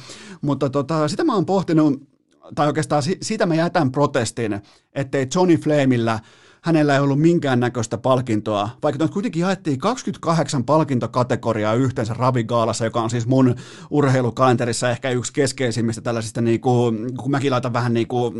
mutta 0.40 0.70
tota, 0.70 1.08
sitä 1.08 1.24
mä 1.24 1.34
oon 1.34 1.46
pohtinut, 1.46 2.08
tai 2.54 2.66
oikeastaan 2.66 3.02
siitä 3.22 3.46
mä 3.46 3.54
jätän 3.54 3.92
protestin, 3.92 4.60
ettei 4.94 5.26
Johnny 5.34 5.56
Flamella 5.56 6.18
hänellä 6.62 6.94
ei 6.94 7.00
ollut 7.00 7.20
minkäännäköistä 7.20 7.98
palkintoa, 7.98 8.70
vaikka 8.82 9.04
nyt 9.04 9.12
kuitenkin 9.12 9.40
jaettiin 9.40 9.78
28 9.78 10.64
palkintokategoriaa 10.64 11.74
yhteensä 11.74 12.14
Ravigaalassa, 12.14 12.84
joka 12.84 13.02
on 13.02 13.10
siis 13.10 13.26
mun 13.26 13.54
urheilukalenterissa 13.90 14.90
ehkä 14.90 15.10
yksi 15.10 15.32
keskeisimmistä 15.32 16.02
tällaisista, 16.02 16.40
niin 16.40 16.60
kuin, 16.60 17.16
kun 17.16 17.30
mäkin 17.30 17.52
laitan 17.52 17.72
vähän 17.72 17.94
niin 17.94 18.08
kuin 18.08 18.34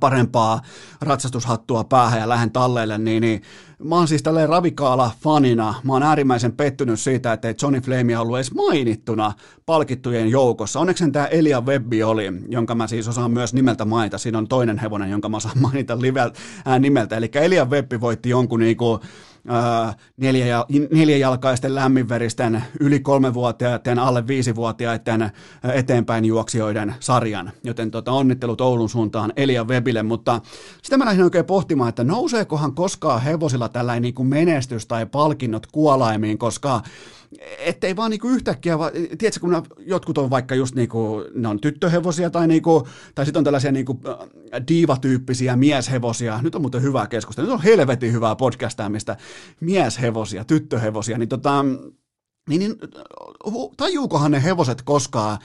parempaa 0.00 0.60
ratsastushattua 1.00 1.84
päähän 1.84 2.20
ja 2.20 2.28
lähden 2.28 2.50
talleille, 2.50 2.98
niin, 2.98 3.20
niin 3.20 3.42
mä 3.84 3.94
oon 3.94 4.08
siis 4.08 4.22
tälleen 4.22 4.48
ravikaala-fanina, 4.48 5.74
mä 5.84 5.92
oon 5.92 6.02
äärimmäisen 6.02 6.52
pettynyt 6.52 7.00
siitä, 7.00 7.32
että 7.32 7.54
Johnny 7.62 7.80
Flame 7.80 8.18
ollut 8.18 8.36
edes 8.36 8.54
mainittuna 8.54 9.32
palkittujen 9.66 10.28
joukossa. 10.28 10.80
Onneksi 10.80 11.10
tämä 11.10 11.26
Elia 11.26 11.60
Webbi 11.60 12.02
oli, 12.02 12.32
jonka 12.48 12.74
mä 12.74 12.86
siis 12.86 13.08
osaan 13.08 13.30
myös 13.30 13.54
nimeltä 13.54 13.84
mainita. 13.84 14.18
Siinä 14.18 14.38
on 14.38 14.48
toinen 14.48 14.78
hevonen, 14.78 15.10
jonka 15.10 15.28
mä 15.28 15.36
osaan 15.36 15.58
mainita 15.60 16.00
livel, 16.00 16.30
ää, 16.64 16.78
nimeltä. 16.78 17.16
Eli 17.16 17.30
Elia 17.34 17.64
Webbi 17.64 18.00
voitti 18.00 18.28
jonkun 18.28 18.60
niinku 18.60 19.00
neljä, 20.16 20.64
neljäjalkaisten 20.92 21.74
lämminveristen 21.74 22.64
yli 22.80 23.00
kolmevuotiaiden, 23.00 23.98
alle 23.98 24.26
viisivuotiaiden 24.26 25.30
eteenpäin 25.74 26.24
juoksijoiden 26.24 26.94
sarjan. 27.00 27.52
Joten 27.64 27.90
tota, 27.90 28.12
onnittelut 28.12 28.60
Oulun 28.60 28.88
suuntaan 28.88 29.32
Elia 29.36 29.64
Webille, 29.64 30.02
mutta 30.02 30.40
sitä 30.82 30.96
mä 30.96 31.04
lähdin 31.04 31.24
oikein 31.24 31.44
pohtimaan, 31.44 31.88
että 31.88 32.04
nouseekohan 32.04 32.74
koskaan 32.74 33.22
hevosilla 33.22 33.68
tällainen 33.68 34.02
niin 34.02 34.26
menestys 34.26 34.86
tai 34.86 35.06
palkinnot 35.06 35.66
kuolaimiin, 35.66 36.38
koska 36.38 36.82
ettei 37.58 37.96
vaan 37.96 38.10
niinku 38.10 38.28
yhtäkkiä, 38.28 38.78
vaan, 38.78 38.92
tiedätkö, 39.18 39.40
kun 39.40 39.62
jotkut 39.78 40.18
on 40.18 40.30
vaikka 40.30 40.54
just 40.54 40.74
niinku, 40.74 41.24
ne 41.34 41.48
on 41.48 41.60
tyttöhevosia 41.60 42.30
tai, 42.30 42.48
niinku, 42.48 42.88
tai 43.14 43.24
sitten 43.24 43.40
on 43.40 43.44
tällaisia 43.44 43.72
niinku 43.72 44.00
diivatyyppisiä 44.68 45.56
mieshevosia, 45.56 46.42
nyt 46.42 46.54
on 46.54 46.60
muuten 46.60 46.82
hyvää 46.82 47.06
keskustelua, 47.06 47.46
nyt 47.46 47.54
on 47.54 47.64
helvetin 47.64 48.12
hyvää 48.12 48.36
podcastaamista, 48.36 49.16
mieshevosia, 49.60 50.44
tyttöhevosia, 50.44 51.18
niin 51.18 51.28
tota, 51.28 51.64
niin, 52.48 52.58
niin 52.58 52.74
tajuukohan 53.76 54.30
ne 54.30 54.42
hevoset 54.42 54.82
koskaan 54.82 55.38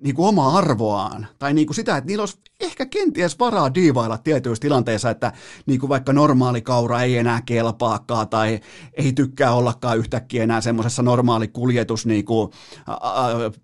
niin 0.00 0.14
kuin 0.14 0.28
omaa 0.28 0.58
arvoaan, 0.58 1.26
tai 1.38 1.54
niin 1.54 1.66
kuin 1.66 1.74
sitä, 1.74 1.96
että 1.96 2.08
niillä 2.08 2.22
olisi 2.22 2.38
ehkä 2.60 2.86
kenties 2.86 3.38
varaa 3.38 3.74
diivailla 3.74 4.18
tietyissä 4.18 4.60
tilanteissa, 4.60 5.10
että 5.10 5.32
niin 5.66 5.80
kuin 5.80 5.90
vaikka 5.90 6.12
normaali 6.12 6.62
kaura 6.62 7.02
ei 7.02 7.18
enää 7.18 7.42
kelpaakaan, 7.46 8.28
tai 8.28 8.60
ei 8.92 9.12
tykkää 9.12 9.54
ollakaan 9.54 9.98
yhtäkkiä 9.98 10.42
enää 10.42 10.60
semmoisessa 10.60 11.02
normaali 11.02 11.48
kuljetus 11.48 12.06
niin 12.06 12.24
kuin, 12.24 12.50
ä, 12.88 12.94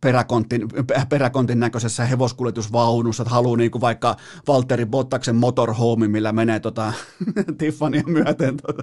peräkontin, 0.01 0.69
peräkontin 1.09 1.61
näköisessä 1.61 2.05
hevoskuljetusvaunussa, 2.05 3.23
että 3.23 3.35
haluaa 3.35 3.57
niin 3.57 3.71
kuin 3.71 3.83
vaikka 3.83 4.17
Valtteri 4.49 4.87
Bottaksen 4.87 5.37
motorhome, 5.37 6.09
millä 6.09 6.33
menee 6.33 6.61
tota, 6.61 6.93
Tiffania 7.59 8.03
myöten. 8.07 8.57
Tota. 8.57 8.83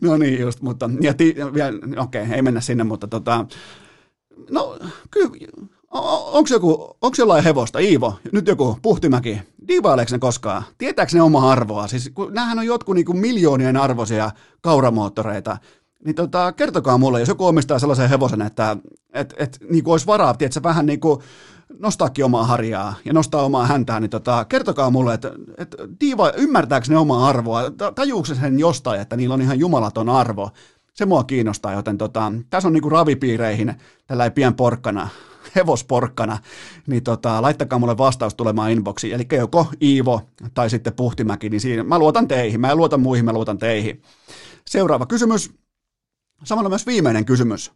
No 0.00 0.16
niin 0.16 0.40
just, 0.40 0.60
mutta, 0.60 0.90
ja 1.00 1.14
ti, 1.14 1.36
okei, 1.98 2.22
okay, 2.22 2.34
ei 2.34 2.42
mennä 2.42 2.60
sinne, 2.60 2.84
mutta 2.84 3.06
tota, 3.06 3.46
no 4.50 4.78
kyllä, 5.10 5.30
onko 5.92 6.48
joku, 6.50 6.96
onko 7.02 7.14
jollain 7.18 7.44
hevosta, 7.44 7.78
Iivo, 7.78 8.14
nyt 8.32 8.46
joku 8.46 8.78
Puhtimäki, 8.82 9.42
divaileeko 9.68 10.12
ne 10.12 10.18
koskaan? 10.18 10.62
Tietääkö 10.78 11.12
ne 11.14 11.22
oma 11.22 11.52
arvoa? 11.52 11.86
Siis 11.86 12.10
kun 12.14 12.34
näähän 12.34 12.58
on 12.58 12.66
jotkut 12.66 12.94
niin 12.94 13.16
miljoonien 13.16 13.76
arvoisia 13.76 14.30
kauramoottoreita, 14.60 15.56
niin 16.04 16.14
tota, 16.14 16.52
kertokaa 16.52 16.98
mulle, 16.98 17.20
jos 17.20 17.28
joku 17.28 17.46
omistaa 17.46 17.78
sellaisen 17.78 18.08
hevosen, 18.08 18.42
että 18.42 18.76
et, 19.12 19.34
et, 19.38 19.58
niin 19.70 19.84
kuin 19.84 19.92
olisi 19.92 20.06
varaa, 20.06 20.34
tiedätkö, 20.34 20.62
vähän 20.62 20.86
niin 20.86 21.00
kuin 21.00 21.20
nostaakin 21.78 22.24
omaa 22.24 22.46
harjaa 22.46 22.94
ja 23.04 23.12
nostaa 23.12 23.42
omaa 23.42 23.66
häntää, 23.66 24.00
niin 24.00 24.10
tota, 24.10 24.44
kertokaa 24.44 24.90
mulle, 24.90 25.14
että, 25.14 25.32
että 25.58 25.76
diiva, 26.00 26.32
ymmärtääkö 26.36 26.86
ne 26.88 26.98
omaa 26.98 27.28
arvoa, 27.28 27.62
tajuuko 27.94 28.26
sen 28.26 28.58
jostain, 28.58 29.00
että 29.00 29.16
niillä 29.16 29.34
on 29.34 29.42
ihan 29.42 29.58
jumalaton 29.58 30.08
arvo, 30.08 30.50
se 30.94 31.06
mua 31.06 31.24
kiinnostaa, 31.24 31.72
joten 31.72 31.98
tota, 31.98 32.32
tässä 32.50 32.68
on 32.68 32.72
niinku 32.72 32.90
ravipiireihin 32.90 33.74
tällä 34.06 34.30
pien 34.30 34.54
porkkana, 34.54 35.08
hevosporkkana, 35.56 36.38
niin 36.86 37.02
tota, 37.02 37.42
laittakaa 37.42 37.78
mulle 37.78 37.98
vastaus 37.98 38.34
tulemaan 38.34 38.70
inboxiin, 38.70 39.14
eli 39.14 39.26
joko 39.32 39.66
Iivo 39.82 40.20
tai 40.54 40.70
sitten 40.70 40.92
Puhtimäki, 40.92 41.48
niin 41.48 41.60
siinä, 41.60 41.82
mä 41.82 41.98
luotan 41.98 42.28
teihin, 42.28 42.60
mä 42.60 42.70
en 42.70 42.76
luota 42.76 42.98
muihin, 42.98 43.24
mä 43.24 43.32
luotan 43.32 43.58
teihin. 43.58 44.02
Seuraava 44.66 45.06
kysymys, 45.06 45.50
samalla 46.44 46.68
myös 46.68 46.86
viimeinen 46.86 47.24
kysymys. 47.24 47.72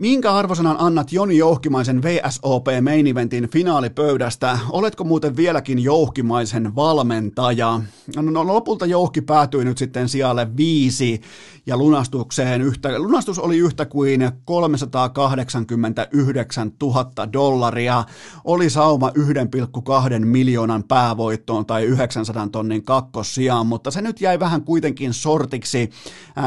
Minkä 0.00 0.34
arvosanan 0.34 0.76
annat 0.78 1.12
Joni 1.12 1.36
Jouhkimaisen 1.36 2.02
VSOP 2.02 2.66
Main 2.82 3.06
Eventin 3.06 3.50
finaalipöydästä? 3.50 4.58
Oletko 4.70 5.04
muuten 5.04 5.36
vieläkin 5.36 5.78
Jouhkimaisen 5.78 6.74
valmentaja? 6.74 7.80
No, 8.16 8.22
no 8.22 8.46
lopulta 8.46 8.86
Jouhki 8.86 9.20
päätyi 9.20 9.64
nyt 9.64 9.78
sitten 9.78 10.08
sijalle 10.08 10.56
viisi 10.56 11.20
ja 11.66 11.76
lunastukseen 11.76 12.62
yhtä, 12.62 12.98
lunastus 12.98 13.38
oli 13.38 13.58
yhtä 13.58 13.86
kuin 13.86 14.30
389 14.44 16.72
000 16.82 17.32
dollaria. 17.32 18.04
Oli 18.44 18.70
sauma 18.70 19.08
1,2 19.08 19.14
miljoonan 20.24 20.84
päävoittoon 20.84 21.66
tai 21.66 21.84
900 21.84 22.48
tonnin 22.52 22.84
kakkossijaan, 22.84 23.66
mutta 23.66 23.90
se 23.90 24.02
nyt 24.02 24.20
jäi 24.20 24.40
vähän 24.40 24.62
kuitenkin 24.62 25.14
sortiksi. 25.14 25.90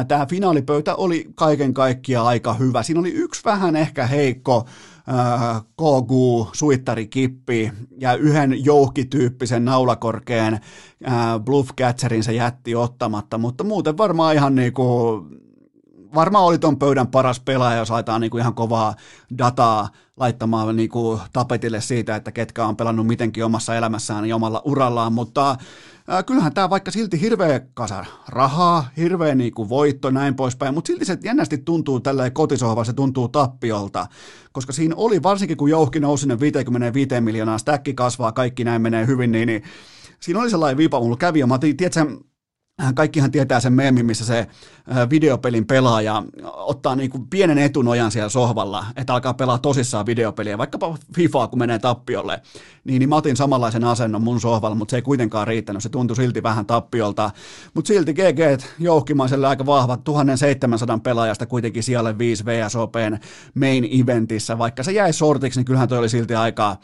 Tämä 0.08 0.26
finaalipöytä 0.26 0.96
oli 0.96 1.30
kaiken 1.36 1.74
kaikkiaan 1.74 2.28
aika 2.28 2.54
hyvä. 2.54 2.84
Siinä 2.84 3.00
oli 3.00 3.12
yksi 3.12 3.43
vähän 3.46 3.76
ehkä 3.76 4.08
heikko 4.08 4.66
äh, 5.10 5.62
KG, 5.62 6.12
suittarikippi 6.54 7.72
ja 8.00 8.14
yhden 8.14 8.66
jouhkityyppisen 8.66 9.66
naulakorkeen 9.66 10.54
äh, 10.54 11.40
bluffcatcherin 11.46 12.24
se 12.24 12.34
jätti 12.34 12.76
ottamatta, 12.76 13.38
mutta 13.38 13.64
muuten 13.64 13.98
varmaan 13.98 14.36
ihan 14.36 14.56
niinku 14.56 14.84
varmaan 16.16 16.46
oli 16.46 16.60
ton 16.60 16.80
pöydän 16.80 17.08
paras 17.08 17.40
pelaaja, 17.40 17.78
jos 17.78 17.90
laitetaan 17.90 18.22
niinku 18.22 18.38
ihan 18.38 18.54
kovaa 18.54 18.96
dataa 19.38 19.90
laittamaan 20.18 20.76
niinku 20.76 21.20
tapetille 21.34 21.82
siitä, 21.82 22.16
että 22.16 22.32
ketkä 22.32 22.66
on 22.66 22.76
pelannut 22.76 23.08
mitenkin 23.08 23.46
omassa 23.46 23.76
elämässään 23.76 24.26
ja 24.26 24.36
omalla 24.36 24.62
urallaan, 24.66 25.14
mutta 25.14 25.56
ää, 26.08 26.24
kyllähän 26.24 26.54
tämä 26.54 26.70
vaikka 26.70 26.92
silti 26.92 27.22
hirveä 27.22 27.62
kasa. 27.74 28.06
Rahaa, 28.28 28.90
hirveä 28.98 29.36
niinku 29.36 29.70
voitto 29.70 30.12
näin 30.12 30.36
poispäin, 30.36 30.74
mutta 30.74 30.88
silti 30.88 31.06
se 31.06 31.18
jännästi 31.24 31.58
tuntuu 31.58 32.00
tällä 32.00 32.30
kotisohvalla, 32.30 32.84
se 32.84 32.94
tuntuu 32.94 33.28
tappiolta, 33.28 34.08
koska 34.52 34.74
siinä 34.74 34.96
oli, 34.98 35.24
varsinkin 35.24 35.58
kun 35.58 35.70
jouhki 35.70 36.00
nousi 36.00 36.22
sinne 36.22 36.40
55 36.40 37.22
miljoonaa, 37.22 37.58
stäkki 37.58 37.94
kasvaa, 37.94 38.32
kaikki 38.32 38.64
näin 38.64 38.82
menee 38.82 39.08
hyvin, 39.08 39.32
niin, 39.32 39.48
niin 39.48 39.64
siinä 40.20 40.40
oli 40.40 40.50
sellainen 40.50 40.78
viipa, 40.78 41.00
mulla 41.00 41.18
kävi, 41.18 41.40
ja 41.40 41.48
mä 41.48 41.60
tiedätkö, 41.60 42.06
Kaikkihan 42.96 43.32
tietää 43.32 43.60
sen 43.60 43.74
meemin, 43.74 44.06
missä 44.06 44.26
se 44.26 44.48
videopelin 45.10 45.66
pelaaja 45.66 46.24
ottaa 46.44 46.96
niin 46.96 47.10
kuin 47.10 47.28
pienen 47.28 47.58
etunojan 47.58 48.12
siellä 48.12 48.30
sohvalla, 48.30 48.86
että 48.96 49.14
alkaa 49.14 49.34
pelaa 49.34 49.58
tosissaan 49.58 50.06
videopeliä, 50.06 50.58
vaikkapa 50.58 50.98
FIFAa, 51.16 51.48
kun 51.48 51.60
menee 51.60 51.80
tappiolle. 51.80 52.42
Niin, 52.84 53.00
niin 53.00 53.10
mä 53.10 53.16
otin 53.16 53.38
samanlaisen 53.38 53.84
asennon 53.84 54.24
mun 54.24 54.42
sohvalla, 54.42 54.76
mutta 54.76 54.92
se 54.92 54.98
ei 54.98 55.02
kuitenkaan 55.02 55.48
riittänyt, 55.48 55.84
se 55.84 55.90
tuntui 55.90 56.16
silti 56.16 56.44
vähän 56.44 56.66
tappiolta. 56.66 57.32
Mutta 57.74 57.88
silti 57.88 58.14
GG 58.14 58.64
jouhkimaiselle 58.80 59.48
aika 59.48 59.66
vahva, 59.66 59.98
1700 59.98 61.00
pelaajasta 61.00 61.46
kuitenkin 61.46 61.84
siellä 61.84 62.18
5 62.18 62.46
VSOPn 62.46 63.18
main 63.56 64.02
eventissä, 64.02 64.58
vaikka 64.58 64.84
se 64.84 64.92
jäi 64.92 65.14
sortiksi, 65.14 65.60
niin 65.60 65.66
kyllähän 65.66 65.90
toi 65.90 65.98
oli 65.98 66.10
silti 66.10 66.36
aika, 66.36 66.78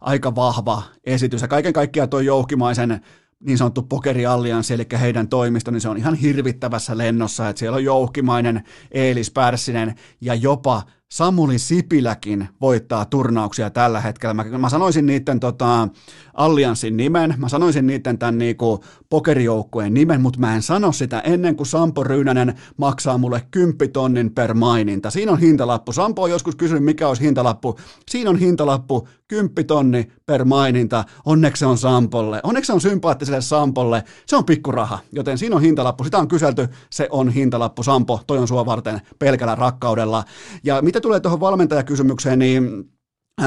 aika 0.00 0.34
vahva 0.34 0.82
esitys. 1.04 1.42
Ja 1.42 1.48
kaiken 1.48 1.72
kaikkiaan 1.72 2.08
toi 2.08 2.26
jouhkimaisen 2.26 3.00
niin 3.40 3.58
sanottu 3.58 3.82
pokeriallianssi, 3.82 4.74
eli 4.74 4.86
heidän 5.00 5.28
toimisto, 5.28 5.70
niin 5.70 5.80
se 5.80 5.88
on 5.88 5.96
ihan 5.96 6.14
hirvittävässä 6.14 6.98
lennossa, 6.98 7.48
että 7.48 7.60
siellä 7.60 7.76
on 7.76 7.84
jouhkimainen 7.84 8.64
Eelis 8.90 9.30
Pärssinen 9.30 9.94
ja 10.20 10.34
jopa 10.34 10.82
Samuli 11.12 11.58
Sipiläkin 11.58 12.48
voittaa 12.60 13.04
turnauksia 13.04 13.70
tällä 13.70 14.00
hetkellä. 14.00 14.34
Mä, 14.34 14.44
mä 14.44 14.68
sanoisin 14.68 15.06
niiden 15.06 15.40
tota, 15.40 15.88
allianssin 16.34 16.96
nimen, 16.96 17.34
mä 17.38 17.48
sanoisin 17.48 17.86
niiden 17.86 18.18
tämän 18.18 18.38
niinku, 18.38 18.84
pokerijoukkueen 19.10 19.94
nimen, 19.94 20.20
mutta 20.20 20.40
mä 20.40 20.54
en 20.54 20.62
sano 20.62 20.92
sitä 20.92 21.20
ennen 21.20 21.56
kuin 21.56 21.66
Sampo 21.66 22.04
Ryynänen 22.04 22.54
maksaa 22.76 23.18
mulle 23.18 23.42
10 23.50 23.92
tonnin 23.92 24.34
per 24.34 24.54
maininta. 24.54 25.10
Siinä 25.10 25.32
on 25.32 25.40
hintalappu. 25.40 25.92
Sampo 25.92 26.22
on 26.22 26.30
joskus 26.30 26.56
kysynyt, 26.56 26.84
mikä 26.84 27.08
olisi 27.08 27.22
hintalappu. 27.22 27.78
Siinä 28.10 28.30
on 28.30 28.38
hintalappu 28.38 29.08
10 29.28 29.66
tonni 29.66 30.12
per 30.26 30.44
maininta. 30.44 31.04
Onneksi 31.24 31.60
se 31.60 31.66
on 31.66 31.78
Sampolle. 31.78 32.40
Onneksi 32.42 32.66
se 32.66 32.72
on 32.72 32.80
sympaattiselle 32.80 33.40
Sampolle. 33.40 34.04
Se 34.26 34.36
on 34.36 34.44
pikkuraha, 34.44 34.98
joten 35.12 35.38
siinä 35.38 35.56
on 35.56 35.62
hintalappu. 35.62 36.04
Sitä 36.04 36.18
on 36.18 36.28
kyselty, 36.28 36.68
se 36.90 37.08
on 37.10 37.28
hintalappu. 37.28 37.82
Sampo, 37.82 38.20
toi 38.26 38.38
on 38.38 38.48
sua 38.48 38.66
varten 38.66 39.00
pelkällä 39.18 39.54
rakkaudella. 39.54 40.24
Ja 40.64 40.82
mitä 40.82 40.95
tulee 41.00 41.20
tuohon 41.20 41.40
valmentajakysymykseen, 41.40 42.38
niin 42.38 42.84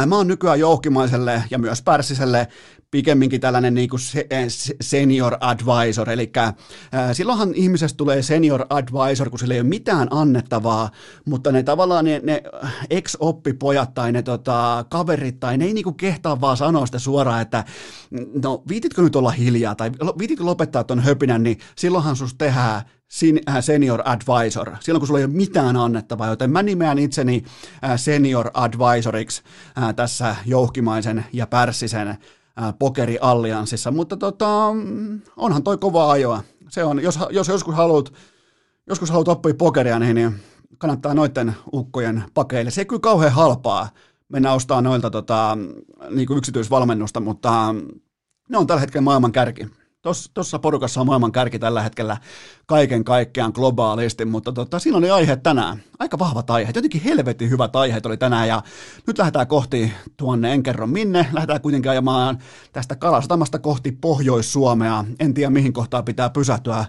Mä 0.05 0.15
oon 0.15 0.27
nykyään 0.27 0.59
jouhkimaiselle 0.59 1.43
ja 1.49 1.59
myös 1.59 1.81
Pärssiselle 1.81 2.47
pikemminkin 2.91 3.41
tällainen 3.41 3.73
niin 3.73 3.89
kuin 3.89 3.99
senior 4.81 5.37
advisor, 5.39 6.09
eli 6.09 6.31
silloinhan 7.13 7.53
ihmisestä 7.55 7.97
tulee 7.97 8.21
senior 8.21 8.65
advisor, 8.69 9.29
kun 9.29 9.39
sillä 9.39 9.53
ei 9.53 9.59
ole 9.59 9.67
mitään 9.67 10.07
annettavaa, 10.11 10.89
mutta 11.25 11.51
ne 11.51 11.63
tavallaan 11.63 12.05
ne, 12.05 12.21
ne 12.23 12.43
ex-oppipojat 12.89 13.93
tai 13.93 14.11
ne 14.11 14.21
tota, 14.21 14.85
kaverit 14.89 15.39
tai 15.39 15.57
ne 15.57 15.65
ei 15.65 15.73
niin 15.73 15.83
kuin 15.83 15.97
kehtaa 15.97 16.41
vaan 16.41 16.57
sanoa 16.57 16.85
sitä 16.85 16.99
suoraan, 16.99 17.41
että 17.41 17.65
no 18.43 18.63
viititkö 18.69 19.01
nyt 19.01 19.15
olla 19.15 19.31
hiljaa? 19.31 19.75
Tai 19.75 19.91
viititkö 20.19 20.43
lopettaa 20.43 20.83
ton 20.83 20.99
höpinän, 20.99 21.43
niin 21.43 21.57
silloinhan 21.77 22.15
sus 22.15 22.35
tehdään 22.35 22.81
senior 23.61 24.01
advisor, 24.05 24.75
silloin 24.79 24.99
kun 24.99 25.07
sulla 25.07 25.19
ei 25.19 25.25
ole 25.25 25.33
mitään 25.33 25.77
annettavaa, 25.77 26.27
joten 26.27 26.51
mä 26.51 26.63
nimeän 26.63 26.99
itseni 26.99 27.43
äh, 27.83 27.99
senior 27.99 28.49
advisoriksi 28.53 29.41
äh, 29.77 29.95
tässä 29.95 30.35
jouhkimaisen 30.45 31.25
ja 31.33 31.47
pärssisen 31.47 32.17
pokeriallianssissa, 32.79 33.91
mutta 33.91 34.17
tota, 34.17 34.47
onhan 35.37 35.63
toi 35.63 35.77
kova 35.77 36.11
ajoa. 36.11 36.43
Se 36.69 36.83
on, 36.83 37.03
jos, 37.03 37.19
jos 37.29 37.47
joskus 37.47 37.75
haluat, 37.75 38.13
joskus 38.87 39.09
haluat 39.09 39.27
oppia 39.27 39.53
pokeria, 39.53 39.99
niin, 39.99 40.15
niin 40.15 40.35
kannattaa 40.77 41.13
noiden 41.13 41.55
ukkojen 41.73 42.23
pakeille. 42.33 42.71
Se 42.71 42.81
ei 42.81 42.85
kyllä 42.85 42.99
kauhean 42.99 43.33
halpaa 43.33 43.89
mennä 44.29 44.53
ostaa 44.53 44.81
noilta 44.81 45.09
tota, 45.09 45.57
niin 46.09 46.27
kuin 46.27 46.37
yksityisvalmennusta, 46.37 47.19
mutta 47.19 47.75
ne 48.49 48.57
on 48.57 48.67
tällä 48.67 48.79
hetkellä 48.79 49.03
maailman 49.03 49.31
kärki. 49.31 49.67
Tuossa 50.33 50.59
porukassa 50.59 51.01
on 51.01 51.07
maailman 51.07 51.31
kärki 51.31 51.59
tällä 51.59 51.81
hetkellä 51.81 52.17
kaiken 52.65 53.03
kaikkiaan 53.03 53.51
globaalisti, 53.55 54.25
mutta 54.25 54.51
tota, 54.51 54.79
siinä 54.79 54.97
oli 54.97 55.09
aihe 55.09 55.35
tänään. 55.35 55.83
Aika 55.99 56.19
vahvat 56.19 56.49
aiheet, 56.49 56.75
jotenkin 56.75 57.01
helvetin 57.01 57.49
hyvät 57.49 57.75
aiheet 57.75 58.05
oli 58.05 58.17
tänään 58.17 58.47
ja 58.47 58.61
nyt 59.07 59.17
lähdetään 59.17 59.47
kohti 59.47 59.91
tuonne, 60.17 60.53
en 60.53 60.63
kerro 60.63 60.87
minne, 60.87 61.27
lähdetään 61.33 61.61
kuitenkin 61.61 61.91
ajamaan 61.91 62.37
tästä 62.73 62.95
Kalasatamasta 62.95 63.59
kohti 63.59 63.91
Pohjois-Suomea. 63.91 65.05
En 65.19 65.33
tiedä 65.33 65.49
mihin 65.49 65.73
kohtaan 65.73 66.05
pitää 66.05 66.29
pysähtyä 66.29 66.85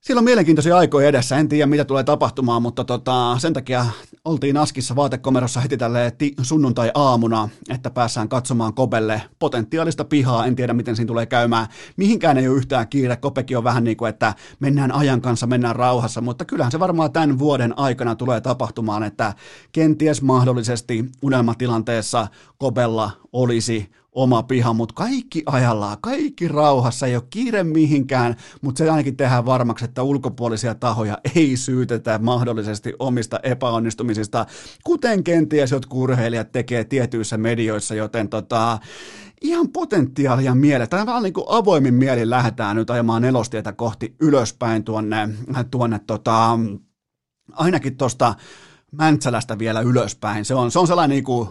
Siellä 0.00 0.18
on 0.18 0.24
mielenkiintoisia 0.24 0.76
aikoja 0.76 1.08
edessä, 1.08 1.36
en 1.36 1.48
tiedä 1.48 1.66
mitä 1.66 1.84
tulee 1.84 2.04
tapahtumaan, 2.04 2.62
mutta 2.62 2.84
tota, 2.84 3.36
sen 3.38 3.52
takia 3.52 3.86
oltiin 4.24 4.56
Askissa 4.56 4.96
vaatekomerossa 4.96 5.60
heti 5.60 5.76
tälle 5.76 6.12
sunnuntai-aamuna, 6.42 7.48
että 7.68 7.90
päässään 7.90 8.28
katsomaan 8.28 8.74
Kobelle 8.74 9.22
potentiaalista 9.38 10.04
pihaa, 10.04 10.46
en 10.46 10.56
tiedä 10.56 10.72
miten 10.72 10.96
siinä 10.96 11.06
tulee 11.06 11.26
käymään. 11.26 11.66
Mihinkään 11.96 12.38
ei 12.38 12.48
ole 12.48 12.56
yhtään 12.56 12.88
kiire, 12.88 13.16
Kopekin 13.16 13.58
on 13.58 13.64
vähän 13.64 13.84
niin 13.84 13.96
kuin, 13.96 14.08
että 14.08 14.34
mennään 14.60 14.92
ajan 14.92 15.20
kanssa, 15.20 15.46
mennään 15.46 15.76
rauhassa, 15.76 16.20
mutta 16.20 16.44
kyllähän 16.44 16.72
se 16.72 16.80
varmaan 16.80 17.12
tämän 17.12 17.38
vuoden 17.38 17.78
aikana 17.78 18.14
tulee 18.14 18.40
tapahtumaan, 18.40 19.02
että 19.02 19.34
kenties 19.72 20.22
mahdollisesti 20.22 21.04
unelmatilanteessa 21.22 22.28
Kobella 22.58 23.10
olisi 23.32 23.90
oma 24.16 24.42
piha, 24.42 24.72
mutta 24.72 24.94
kaikki 24.94 25.42
ajallaan, 25.46 25.96
kaikki 26.00 26.48
rauhassa, 26.48 27.06
ei 27.06 27.16
ole 27.16 27.24
kiire 27.30 27.64
mihinkään, 27.64 28.36
mutta 28.60 28.78
se 28.78 28.90
ainakin 28.90 29.16
tehdään 29.16 29.46
varmaksi, 29.46 29.84
että 29.84 30.02
ulkopuolisia 30.02 30.74
tahoja 30.74 31.18
ei 31.34 31.56
syytetä 31.56 32.18
mahdollisesti 32.18 32.92
omista 32.98 33.40
epäonnistumisista, 33.42 34.46
kuten 34.84 35.24
kenties 35.24 35.70
jotkut 35.70 36.02
urheilijat 36.02 36.52
tekee 36.52 36.84
tietyissä 36.84 37.36
medioissa, 37.36 37.94
joten 37.94 38.28
tota, 38.28 38.78
ihan 39.42 39.68
potentiaalia 39.68 40.54
mieleen. 40.54 40.90
Tämä 40.90 41.06
vähän 41.06 41.22
niin 41.22 41.32
kuin 41.32 41.46
avoimin 41.48 41.94
mielin 41.94 42.30
lähdetään 42.30 42.76
nyt 42.76 42.90
ajamaan 42.90 43.22
nelostietä 43.22 43.72
kohti 43.72 44.14
ylöspäin 44.20 44.84
tuonne, 44.84 45.28
tuonne 45.70 46.00
tota, 46.06 46.58
ainakin 47.52 47.96
tuosta 47.96 48.34
Mäntsälästä 48.92 49.58
vielä 49.58 49.80
ylöspäin. 49.80 50.44
Se 50.44 50.54
on, 50.54 50.70
se 50.70 50.78
on 50.78 50.86
sellainen 50.86 51.14
niin 51.14 51.24
kuin, 51.24 51.48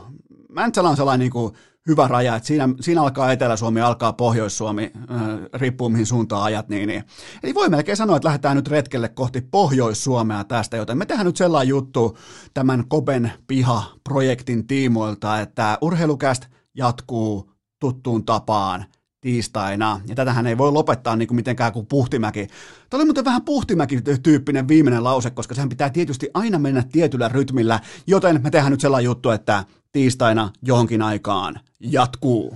Mäntsälä 0.49 0.89
on 0.89 0.97
sellainen 0.97 1.19
niin 1.19 1.31
kuin 1.31 1.53
hyvä 1.87 2.07
raja, 2.07 2.35
että 2.35 2.47
siinä, 2.47 2.69
siinä 2.81 3.01
alkaa 3.01 3.31
Etelä-Suomi, 3.31 3.81
alkaa 3.81 4.13
Pohjois-Suomi, 4.13 4.91
äh, 5.11 5.19
riippuu 5.53 5.89
mihin 5.89 6.05
suuntaan 6.05 6.43
ajat. 6.43 6.69
Niin, 6.69 6.87
niin. 6.87 7.03
Eli 7.43 7.53
voi 7.53 7.69
melkein 7.69 7.97
sanoa, 7.97 8.15
että 8.15 8.27
lähdetään 8.27 8.57
nyt 8.57 8.67
retkelle 8.67 9.09
kohti 9.09 9.41
Pohjois-Suomea 9.41 10.43
tästä, 10.43 10.77
joten 10.77 10.97
me 10.97 11.05
tehdään 11.05 11.25
nyt 11.25 11.37
sellainen 11.37 11.69
juttu 11.69 12.17
tämän 12.53 12.87
Kopen 12.87 13.31
piha-projektin 13.47 14.67
tiimoilta, 14.67 15.39
että 15.39 15.77
urheilukäst 15.81 16.45
jatkuu 16.75 17.51
tuttuun 17.79 18.25
tapaan 18.25 18.85
tiistaina, 19.25 20.01
ja 20.07 20.15
tätähän 20.15 20.47
ei 20.47 20.57
voi 20.57 20.71
lopettaa 20.71 21.15
niin 21.15 21.27
kuin 21.27 21.35
mitenkään 21.35 21.73
kuin 21.73 21.85
Puhtimäki. 21.85 22.47
Tämä 22.89 22.99
oli 22.99 23.05
muuten 23.05 23.25
vähän 23.25 23.41
Puhtimäki-tyyppinen 23.41 24.67
viimeinen 24.67 25.03
lause, 25.03 25.29
koska 25.29 25.55
sehän 25.55 25.69
pitää 25.69 25.89
tietysti 25.89 26.29
aina 26.33 26.59
mennä 26.59 26.83
tietyllä 26.91 27.27
rytmillä, 27.27 27.79
joten 28.07 28.43
me 28.43 28.51
tehdään 28.51 28.71
nyt 28.71 28.81
sellainen 28.81 29.05
juttu, 29.05 29.29
että 29.29 29.63
tiistaina 29.91 30.49
johonkin 30.61 31.01
aikaan 31.01 31.59
jatkuu. 31.79 32.55